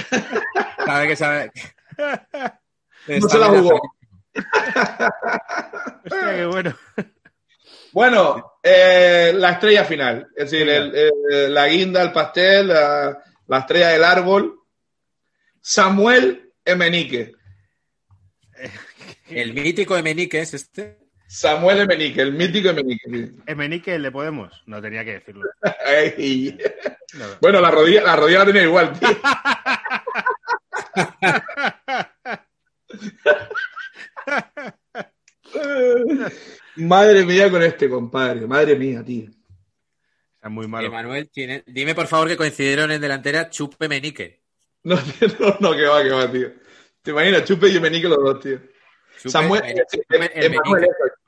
Sabe 0.84 1.08
que 1.08 1.16
sabe. 1.16 1.52
no 3.06 3.28
se 3.28 3.38
la 3.38 3.46
jugó. 3.48 3.80
Hostia, 6.04 6.36
qué 6.36 6.46
bueno. 6.46 6.74
Bueno, 7.92 8.52
eh, 8.62 9.32
la 9.34 9.52
estrella 9.52 9.84
final. 9.84 10.28
Es 10.36 10.50
decir, 10.50 10.68
el- 10.68 10.94
el- 11.30 11.54
la 11.54 11.66
guinda, 11.68 12.02
el 12.02 12.12
pastel, 12.12 12.68
la, 12.68 13.18
la 13.46 13.58
estrella 13.58 13.88
del 13.88 14.04
árbol. 14.04 14.54
Samuel 15.60 16.52
Emenique. 16.64 17.32
El 19.28 19.52
mítico 19.52 19.96
Emenique 19.96 20.40
es 20.40 20.54
este. 20.54 20.98
Samuel 21.26 21.80
Emenique, 21.80 22.22
el 22.22 22.32
mítico 22.32 22.70
Emenique. 22.70 23.32
Emenique, 23.46 23.94
el 23.94 24.02
de 24.02 24.10
Podemos. 24.10 24.62
No 24.64 24.80
tenía 24.80 25.04
que 25.04 25.12
decirlo. 25.20 25.44
No. 27.14 27.24
Bueno, 27.40 27.58
la 27.62 27.70
rodilla, 27.70 28.02
la 28.02 28.16
rodilla 28.16 28.40
la 28.40 28.44
tenía 28.46 28.62
igual, 28.64 28.92
tío. 28.98 29.08
Madre 36.78 37.24
mía 37.24 37.50
con 37.50 37.62
este 37.62 37.88
compadre, 37.88 38.46
madre 38.46 38.76
mía, 38.76 39.02
tío. 39.04 39.30
Está 40.34 40.48
muy 40.48 40.68
malo. 40.68 40.86
Emanuel 40.88 41.28
tiene. 41.30 41.64
Dime 41.66 41.94
por 41.94 42.06
favor 42.06 42.28
que 42.28 42.36
coincidieron 42.36 42.90
en 42.92 43.00
delantera 43.00 43.50
Chupe 43.50 43.88
Menique. 43.88 44.42
No, 44.84 44.94
no, 45.40 45.56
no, 45.60 45.72
que 45.76 45.84
va, 45.86 46.02
que 46.02 46.10
va, 46.10 46.30
tío. 46.30 46.52
¿Te 47.02 47.10
imaginas? 47.10 47.44
Chupe 47.44 47.68
y 47.68 47.76
Emenique 47.76 48.08
los 48.08 48.18
dos, 48.18 48.40
tío. 48.40 48.58
Chupe 49.16 49.30
Samuel, 49.30 49.62
Menique. 49.62 49.80
eh, 49.80 49.84
Chupe 49.90 50.16
el 50.16 50.44
Emanuel, 50.52 50.80
Menique. 50.82 50.86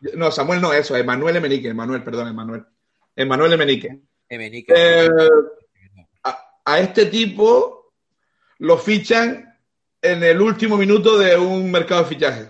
eso. 0.09 0.17
no, 0.17 0.31
Samuel 0.31 0.61
no, 0.61 0.73
eso, 0.73 0.97
Emanuel 0.97 1.37
Emenique, 1.37 1.69
Emanuel, 1.69 2.05
perdón, 2.05 2.29
Emanuel. 2.29 2.65
Emanuel 3.17 3.53
Emenique. 3.53 3.99
Emenique. 4.29 4.73
Eh, 4.77 5.09
a, 6.23 6.61
a 6.65 6.81
este 6.81 7.07
tipo 7.07 7.93
lo 8.59 8.79
fichan 8.79 9.59
en 10.01 10.23
el 10.23 10.41
último 10.41 10.77
minuto 10.77 11.19
de 11.19 11.37
un 11.37 11.71
mercado 11.71 12.03
de 12.05 12.09
fichaje 12.09 12.49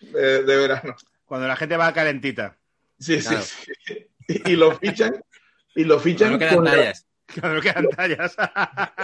de, 0.00 0.42
de 0.44 0.56
verano. 0.56 0.96
Cuando 1.28 1.46
la 1.46 1.56
gente 1.56 1.76
va 1.76 1.92
calentita. 1.92 2.56
Sí, 2.98 3.18
Claro. 3.20 3.42
sí, 3.42 3.72
sí. 3.86 4.06
Y, 4.28 4.52
y 4.52 4.56
lo 4.56 4.76
fichan, 4.76 5.22
y 5.76 5.84
lo 5.84 6.00
fichan 6.00 6.32
no 6.32 6.38
quedan 6.38 6.56
con 6.56 6.64
la- 6.64 6.70
tallas. 6.72 7.06
Cuando 7.38 7.56
no 7.56 7.60
quedan 7.60 7.88
tallas. 7.90 8.34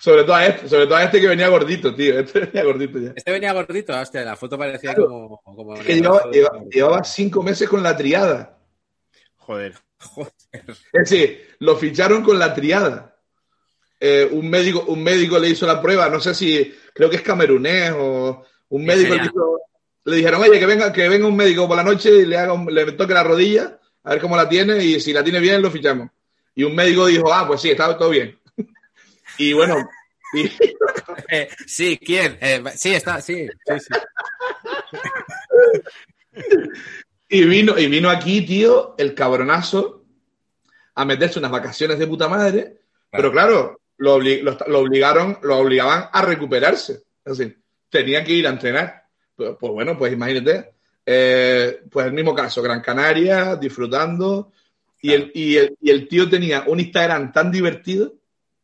sobre 0.00 0.22
todo 0.24 0.34
a 0.34 0.46
este, 0.46 0.68
sobre 0.68 0.86
todo 0.86 0.96
a 0.96 1.04
este 1.04 1.20
que 1.20 1.28
venía 1.28 1.48
gordito, 1.48 1.94
tío. 1.94 2.18
Este 2.18 2.40
venía 2.40 2.64
gordito 2.64 2.98
ya. 2.98 3.12
Este 3.14 3.32
venía 3.32 3.52
gordito, 3.52 3.98
hostia, 3.98 4.22
la 4.24 4.36
foto 4.36 4.58
parecía 4.58 4.94
Claro. 4.94 5.08
como. 5.08 5.40
como 5.42 5.74
Es 5.76 5.86
que 5.86 5.94
llevaba, 5.96 6.30
lleva- 6.30 6.64
llevaba 6.70 7.04
cinco 7.04 7.42
meses 7.42 7.68
con 7.68 7.82
la 7.82 7.96
triada. 7.96 8.58
Joder. 9.36 9.74
Joder. 9.98 10.32
Es 10.52 11.10
decir, 11.10 11.56
lo 11.60 11.76
ficharon 11.76 12.22
con 12.22 12.38
la 12.38 12.54
triada. 12.54 13.16
Eh, 13.98 14.26
un, 14.30 14.48
médico, 14.48 14.84
un 14.88 15.02
médico 15.02 15.38
le 15.38 15.48
hizo 15.50 15.66
la 15.66 15.80
prueba, 15.80 16.08
no 16.08 16.20
sé 16.20 16.34
si, 16.34 16.74
creo 16.94 17.10
que 17.10 17.16
es 17.16 17.22
camerunés 17.22 17.92
o 17.96 18.44
un 18.70 18.84
médico 18.84 19.14
le, 19.14 19.24
hizo- 19.24 19.60
le 20.10 20.16
dijeron, 20.16 20.42
oye, 20.42 20.58
que 20.58 20.66
venga, 20.66 20.92
que 20.92 21.08
venga 21.08 21.26
un 21.26 21.36
médico 21.36 21.66
por 21.68 21.76
la 21.76 21.82
noche 21.84 22.10
y 22.10 22.26
le, 22.26 22.36
haga 22.36 22.52
un- 22.52 22.72
le 22.74 22.92
toque 22.92 23.14
la 23.14 23.22
rodilla, 23.22 23.78
a 24.04 24.10
ver 24.10 24.20
cómo 24.20 24.36
la 24.36 24.48
tiene 24.48 24.82
y 24.84 25.00
si 25.00 25.12
la 25.12 25.22
tiene 25.24 25.40
bien 25.40 25.62
lo 25.62 25.70
fichamos. 25.70 26.10
Y 26.54 26.64
un 26.64 26.74
médico 26.74 27.06
dijo, 27.06 27.32
ah, 27.32 27.46
pues 27.46 27.60
sí, 27.62 27.70
está 27.70 27.96
todo 27.96 28.10
bien. 28.10 28.38
y 29.38 29.52
bueno, 29.52 29.76
y, 30.34 30.50
Eh, 31.32 31.48
sí, 31.66 31.98
¿quién? 32.04 32.36
Eh, 32.40 32.62
sí, 32.76 32.94
está, 32.94 33.20
sí, 33.20 33.46
sí, 33.66 33.74
sí. 33.80 33.94
y 37.28 37.44
vino, 37.44 37.78
y 37.78 37.86
vino 37.86 38.10
aquí, 38.10 38.42
tío, 38.42 38.94
el 38.98 39.14
cabronazo 39.14 40.04
a 40.94 41.04
meterse 41.04 41.38
unas 41.38 41.50
vacaciones 41.50 41.98
de 41.98 42.06
puta 42.06 42.28
madre, 42.28 42.80
pero 43.10 43.30
claro, 43.32 43.80
lo, 43.98 44.18
obli- 44.18 44.40
lo, 44.42 44.56
lo 44.66 44.78
obligaron, 44.80 45.38
lo 45.42 45.58
obligaban 45.58 46.08
a 46.12 46.22
recuperarse. 46.22 47.02
Es 47.24 47.38
decir, 47.38 47.60
tenía 47.88 48.24
que 48.24 48.32
ir 48.32 48.46
a 48.46 48.50
entrenar. 48.50 48.99
Pues, 49.40 49.56
pues 49.58 49.72
bueno, 49.72 49.96
pues 49.96 50.12
imagínate, 50.12 50.74
eh, 51.06 51.80
pues 51.90 52.04
el 52.04 52.12
mismo 52.12 52.34
caso, 52.34 52.60
Gran 52.60 52.82
Canaria, 52.82 53.56
disfrutando, 53.56 54.52
y, 55.00 55.12
el, 55.12 55.32
y, 55.34 55.56
el, 55.56 55.78
y 55.80 55.88
el 55.88 56.06
tío 56.08 56.28
tenía 56.28 56.64
un 56.66 56.78
Instagram 56.78 57.32
tan 57.32 57.50
divertido 57.50 58.12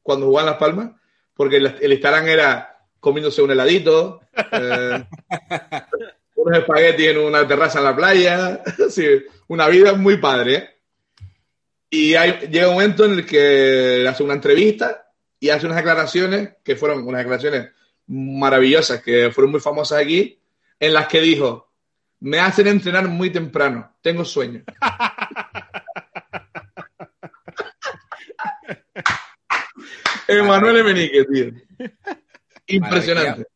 cuando 0.03 0.27
jugaba 0.27 0.49
en 0.49 0.53
Las 0.53 0.61
Palmas, 0.61 0.91
porque 1.33 1.57
el, 1.57 1.93
Instagram 1.93 2.29
era 2.29 2.79
comiéndose 3.01 3.41
un 3.41 3.53
heladito, 3.53 4.21
eh, 4.53 5.03
unos 6.37 6.59
espaguetis 6.59 7.07
en 7.07 7.19
una 7.21 7.49
terraza 7.49 7.79
en 7.79 7.85
la 7.87 7.97
playa, 7.97 8.63
sí, 8.91 9.07
una 9.49 9.69
vida 9.69 9.95
muy 9.95 10.19
padre. 10.19 10.55
¿eh? 10.57 10.71
Y 11.89 12.11
llega 12.11 12.69
un 12.69 12.75
momento 12.75 13.07
en 13.07 13.13
el 13.13 13.25
que 13.25 14.07
hace 14.07 14.23
una 14.23 14.35
entrevista 14.35 15.11
y 15.41 15.49
hace 15.49 15.65
unas 15.65 15.79
declaraciones 15.79 16.51
que 16.63 16.77
fueron 16.77 17.07
unas 17.09 17.21
declaraciones 17.21 17.71
maravillosas, 18.09 19.03
que 19.03 19.31
fueron 19.31 19.53
muy 19.53 19.61
famosas 19.61 20.03
aquí, 20.03 20.39
en 20.79 20.93
las 20.93 21.07
que 21.09 21.21
dijo, 21.21 21.73
me 22.21 22.39
hacen 22.41 22.67
entrenar 22.67 23.09
muy 23.09 23.31
temprano, 23.31 23.97
tengo 24.03 24.25
sueño. 24.25 24.63
Emanuel 30.29 30.79
Emenique, 30.79 31.25
tío. 31.25 31.53
Impresionante. 32.67 33.47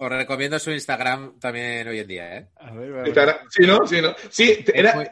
Os 0.00 0.08
recomiendo 0.10 0.58
su 0.58 0.70
Instagram 0.70 1.38
también 1.40 1.88
hoy 1.88 1.98
en 2.00 2.06
día, 2.06 2.36
¿eh? 2.36 2.48
A 2.56 2.70
ver, 2.72 2.98
a 2.98 3.02
ver. 3.02 3.36
Sí, 3.50 3.66
¿no? 3.66 3.86
Sí, 3.86 4.00
¿no? 4.00 4.14
Sí, 4.30 4.64
era... 4.72 4.94
Muy- 4.94 5.06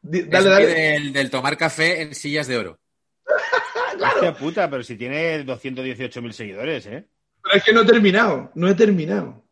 Dale, 0.00 0.48
dale. 0.48 0.66
Del, 0.66 1.12
del 1.12 1.30
tomar 1.30 1.56
café 1.56 2.02
en 2.02 2.14
sillas 2.14 2.46
de 2.46 2.56
oro. 2.56 2.78
Hostia 4.14 4.34
puta, 4.34 4.70
pero 4.70 4.82
si 4.82 4.96
tiene 4.96 5.44
218.000 5.44 6.32
seguidores, 6.32 6.86
¿eh? 6.86 7.06
Pero 7.42 7.56
es 7.56 7.64
que 7.64 7.72
no 7.72 7.82
he 7.82 7.86
terminado, 7.86 8.50
no 8.54 8.68
he 8.68 8.74
terminado. 8.74 9.44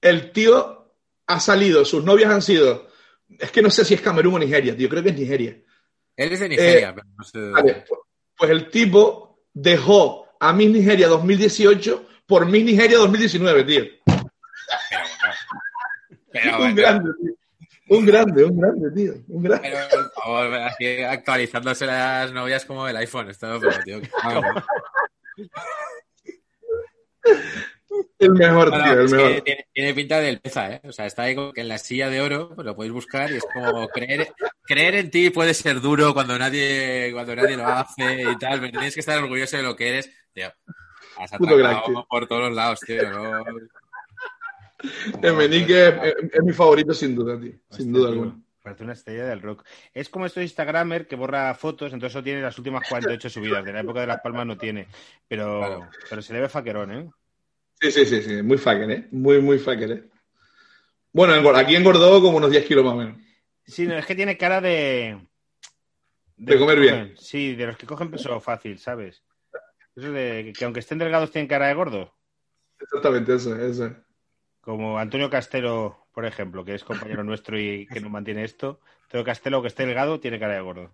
El 0.00 0.32
tío 0.32 0.94
ha 1.26 1.40
salido, 1.40 1.84
sus 1.84 2.04
novias 2.04 2.30
han 2.30 2.42
sido, 2.42 2.88
es 3.38 3.50
que 3.50 3.62
no 3.62 3.70
sé 3.70 3.84
si 3.84 3.94
es 3.94 4.00
Camerún 4.00 4.34
o 4.34 4.38
Nigeria, 4.38 4.76
tío, 4.76 4.88
creo 4.88 5.02
que 5.02 5.10
es 5.10 5.18
Nigeria. 5.18 5.60
Él 6.16 6.32
es 6.32 6.40
de 6.40 6.48
Nigeria, 6.48 6.94
pero 6.94 7.06
no 7.16 7.24
sé. 7.24 7.38
Eh, 7.38 7.50
Vale, 7.50 7.84
pues, 7.88 8.00
pues 8.36 8.50
el 8.50 8.70
tipo 8.70 9.44
dejó 9.52 10.28
a 10.40 10.52
Miss 10.52 10.70
Nigeria 10.70 11.08
2018 11.08 12.08
por 12.26 12.46
Miss 12.46 12.64
Nigeria 12.64 12.98
2019, 12.98 13.64
tío. 13.64 13.84
Pero, 16.32 16.58
un 16.64 16.74
grande, 16.74 17.10
tío. 17.20 17.34
Un 17.90 18.06
grande, 18.06 18.44
un 18.44 18.60
grande, 18.60 18.90
tío. 18.92 19.14
Un 19.28 19.42
grande. 19.42 19.70
pero, 19.70 19.88
por 19.90 20.12
favor, 20.22 20.54
así 20.54 21.02
actualizándose 21.02 21.86
las 21.86 22.32
novias 22.32 22.64
como 22.64 22.86
el 22.86 22.96
iPhone. 22.96 23.30
Esto, 23.30 23.58
pero, 23.60 23.82
tío. 23.84 24.00
El 28.18 28.32
mejor, 28.32 28.70
No, 28.70 28.78
no, 28.78 28.84
tío, 28.84 28.92
el 28.92 29.04
es 29.06 29.10
que 29.12 29.16
mejor. 29.16 29.40
tiene, 29.42 29.66
tiene 29.72 29.94
pinta 29.94 30.20
del 30.20 30.40
peza, 30.40 30.72
¿eh? 30.74 30.80
O 30.84 30.92
sea, 30.92 31.06
está 31.06 31.22
ahí 31.24 31.34
como 31.34 31.52
que 31.52 31.60
en 31.62 31.68
la 31.68 31.78
silla 31.78 32.08
de 32.08 32.20
oro, 32.20 32.54
pues 32.54 32.64
lo 32.64 32.76
podéis 32.76 32.92
buscar 32.92 33.30
y 33.32 33.36
es 33.36 33.44
como 33.52 33.88
creer, 33.88 34.32
creer 34.62 34.94
en 34.94 35.10
ti 35.10 35.30
puede 35.30 35.54
ser 35.54 35.80
duro 35.80 36.14
cuando 36.14 36.38
nadie, 36.38 37.10
cuando 37.12 37.34
nadie 37.34 37.56
lo 37.56 37.66
hace 37.66 38.22
y 38.22 38.38
tal, 38.38 38.60
pero 38.60 38.72
tienes 38.72 38.94
que 38.94 39.00
estar 39.00 39.18
orgulloso 39.22 39.56
de 39.56 39.62
lo 39.64 39.74
que 39.74 39.88
eres, 39.88 40.10
tío. 40.32 40.52
Has 41.18 41.30
Puto 41.32 41.56
crack, 41.56 41.86
tío. 41.86 42.06
por 42.08 42.26
todos 42.28 42.42
los 42.42 42.54
lados, 42.54 42.80
tío. 42.80 43.10
¿no? 43.10 43.44
Emenique 45.22 45.88
es, 45.88 45.94
es- 46.02 46.34
es 46.34 46.42
mi 46.42 46.52
favorito 46.52 46.94
sin 46.94 47.14
duda, 47.14 47.38
tío. 47.38 47.52
Sin 47.70 47.92
duda 47.92 48.08
alguna. 48.10 48.36
Parece 48.62 48.84
una 48.84 48.92
estrella 48.92 49.24
del 49.24 49.40
rock. 49.42 49.64
Es 49.94 50.08
como 50.10 50.26
estos 50.26 50.42
Instagramer 50.42 51.06
que 51.06 51.16
borra 51.16 51.54
fotos, 51.54 51.92
entonces 51.92 52.12
solo 52.12 52.24
tiene 52.24 52.42
las 52.42 52.56
últimas 52.58 52.86
48 52.88 53.30
subidas. 53.30 53.64
De 53.64 53.72
la 53.72 53.80
época 53.80 54.00
de 54.02 54.06
Las 54.06 54.20
Palmas 54.20 54.46
no 54.46 54.56
tiene. 54.58 54.86
Pero, 55.26 55.58
Claro. 55.60 55.88
pero 56.08 56.22
se 56.22 56.32
le 56.34 56.40
ve 56.40 56.48
faquerón, 56.48 56.92
¿eh? 56.92 57.10
Sí, 57.80 57.90
sí, 57.90 58.06
sí, 58.06 58.22
sí. 58.22 58.42
Muy 58.42 58.58
fucker, 58.58 58.90
¿eh? 58.90 59.08
Muy, 59.10 59.40
muy 59.40 59.58
fucker, 59.58 59.90
¿eh? 59.92 60.04
Bueno, 61.12 61.34
aquí 61.56 61.74
engordó 61.74 62.20
como 62.20 62.36
unos 62.36 62.50
10 62.50 62.64
kilos 62.66 62.84
más 62.84 62.94
o 62.94 62.96
menos. 62.96 63.18
Sí, 63.66 63.86
no, 63.86 63.96
es 63.96 64.06
que 64.06 64.14
tiene 64.14 64.36
cara 64.36 64.60
de. 64.60 65.26
De 66.36 66.58
comer 66.58 66.78
bien. 66.80 66.94
cogen- 66.94 67.16
sí, 67.16 67.54
de 67.54 67.66
los 67.66 67.76
que 67.76 67.86
cogen 67.86 68.10
peso 68.10 68.40
fácil, 68.40 68.78
¿sabes? 68.78 69.22
Eso 69.96 70.12
de 70.12 70.52
que 70.56 70.64
aunque 70.64 70.80
estén 70.80 70.98
delgados 70.98 71.30
tienen 71.30 71.48
cara 71.48 71.66
de 71.68 71.74
gordo. 71.74 72.14
Exactamente, 72.78 73.34
eso, 73.34 73.56
eso. 73.56 73.94
Como 74.60 74.98
Antonio 74.98 75.28
Castelo, 75.30 76.06
por 76.12 76.24
ejemplo, 76.24 76.64
que 76.64 76.74
es 76.74 76.84
compañero 76.84 77.24
nuestro 77.24 77.58
y 77.58 77.86
que 77.86 78.00
nos 78.00 78.10
mantiene 78.10 78.44
esto. 78.44 78.80
Antonio 79.04 79.24
Castelo, 79.24 79.62
que 79.62 79.68
esté 79.68 79.84
delgado, 79.84 80.20
tiene 80.20 80.38
cara 80.38 80.54
de 80.54 80.60
gordo. 80.60 80.92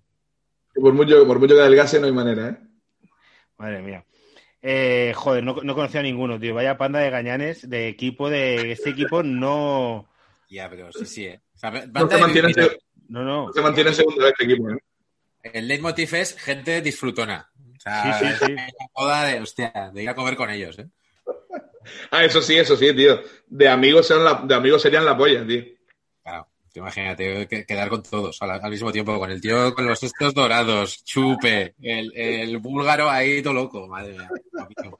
Y 0.74 0.80
por 0.80 0.92
mucho, 0.94 1.26
por 1.26 1.38
mucho 1.38 1.54
que 1.54 1.60
adelgase 1.60 2.00
no 2.00 2.06
hay 2.06 2.12
manera, 2.12 2.48
¿eh? 2.48 2.58
Madre 3.58 3.82
mía. 3.82 4.04
Eh, 4.68 5.12
joder, 5.14 5.44
no, 5.44 5.54
no 5.62 5.74
conocía 5.76 6.00
a 6.00 6.02
ninguno, 6.02 6.40
tío. 6.40 6.52
Vaya 6.54 6.76
panda 6.76 6.98
de 6.98 7.08
gañanes 7.10 7.70
de 7.70 7.86
equipo 7.86 8.28
de 8.28 8.72
este 8.72 8.90
equipo 8.90 9.22
no. 9.22 10.08
Ya, 10.50 10.68
pero 10.68 10.92
sí, 10.92 11.06
sí, 11.06 11.26
¿eh? 11.26 11.40
O 11.54 11.58
sea, 11.58 11.70
No 11.70 12.08
se 12.08 12.14
de 12.16 12.20
mantiene, 12.20 12.52
No, 13.08 13.22
no. 13.22 13.52
se 13.52 13.60
mantiene 13.60 13.90
en 13.90 13.96
segunda 13.96 14.28
este 14.28 14.44
equipo, 14.44 14.70
¿eh? 14.70 14.78
El 15.44 15.68
leitmotiv 15.68 16.12
es 16.16 16.36
gente 16.36 16.80
disfrutona. 16.82 17.48
O 17.76 17.80
sea, 17.80 18.18
Sí, 18.18 18.26
sí, 18.26 18.46
sí. 18.46 18.52
la 18.54 18.86
moda 18.96 19.24
de, 19.26 19.40
hostia, 19.40 19.90
de 19.94 20.02
ir 20.02 20.08
a 20.08 20.14
comer 20.16 20.34
con 20.34 20.50
ellos, 20.50 20.76
¿eh? 20.80 20.86
Ah, 22.10 22.24
eso 22.24 22.42
sí, 22.42 22.56
eso 22.56 22.76
sí, 22.76 22.92
tío. 22.92 23.20
De 23.46 23.68
amigos, 23.68 24.08
serían 24.08 24.24
la, 24.24 24.42
de 24.44 24.54
amigos 24.56 24.82
serían 24.82 25.04
la 25.04 25.16
polla, 25.16 25.46
tío. 25.46 25.62
Imagínate 26.76 27.46
que- 27.48 27.64
quedar 27.64 27.88
con 27.88 28.02
todos 28.02 28.40
al, 28.42 28.50
al 28.50 28.70
mismo 28.70 28.92
tiempo, 28.92 29.18
con 29.18 29.30
el 29.30 29.40
tío 29.40 29.74
con 29.74 29.86
los 29.86 30.02
estos 30.02 30.34
dorados, 30.34 31.02
chupe, 31.04 31.74
el, 31.80 32.12
el 32.16 32.58
búlgaro 32.58 33.08
ahí 33.10 33.42
todo 33.42 33.54
loco, 33.54 33.86
madre 33.88 34.12
mía. 34.12 34.28
papito. 34.52 34.98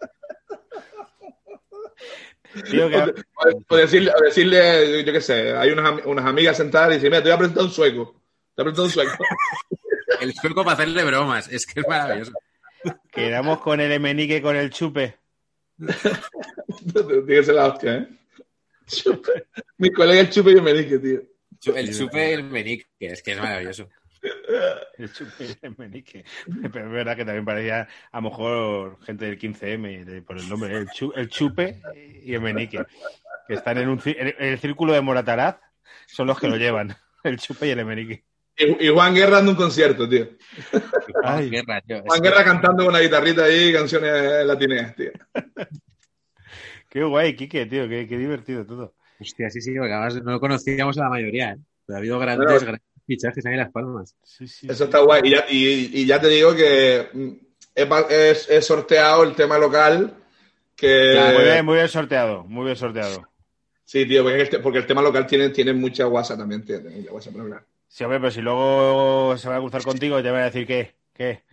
Tío, 2.71 2.89
que- 2.89 2.97
O, 3.35 3.63
o 3.69 3.77
decirle, 3.77 4.11
o 4.19 4.25
decirle, 4.25 5.05
yo 5.05 5.13
qué 5.13 5.21
sé, 5.21 5.53
hay 5.57 5.71
unas, 5.71 6.05
unas 6.07 6.25
amigas 6.25 6.57
sentadas 6.57 6.93
y 6.93 6.95
dicen, 6.95 7.11
mira, 7.11 7.23
te 7.23 7.29
voy 7.29 7.35
a 7.35 7.39
presentar 7.39 7.65
un 7.65 7.71
sueco. 7.71 8.21
Te 8.55 8.63
voy 8.63 8.71
a 8.73 8.75
presentar 8.75 8.85
un 8.85 8.91
sueco. 8.91 9.25
El 10.21 10.33
sueco 10.35 10.65
para 10.65 10.75
hacerle 10.75 11.05
bromas, 11.05 11.49
es 11.49 11.67
que 11.67 11.81
es 11.81 11.89
maravilloso. 11.89 12.33
quedamos 13.11 13.61
con 13.61 13.81
el 13.81 13.93
Emenique 13.93 14.41
con 14.41 14.57
el 14.57 14.71
chupe. 14.71 15.17
Ser 17.29 17.55
la 17.55 17.67
hostia, 17.67 17.97
¿eh? 17.97 18.09
Chupe. 18.87 19.47
Mi 19.79 19.91
colega 19.93 20.21
el 20.21 20.31
chupe 20.31 20.53
y 20.53 20.55
el 20.55 20.63
menique, 20.63 20.99
tío. 20.99 21.21
El 21.75 21.97
chupe 21.97 22.31
y 22.31 22.33
el 22.33 22.45
menique, 22.45 22.87
es 23.01 23.23
que 23.23 23.33
es 23.33 23.39
maravilloso. 23.39 23.89
El 24.99 25.13
chupe 25.13 25.45
y 25.45 25.51
el 25.51 25.59
Emenique. 25.63 26.25
Pero 26.73 26.87
es 26.87 26.91
verdad 26.93 27.17
que 27.17 27.25
también 27.25 27.45
parecía 27.45 27.87
a 28.11 28.17
lo 28.21 28.23
mejor 28.31 28.99
gente 29.05 29.25
del 29.27 29.39
15M 29.39 30.05
de- 30.05 30.23
por 30.23 30.37
el 30.39 30.49
nombre. 30.49 30.77
El, 30.77 30.89
chu- 30.89 31.13
el 31.15 31.29
chupe 31.29 31.81
y 32.25 32.31
el 32.31 32.37
Emenique. 32.37 32.85
Que 33.47 33.55
están 33.55 33.79
en, 33.79 33.89
un, 33.89 34.01
en 34.05 34.35
el 34.39 34.59
círculo 34.59 34.95
de 34.95 35.01
Morataraz. 35.03 35.57
Son 36.07 36.27
los 36.27 36.41
que 36.41 36.49
lo 36.49 36.57
llevan. 36.57 36.97
El 37.25 37.39
chupe 37.39 37.67
y 37.69 37.71
el 37.71 37.81
Emenique. 37.81 38.25
Y, 38.57 38.87
y 38.87 38.89
Juan 38.89 39.15
Guerra 39.15 39.37
dando 39.37 39.51
un 39.53 39.57
concierto, 39.57 40.09
tío. 40.09 40.29
Ay. 41.23 41.51
Guerra, 41.51 41.81
tío, 41.83 42.03
Juan 42.03 42.21
que- 42.23 42.29
Guerra 42.29 42.45
cantando 42.45 42.85
con 42.85 42.95
una 42.95 43.01
guitarrita 43.01 43.45
ahí 43.45 43.73
canciones 43.73 44.45
latineas, 44.47 44.95
tío. 44.97 45.11
Qué 46.89 47.03
guay, 47.05 47.37
Quique, 47.37 47.67
tío. 47.67 47.89
Qué, 47.89 48.07
qué 48.09 48.17
divertido 48.19 48.65
todo. 48.67 48.96
Hostia, 49.21 49.51
sí, 49.51 49.61
sí, 49.61 49.75
porque 49.77 49.93
además 49.93 50.23
no 50.23 50.39
conocíamos 50.41 50.99
a 50.99 51.05
la 51.05 51.09
mayoría, 51.11 51.53
¿eh? 51.53 51.57
Pero 51.87 51.97
ha 51.97 51.99
habido 51.99 52.19
grandes, 52.19 52.47
Pero- 52.49 52.61
grandes 52.61 52.83
fichajes 53.07 53.47
ahí 53.47 53.53
en 53.53 53.59
Las 53.61 53.71
Palmas. 53.71 54.15
Sí, 54.25 54.47
sí, 54.49 54.67
Eso 54.69 54.85
está 54.85 54.99
guay. 54.99 55.23
Y 55.25 55.31
ya, 55.31 55.45
y, 55.49 56.01
y 56.03 56.07
ya 56.07 56.21
te 56.21 56.29
digo 56.29 56.55
que 56.55 57.09
mm, 57.13 57.29
he, 57.75 58.37
he 58.51 58.63
sorteado 58.63 59.23
el 59.23 59.35
tema 59.35 59.59
local. 59.59 60.13
Que... 60.75 61.33
Muy 61.35 61.45
bien, 61.45 61.65
muy 61.65 61.75
bien 61.77 61.89
sorteado. 61.89 62.45
Muy 62.45 62.65
bien 62.65 62.77
sorteado. 62.77 63.29
Sí, 63.85 64.05
tío, 64.07 64.25
porque 64.25 64.43
el, 64.43 64.61
porque 64.61 64.79
el 64.79 64.87
tema 64.87 65.01
local 65.01 65.27
tiene, 65.27 65.51
tiene 65.51 65.73
mucha 65.73 66.05
guasa 66.05 66.37
también, 66.37 66.65
tío. 66.65 66.81
Tiene 66.83 66.97
mucha 66.97 67.11
guasa 67.13 67.31
para 67.31 67.43
hablar. 67.45 67.65
Sí, 67.87 68.03
hombre, 68.05 68.19
pero 68.19 68.31
si 68.33 68.41
luego 68.43 69.37
se 69.39 69.49
va 69.49 69.57
a 69.57 69.61
cruzar 69.61 69.83
contigo, 69.85 70.21
te 70.23 70.31
van 70.31 70.43
a 70.43 70.47
decir 70.47 70.67
que, 70.67 70.93
que 71.15 71.45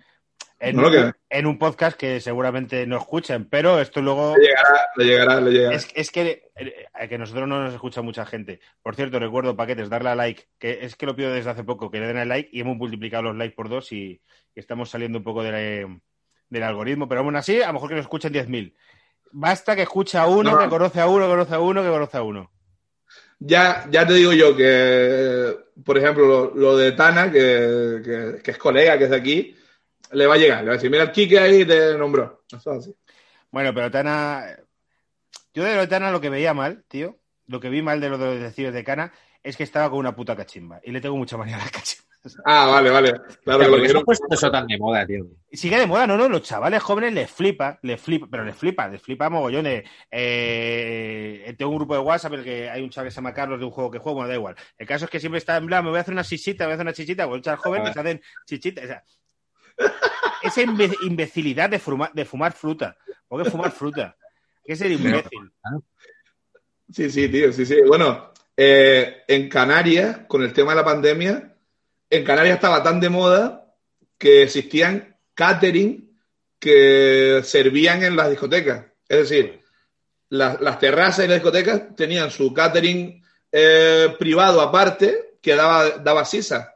en, 0.69 0.75
No 0.77 0.87
un, 0.87 0.91
queda. 0.91 1.17
en 1.29 1.45
un 1.45 1.57
podcast 1.59 1.97
que 1.97 2.19
seguramente 2.21 2.85
no 2.87 2.97
escuchen, 2.97 3.45
pero 3.49 3.79
esto 3.79 4.01
luego 4.01 4.35
Le 4.37 4.43
llegará, 4.47 4.79
le 4.95 5.05
llegará, 5.05 5.41
le 5.41 5.51
llegará. 5.51 5.75
es, 5.75 5.87
es 5.93 6.11
que 6.11 6.49
eh, 6.55 7.07
que 7.09 7.17
nosotros 7.17 7.47
no 7.47 7.63
nos 7.63 7.73
escucha 7.73 8.01
mucha 8.01 8.25
gente. 8.25 8.59
Por 8.81 8.95
cierto, 8.95 9.19
recuerdo 9.19 9.55
paquetes, 9.55 9.89
darle 9.89 10.09
a 10.09 10.15
like, 10.15 10.43
que 10.59 10.79
es 10.85 10.95
que 10.95 11.05
lo 11.05 11.15
pido 11.15 11.31
desde 11.31 11.49
hace 11.49 11.63
poco, 11.63 11.91
que 11.91 11.99
le 11.99 12.07
den 12.07 12.17
al 12.17 12.29
like 12.29 12.49
y 12.51 12.61
hemos 12.61 12.77
multiplicado 12.77 13.23
los 13.23 13.35
likes 13.35 13.55
por 13.55 13.69
dos 13.69 13.91
y, 13.91 14.21
y 14.55 14.59
estamos 14.59 14.89
saliendo 14.89 15.17
un 15.19 15.23
poco 15.23 15.43
de 15.43 15.51
la- 15.51 15.99
del 16.49 16.63
algoritmo, 16.63 17.07
pero 17.09 17.21
aún 17.21 17.35
así, 17.35 17.61
a 17.61 17.67
lo 17.67 17.73
mejor 17.73 17.89
que 17.89 17.95
nos 17.95 18.03
escuchen 18.03 18.31
10.000. 18.31 18.75
Basta 19.31 19.75
que 19.75 19.81
escuche 19.81 20.17
a 20.19 20.27
uno, 20.27 20.51
No. 20.51 20.59
que 20.59 20.69
conoce 20.69 20.99
a 21.01 21.07
uno, 21.07 21.25
que 21.25 21.31
conoce 21.31 21.55
a 21.55 21.59
uno, 21.59 21.81
que 21.81 21.89
conoce 21.89 22.17
a 22.17 22.21
uno. 22.21 22.51
Ya, 23.39 23.85
ya 23.89 24.05
te 24.07 24.13
digo 24.13 24.31
yo 24.33 24.55
que, 24.55 25.55
por 25.83 25.97
ejemplo, 25.97 26.25
lo, 26.27 26.55
lo 26.55 26.77
de 26.77 26.91
Tana, 26.93 27.31
que, 27.31 28.01
que- 28.05 28.41
que 28.43 28.51
es 28.51 28.57
colega, 28.57 28.97
que 28.97 29.05
es 29.05 29.09
de 29.09 29.15
aquí, 29.17 29.55
le 30.13 30.27
va 30.27 30.35
a 30.35 30.37
llegar. 30.37 30.59
Le 30.59 30.67
va 30.67 30.71
a 30.73 30.75
decir, 30.75 30.89
mira 30.89 31.03
el 31.03 31.11
Kike 31.11 31.39
ahí 31.39 31.65
te 31.65 31.97
nombró. 31.97 32.43
Eso 32.51 32.71
es 32.73 32.79
así. 32.79 32.95
Bueno, 33.51 33.73
pero 33.73 33.91
Tana. 33.91 34.57
Yo 35.53 35.63
de 35.63 35.75
lo 35.75 35.81
de 35.81 35.87
Tana 35.87 36.11
lo 36.11 36.21
que 36.21 36.29
veía 36.29 36.53
mal, 36.53 36.83
tío, 36.87 37.19
lo 37.47 37.59
que 37.59 37.69
vi 37.69 37.81
mal 37.81 38.01
de 38.01 38.09
los 38.09 38.19
detectives 38.19 38.73
de 38.73 38.83
Cana 38.83 39.13
es 39.43 39.57
que 39.57 39.63
estaba 39.63 39.89
con 39.89 39.99
una 39.99 40.15
puta 40.15 40.35
cachimba. 40.35 40.79
Y 40.83 40.91
le 40.91 41.01
tengo 41.01 41.17
mucha 41.17 41.37
manía 41.37 41.55
a 41.55 41.59
las 41.59 41.71
cachimbas. 41.71 42.13
Ah, 42.45 42.67
vale, 42.67 42.89
vale. 42.89 43.11
Claro 43.43 43.59
que 43.59 43.65
lo 43.65 43.71
¿por 43.71 43.81
qué 43.81 43.87
se 43.87 43.91
quiero. 43.91 43.99
ha 43.99 44.03
puesto 44.03 44.25
eso 44.31 44.51
tan 44.51 44.65
de 44.65 44.77
moda, 44.77 45.05
tío? 45.05 45.25
Sigue 45.51 45.77
de 45.77 45.85
moda, 45.85 46.07
no, 46.07 46.17
no, 46.17 46.29
los 46.29 46.41
chavales 46.41 46.81
jóvenes 46.81 47.13
les 47.13 47.29
flipa, 47.29 47.79
les 47.81 47.99
flipa, 47.99 48.27
pero 48.31 48.45
les 48.45 48.55
flipa, 48.55 48.87
les 48.87 49.01
flipa 49.01 49.29
mogollón. 49.29 49.65
de, 49.65 49.83
eh, 50.09 51.53
tengo 51.57 51.71
un 51.71 51.77
grupo 51.77 51.95
de 51.95 51.99
WhatsApp 51.99 52.33
en 52.33 52.39
el 52.39 52.45
que 52.45 52.69
hay 52.69 52.81
un 52.81 52.89
chaval 52.89 53.07
que 53.07 53.11
se 53.11 53.15
llama 53.15 53.33
Carlos 53.33 53.59
de 53.59 53.65
un 53.65 53.71
juego 53.71 53.91
que 53.91 53.99
juego, 53.99 54.19
bueno, 54.19 54.29
da 54.29 54.35
igual. 54.35 54.55
El 54.77 54.87
caso 54.87 55.05
es 55.05 55.11
que 55.11 55.19
siempre 55.19 55.39
está 55.39 55.57
en 55.57 55.65
plan, 55.65 55.83
me 55.83 55.89
voy 55.89 55.97
a 55.97 56.01
hacer 56.01 56.13
una 56.13 56.23
chichita, 56.23 56.63
me 56.63 56.67
voy 56.67 56.71
a 56.71 56.75
hacer 56.75 56.85
una 56.85 56.93
chichita, 56.93 57.27
o 57.27 57.35
el 57.35 57.41
chaval 57.41 57.59
joven 57.59 57.83
que 57.83 57.93
se 57.93 57.99
hacen 57.99 58.21
chichitas. 58.45 58.85
o 58.85 58.87
sea, 58.87 59.03
esa 60.41 60.61
imbe- 60.61 60.97
imbecilidad 61.03 61.69
de, 61.69 61.79
fuma- 61.79 62.11
de 62.13 62.25
fumar 62.25 62.53
fruta. 62.53 62.97
¿Por 63.27 63.43
qué 63.43 63.49
fumar 63.49 63.71
fruta? 63.71 64.15
¿Qué 64.63 64.73
es 64.73 64.79
ser 64.79 64.91
imbécil? 64.91 65.51
Sí, 66.91 67.09
sí, 67.09 67.29
tío, 67.29 67.51
sí, 67.51 67.65
sí. 67.65 67.81
Bueno, 67.87 68.31
eh, 68.55 69.23
en 69.27 69.49
Canarias, 69.49 70.19
con 70.27 70.43
el 70.43 70.53
tema 70.53 70.71
de 70.73 70.77
la 70.77 70.85
pandemia, 70.85 71.55
en 72.09 72.23
Canarias 72.23 72.55
estaba 72.55 72.83
tan 72.83 72.99
de 72.99 73.09
moda 73.09 73.73
que 74.17 74.43
existían 74.43 75.17
catering 75.33 76.17
que 76.59 77.41
servían 77.43 78.03
en 78.03 78.15
las 78.15 78.29
discotecas. 78.29 78.85
Es 79.09 79.29
decir, 79.29 79.61
las, 80.29 80.61
las 80.61 80.79
terrazas 80.79 81.25
y 81.25 81.27
las 81.27 81.37
discotecas 81.37 81.95
tenían 81.95 82.29
su 82.31 82.53
catering 82.53 83.21
eh, 83.51 84.15
privado 84.19 84.61
aparte 84.61 85.37
que 85.41 85.55
daba, 85.55 85.89
daba 85.97 86.23
sisas. 86.25 86.69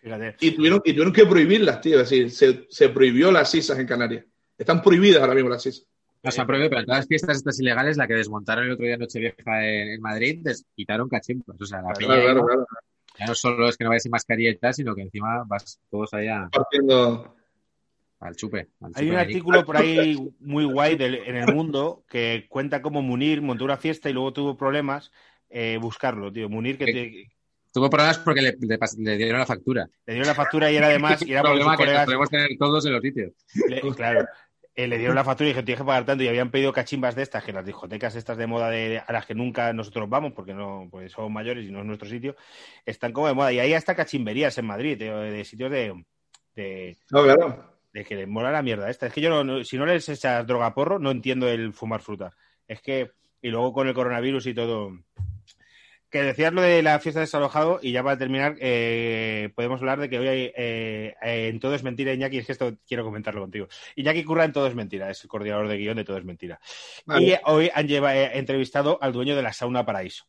Fíjate. 0.00 0.36
Y 0.40 0.52
tuvieron, 0.52 0.80
y 0.84 0.92
tuvieron 0.92 1.12
que 1.12 1.26
prohibirlas, 1.26 1.80
tío. 1.80 2.00
Es 2.00 2.08
decir, 2.10 2.30
se, 2.30 2.66
se 2.70 2.88
prohibió 2.88 3.30
las 3.30 3.50
sisas 3.50 3.78
en 3.78 3.86
Canarias. 3.86 4.24
Están 4.56 4.82
prohibidas 4.82 5.20
ahora 5.22 5.34
mismo 5.34 5.50
las 5.50 5.62
sisas. 5.62 5.86
No 6.22 6.30
se 6.30 6.40
ha 6.40 6.46
prohibido, 6.46 6.68
pero 6.70 6.80
en 6.80 6.86
todas 6.86 6.98
las 7.00 7.08
fiestas 7.08 7.36
estas 7.38 7.60
ilegales, 7.60 7.96
la 7.96 8.06
que 8.06 8.14
desmontaron 8.14 8.64
el 8.66 8.72
otro 8.72 8.84
día 8.84 8.94
en 8.94 9.00
Nochevieja 9.00 9.66
en, 9.66 9.88
en 9.88 10.00
Madrid, 10.02 10.40
des- 10.42 10.66
quitaron 10.76 11.08
cachimbos. 11.08 11.56
O 11.58 11.64
sea, 11.64 11.80
la 11.80 11.92
Claro, 11.94 12.22
claro, 12.22 12.44
claro. 12.46 12.66
ya 13.18 13.26
no 13.26 13.34
solo 13.34 13.68
es 13.68 13.76
que 13.78 13.84
no 13.84 13.90
vayas 13.90 14.02
sin 14.02 14.12
mascarilla 14.12 14.50
y 14.50 14.56
tal, 14.56 14.74
sino 14.74 14.94
que 14.94 15.02
encima 15.02 15.44
vas 15.46 15.80
todos 15.90 16.12
allá 16.12 16.48
Partiendo. 16.52 17.34
al 18.20 18.36
chupe. 18.36 18.68
al 18.82 18.92
Hay 18.94 19.04
chupe 19.06 19.10
un 19.10 19.16
artículo 19.16 19.64
por 19.64 19.76
ahí 19.78 20.30
muy 20.40 20.64
guay 20.64 20.96
del- 20.96 21.14
en 21.26 21.36
el 21.36 21.54
mundo 21.54 22.04
que 22.08 22.44
cuenta 22.50 22.82
cómo 22.82 23.00
Munir 23.00 23.40
montó 23.40 23.64
una 23.64 23.78
fiesta 23.78 24.10
y 24.10 24.12
luego 24.12 24.32
tuvo 24.32 24.56
problemas. 24.56 25.10
eh, 25.52 25.78
buscarlo, 25.80 26.30
tío. 26.32 26.48
Munir 26.48 26.78
que 26.78 26.84
Sí. 26.86 26.92
te- 26.92 27.32
Tuvo 27.72 27.88
problemas 27.88 28.18
porque 28.18 28.42
le, 28.42 28.56
le 28.60 28.78
le 28.98 29.16
dieron 29.16 29.38
la 29.38 29.46
factura. 29.46 29.88
le 30.06 30.12
dieron 30.14 30.26
la 30.28 30.34
factura 30.34 30.70
y 30.72 30.76
era 30.76 30.88
además, 30.88 31.22
y 31.22 31.32
era 31.32 31.42
porque 31.42 31.52
problema 31.58 31.76
que 31.76 31.82
colegas 31.84 32.04
podemos 32.06 32.30
tener 32.30 32.48
todos 32.58 32.86
en 32.86 32.92
los 32.92 33.02
sitios. 33.02 33.32
Le- 33.68 33.80
claro. 33.94 34.26
eh, 34.74 34.88
le 34.88 34.98
dieron 34.98 35.14
la 35.14 35.22
factura 35.24 35.46
y 35.46 35.50
dijeron, 35.50 35.64
tienes 35.66 35.80
que 35.80 35.86
pagar 35.86 36.04
tanto. 36.04 36.24
Y 36.24 36.28
habían 36.28 36.50
pedido 36.50 36.72
cachimbas 36.72 37.14
de 37.14 37.22
estas, 37.22 37.44
que 37.44 37.52
las 37.52 37.64
discotecas 37.64 38.16
estas 38.16 38.36
de 38.38 38.46
moda 38.48 38.70
de, 38.70 39.00
a 39.06 39.12
las 39.12 39.24
que 39.26 39.34
nunca 39.34 39.72
nosotros 39.72 40.08
vamos, 40.08 40.32
porque 40.32 40.52
no 40.54 40.88
pues 40.90 41.12
somos 41.12 41.30
mayores 41.30 41.64
y 41.66 41.70
no 41.70 41.80
es 41.80 41.84
nuestro 41.86 42.08
sitio, 42.08 42.34
están 42.84 43.12
como 43.12 43.28
de 43.28 43.34
moda. 43.34 43.52
Y 43.52 43.60
hay 43.60 43.72
hasta 43.74 43.94
cachimberías 43.94 44.56
en 44.58 44.66
Madrid, 44.66 44.98
de, 44.98 45.10
de 45.12 45.44
sitios 45.44 45.70
de, 45.70 45.94
de, 46.56 46.96
No, 47.10 47.22
claro. 47.22 47.78
de 47.92 48.04
que 48.04 48.16
les 48.16 48.26
mola 48.26 48.50
la 48.50 48.62
mierda 48.62 48.90
esta. 48.90 49.06
Es 49.06 49.12
que 49.12 49.20
yo, 49.20 49.30
no, 49.30 49.44
no- 49.44 49.64
si 49.64 49.78
no 49.78 49.86
les 49.86 50.08
echas 50.08 50.44
droga 50.46 50.74
porro, 50.74 50.98
no 50.98 51.10
entiendo 51.12 51.48
el 51.48 51.72
fumar 51.72 52.00
fruta. 52.00 52.32
Es 52.66 52.80
que, 52.82 53.12
y 53.42 53.48
luego 53.48 53.72
con 53.72 53.86
el 53.88 53.94
coronavirus 53.94 54.46
y 54.48 54.54
todo. 54.54 54.92
Que 56.10 56.22
decías 56.24 56.52
lo 56.52 56.60
de 56.60 56.82
la 56.82 56.98
fiesta 56.98 57.20
de 57.20 57.26
desalojado 57.26 57.78
y 57.80 57.92
ya 57.92 58.02
para 58.02 58.18
terminar, 58.18 58.56
eh, 58.58 59.50
podemos 59.54 59.80
hablar 59.80 60.00
de 60.00 60.10
que 60.10 60.18
hoy 60.18 60.26
hay, 60.26 60.52
eh, 60.56 61.14
en 61.22 61.60
Todo 61.60 61.74
es 61.76 61.84
Mentira, 61.84 62.12
Iñaki, 62.12 62.38
es 62.38 62.46
que 62.46 62.52
esto 62.52 62.76
quiero 62.86 63.04
comentarlo 63.04 63.40
contigo. 63.40 63.68
Iñaki 63.94 64.24
Curra 64.24 64.44
en 64.44 64.52
Todo 64.52 64.66
es 64.66 64.74
Mentira, 64.74 65.08
es 65.08 65.22
el 65.22 65.28
coordinador 65.30 65.68
de 65.68 65.76
guion 65.76 65.96
de 65.96 66.04
Todo 66.04 66.18
es 66.18 66.24
Mentira. 66.24 66.58
Vale. 67.06 67.26
Y 67.26 67.34
hoy 67.44 67.70
han 67.72 67.86
lleva- 67.86 68.16
eh, 68.16 68.38
entrevistado 68.38 68.98
al 69.00 69.12
dueño 69.12 69.36
de 69.36 69.42
la 69.42 69.52
sauna 69.52 69.86
Paraíso. 69.86 70.24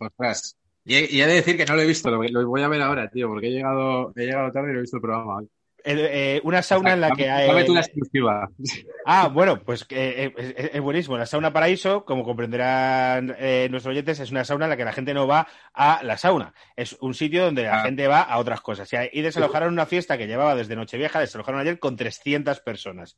Ostras. 0.00 0.56
Y 0.84 0.96
he, 0.96 1.08
y 1.14 1.20
he 1.22 1.26
de 1.28 1.34
decir 1.34 1.56
que 1.56 1.64
no 1.64 1.76
lo 1.76 1.82
he 1.82 1.86
visto, 1.86 2.10
lo, 2.10 2.20
lo 2.20 2.48
voy 2.48 2.62
a 2.62 2.68
ver 2.68 2.82
ahora, 2.82 3.08
tío, 3.08 3.28
porque 3.28 3.46
he 3.46 3.50
llegado, 3.52 4.12
he 4.16 4.26
llegado 4.26 4.50
tarde 4.50 4.70
y 4.70 4.72
no 4.72 4.78
he 4.78 4.82
visto 4.82 4.96
el 4.96 5.00
programa 5.02 5.36
hoy. 5.36 5.48
Eh, 5.84 6.40
una 6.44 6.62
sauna 6.62 6.92
en 6.92 7.00
la 7.00 7.10
que 7.10 7.30
hay... 7.30 7.48
Exclusiva. 7.80 8.48
Ah, 9.06 9.28
bueno, 9.28 9.60
pues 9.62 9.84
eh, 9.90 10.32
es, 10.36 10.54
es- 10.56 10.70
es 10.74 10.80
buenísimo. 10.80 11.16
La 11.18 11.26
sauna 11.26 11.52
Paraíso, 11.52 12.04
como 12.04 12.24
comprenderán 12.24 13.34
eh, 13.38 13.68
nuestros 13.70 13.92
oyentes, 13.92 14.20
es 14.20 14.30
una 14.30 14.44
sauna 14.44 14.66
en 14.66 14.70
la 14.70 14.76
que 14.76 14.84
la 14.84 14.92
gente 14.92 15.14
no 15.14 15.26
va 15.26 15.46
a 15.74 16.00
la 16.02 16.16
sauna. 16.16 16.54
Es 16.76 16.96
un 17.00 17.14
sitio 17.14 17.44
donde 17.44 17.64
la 17.64 17.80
Ah. 17.80 17.84
gente 17.84 18.06
va 18.06 18.20
a 18.22 18.38
otras 18.38 18.60
cosas. 18.60 18.90
Y, 18.92 18.96
y 19.18 19.22
desalojaron 19.22 19.72
una 19.72 19.86
fiesta 19.86 20.16
que 20.18 20.26
llevaba 20.26 20.54
desde 20.54 20.76
Nochevieja, 20.76 21.20
desalojaron 21.20 21.60
ayer 21.60 21.78
con 21.78 21.96
300 21.96 22.60
personas. 22.60 23.16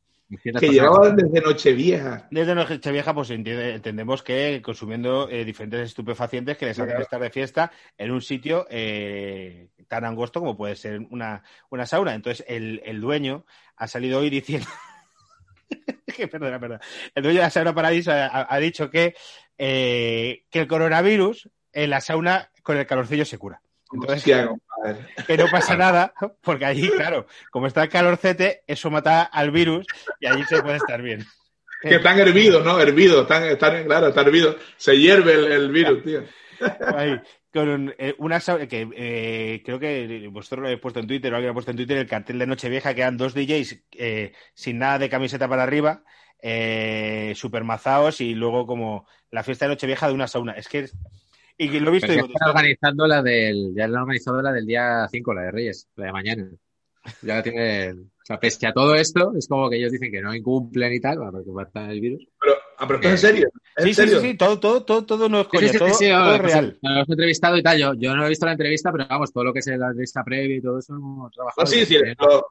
Que 0.59 0.69
llevaban 0.69 1.17
desde 1.17 1.41
Nochevieja. 1.41 2.27
Desde 2.31 2.55
Nochevieja, 2.55 3.15
pues 3.15 3.31
entiende- 3.31 3.75
entendemos 3.75 4.23
que 4.23 4.61
consumiendo 4.63 5.29
eh, 5.29 5.45
diferentes 5.45 5.81
estupefacientes 5.91 6.57
que 6.57 6.67
les 6.67 6.79
hacen 6.79 6.87
Claro. 6.87 7.03
estar 7.03 7.21
de 7.21 7.31
fiesta 7.31 7.71
en 7.99 8.11
un 8.11 8.21
sitio 8.23 8.67
eh, 8.71 9.69
tan 9.87 10.05
angosto 10.05 10.41
como 10.41 10.57
puede 10.57 10.77
ser 10.77 10.99
una, 11.11 11.43
una 11.71 11.87
sauna. 11.87 12.15
Entonces, 12.15 12.45
el, 12.49 12.81
el 12.85 13.01
dueño 13.01 13.45
ha 13.77 13.87
salido 13.87 14.21
hoy 14.21 14.31
diciendo. 14.31 14.67
que 16.17 16.29
perdona, 16.29 16.59
perdona. 16.59 16.81
El 17.15 17.23
dueño 17.23 17.39
de 17.39 17.45
la 17.45 17.51
sauna 17.51 17.75
Paraíso 17.75 18.13
ha, 18.13 18.59
dicho 18.59 18.91
que, 18.91 19.15
eh, 19.59 20.45
que 20.51 20.61
el 20.61 20.67
coronavirus 20.67 21.51
en 21.73 21.91
la 21.91 22.01
sauna 22.01 22.51
con 22.63 22.77
el 22.77 22.87
calorcillo 22.87 23.25
se 23.25 23.39
cura. 23.39 23.61
Entonces, 23.93 24.19
Hostia. 24.19 24.51
Que 25.27 25.36
no 25.36 25.47
pasa 25.48 25.77
nada, 25.77 26.12
porque 26.43 26.65
allí, 26.65 26.89
claro, 26.90 27.27
como 27.51 27.66
está 27.66 27.85
el 27.85 27.89
calorcete, 27.89 28.62
eso 28.66 28.90
mata 28.90 29.23
al 29.23 29.51
virus 29.51 29.86
y 30.20 30.27
allí 30.27 30.44
se 30.44 30.62
puede 30.62 30.77
estar 30.77 31.01
bien. 31.02 31.24
Que 31.82 31.97
están 31.97 32.19
hervidos, 32.19 32.65
¿no? 32.65 32.81
Hervidos, 32.81 33.23
están, 33.23 33.44
están, 33.44 33.85
claro, 33.85 34.09
está 34.09 34.23
hervido. 34.23 34.56
Se 34.77 34.98
hierve 34.98 35.35
el, 35.35 35.52
el 35.52 35.70
virus, 35.70 36.02
tío. 36.02 36.23
Ahí, 36.97 37.20
con 37.55 37.94
eh, 37.98 38.15
una 38.19 38.40
que 38.40 38.89
eh, 38.97 39.62
creo 39.65 39.78
que 39.78 40.28
vosotros 40.31 40.62
lo 40.62 40.66
habéis 40.66 40.81
puesto 40.81 40.98
en 40.98 41.06
Twitter 41.06 41.32
o 41.32 41.36
alguien 41.36 41.48
lo 41.48 41.52
ha 41.52 41.55
puesto 41.55 41.70
en 41.70 41.77
Twitter 41.77 41.98
el 41.98 42.09
cartel 42.09 42.39
de 42.39 42.47
Nochevieja 42.48 42.94
que 42.94 43.02
eran 43.02 43.16
dos 43.16 43.32
DJs 43.32 43.85
eh, 43.93 44.32
sin 44.55 44.78
nada 44.78 44.98
de 44.98 45.09
camiseta 45.09 45.48
para 45.48 45.62
arriba, 45.62 46.02
eh, 46.43 47.32
super 47.36 47.62
mazaos 47.62 48.20
y 48.20 48.35
luego 48.35 48.66
como 48.66 49.06
la 49.31 49.44
fiesta 49.44 49.66
de 49.66 49.74
Nochevieja 49.74 50.09
de 50.09 50.15
una 50.15 50.27
sauna. 50.27 50.52
Es 50.55 50.69
que 50.69 50.89
y 51.57 51.69
que 51.69 51.81
lo 51.81 51.91
he 51.91 51.93
visto 51.93 52.07
y 52.07 52.17
ya 52.17 52.23
digo, 52.23 52.27
están 52.27 52.49
organizando 52.49 53.07
la 53.07 53.23
del, 53.23 53.73
ya 53.75 53.85
han 53.85 53.97
organizado 53.97 54.43
la 54.43 54.53
del 54.53 54.67
día 54.67 55.07
5, 55.11 55.35
la 55.35 55.43
de 55.43 55.51
Reyes, 55.51 55.89
la 55.97 56.07
de 56.07 56.13
mañana. 56.13 56.51
Ya 57.23 57.37
la 57.37 57.43
tienen, 57.43 58.01
o 58.01 58.27
sea, 58.27 58.41
pese 58.41 58.67
a 58.67 58.73
todo 58.73 58.95
esto, 58.95 59.35
es 59.37 59.47
como 59.47 59.69
que 59.69 59.77
ellos 59.77 59.93
dicen 59.93 60.11
que 60.11 60.23
no 60.23 60.35
incumplen 60.35 60.93
y 60.95 61.01
tal, 61.01 61.19
porque 61.19 61.51
matan 61.51 61.91
el 61.91 62.01
virus. 62.01 62.27
Pero, 62.41 62.55
ah, 62.79 62.87
pero 62.87 62.95
esto 62.95 63.09
es 63.09 63.25
en 63.25 63.31
serio. 63.31 63.49
¿Es 63.77 63.85
sí, 63.85 63.89
en 63.91 63.95
sí, 63.95 63.95
serio? 63.95 64.21
sí, 64.21 64.31
sí, 64.31 64.37
todo, 64.37 64.59
todo, 64.59 64.85
todo, 64.85 65.05
todo 65.05 65.29
no 65.29 65.41
es 65.41 65.47
Sí, 65.47 65.51
coña, 65.51 65.67
sí, 65.67 65.73
sí, 65.73 65.79
todo, 65.79 65.95
sí, 65.95 66.09
todo 66.09 66.25
no, 66.25 66.35
es 66.35 66.41
real. 66.41 66.79
Nos 66.81 66.93
hemos 66.97 67.09
entrevistado 67.11 67.57
y 67.59 67.63
tal. 67.63 67.79
Yo, 67.79 67.95
yo 67.95 68.17
no 68.17 68.25
he 68.25 68.29
visto 68.31 68.47
la 68.47 68.53
entrevista, 68.53 68.91
pero 68.91 69.07
vamos, 69.09 69.33
todo 69.33 69.45
lo 69.45 69.53
que 69.53 69.59
es 69.59 69.67
la 69.67 69.89
entrevista 69.89 70.25
previa 70.25 70.57
y 70.57 70.63
todo 70.63 70.79
eso 70.79 70.95
hemos 70.95 71.31
trabajado. 71.33 71.63
No, 71.63 71.67
sí, 71.67 71.85
sí, 71.85 71.99
lo, 72.19 72.47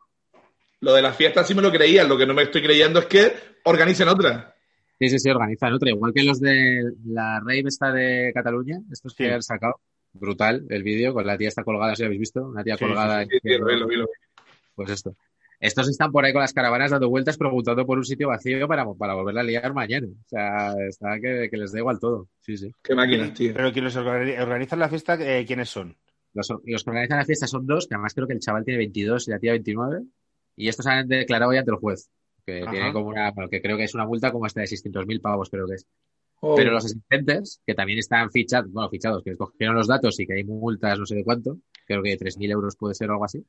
lo 0.82 0.94
de 0.94 1.02
la 1.02 1.14
fiesta 1.14 1.44
sí 1.44 1.56
me 1.56 1.62
lo 1.64 1.72
creía. 1.72 2.04
Lo 2.04 2.18
que 2.18 2.28
no 2.28 2.36
me 2.36 2.44
estoy 2.44 2.62
creyendo 2.62 3.00
es 3.00 3.06
que 3.08 3.34
organicen 3.64 4.10
otra. 4.10 4.54
Sí, 5.00 5.10
sí, 5.10 5.20
sí, 5.20 5.30
organizan 5.30 5.74
otra. 5.74 5.90
Igual 5.90 6.14
que 6.14 6.24
los 6.24 6.40
de 6.40 6.92
la 7.06 7.40
rave 7.40 7.64
esta 7.68 7.92
de 7.92 8.32
Cataluña, 8.34 8.80
estos 8.92 9.14
que 9.16 9.26
Sí. 9.26 9.30
han 9.32 9.42
sacado. 9.44 9.76
Brutal 10.14 10.66
el 10.70 10.84
vídeo, 10.84 11.14
con 11.14 11.26
la 11.26 11.38
tía 11.38 11.48
está 11.48 11.64
colgada, 11.64 11.96
si 11.96 12.04
habéis 12.04 12.20
visto, 12.20 12.48
una 12.48 12.64
tía 12.64 12.78
Sí, 12.78 12.86
colgada. 12.86 13.24
Sí, 13.26 13.38
sí, 13.42 13.50
lo 13.58 13.66
vi, 13.66 13.80
lo 13.80 13.88
vi, 13.88 13.96
lo 13.98 14.06
vi. 14.06 14.12
Pues 14.76 14.90
esto. 14.92 15.16
Estos 15.60 15.88
están 15.90 16.12
por 16.12 16.24
ahí 16.26 16.34
con 16.34 16.42
las 16.42 16.54
caravanas 16.54 16.92
dando 16.92 17.10
vueltas 17.10 17.38
preguntando 17.38 17.86
por 17.86 17.98
un 17.98 18.04
sitio 18.06 18.28
vacío 18.28 18.68
para, 18.68 18.86
para 18.94 19.14
volverla 19.16 19.42
a 19.42 19.44
liar 19.46 19.74
mañana. 19.74 20.08
O 20.08 20.28
sea, 20.28 20.74
está 20.88 21.20
que, 21.22 21.48
que 21.50 21.58
les 21.58 21.72
da 21.72 21.80
igual 21.80 22.00
todo. 22.00 22.28
Sí, 22.42 22.58
sí. 22.58 22.72
Qué 22.84 22.94
máquinas, 22.94 23.34
tío. 23.34 23.54
Pero 23.56 23.72
quienes 23.72 23.96
organi- 23.96 24.40
organizan 24.42 24.80
la 24.80 24.90
fiesta, 24.90 25.16
eh, 25.20 25.46
¿quiénes 25.46 25.70
son? 25.70 25.96
Los, 26.34 26.50
los 26.66 26.84
que 26.84 26.90
organizan 26.90 27.18
la 27.18 27.26
fiesta 27.26 27.48
son 27.48 27.66
dos, 27.66 27.88
que 27.88 27.96
además 27.96 28.14
creo 28.14 28.28
que 28.28 28.34
el 28.34 28.40
chaval 28.40 28.66
tiene 28.66 28.80
22 28.80 29.28
y 29.28 29.32
la 29.32 29.40
tía 29.40 29.52
29. 29.54 30.02
Y 30.58 30.68
estos 30.68 30.86
han 30.86 31.08
declarado 31.08 31.54
ya 31.54 31.60
ante 31.60 31.72
el 31.72 31.78
juez. 31.78 32.10
Que 32.46 32.62
Ajá. 32.64 32.72
tiene 32.72 32.92
como 32.94 33.08
una, 33.10 33.32
bueno, 33.32 33.50
que 33.50 33.62
creo 33.62 33.78
que 33.78 33.84
es 33.86 33.94
una 33.96 34.06
multa 34.06 34.32
como 34.32 34.46
hasta 34.46 34.62
de 34.62 34.68
600.000 34.68 35.22
pavos, 35.22 35.50
creo 35.50 35.66
que 35.68 35.76
es. 35.76 35.88
Oh, 36.42 36.56
Pero 36.56 36.72
los 36.72 36.84
asistentes, 36.84 37.62
que 37.66 37.74
también 37.74 38.00
están 38.00 38.30
fichados, 38.32 38.70
bueno, 38.72 38.90
fichados, 38.90 39.24
que 39.24 39.30
les 39.30 39.40
cogieron 39.40 39.76
los 39.78 39.88
datos 39.88 40.20
y 40.20 40.28
que 40.28 40.34
hay 40.34 40.44
multas 40.44 41.00
no 41.00 41.06
sé 41.06 41.16
de 41.16 41.24
cuánto, 41.24 41.58
creo 41.86 42.04
que 42.04 42.10
de 42.10 42.18
3.000 42.18 42.52
euros 42.52 42.76
puede 42.76 42.96
ser 42.96 43.10
o 43.10 43.14
algo 43.14 43.26
así. 43.26 43.46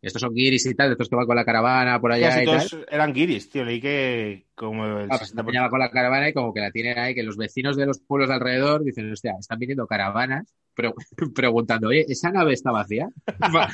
Estos 0.00 0.20
son 0.22 0.34
guiris 0.34 0.66
y 0.66 0.74
tal, 0.74 0.90
estos 0.90 1.08
que 1.08 1.14
van 1.14 1.26
con 1.26 1.36
la 1.36 1.44
caravana 1.44 2.00
por 2.00 2.10
allá 2.10 2.30
Casi 2.30 2.42
y 2.42 2.46
tal. 2.46 2.68
todos 2.68 2.86
eran 2.90 3.12
guiris, 3.12 3.50
tío. 3.50 3.64
Leí 3.64 3.80
que 3.80 4.46
como 4.54 4.84
el 4.98 5.08
Ah, 5.10 5.18
pues 5.18 5.32
60%. 5.32 5.34
la 5.36 5.44
peña 5.44 5.62
va 5.62 5.68
con 5.70 5.78
la 5.78 5.90
caravana 5.90 6.28
y 6.28 6.32
como 6.32 6.52
que 6.54 6.60
la 6.60 6.70
tienen 6.72 6.98
ahí, 6.98 7.14
que 7.14 7.22
los 7.22 7.36
vecinos 7.36 7.76
de 7.76 7.86
los 7.86 8.00
pueblos 8.00 8.28
de 8.30 8.34
alrededor 8.34 8.82
dicen, 8.82 9.12
hostia, 9.12 9.34
están 9.38 9.58
viniendo 9.60 9.86
caravanas 9.86 10.52
pre- 10.74 10.92
preguntando, 11.36 11.88
oye, 11.88 12.04
¿esa 12.08 12.32
nave 12.32 12.54
está 12.54 12.72
vacía? 12.72 13.10
Pa- 13.52 13.68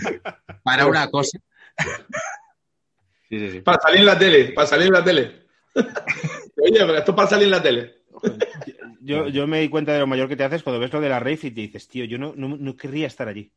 Para 0.64 0.86
una 0.86 1.08
cosa. 1.08 1.38
Sí, 3.28 3.38
sí, 3.38 3.50
sí. 3.50 3.60
Para 3.60 3.78
salir 3.80 4.00
en 4.00 4.06
la 4.06 4.18
tele, 4.18 4.52
para 4.52 4.66
salir 4.66 4.86
en 4.86 4.92
la 4.92 5.04
tele. 5.04 5.42
Oye, 5.74 6.78
pero 6.80 6.96
esto 6.96 7.12
es 7.12 7.16
para 7.16 7.28
salir 7.28 7.44
en 7.44 7.50
la 7.50 7.62
tele. 7.62 7.98
Yo, 9.00 9.28
yo 9.28 9.46
me 9.46 9.60
di 9.60 9.68
cuenta 9.68 9.92
de 9.92 10.00
lo 10.00 10.06
mayor 10.06 10.28
que 10.28 10.36
te 10.36 10.44
haces 10.44 10.62
cuando 10.62 10.80
ves 10.80 10.92
lo 10.92 11.00
de 11.00 11.08
la 11.08 11.20
rave 11.20 11.38
y 11.42 11.50
te 11.50 11.60
dices, 11.60 11.88
tío, 11.88 12.04
yo 12.04 12.18
no, 12.18 12.32
no, 12.36 12.56
no 12.56 12.76
querría 12.76 13.06
estar 13.06 13.28
allí. 13.28 13.52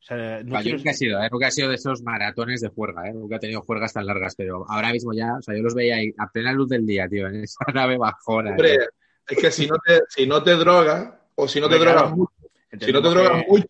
O 0.00 0.04
sea, 0.04 0.42
no 0.42 0.56
yo 0.56 0.62
quiero- 0.62 0.78
nunca 0.78 0.90
he 0.90 0.94
sido, 0.94 1.22
¿eh? 1.22 1.28
nunca 1.30 1.46
he 1.46 1.50
sido 1.52 1.68
de 1.68 1.76
esos 1.76 2.02
maratones 2.02 2.60
de 2.60 2.68
juerga, 2.68 3.08
¿eh? 3.08 3.12
nunca 3.12 3.36
he 3.36 3.38
tenido 3.38 3.62
juergas 3.62 3.92
tan 3.92 4.04
largas, 4.04 4.34
pero 4.34 4.64
ahora 4.68 4.90
mismo 4.90 5.12
ya, 5.14 5.36
o 5.38 5.42
sea, 5.42 5.54
yo 5.54 5.62
los 5.62 5.74
veía 5.76 5.96
ahí 5.96 6.12
a 6.18 6.28
plena 6.28 6.52
luz 6.52 6.68
del 6.68 6.84
día, 6.84 7.08
tío, 7.08 7.28
en 7.28 7.44
esa 7.44 7.64
nave 7.72 7.96
bajona. 7.96 8.50
Hombre, 8.50 8.78
tío. 8.78 8.88
es 9.28 9.38
que 9.38 9.50
si 9.52 9.68
no 9.68 9.76
te, 9.78 10.00
si 10.08 10.26
no 10.26 10.42
te 10.42 10.56
drogas, 10.56 11.14
o 11.36 11.46
si 11.46 11.60
no 11.60 11.68
te 11.68 11.78
drogas 11.78 12.02
claro. 12.02 12.16
mucho, 12.16 12.32
si 12.80 12.92
no 12.92 13.00
te 13.00 13.08
drogas 13.10 13.42
que 13.44 13.48
mucho, 13.48 13.68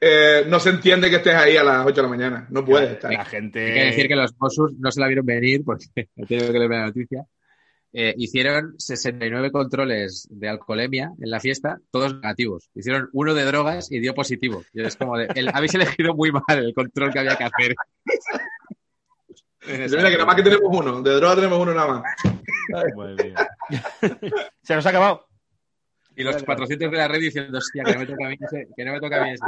eh, 0.00 0.44
no 0.48 0.58
se 0.60 0.70
entiende 0.70 1.08
que 1.10 1.16
estés 1.16 1.34
ahí 1.34 1.56
a 1.56 1.64
las 1.64 1.86
8 1.86 1.94
de 1.96 2.02
la 2.02 2.08
mañana. 2.08 2.46
No 2.50 2.64
puedes 2.64 2.92
estar. 2.92 3.12
La 3.12 3.24
gente. 3.24 3.64
Hay 3.66 3.74
que 3.74 3.84
decir 3.86 4.08
que 4.08 4.16
los 4.16 4.34
Mossos 4.38 4.72
no 4.78 4.90
se 4.90 5.00
la 5.00 5.06
vieron 5.06 5.26
venir, 5.26 5.62
porque 5.64 5.84
he 6.16 6.26
tenido 6.26 6.52
que 6.52 6.58
leer 6.58 6.70
la 6.70 6.86
noticia. 6.86 7.24
Eh, 7.98 8.14
hicieron 8.18 8.74
69 8.78 9.50
controles 9.50 10.28
de 10.30 10.48
alcoholemia 10.50 11.12
en 11.18 11.30
la 11.30 11.40
fiesta, 11.40 11.78
todos 11.90 12.14
negativos. 12.14 12.68
Hicieron 12.74 13.08
uno 13.12 13.32
de 13.32 13.44
drogas 13.44 13.90
y 13.90 14.00
dio 14.00 14.12
positivo. 14.14 14.62
Y 14.74 14.82
es 14.82 14.96
como 14.96 15.16
de, 15.16 15.28
el- 15.34 15.48
habéis 15.54 15.74
elegido 15.74 16.14
muy 16.14 16.30
mal 16.30 16.44
el 16.48 16.74
control 16.74 17.10
que 17.12 17.20
había 17.20 17.36
que 17.36 17.44
hacer. 17.44 17.74
Mira, 19.66 19.86
que 19.88 20.12
nada 20.12 20.26
más 20.26 20.36
que 20.36 20.42
tenemos 20.42 20.68
uno. 20.70 21.02
De 21.02 21.10
droga 21.14 21.34
tenemos 21.36 21.58
uno 21.58 21.74
nada 21.74 21.88
más. 21.94 22.02
Madre 22.96 23.24
mía. 23.24 23.48
Se 24.62 24.74
nos 24.74 24.86
ha 24.86 24.90
acabado. 24.90 25.25
Y 26.16 26.22
los 26.24 26.42
400 26.42 26.90
de 26.90 26.96
la 26.96 27.08
red 27.08 27.20
diciendo, 27.20 27.58
hostia, 27.58 27.84
que 27.84 27.92
no 27.92 27.98
me 28.00 28.06
toca 28.06 28.26
a 28.26 28.28
mí 28.30 28.36
ese, 28.40 28.68
que 28.74 28.84
no 28.84 28.92
me 28.92 29.00
toca 29.00 29.20
a 29.20 29.24
mí 29.24 29.30
ese. 29.32 29.44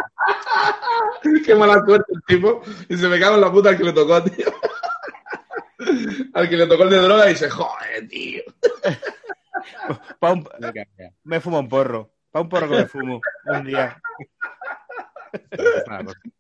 Qué 1.47 1.55
mala 1.55 1.82
suerte 1.85 2.12
el 2.15 2.23
tipo. 2.27 2.61
Y 2.89 2.97
se 2.97 3.09
me 3.09 3.19
cago 3.19 3.36
en 3.36 3.40
la 3.40 3.51
puta 3.51 3.70
al 3.70 3.78
que 3.78 3.85
le 3.85 3.93
tocó, 3.93 4.23
tío. 4.23 4.47
Al 6.35 6.49
que 6.49 6.57
le 6.57 6.66
tocó 6.66 6.82
el 6.85 6.90
de 6.90 6.99
droga 6.99 7.27
y 7.27 7.31
dice, 7.31 7.49
joder, 7.49 8.07
tío. 8.09 8.43
Un-. 10.20 10.47
Me 11.24 11.40
fumo 11.40 11.59
un 11.61 11.69
porro. 11.69 12.11
Pa' 12.31 12.40
un 12.43 12.49
porro 12.49 12.69
que 12.69 12.77
me 12.77 12.86
fumo 12.86 13.20
un 13.47 13.65
día. 13.65 13.99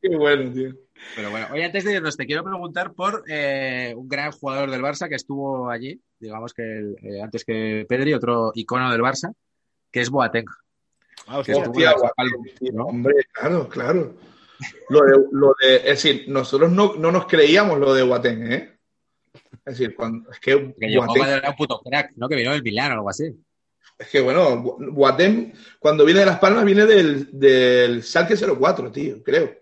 Qué 0.00 0.16
bueno, 0.16 0.52
tío. 0.52 0.74
Pero 1.16 1.30
bueno, 1.30 1.46
oye, 1.52 1.64
antes 1.64 1.84
de 1.84 1.94
irnos, 1.94 2.16
te 2.16 2.26
quiero 2.26 2.42
preguntar 2.44 2.92
por 2.92 3.24
eh, 3.28 3.94
un 3.96 4.08
gran 4.08 4.32
jugador 4.32 4.70
del 4.70 4.82
Barça 4.82 5.08
que 5.08 5.14
estuvo 5.14 5.70
allí, 5.70 6.00
digamos 6.18 6.52
que 6.52 6.62
el- 6.62 6.96
eh, 7.02 7.22
antes 7.22 7.44
que 7.44 7.86
Pedri, 7.88 8.14
otro 8.14 8.50
icono 8.54 8.90
del 8.90 9.00
Barça, 9.00 9.32
que 9.90 10.00
es 10.00 10.10
Boateng. 10.10 10.46
Ah, 11.26 11.42
Que 11.44 11.54
hostia. 11.54 11.92
Hostia. 11.94 12.70
¿no? 12.72 12.84
Hombre, 12.86 13.14
claro, 13.32 13.68
claro. 13.68 14.16
Lo 14.88 15.00
de, 15.02 15.12
lo 15.32 15.54
de, 15.60 15.76
es 15.76 15.84
decir, 16.02 16.24
nosotros 16.28 16.70
no, 16.72 16.94
no 16.94 17.12
nos 17.12 17.26
creíamos 17.26 17.78
lo 17.78 17.94
de 17.94 18.02
Guatén, 18.02 18.52
¿eh? 18.52 18.78
Es 19.64 19.78
decir, 19.78 19.94
cuando, 19.94 20.30
es 20.32 20.40
que 20.40 20.74
Que 20.78 20.86
Boateng- 20.98 21.26
era 21.26 21.50
un 21.50 21.56
puto 21.56 21.80
crack, 21.80 22.12
¿no? 22.16 22.28
Que 22.28 22.34
vino 22.36 22.50
del 22.52 22.62
Milán 22.62 22.90
o 22.92 22.94
algo 22.94 23.10
así. 23.10 23.24
es 23.98 24.08
que 24.08 24.20
bueno, 24.20 24.56
Boateng, 24.78 25.52
cuando 25.78 26.04
viene 26.04 26.20
de 26.20 26.26
Las 26.26 26.38
Palmas, 26.38 26.64
viene 26.64 26.86
del, 26.86 27.28
del 27.38 28.02
Salque 28.02 28.34
04, 28.36 28.90
tío, 28.90 29.22
creo. 29.22 29.52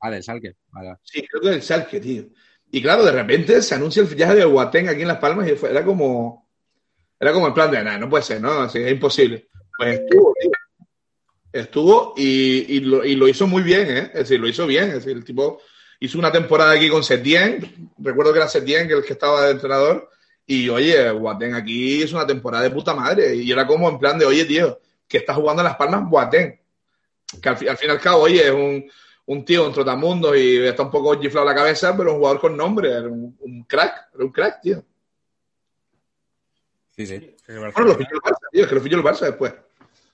Ah, 0.00 0.10
del 0.10 0.22
Salque. 0.22 0.56
Vale. 0.70 0.96
Sí, 1.02 1.26
creo 1.26 1.40
que 1.42 1.50
del 1.50 1.62
Salque, 1.62 2.00
tío. 2.00 2.24
Y 2.70 2.82
claro, 2.82 3.04
de 3.04 3.12
repente 3.12 3.62
se 3.62 3.74
anuncia 3.74 4.02
el 4.02 4.08
fichaje 4.08 4.34
de 4.34 4.44
Boateng 4.44 4.88
aquí 4.88 5.02
en 5.02 5.08
Las 5.08 5.18
Palmas 5.18 5.48
y 5.48 5.52
fue- 5.54 5.70
era 5.70 5.84
como, 5.84 6.50
era 7.20 7.32
como 7.32 7.46
el 7.46 7.52
plan 7.54 7.70
de, 7.70 7.82
nada, 7.84 7.98
no 7.98 8.10
puede 8.10 8.24
ser, 8.24 8.40
¿no? 8.40 8.50
Así, 8.62 8.78
es 8.80 8.90
imposible. 8.92 9.48
Pues 9.76 10.00
estuvo, 10.00 10.34
tío. 10.40 10.50
Estuvo 11.52 12.14
y, 12.16 12.76
y 12.76 12.80
lo, 12.80 13.04
y 13.04 13.14
lo 13.14 13.28
hizo 13.28 13.46
muy 13.46 13.62
bien, 13.62 13.96
¿eh? 13.96 14.10
Es 14.14 14.20
decir, 14.20 14.40
lo 14.40 14.48
hizo 14.48 14.66
bien. 14.66 14.84
Es 14.84 14.94
decir, 14.94 15.12
el 15.12 15.24
tipo 15.24 15.60
hizo 16.00 16.18
una 16.18 16.32
temporada 16.32 16.72
aquí 16.72 16.88
con 16.88 17.04
Setien. 17.04 17.90
Recuerdo 17.98 18.32
que 18.32 18.38
era 18.38 18.48
Setien 18.48 18.88
que 18.88 18.94
el 18.94 19.04
que 19.04 19.12
estaba 19.12 19.46
de 19.46 19.52
entrenador. 19.52 20.08
Y 20.46 20.68
oye, 20.68 21.10
Boateng 21.10 21.54
aquí 21.54 22.02
hizo 22.02 22.16
una 22.16 22.26
temporada 22.26 22.64
de 22.64 22.70
puta 22.70 22.94
madre. 22.94 23.34
Y 23.34 23.50
era 23.52 23.66
como 23.66 23.88
en 23.88 23.98
plan 23.98 24.18
de, 24.18 24.24
oye, 24.24 24.44
tío, 24.44 24.80
que 25.06 25.18
está 25.18 25.34
jugando 25.34 25.62
en 25.62 25.68
Las 25.68 25.76
Palmas 25.76 26.08
Boateng. 26.08 26.58
Que 27.40 27.48
al, 27.48 27.68
al 27.68 27.76
fin 27.76 27.88
y 27.88 27.92
al 27.92 28.00
cabo, 28.00 28.22
oye, 28.22 28.46
es 28.46 28.50
un, 28.50 28.90
un 29.26 29.44
tío, 29.44 29.66
un 29.66 29.72
trotamundo 29.72 30.34
y 30.34 30.56
está 30.56 30.82
un 30.84 30.90
poco 30.90 31.20
giflado 31.20 31.46
la 31.46 31.54
cabeza, 31.54 31.94
pero 31.96 32.12
un 32.12 32.18
jugador 32.18 32.40
con 32.40 32.56
nombre. 32.56 32.90
Era 32.90 33.08
un, 33.08 33.36
un 33.40 33.64
crack, 33.64 34.08
era 34.14 34.24
un 34.24 34.32
crack, 34.32 34.60
tío. 34.62 34.84
Sí, 36.96 37.06
sí. 37.06 37.31
Bueno, 37.58 37.72
lo 37.84 37.94
fichó 37.96 38.14
el 38.14 38.20
Barça, 38.20 38.48
tío, 38.50 38.62
es 38.62 38.68
que 38.68 38.74
lo 38.74 38.80
fichó 38.80 38.96
el 38.96 39.02
Barça 39.02 39.20
después. 39.26 39.54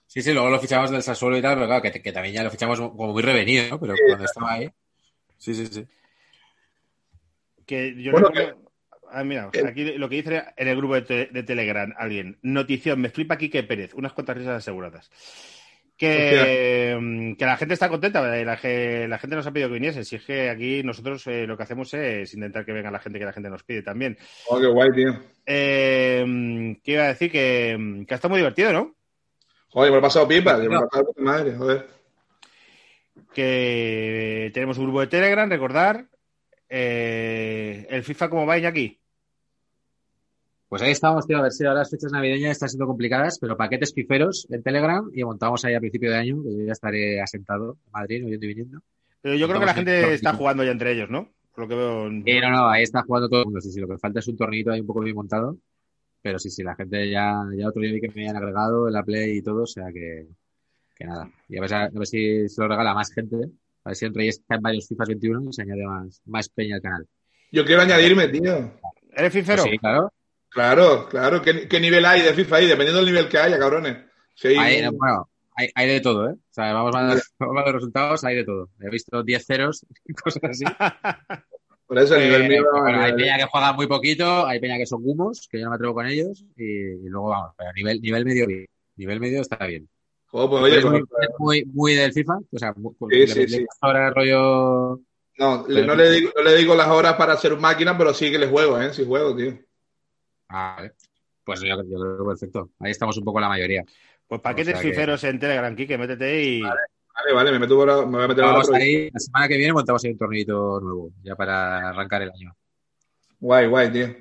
Sí, 0.06 0.22
sí, 0.22 0.32
luego 0.32 0.48
lo 0.48 0.58
fichamos 0.58 0.90
del 0.90 1.02
Sassuolo 1.02 1.36
y 1.36 1.42
tal, 1.42 1.54
pero 1.56 1.66
claro, 1.66 1.82
que, 1.82 2.00
que 2.02 2.12
también 2.12 2.34
ya 2.34 2.42
lo 2.42 2.50
fichamos 2.50 2.78
como 2.80 3.12
muy 3.12 3.22
revenido, 3.22 3.68
¿no? 3.70 3.80
Pero 3.80 3.94
cuando 4.06 4.24
estaba 4.24 4.52
ahí. 4.54 4.70
Sí, 5.36 5.54
sí, 5.54 5.66
sí. 5.66 5.86
Que 7.66 7.94
yo 8.02 8.12
Bueno, 8.12 8.28
recuerdo- 8.28 8.62
Ah, 9.10 9.24
mira, 9.24 9.48
que- 9.50 9.66
aquí 9.66 9.84
lo 9.96 10.06
que 10.08 10.16
dice 10.16 10.44
en 10.56 10.68
el 10.68 10.76
grupo 10.76 10.94
de, 10.94 11.02
te- 11.02 11.26
de 11.26 11.42
Telegram 11.42 11.94
alguien. 11.96 12.38
Notición, 12.42 13.00
me 13.00 13.08
flipa 13.08 13.38
Quique 13.38 13.62
Pérez. 13.62 13.94
Unas 13.94 14.12
cuantas 14.12 14.36
risas 14.36 14.56
aseguradas. 14.58 15.10
Que, 15.98 16.96
mm, 16.98 17.34
que 17.34 17.44
la 17.44 17.56
gente 17.56 17.74
está 17.74 17.88
contenta, 17.88 18.22
la, 18.22 18.44
la 18.44 18.56
gente 18.56 19.36
nos 19.36 19.46
ha 19.46 19.50
pedido 19.50 19.68
que 19.68 19.74
viniese. 19.74 20.04
Si 20.04 20.14
es 20.14 20.24
que 20.24 20.48
aquí 20.48 20.82
nosotros 20.84 21.26
eh, 21.26 21.44
lo 21.44 21.56
que 21.56 21.64
hacemos 21.64 21.92
es 21.92 22.32
intentar 22.32 22.64
que 22.64 22.72
venga 22.72 22.90
la 22.90 23.00
gente 23.00 23.18
que 23.18 23.24
la 23.24 23.32
gente 23.32 23.50
nos 23.50 23.64
pide 23.64 23.82
también. 23.82 24.16
Oh, 24.48 24.60
qué 24.60 24.66
guay, 24.68 24.90
tío. 24.94 25.20
Eh, 25.44 26.76
¿Qué 26.84 26.92
iba 26.92 27.02
a 27.02 27.08
decir? 27.08 27.32
Que, 27.32 28.04
que 28.06 28.14
ha 28.14 28.16
estado 28.16 28.30
muy 28.30 28.38
divertido, 28.38 28.72
¿no? 28.72 28.94
Joder, 29.70 29.90
me 29.90 29.96
lo 29.96 29.98
he 29.98 30.02
pasado 30.02 30.28
pipa, 30.28 30.60
que 30.60 30.68
me 30.68 30.74
lo 30.74 30.84
he 30.84 30.88
pasado 30.88 31.06
puta 31.06 31.22
madre, 31.22 31.56
joder. 31.56 31.86
Que 33.34 34.50
tenemos 34.54 34.78
un 34.78 34.84
grupo 34.84 35.00
de 35.00 35.08
Telegram, 35.08 35.50
recordar. 35.50 36.06
Eh, 36.68 37.86
el 37.90 38.04
FIFA, 38.04 38.30
¿cómo 38.30 38.46
va, 38.46 38.54
aquí? 38.54 39.00
Pues 40.68 40.82
ahí 40.82 40.90
estamos, 40.90 41.26
tío, 41.26 41.38
a 41.38 41.42
ver 41.42 41.52
si 41.52 41.64
ahora 41.64 41.78
las 41.80 41.90
fechas 41.90 42.12
navideñas 42.12 42.52
están 42.52 42.68
siendo 42.68 42.86
complicadas, 42.86 43.38
pero 43.40 43.56
paquetes 43.56 43.92
piferos 43.92 44.46
en 44.50 44.62
Telegram 44.62 45.10
y 45.14 45.24
montamos 45.24 45.64
ahí 45.64 45.74
a 45.74 45.80
principio 45.80 46.10
de 46.10 46.16
año, 46.18 46.42
que 46.42 46.52
yo 46.58 46.64
ya 46.66 46.72
estaré 46.72 47.20
asentado 47.22 47.78
en 47.86 47.92
Madrid, 47.92 48.22
no 48.22 48.28
yendo 48.28 48.44
y 48.44 48.48
viniendo. 48.48 48.80
Pero 49.22 49.34
yo 49.36 49.48
creo 49.48 49.60
que 49.60 49.66
la 49.66 49.74
gente 49.74 50.12
está 50.14 50.34
jugando 50.34 50.62
ya 50.64 50.70
entre 50.72 50.92
ellos, 50.92 51.08
¿no? 51.08 51.30
Por 51.54 51.64
lo 51.64 51.68
que 51.68 51.74
veo. 51.74 52.06
en- 52.08 52.22
Eh, 52.26 52.40
no, 52.40 52.50
no, 52.50 52.68
ahí 52.68 52.82
está 52.82 53.02
jugando 53.02 53.28
todo 53.30 53.40
el 53.40 53.46
mundo, 53.46 53.60
sí, 53.62 53.70
sí, 53.72 53.80
lo 53.80 53.88
que 53.88 53.96
falta 53.98 54.18
es 54.20 54.28
un 54.28 54.36
tornito 54.36 54.70
ahí 54.70 54.80
un 54.80 54.86
poco 54.86 55.00
bien 55.00 55.16
montado, 55.16 55.56
pero 56.20 56.38
sí, 56.38 56.50
sí, 56.50 56.62
la 56.62 56.74
gente 56.74 57.10
ya, 57.10 57.42
ya 57.56 57.68
otro 57.68 57.80
día 57.80 57.92
vi 57.92 58.00
que 58.02 58.08
me 58.08 58.22
habían 58.28 58.36
agregado 58.36 58.88
en 58.88 58.92
la 58.94 59.02
Play 59.02 59.38
y 59.38 59.42
todo, 59.42 59.62
o 59.62 59.66
sea 59.66 59.86
que, 59.92 60.26
que 60.94 61.04
nada. 61.06 61.30
Y 61.48 61.56
a 61.56 61.62
ver, 61.62 61.74
a 61.74 61.88
ver 61.88 62.06
si 62.06 62.46
se 62.48 62.60
lo 62.60 62.68
regala 62.68 62.90
a 62.90 62.94
más 62.94 63.10
gente, 63.10 63.36
a 63.84 63.88
ver 63.88 63.96
si 63.96 64.04
entre 64.04 64.24
ellos 64.24 64.36
están 64.38 64.60
varios 64.60 64.86
FIFAs 64.86 65.08
21 65.08 65.48
y 65.48 65.52
se 65.54 65.62
añade 65.62 65.86
más, 65.86 66.20
más 66.26 66.48
peña 66.50 66.76
al 66.76 66.82
canal. 66.82 67.06
Yo 67.50 67.64
quiero 67.64 67.80
añadirme, 67.80 68.28
tío. 68.28 68.70
¿Eres 69.16 69.32
fifero? 69.32 69.62
Pues 69.62 69.72
sí, 69.72 69.78
claro. 69.78 70.12
Claro, 70.50 71.08
claro. 71.08 71.42
¿Qué, 71.42 71.68
qué 71.68 71.80
nivel 71.80 72.04
hay 72.04 72.22
de 72.22 72.32
FIFA 72.34 72.56
ahí? 72.56 72.66
Dependiendo 72.66 72.98
del 73.02 73.06
nivel 73.12 73.28
que 73.28 73.38
haya, 73.38 73.58
cabrones. 73.58 73.98
Si 74.34 74.48
hay 74.48 74.82
bueno, 74.90 75.28
hay, 75.54 75.68
hay 75.74 75.88
de 75.88 76.00
todo, 76.00 76.28
¿eh? 76.28 76.32
O 76.32 76.38
sea, 76.52 76.72
vamos 76.72 76.94
a 76.94 77.00
vamos 77.38 77.56
a 77.60 77.64
dar 77.64 77.74
resultados, 77.74 78.24
hay 78.24 78.36
de 78.36 78.44
todo. 78.44 78.70
He 78.80 78.90
visto 78.90 79.22
10 79.22 79.44
ceros 79.46 79.84
y 80.04 80.12
cosas 80.14 80.42
así. 80.44 80.64
Por 81.86 81.98
eso 81.98 82.16
el 82.16 82.24
nivel 82.24 82.42
Eh, 82.42 82.48
mío. 82.48 82.64
bueno, 82.82 83.00
hay 83.00 83.12
eh, 83.12 83.14
peña 83.14 83.38
que 83.38 83.46
juega 83.50 83.72
muy 83.72 83.86
poquito, 83.86 84.46
hay 84.46 84.60
peña 84.60 84.76
que 84.76 84.84
son 84.86 85.02
gumos, 85.02 85.48
que 85.50 85.58
yo 85.58 85.64
no 85.64 85.70
me 85.70 85.76
atrevo 85.76 85.94
con 85.94 86.06
ellos, 86.06 86.44
y, 86.56 86.64
y 86.64 87.08
luego 87.08 87.30
vamos, 87.30 87.52
pero 87.56 87.72
nivel, 87.74 88.00
nivel 88.02 88.24
medio 88.26 88.46
bien. 88.46 88.66
Nivel 88.96 89.20
medio 89.20 89.40
está 89.40 89.64
bien. 89.66 89.88
joder, 90.26 90.50
pues, 90.50 90.62
oye, 90.64 90.72
¿Eres 90.74 90.84
muy, 90.84 91.04
pues, 91.06 91.28
muy, 91.38 91.64
muy 91.72 91.94
del 91.94 92.12
FIFA? 92.12 92.38
O 92.52 92.58
sea, 92.58 92.74
Sí, 92.74 93.06
le- 93.10 93.26
sí, 93.28 93.40
le- 93.40 93.48
sí. 93.48 93.66
ahora 93.80 94.10
rollo... 94.10 95.00
no, 95.38 95.64
le- 95.66 95.86
no, 95.86 95.94
le 95.94 96.10
digo, 96.10 96.30
no 96.36 96.42
le 96.42 96.56
digo 96.56 96.74
las 96.74 96.88
horas 96.88 97.14
para 97.14 97.32
hacer 97.32 97.56
máquina, 97.56 97.96
pero 97.96 98.12
sí 98.12 98.30
que 98.30 98.38
le 98.38 98.48
juego, 98.48 98.78
¿eh? 98.80 98.92
Sí 98.92 99.06
juego, 99.06 99.34
tío. 99.34 99.58
Ah, 100.48 100.74
vale. 100.76 100.92
Pues 101.44 101.60
yo, 101.60 101.68
yo 101.68 101.76
creo 101.98 102.18
que 102.18 102.24
perfecto. 102.24 102.70
Ahí 102.80 102.90
estamos 102.90 103.16
un 103.16 103.24
poco 103.24 103.40
la 103.40 103.48
mayoría. 103.48 103.84
Pues 104.26 104.40
paquetes 104.40 104.74
O 104.74 104.76
sea 104.76 104.82
que- 104.82 104.88
fiferos 104.90 105.24
en 105.24 105.38
Telegram, 105.38 105.74
Kike, 105.74 105.96
métete 105.98 106.42
y. 106.42 106.60
Vale, 106.62 107.32
vale, 107.34 107.52
me, 107.52 107.58
meto 107.58 107.76
por 107.76 107.88
ahora- 107.90 108.06
me 108.06 108.12
voy 108.16 108.24
a 108.24 108.28
meter 108.28 108.44
Vamos 108.44 108.70
ahí, 108.72 109.10
la 109.10 109.18
semana 109.18 109.48
que 109.48 109.56
viene 109.56 109.72
montamos 109.72 110.04
ahí 110.04 110.12
un 110.12 110.18
torneito 110.18 110.80
nuevo, 110.80 111.10
ya 111.22 111.34
para 111.34 111.88
arrancar 111.88 112.22
el 112.22 112.30
año. 112.30 112.56
Guay, 113.40 113.66
guay, 113.66 113.90
tío. 113.92 114.14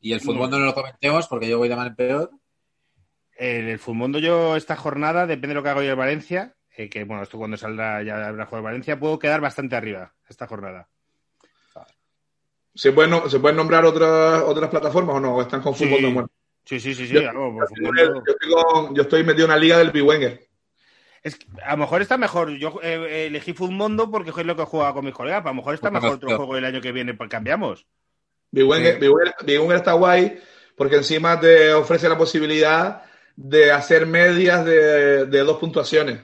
Y 0.00 0.12
el 0.12 0.20
fútbol 0.20 0.50
no 0.50 0.58
lo 0.58 0.74
comentemos 0.74 1.26
porque 1.28 1.48
yo 1.48 1.58
voy 1.58 1.68
de 1.68 1.76
mal 1.76 1.86
en 1.88 1.96
peor. 1.96 2.30
En 3.38 3.68
el 3.68 3.78
Fulmundo 3.78 4.18
yo 4.18 4.56
esta 4.56 4.76
jornada, 4.76 5.26
depende 5.26 5.48
de 5.48 5.54
lo 5.54 5.62
que 5.62 5.68
haga 5.68 5.80
hoy 5.80 5.86
el 5.86 5.96
Valencia, 5.96 6.54
eh, 6.76 6.88
que 6.88 7.04
bueno, 7.04 7.22
esto 7.22 7.38
cuando 7.38 7.56
saldrá 7.56 8.02
ya 8.02 8.26
habrá 8.28 8.44
jugado 8.46 8.58
el 8.58 8.64
Valencia, 8.64 8.98
puedo 8.98 9.18
quedar 9.18 9.40
bastante 9.40 9.76
arriba 9.76 10.14
esta 10.28 10.46
jornada. 10.46 10.88
¿Se 12.76 12.92
pueden, 12.92 13.10
no- 13.10 13.28
¿se 13.28 13.40
pueden 13.40 13.56
nombrar 13.56 13.84
otras, 13.84 14.42
otras 14.44 14.70
plataformas 14.70 15.16
o 15.16 15.20
no? 15.20 15.34
¿O 15.36 15.42
están 15.42 15.62
con 15.62 15.74
Sí. 15.74 15.84
fútbol 15.86 16.02
no 16.02 16.10
muerto? 16.10 16.32
Sí, 16.64 16.78
sí, 16.80 16.94
sí, 16.94 17.06
sí. 17.06 17.14
Yo- 17.14 17.32
por 17.32 17.64
estoy 17.98 18.50
con- 18.52 18.94
yo 18.94 19.02
estoy 19.02 19.24
metido 19.24 19.46
en 19.46 19.50
una 19.52 19.60
liga 19.60 19.78
del 19.78 19.90
Biwenger. 19.92 20.46
Es 21.22 21.36
que 21.36 21.46
a 21.64 21.72
lo 21.72 21.78
mejor 21.78 22.02
está 22.02 22.16
mejor. 22.18 22.50
Yo 22.56 22.78
eh, 22.82 23.26
elegí 23.26 23.52
Fulmundo 23.52 24.10
porque 24.10 24.30
es 24.30 24.46
lo 24.46 24.54
que 24.56 24.64
jugaba 24.64 24.94
con 24.94 25.04
mis 25.04 25.14
colegas. 25.14 25.40
pero 25.40 25.50
A 25.50 25.52
lo 25.52 25.56
mejor 25.56 25.74
está 25.74 25.90
Pues 25.90 26.02
mejor 26.02 26.16
otro 26.16 26.36
juego 26.36 26.56
el 26.56 26.64
año 26.64 26.80
que 26.80 26.92
viene, 26.92 27.14
pues 27.14 27.28
cambiamos. 27.30 27.86
Biwenger, 28.50 29.00
Sí. 29.00 29.56
Está 29.74 29.92
guay 29.92 30.38
porque 30.76 30.96
encima 30.96 31.40
te 31.40 31.72
ofrece 31.72 32.08
la 32.08 32.18
posibilidad 32.18 33.02
de 33.34 33.72
hacer 33.72 34.06
medias 34.06 34.64
de, 34.64 35.26
de 35.26 35.38
dos 35.40 35.58
puntuaciones. 35.58 36.18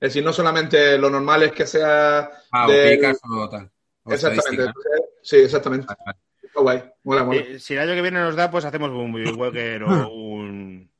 Es 0.00 0.10
decir, 0.12 0.22
no 0.24 0.32
solamente 0.32 0.96
lo 0.98 1.10
normal 1.10 1.42
es 1.42 1.52
que 1.52 1.66
sea. 1.66 2.30
Ah, 2.52 2.66
o 2.66 2.70
del- 2.70 2.96
picas 2.96 3.18
o 3.28 3.48
tal. 3.48 3.70
Exactamente. 4.10 4.72
Sí, 5.22 5.36
exactamente. 5.36 5.86
Está 6.42 6.60
guay. 6.60 6.82
Mola, 7.04 7.24
mola. 7.24 7.40
Eh, 7.40 7.58
si 7.58 7.74
el 7.74 7.80
año 7.80 7.94
que 7.94 8.02
viene 8.02 8.20
nos 8.20 8.36
da, 8.36 8.50
pues 8.50 8.64
hacemos 8.64 8.90
un 8.90 9.12
Biwalker 9.12 9.82
o 9.82 9.86
un. 10.10 10.90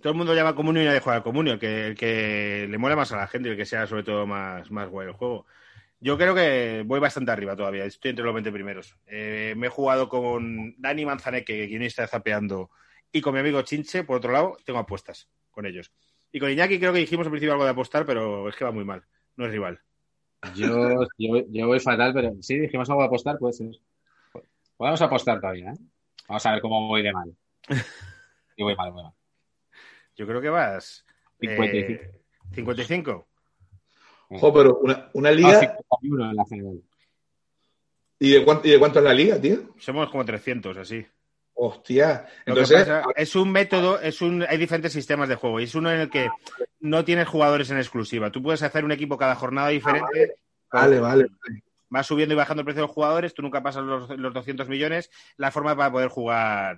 Todo 0.00 0.12
el 0.12 0.18
mundo 0.18 0.34
llama 0.34 0.54
comunio 0.54 0.82
y 0.82 0.86
nadie 0.86 1.00
juega 1.00 1.22
comunio. 1.22 1.54
El 1.54 1.58
que, 1.58 1.86
el 1.88 1.94
que 1.94 2.66
le 2.68 2.78
mola 2.78 2.96
más 2.96 3.12
a 3.12 3.16
la 3.16 3.26
gente 3.26 3.48
y 3.48 3.52
el 3.52 3.56
que 3.56 3.64
sea 3.64 3.86
sobre 3.86 4.02
todo 4.02 4.26
más, 4.26 4.70
más 4.70 4.88
guay 4.88 5.08
el 5.08 5.14
juego. 5.14 5.46
Yo 6.00 6.18
creo 6.18 6.34
que 6.34 6.82
voy 6.84 7.00
bastante 7.00 7.30
arriba 7.30 7.56
todavía. 7.56 7.86
Estoy 7.86 8.10
entre 8.10 8.24
los 8.24 8.34
20 8.34 8.52
primeros. 8.52 8.96
Eh, 9.06 9.54
me 9.56 9.68
he 9.68 9.70
jugado 9.70 10.10
con 10.10 10.74
Dani 10.76 11.06
Manzaneque, 11.06 11.56
que 11.56 11.68
quien 11.68 11.82
está 11.82 12.06
zapeando, 12.06 12.70
y 13.10 13.22
con 13.22 13.32
mi 13.32 13.40
amigo 13.40 13.62
Chinche. 13.62 14.04
Por 14.04 14.18
otro 14.18 14.30
lado, 14.30 14.58
tengo 14.66 14.78
apuestas 14.78 15.30
con 15.50 15.64
ellos. 15.64 15.92
Y 16.30 16.40
con 16.40 16.50
Iñaki 16.50 16.78
creo 16.78 16.92
que 16.92 16.98
dijimos 16.98 17.26
al 17.26 17.30
principio 17.30 17.52
algo 17.52 17.64
de 17.64 17.70
apostar, 17.70 18.04
pero 18.04 18.48
es 18.48 18.56
que 18.56 18.64
va 18.64 18.72
muy 18.72 18.84
mal. 18.84 19.04
No 19.36 19.46
es 19.46 19.52
rival. 19.52 19.80
Yo, 20.54 21.04
yo, 21.18 21.44
yo 21.48 21.66
voy 21.66 21.80
fatal, 21.80 22.12
pero 22.12 22.32
sí, 22.40 22.58
dijimos 22.58 22.88
algo 22.90 23.02
de 23.02 23.06
apostar, 23.06 23.38
puede 23.38 23.52
ser. 23.54 23.70
Podemos 24.76 25.00
apostar 25.02 25.40
todavía, 25.40 25.70
¿eh? 25.70 25.78
Vamos 26.28 26.44
a 26.46 26.52
ver 26.52 26.60
cómo 26.60 26.88
voy 26.88 27.02
de 27.02 27.12
mal. 27.12 27.34
Yo 28.56 28.66
voy 28.66 28.76
mal, 28.76 28.92
voy 28.92 29.02
mal. 29.04 29.12
Yo 30.16 30.26
creo 30.26 30.40
que 30.40 30.48
vas. 30.48 31.04
55. 31.40 32.02
eh, 32.02 32.10
55. 32.52 33.26
Jo, 34.28 34.52
pero 34.52 34.78
una, 34.78 35.10
una 35.12 35.28
Ah, 35.28 35.32
liga. 35.32 35.60
51 35.60 36.30
en 36.30 36.36
la 36.36 36.44
general. 36.44 36.82
¿Y 38.18 38.30
de, 38.30 38.44
cuánto, 38.44 38.68
¿Y 38.68 38.70
de 38.70 38.78
cuánto 38.78 39.00
es 39.00 39.04
la 39.04 39.12
liga, 39.12 39.40
tío? 39.40 39.74
Somos 39.78 40.08
como 40.10 40.24
300, 40.24 40.76
así. 40.76 41.04
Hostia. 41.54 42.26
Entonces, 42.46 42.80
pasa- 42.80 43.04
es 43.14 43.36
un 43.36 43.50
método, 43.52 44.00
es 44.00 44.20
un, 44.20 44.44
hay 44.48 44.58
diferentes 44.58 44.92
sistemas 44.92 45.28
de 45.28 45.36
juego 45.36 45.60
y 45.60 45.64
es 45.64 45.74
uno 45.74 45.90
en 45.92 46.00
el 46.00 46.10
que 46.10 46.28
no 46.80 47.04
tienes 47.04 47.28
jugadores 47.28 47.70
en 47.70 47.78
exclusiva. 47.78 48.30
Tú 48.30 48.42
puedes 48.42 48.62
hacer 48.62 48.84
un 48.84 48.92
equipo 48.92 49.16
cada 49.16 49.36
jornada 49.36 49.68
diferente, 49.68 50.34
vale, 50.72 50.98
vale. 50.98 51.26
vas 51.88 52.06
subiendo 52.06 52.34
y 52.34 52.36
bajando 52.36 52.62
el 52.62 52.64
precio 52.64 52.82
de 52.82 52.88
los 52.88 52.94
jugadores, 52.94 53.34
tú 53.34 53.42
nunca 53.42 53.62
pasas 53.62 53.84
los, 53.84 54.10
los 54.18 54.34
200 54.34 54.68
millones, 54.68 55.10
la 55.36 55.52
forma 55.52 55.76
para 55.76 55.92
poder 55.92 56.08
jugar. 56.08 56.76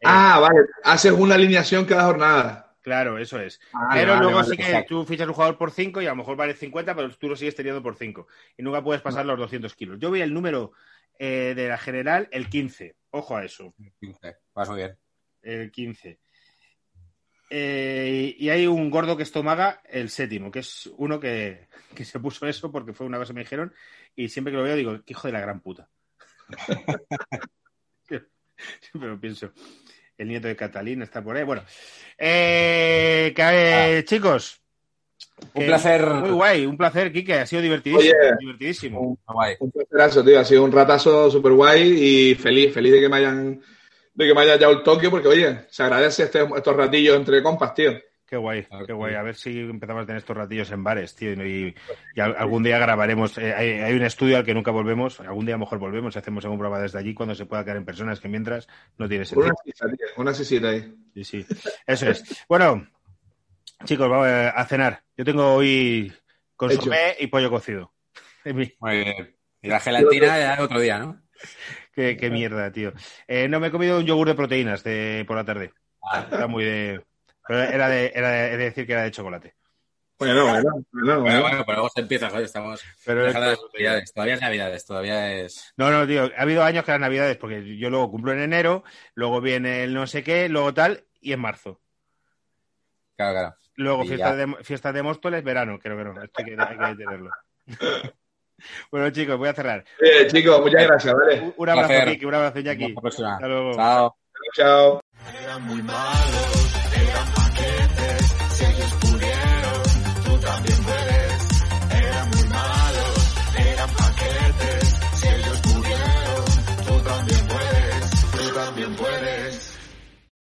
eh, 0.00 0.04
Ah, 0.04 0.38
vale. 0.40 0.66
Haces 0.82 1.12
una 1.12 1.36
alineación 1.36 1.84
cada 1.84 2.04
jornada. 2.06 2.66
Claro, 2.82 3.18
eso 3.18 3.38
es. 3.38 3.60
Vale, 3.72 4.00
pero 4.00 4.12
vale, 4.14 4.22
luego 4.24 4.36
vale, 4.38 4.48
sí 4.50 4.56
que 4.56 4.62
exacto. 4.64 4.88
tú 4.88 5.04
fichas 5.04 5.28
un 5.28 5.34
jugador 5.34 5.56
por 5.58 5.70
5 5.70 6.00
y 6.02 6.06
a 6.06 6.10
lo 6.10 6.16
mejor 6.16 6.34
vale 6.34 6.54
50, 6.54 6.94
pero 6.96 7.10
tú 7.10 7.28
lo 7.28 7.36
sigues 7.36 7.54
teniendo 7.54 7.82
por 7.82 7.94
5. 7.94 8.26
Y 8.56 8.62
nunca 8.62 8.82
puedes 8.82 9.02
pasar 9.02 9.24
los 9.26 9.38
200 9.38 9.74
kilos. 9.76 9.98
Yo 10.00 10.10
vi 10.10 10.22
el 10.22 10.32
número 10.34 10.72
eh, 11.18 11.52
de 11.54 11.68
la 11.68 11.76
general, 11.78 12.28
el 12.32 12.48
15. 12.48 12.96
Ojo 13.10 13.36
a 13.36 13.44
eso. 13.44 13.74
15. 14.00 14.36
Vas 14.54 14.68
muy 14.68 14.78
bien. 14.78 14.96
El 15.42 15.70
15. 15.70 16.20
Eh, 17.52 18.36
y 18.38 18.48
hay 18.48 18.66
un 18.68 18.90
gordo 18.90 19.16
que 19.16 19.24
es 19.24 19.32
Tomaga, 19.32 19.82
el 19.88 20.08
séptimo, 20.08 20.52
que 20.52 20.60
es 20.60 20.88
uno 20.98 21.18
que, 21.18 21.66
que 21.94 22.04
se 22.04 22.20
puso 22.20 22.46
eso 22.46 22.70
porque 22.70 22.92
fue 22.92 23.06
una 23.06 23.18
cosa 23.18 23.32
que 23.32 23.34
me 23.34 23.40
dijeron. 23.40 23.74
Y 24.14 24.28
siempre 24.28 24.52
que 24.52 24.58
lo 24.58 24.62
veo 24.62 24.76
digo, 24.76 25.02
qué 25.04 25.12
hijo 25.12 25.26
de 25.26 25.32
la 25.32 25.40
gran 25.40 25.60
puta. 25.60 25.90
siempre 28.80 29.08
lo 29.08 29.20
pienso. 29.20 29.52
El 30.16 30.28
nieto 30.28 30.48
de 30.48 30.56
Catalina 30.56 31.04
está 31.04 31.24
por 31.24 31.36
ahí. 31.36 31.44
Bueno, 31.44 31.64
eh, 32.18 33.32
que, 33.34 33.98
eh, 33.98 34.04
chicos. 34.04 34.62
Un 35.54 35.66
placer. 35.66 36.06
Muy 36.06 36.30
guay, 36.30 36.66
un 36.66 36.76
placer, 36.76 37.12
Kike. 37.12 37.34
Ha 37.40 37.46
sido 37.46 37.62
divertidísimo. 37.62 38.14
Oye. 38.18 38.36
divertidísimo. 38.38 39.18
Guay. 39.26 39.56
Un 39.60 39.70
placerazo, 39.70 40.24
tío. 40.24 40.38
Ha 40.40 40.44
sido 40.44 40.64
un 40.64 40.72
ratazo 40.72 41.30
súper 41.30 41.52
guay 41.52 41.82
y 42.30 42.34
feliz, 42.34 42.72
feliz 42.72 42.92
de 42.92 43.00
que 43.00 43.08
me 43.08 43.16
hayan 43.16 43.60
de 44.14 44.26
que 44.26 44.34
me 44.34 44.40
haya 44.42 44.54
llegado 44.56 44.72
el 44.74 44.82
Tokio, 44.82 45.10
porque 45.10 45.28
oye, 45.28 45.60
se 45.70 45.82
agradece 45.82 46.24
este- 46.24 46.42
estos 46.56 46.76
ratillos 46.76 47.16
entre 47.16 47.42
compas, 47.42 47.72
tío. 47.74 47.92
Qué 48.26 48.36
guay, 48.36 48.64
qué 48.86 48.92
guay. 48.92 49.14
A 49.16 49.22
ver 49.22 49.34
si 49.34 49.58
empezamos 49.58 50.04
a 50.04 50.06
tener 50.06 50.18
estos 50.20 50.36
ratillos 50.36 50.70
en 50.70 50.84
bares, 50.84 51.16
tío. 51.16 51.32
Y, 51.44 51.74
y 52.14 52.20
al- 52.20 52.36
algún 52.38 52.62
día 52.62 52.78
grabaremos. 52.78 53.36
eh, 53.38 53.52
hay, 53.52 53.70
hay 53.80 53.94
un 53.94 54.04
estudio 54.04 54.36
al 54.36 54.44
que 54.44 54.54
nunca 54.54 54.70
volvemos. 54.70 55.18
Algún 55.20 55.46
día 55.46 55.56
a 55.56 55.58
lo 55.58 55.64
mejor 55.64 55.78
volvemos 55.80 56.14
y 56.14 56.18
hacemos 56.20 56.44
algún 56.44 56.58
programa 56.60 56.80
desde 56.82 56.98
allí 57.00 57.12
cuando 57.12 57.34
se 57.34 57.46
pueda 57.46 57.64
quedar 57.64 57.78
en 57.78 57.84
personas 57.84 58.20
que 58.20 58.28
mientras 58.28 58.68
no 58.98 59.08
tiene 59.08 59.24
sentido. 59.24 59.46
una 59.48 59.56
sisa, 59.64 59.86
tío. 59.86 60.06
Una 60.16 60.34
sisita 60.34 60.68
ahí. 60.68 60.94
Sí, 61.14 61.24
sí. 61.24 61.46
Eso 61.86 62.08
es. 62.10 62.44
Bueno, 62.48 62.86
chicos, 63.84 64.08
vamos 64.08 64.28
a 64.28 64.64
cenar. 64.66 65.02
Yo 65.16 65.24
tengo 65.24 65.54
hoy 65.54 66.12
consomé 66.56 67.16
y 67.18 67.26
pollo 67.28 67.50
cocido. 67.50 67.94
Muy 68.44 68.72
bien. 68.80 69.36
Y 69.62 69.68
la 69.68 69.80
gelatina 69.80 70.38
ya 70.38 70.62
otro 70.62 70.80
día, 70.80 70.98
¿no? 70.98 71.20
Qué, 71.94 72.16
qué 72.16 72.30
mierda, 72.30 72.70
tío. 72.70 72.92
Eh, 73.26 73.48
no 73.48 73.60
me 73.60 73.68
he 73.68 73.70
comido 73.70 73.98
un 73.98 74.06
yogur 74.06 74.28
de 74.28 74.34
proteínas 74.34 74.82
de, 74.84 75.24
por 75.26 75.36
la 75.36 75.44
tarde. 75.44 75.72
Ah, 76.02 76.20
Está 76.20 76.46
muy 76.46 76.64
de. 76.64 77.04
Pero 77.46 77.62
era 77.62 77.88
de, 77.88 78.12
era 78.14 78.30
de, 78.30 78.56
decir 78.56 78.86
que 78.86 78.92
era 78.92 79.02
de 79.02 79.10
chocolate. 79.10 79.54
Bueno, 80.18 80.44
bueno, 80.44 80.62
bueno, 80.62 80.84
Bueno, 80.92 81.20
bueno. 81.20 81.40
bueno, 81.40 81.64
pero 81.64 81.78
luego 81.78 81.90
se 81.94 82.02
empieza, 82.02 82.28
joder, 82.28 82.44
estamos 82.44 82.82
Pero 83.06 83.24
dejando 83.24 83.50
las 83.50 83.58
navidades. 83.72 84.12
Todavía 84.12 84.34
es 84.34 84.40
navidades, 84.40 84.86
todavía 84.86 85.32
es... 85.32 85.72
No, 85.78 85.90
no, 85.90 86.06
tío, 86.06 86.30
ha 86.36 86.42
habido 86.42 86.62
años 86.62 86.84
que 86.84 86.90
las 86.90 87.00
navidades, 87.00 87.38
porque 87.38 87.78
yo 87.78 87.88
luego 87.88 88.10
cumplo 88.10 88.32
en 88.32 88.40
enero, 88.40 88.84
luego 89.14 89.40
viene 89.40 89.82
el 89.82 89.94
no 89.94 90.06
sé 90.06 90.22
qué, 90.22 90.50
luego 90.50 90.74
tal, 90.74 91.06
y 91.22 91.32
en 91.32 91.40
marzo. 91.40 91.80
Claro, 93.20 93.34
claro. 93.34 93.54
Luego 93.76 94.04
fiesta 94.04 94.34
de, 94.34 94.64
fiesta 94.64 94.92
de 94.92 95.02
Móstoles, 95.02 95.44
verano, 95.44 95.78
creo 95.78 95.94
que 95.98 96.04
no, 96.04 96.22
esto 96.22 96.32
hay 96.38 96.44
que, 96.46 96.56
hay 96.58 96.96
que 96.96 97.04
tenerlo. 97.04 97.30
bueno, 98.90 99.10
chicos, 99.10 99.36
voy 99.36 99.48
a 99.50 99.52
cerrar. 99.52 99.84
Eh, 100.00 100.26
chicos, 100.26 100.58
muchas 100.62 100.86
gracias, 100.86 101.14
¿vale? 101.14 101.40
Un, 101.40 101.54
un 101.54 101.68
abrazo. 101.68 102.10
Kiki, 102.10 102.24
un 102.24 102.34
abrazo, 102.34 102.60
próxima. 102.98 103.34
Hasta 103.34 103.46
luego. 103.46 103.74
Chao. 103.74 104.16
Chao. 104.54 105.00
Era 105.38 105.58
muy 105.58 105.82
malo, 105.82 106.59